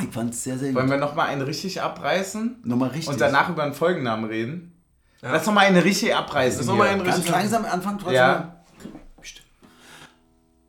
Ich 0.01 0.09
fand's 0.09 0.43
sehr, 0.43 0.57
sehr 0.59 0.69
gut. 0.69 0.77
Wollen 0.79 0.91
wir 0.91 0.97
nochmal 0.97 1.29
einen 1.29 1.43
richtig 1.43 1.83
abreißen 1.83 2.61
Nochmal 2.65 2.89
richtig. 2.91 3.09
und 3.11 3.21
danach 3.21 3.51
über 3.51 3.63
einen 3.63 3.75
Folgennamen 3.75 4.25
reden? 4.25 4.73
Lass 5.21 5.45
nochmal 5.45 5.67
einen 5.67 5.77
richtig 5.83 6.15
abreißen. 6.15 6.61
Lass 6.61 6.67
noch 6.67 6.77
mal 6.77 6.85
hier. 6.85 6.93
einen 6.95 7.05
Ganz 7.05 7.17
richtig- 7.19 7.35
langsam 7.35 7.65
anfangen 7.67 7.99
trotzdem. 7.99 8.15
Ja. 8.15 8.53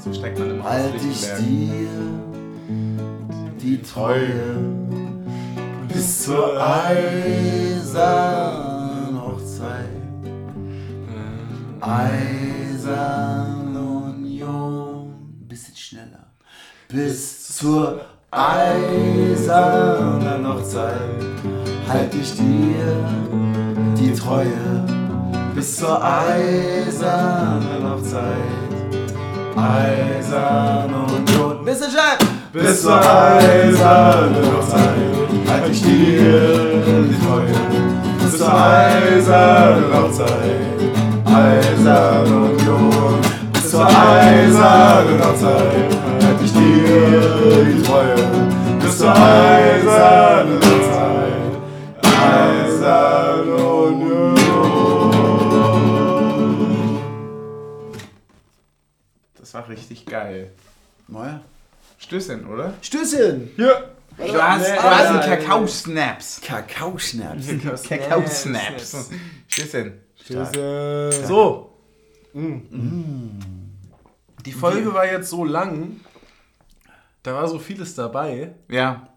So 0.03 0.13
steckt 0.13 0.39
man 0.39 0.49
im 0.51 0.63
halt 0.63 0.95
ich 0.95 1.21
dir 1.21 1.89
die 3.63 3.81
Treue. 3.81 4.57
Bis 5.87 6.23
zur 6.23 6.61
eisernen 6.61 7.89
Hochzeit. 9.21 9.87
Eiserne 11.79 13.79
Union. 13.79 15.13
Bisschen 15.47 15.75
schneller. 15.75 16.27
Bis 16.89 17.57
zur 17.57 18.01
eisernen 18.31 20.47
Hochzeit 20.47 20.99
halt 21.87 22.13
ich 22.15 22.35
dir 22.35 23.05
die 23.97 24.13
Treue. 24.13 24.85
Bis 25.55 25.77
zur 25.77 26.03
eisernen 26.03 27.89
Hochzeit. 27.89 28.35
Eiserne 29.55 31.05
Union. 31.05 31.63
Bisschen 31.63 31.91
schnell! 31.91 32.42
Bis 32.53 32.83
zur 32.83 33.01
eisernen 33.01 34.45
Hochzeit 34.45 35.49
halt 35.49 35.71
ich 35.71 35.81
dir 35.81 36.83
die 36.85 37.17
Treue. 37.25 37.55
Bis 38.21 38.37
zur 38.37 38.53
eisernen 38.53 39.91
Hochzeit. 39.91 40.79
Eiserne 41.25 42.51
Union. 42.51 43.19
Bis 43.53 43.71
zur 43.71 43.87
eisernen 43.87 45.19
Hochzeit 45.19 45.97
halt 46.21 46.41
ich 46.43 46.53
dir 46.53 47.65
die 47.65 47.81
Treue. 47.81 48.17
Bis 48.79 48.97
zur 48.99 49.15
eisernen 49.15 50.59
Hochzeit. 50.59 51.33
Eiserne 52.29 53.55
Union. 53.55 54.37
Das 59.39 59.55
war 59.55 59.67
richtig 59.69 60.05
geil. 60.05 60.51
Naja. 61.07 61.41
Stößchen, 62.03 62.45
oder? 62.47 62.73
Stößchen! 62.81 63.51
Ja. 63.57 63.89
Du 64.17 64.41
hast, 64.41 64.61
Nee, 64.61 64.75
du 64.75 64.83
hast 64.83 65.07
einen 65.07 65.17
nein. 65.19 65.39
Kakao-Snaps. 65.39 66.41
Kakao-Schnaps. 66.41 67.47
Kakao-Snaps. 67.87 69.09
Stößchen. 69.47 69.93
So. 71.25 71.79
Die 74.45 74.51
Folge 74.51 74.93
war 74.93 75.05
jetzt 75.05 75.29
so 75.29 75.45
lang. 75.45 75.99
Da 77.23 77.33
war 77.33 77.47
so 77.47 77.57
vieles 77.57 77.95
dabei. 77.95 78.53
Ja. 78.67 79.07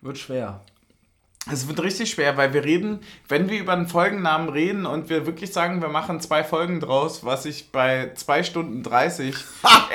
Wird 0.00 0.18
schwer. 0.18 0.62
Es 1.50 1.66
wird 1.66 1.82
richtig 1.82 2.10
schwer, 2.10 2.36
weil 2.36 2.52
wir 2.52 2.64
reden, 2.64 3.00
wenn 3.28 3.48
wir 3.48 3.58
über 3.58 3.72
einen 3.72 3.88
Folgennamen 3.88 4.50
reden 4.50 4.84
und 4.84 5.08
wir 5.08 5.24
wirklich 5.26 5.52
sagen, 5.52 5.80
wir 5.80 5.88
machen 5.88 6.20
zwei 6.20 6.44
Folgen 6.44 6.80
draus, 6.80 7.24
was 7.24 7.46
ich 7.46 7.72
bei 7.72 8.10
2 8.14 8.42
Stunden 8.42 8.82
30 8.82 9.34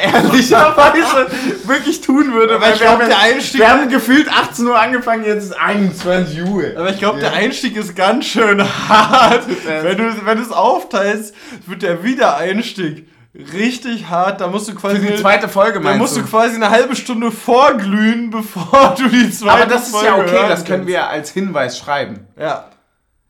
ehrlicherweise 0.01 1.27
wirklich 1.67 2.01
tun 2.01 2.34
würde, 2.34 2.59
weil 2.59 2.73
ich 2.73 2.80
wir, 2.80 2.88
glaub, 2.88 2.99
haben, 3.01 3.09
der 3.09 3.19
Einstieg- 3.19 3.59
wir 3.59 3.69
haben 3.69 3.89
gefühlt 3.89 4.27
18 4.30 4.65
Uhr 4.65 4.80
angefangen, 4.80 5.23
jetzt 5.23 5.45
ist 5.45 5.53
21 5.53 6.41
Uhr. 6.43 6.63
Aber 6.76 6.89
ich 6.89 6.97
glaube, 6.97 7.19
der 7.19 7.34
Einstieg 7.34 7.76
ist 7.77 7.95
ganz 7.95 8.26
schön 8.26 8.61
hart. 8.89 9.43
wenn 9.84 9.97
du 9.97 10.26
wenn 10.26 10.38
du 10.38 10.43
es 10.43 10.51
aufteilst, 10.51 11.35
wird 11.67 11.84
der 11.84 12.03
Wiedereinstieg 12.03 13.07
richtig 13.53 14.07
hart. 14.10 14.41
Da 14.41 14.48
musst 14.48 14.68
du 14.68 14.76
quasi 14.76 14.98
Für 14.98 15.12
die 15.14 15.22
zweite 15.22 15.49
Folge 15.49 15.74
da 15.80 15.80
meinst 15.82 15.99
musst 15.99 16.18
du 16.18 16.24
quasi 16.24 16.56
eine 16.56 16.70
halbe 16.70 16.95
Stunde 16.95 17.32
vorglühen, 17.32 18.30
bevor 18.32 18.95
du 18.98 19.07
die 19.10 19.30
zweite 19.32 19.52
Aber 19.53 19.66
das 19.66 19.88
ist 19.88 19.91
Folge 19.91 20.07
ja 20.07 20.16
okay, 20.18 20.48
das 20.48 20.66
können 20.66 20.88
wir 20.88 21.07
als 21.10 21.32
Hinweis 21.32 21.78
schreiben. 21.78 22.28
Ja. 22.40 22.70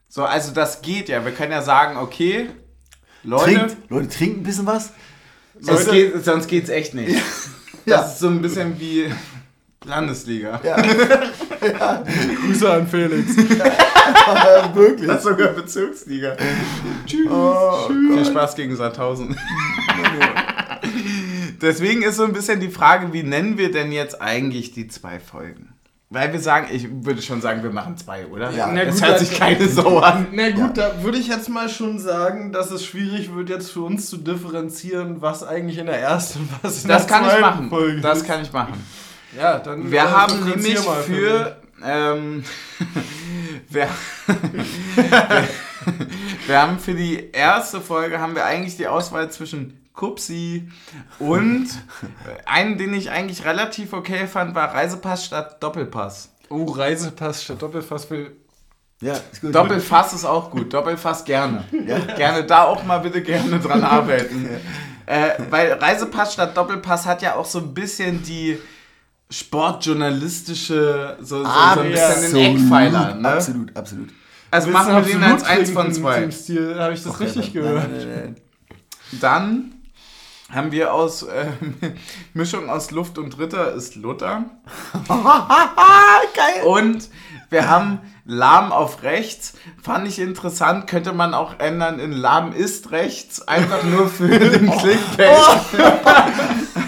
So, 0.08 0.24
also 0.24 0.52
das 0.54 0.82
geht 0.82 1.10
ja. 1.10 1.24
Wir 1.26 1.32
können 1.32 1.52
ja 1.52 1.62
sagen, 1.62 1.98
okay, 1.98 2.50
Leute, 3.24 3.44
Trinkt, 3.56 3.78
Leute, 3.90 4.10
trinkt 4.10 4.40
ein 4.40 4.44
bisschen 4.44 4.66
was. 4.66 4.92
es 5.60 5.68
Leute- 5.68 5.92
geht, 5.92 6.26
sonst 6.26 6.48
geht's 6.48 6.70
echt 6.70 6.94
nicht. 6.94 7.22
Ja. 7.88 7.98
Das 7.98 8.14
ist 8.14 8.20
so 8.22 8.30
ein 8.30 8.42
bisschen 8.42 8.80
wie 8.80 9.14
Landesliga. 9.86 10.62
Grüße 12.46 12.72
an 12.72 12.88
Felix. 12.88 13.36
Ja, 13.36 14.74
wirklich. 14.74 15.08
Das 15.08 15.18
ist 15.18 15.24
sogar 15.24 15.50
Bezirksliga. 15.50 16.36
Tschüss. 17.06 17.30
Oh, 17.30 17.88
Viel 17.88 18.26
Spaß 18.26 18.56
gegen 18.56 18.76
Sandhausen. 18.76 19.36
Deswegen 21.62 22.04
ist 22.04 22.18
so 22.18 22.24
ein 22.24 22.34
bisschen 22.34 22.60
die 22.60 22.70
Frage, 22.70 23.14
wie 23.14 23.24
nennen 23.24 23.58
wir 23.58 23.72
denn 23.72 23.92
jetzt 23.92 24.22
eigentlich 24.22 24.74
die 24.74 24.88
zwei 24.88 25.20
Folgen? 25.20 25.70
Weil 26.12 26.32
wir 26.32 26.40
sagen, 26.40 26.68
ich 26.72 26.88
würde 27.04 27.22
schon 27.22 27.42
sagen, 27.42 27.64
wir 27.64 27.72
machen 27.72 27.98
zwei, 27.98 28.28
oder? 28.28 28.52
Ja. 28.52 28.70
Na 28.72 28.86
das 28.86 28.96
gut, 29.00 29.08
hört 29.08 29.20
sich 29.20 29.38
keine 29.38 29.68
Sau 29.68 29.98
an. 30.00 30.28
Na 30.32 30.52
gut, 30.52 30.78
da 30.78 31.04
würde 31.04 31.18
ich 31.18 31.28
jetzt 31.28 31.50
mal 31.50 31.68
schon 31.68 31.98
sagen, 31.98 32.52
dass 32.52 32.70
es 32.70 32.86
schwierig 32.86 33.34
wird, 33.34 33.50
jetzt 33.50 33.72
für 33.72 33.82
uns 33.82 34.08
zu 34.10 34.18
differenzieren, 34.18 35.22
was 35.22 35.44
eigentlich 35.44 35.80
in 35.80 35.88
der 35.88 36.00
ersten 36.00 36.42
und 36.42 36.50
was 36.62 36.84
in 36.84 36.90
Das 36.90 37.08
der 37.08 37.16
kann 37.18 37.26
ich 37.26 37.30
zweiten 37.32 37.42
machen. 37.42 37.70
Folge 37.70 38.02
Das 38.02 38.24
kann 38.24 38.42
ich 38.44 38.54
machen. 38.54 38.74
Ja, 39.36 39.60
dann 39.60 39.92
Wir 39.92 40.00
äh, 40.00 40.08
haben 40.08 40.46
nämlich 40.46 40.86
mal 40.86 41.04
für. 41.04 41.58
Ähm, 41.84 42.44
wir, 43.70 43.90
wir, 46.48 46.62
haben 46.62 46.80
für 46.80 46.94
die 46.94 47.32
erste 47.32 47.82
Folge 47.82 48.20
haben 48.20 48.36
wir 48.36 48.46
eigentlich 48.46 48.78
die 48.78 48.88
Auswahl 48.88 49.30
zwischen 49.30 49.86
Kupsi 49.94 50.70
und 51.20 51.68
einen, 52.46 52.78
den 52.78 52.94
ich 52.94 53.12
eigentlich 53.12 53.46
relativ 53.46 53.94
okay 53.94 54.28
fand, 54.28 54.56
war 54.56 54.74
Reisepass 54.74 55.26
statt 55.26 55.62
Doppelpass. 55.62 56.30
Oh, 56.50 56.66
Reisepass 56.66 57.44
statt 57.44 57.62
Doppelfass 57.62 58.10
will. 58.10 58.36
Ja, 59.02 59.16
ist 59.32 59.42
gut. 59.42 59.54
Doppelfass 59.54 60.14
ist 60.14 60.26
auch 60.26 60.52
gut. 60.52 60.74
Doppelfass 60.74 61.26
gerne. 61.26 61.66
Gerne 62.16 62.46
da 62.46 62.64
auch 62.64 62.84
mal 62.86 63.00
bitte 63.00 63.22
gerne 63.22 63.60
dran 63.60 63.84
arbeiten. 63.84 64.50
Äh, 65.06 65.32
weil 65.50 65.74
Reisepass 65.74 66.34
statt 66.34 66.56
Doppelpass 66.56 67.06
hat 67.06 67.22
ja 67.22 67.36
auch 67.36 67.46
so 67.46 67.60
ein 67.60 67.74
bisschen 67.74 68.24
die 68.24 68.58
sportjournalistische, 69.30 71.18
so, 71.20 71.38
so, 71.38 71.44
so 71.44 71.50
ein 71.50 71.92
bisschen 71.92 72.34
den 72.34 72.56
Eckpfeiler. 72.58 73.16
Ne? 73.16 73.30
Absolut, 73.30 73.76
absolut. 73.76 74.10
Also 74.52 74.70
machen 74.70 74.96
wir 74.96 75.02
den 75.02 75.24
als 75.24 75.44
eins 75.44 75.72
von 75.72 75.92
zwei. 75.92 76.24
Im 76.24 76.32
Stil, 76.32 76.76
habe 76.80 76.94
ich 76.94 77.04
das 77.04 77.20
richtig 77.20 77.54
Nein, 77.54 77.64
gehört? 77.64 77.92
nein, 77.92 78.08
nein, 78.08 78.20
nein. 78.24 78.36
Dann 79.20 79.72
haben 80.52 80.72
wir 80.72 80.94
aus 80.94 81.24
äh, 81.24 81.48
Mischung 82.34 82.70
aus 82.70 82.92
Luft 82.92 83.18
und 83.18 83.38
Ritter 83.40 83.74
ist 83.74 83.96
Luther. 83.96 84.46
Geil. 85.08 86.64
Und 86.66 87.10
wir 87.50 87.68
haben 87.70 88.00
Lahm 88.26 88.72
auf 88.72 89.04
rechts. 89.04 89.54
Fand 89.82 90.08
ich 90.08 90.20
interessant. 90.20 90.88
Könnte 90.88 91.14
man 91.14 91.34
auch 91.34 91.60
ändern 91.60 92.00
in 92.00 92.12
Lahm 92.12 92.54
ist 92.54 92.92
rechts. 92.92 93.48
Einfach 93.48 93.84
nur 93.84 94.08
für 94.08 94.28
den 94.28 94.72
Clickbait. 94.80 95.38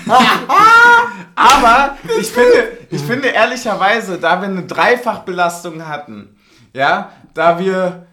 Aber 1.36 1.98
ich 2.20 2.32
finde, 2.32 2.78
ich 2.90 3.02
finde 3.02 3.28
ehrlicherweise, 3.30 4.18
da 4.18 4.42
wir 4.42 4.48
eine 4.48 4.64
Dreifachbelastung 4.66 5.86
hatten, 5.88 6.38
ja, 6.74 7.12
da 7.34 7.60
wir 7.60 8.08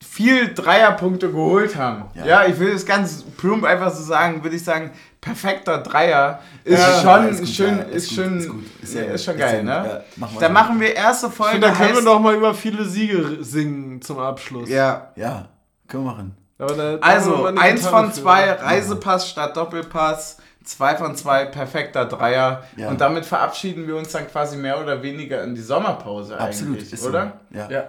viel 0.00 0.52
Dreierpunkte 0.54 1.30
geholt 1.30 1.76
haben. 1.76 2.04
Ja, 2.14 2.24
Ja. 2.26 2.46
ich 2.46 2.58
will 2.58 2.70
es 2.72 2.86
ganz 2.86 3.22
plump 3.36 3.64
einfach 3.64 3.92
so 3.92 4.02
sagen, 4.02 4.42
würde 4.42 4.56
ich 4.56 4.64
sagen, 4.64 4.90
perfekter 5.20 5.78
Dreier 5.78 6.40
ist 6.64 6.78
Ja, 6.80 7.00
schon 7.02 7.28
ist 7.28 7.38
gut, 7.40 7.48
schön, 7.48 7.76
ja, 7.78 7.82
ist, 7.84 7.94
ist 7.94 8.08
gut, 8.08 8.16
schön, 8.16 8.38
ist 8.38 8.48
gut. 8.48 8.64
Ist, 8.82 8.94
ja- 8.94 9.02
ist 9.02 9.24
schon 9.24 9.36
geil, 9.36 9.56
ja- 9.58 9.62
ne? 9.82 9.88
ja, 9.88 10.00
machen 10.16 10.34
wir 10.34 10.40
Dann 10.40 10.50
so. 10.50 10.54
machen 10.54 10.80
wir 10.80 10.94
erste 10.94 11.30
Folge. 11.30 11.60
Da 11.60 11.70
können 11.72 11.94
wir 11.94 12.00
heißt- 12.00 12.04
noch 12.04 12.20
mal 12.20 12.34
über 12.34 12.54
viele 12.54 12.84
Siege 12.84 13.38
singen 13.40 14.00
zum 14.00 14.18
Abschluss. 14.18 14.68
Ja. 14.68 15.12
Ja, 15.16 15.48
können 15.88 16.04
wir 16.04 16.10
machen. 16.12 16.36
Also, 16.58 17.44
eine 17.46 17.60
eins 17.60 17.82
Gitarre 17.82 18.04
von 18.04 18.12
für. 18.12 18.20
zwei, 18.20 18.50
Reisepass 18.52 19.28
statt 19.28 19.56
Doppelpass, 19.56 20.38
zwei 20.64 20.96
von 20.96 21.14
zwei, 21.14 21.44
perfekter 21.44 22.04
Dreier. 22.06 22.64
Ja. 22.76 22.88
Und 22.88 23.00
damit 23.00 23.24
verabschieden 23.24 23.86
wir 23.86 23.96
uns 23.96 24.10
dann 24.10 24.26
quasi 24.28 24.56
mehr 24.56 24.80
oder 24.82 25.00
weniger 25.02 25.42
in 25.44 25.54
die 25.54 25.60
Sommerpause 25.60 26.38
Absolut, 26.38 26.74
eigentlich, 26.78 26.92
ist 26.92 27.02
so. 27.02 27.10
oder? 27.10 27.32
Ja. 27.50 27.68
Ja. 27.70 27.84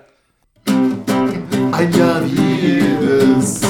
Ein 1.71 1.91
Jahr 1.93 2.21
wie 2.23 2.79
jedes. 2.79 3.61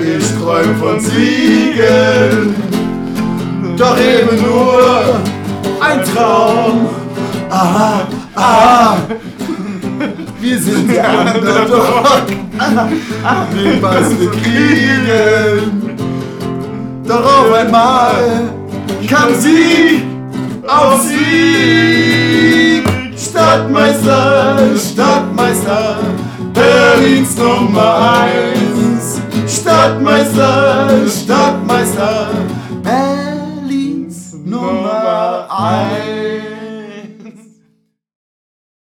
Ich 0.00 0.38
träume 0.38 0.74
von 0.76 0.98
Siegen. 0.98 2.54
Doch 3.76 3.98
eben 3.98 4.42
nur 4.42 5.20
ein 5.80 6.04
Traum. 6.04 6.88
Ah, 7.50 8.02
ah. 8.34 8.96
Wir 10.40 10.58
sind 10.58 10.90
der 10.90 11.10
Underdog. 11.10 12.49
Nehmen, 12.60 13.80
was 13.80 14.20
wir 14.20 14.30
kriegen. 14.30 15.96
Doch 17.06 17.24
auf 17.24 17.52
einmal 17.52 18.50
kam 19.08 19.34
Sieg 19.34 20.04
auf 20.66 21.00
Sieg. 21.00 22.88
Stadtmeister, 23.16 24.58
Stadtmeister, 24.76 25.98
Berlins 26.52 27.36
Nummer 27.36 28.12
eins. 28.20 29.20
Stadtmeister, 29.46 30.88
Stadtmeister, 31.08 32.28
Berlins 32.82 34.34
Nummer 34.44 35.46
eins. 35.48 36.19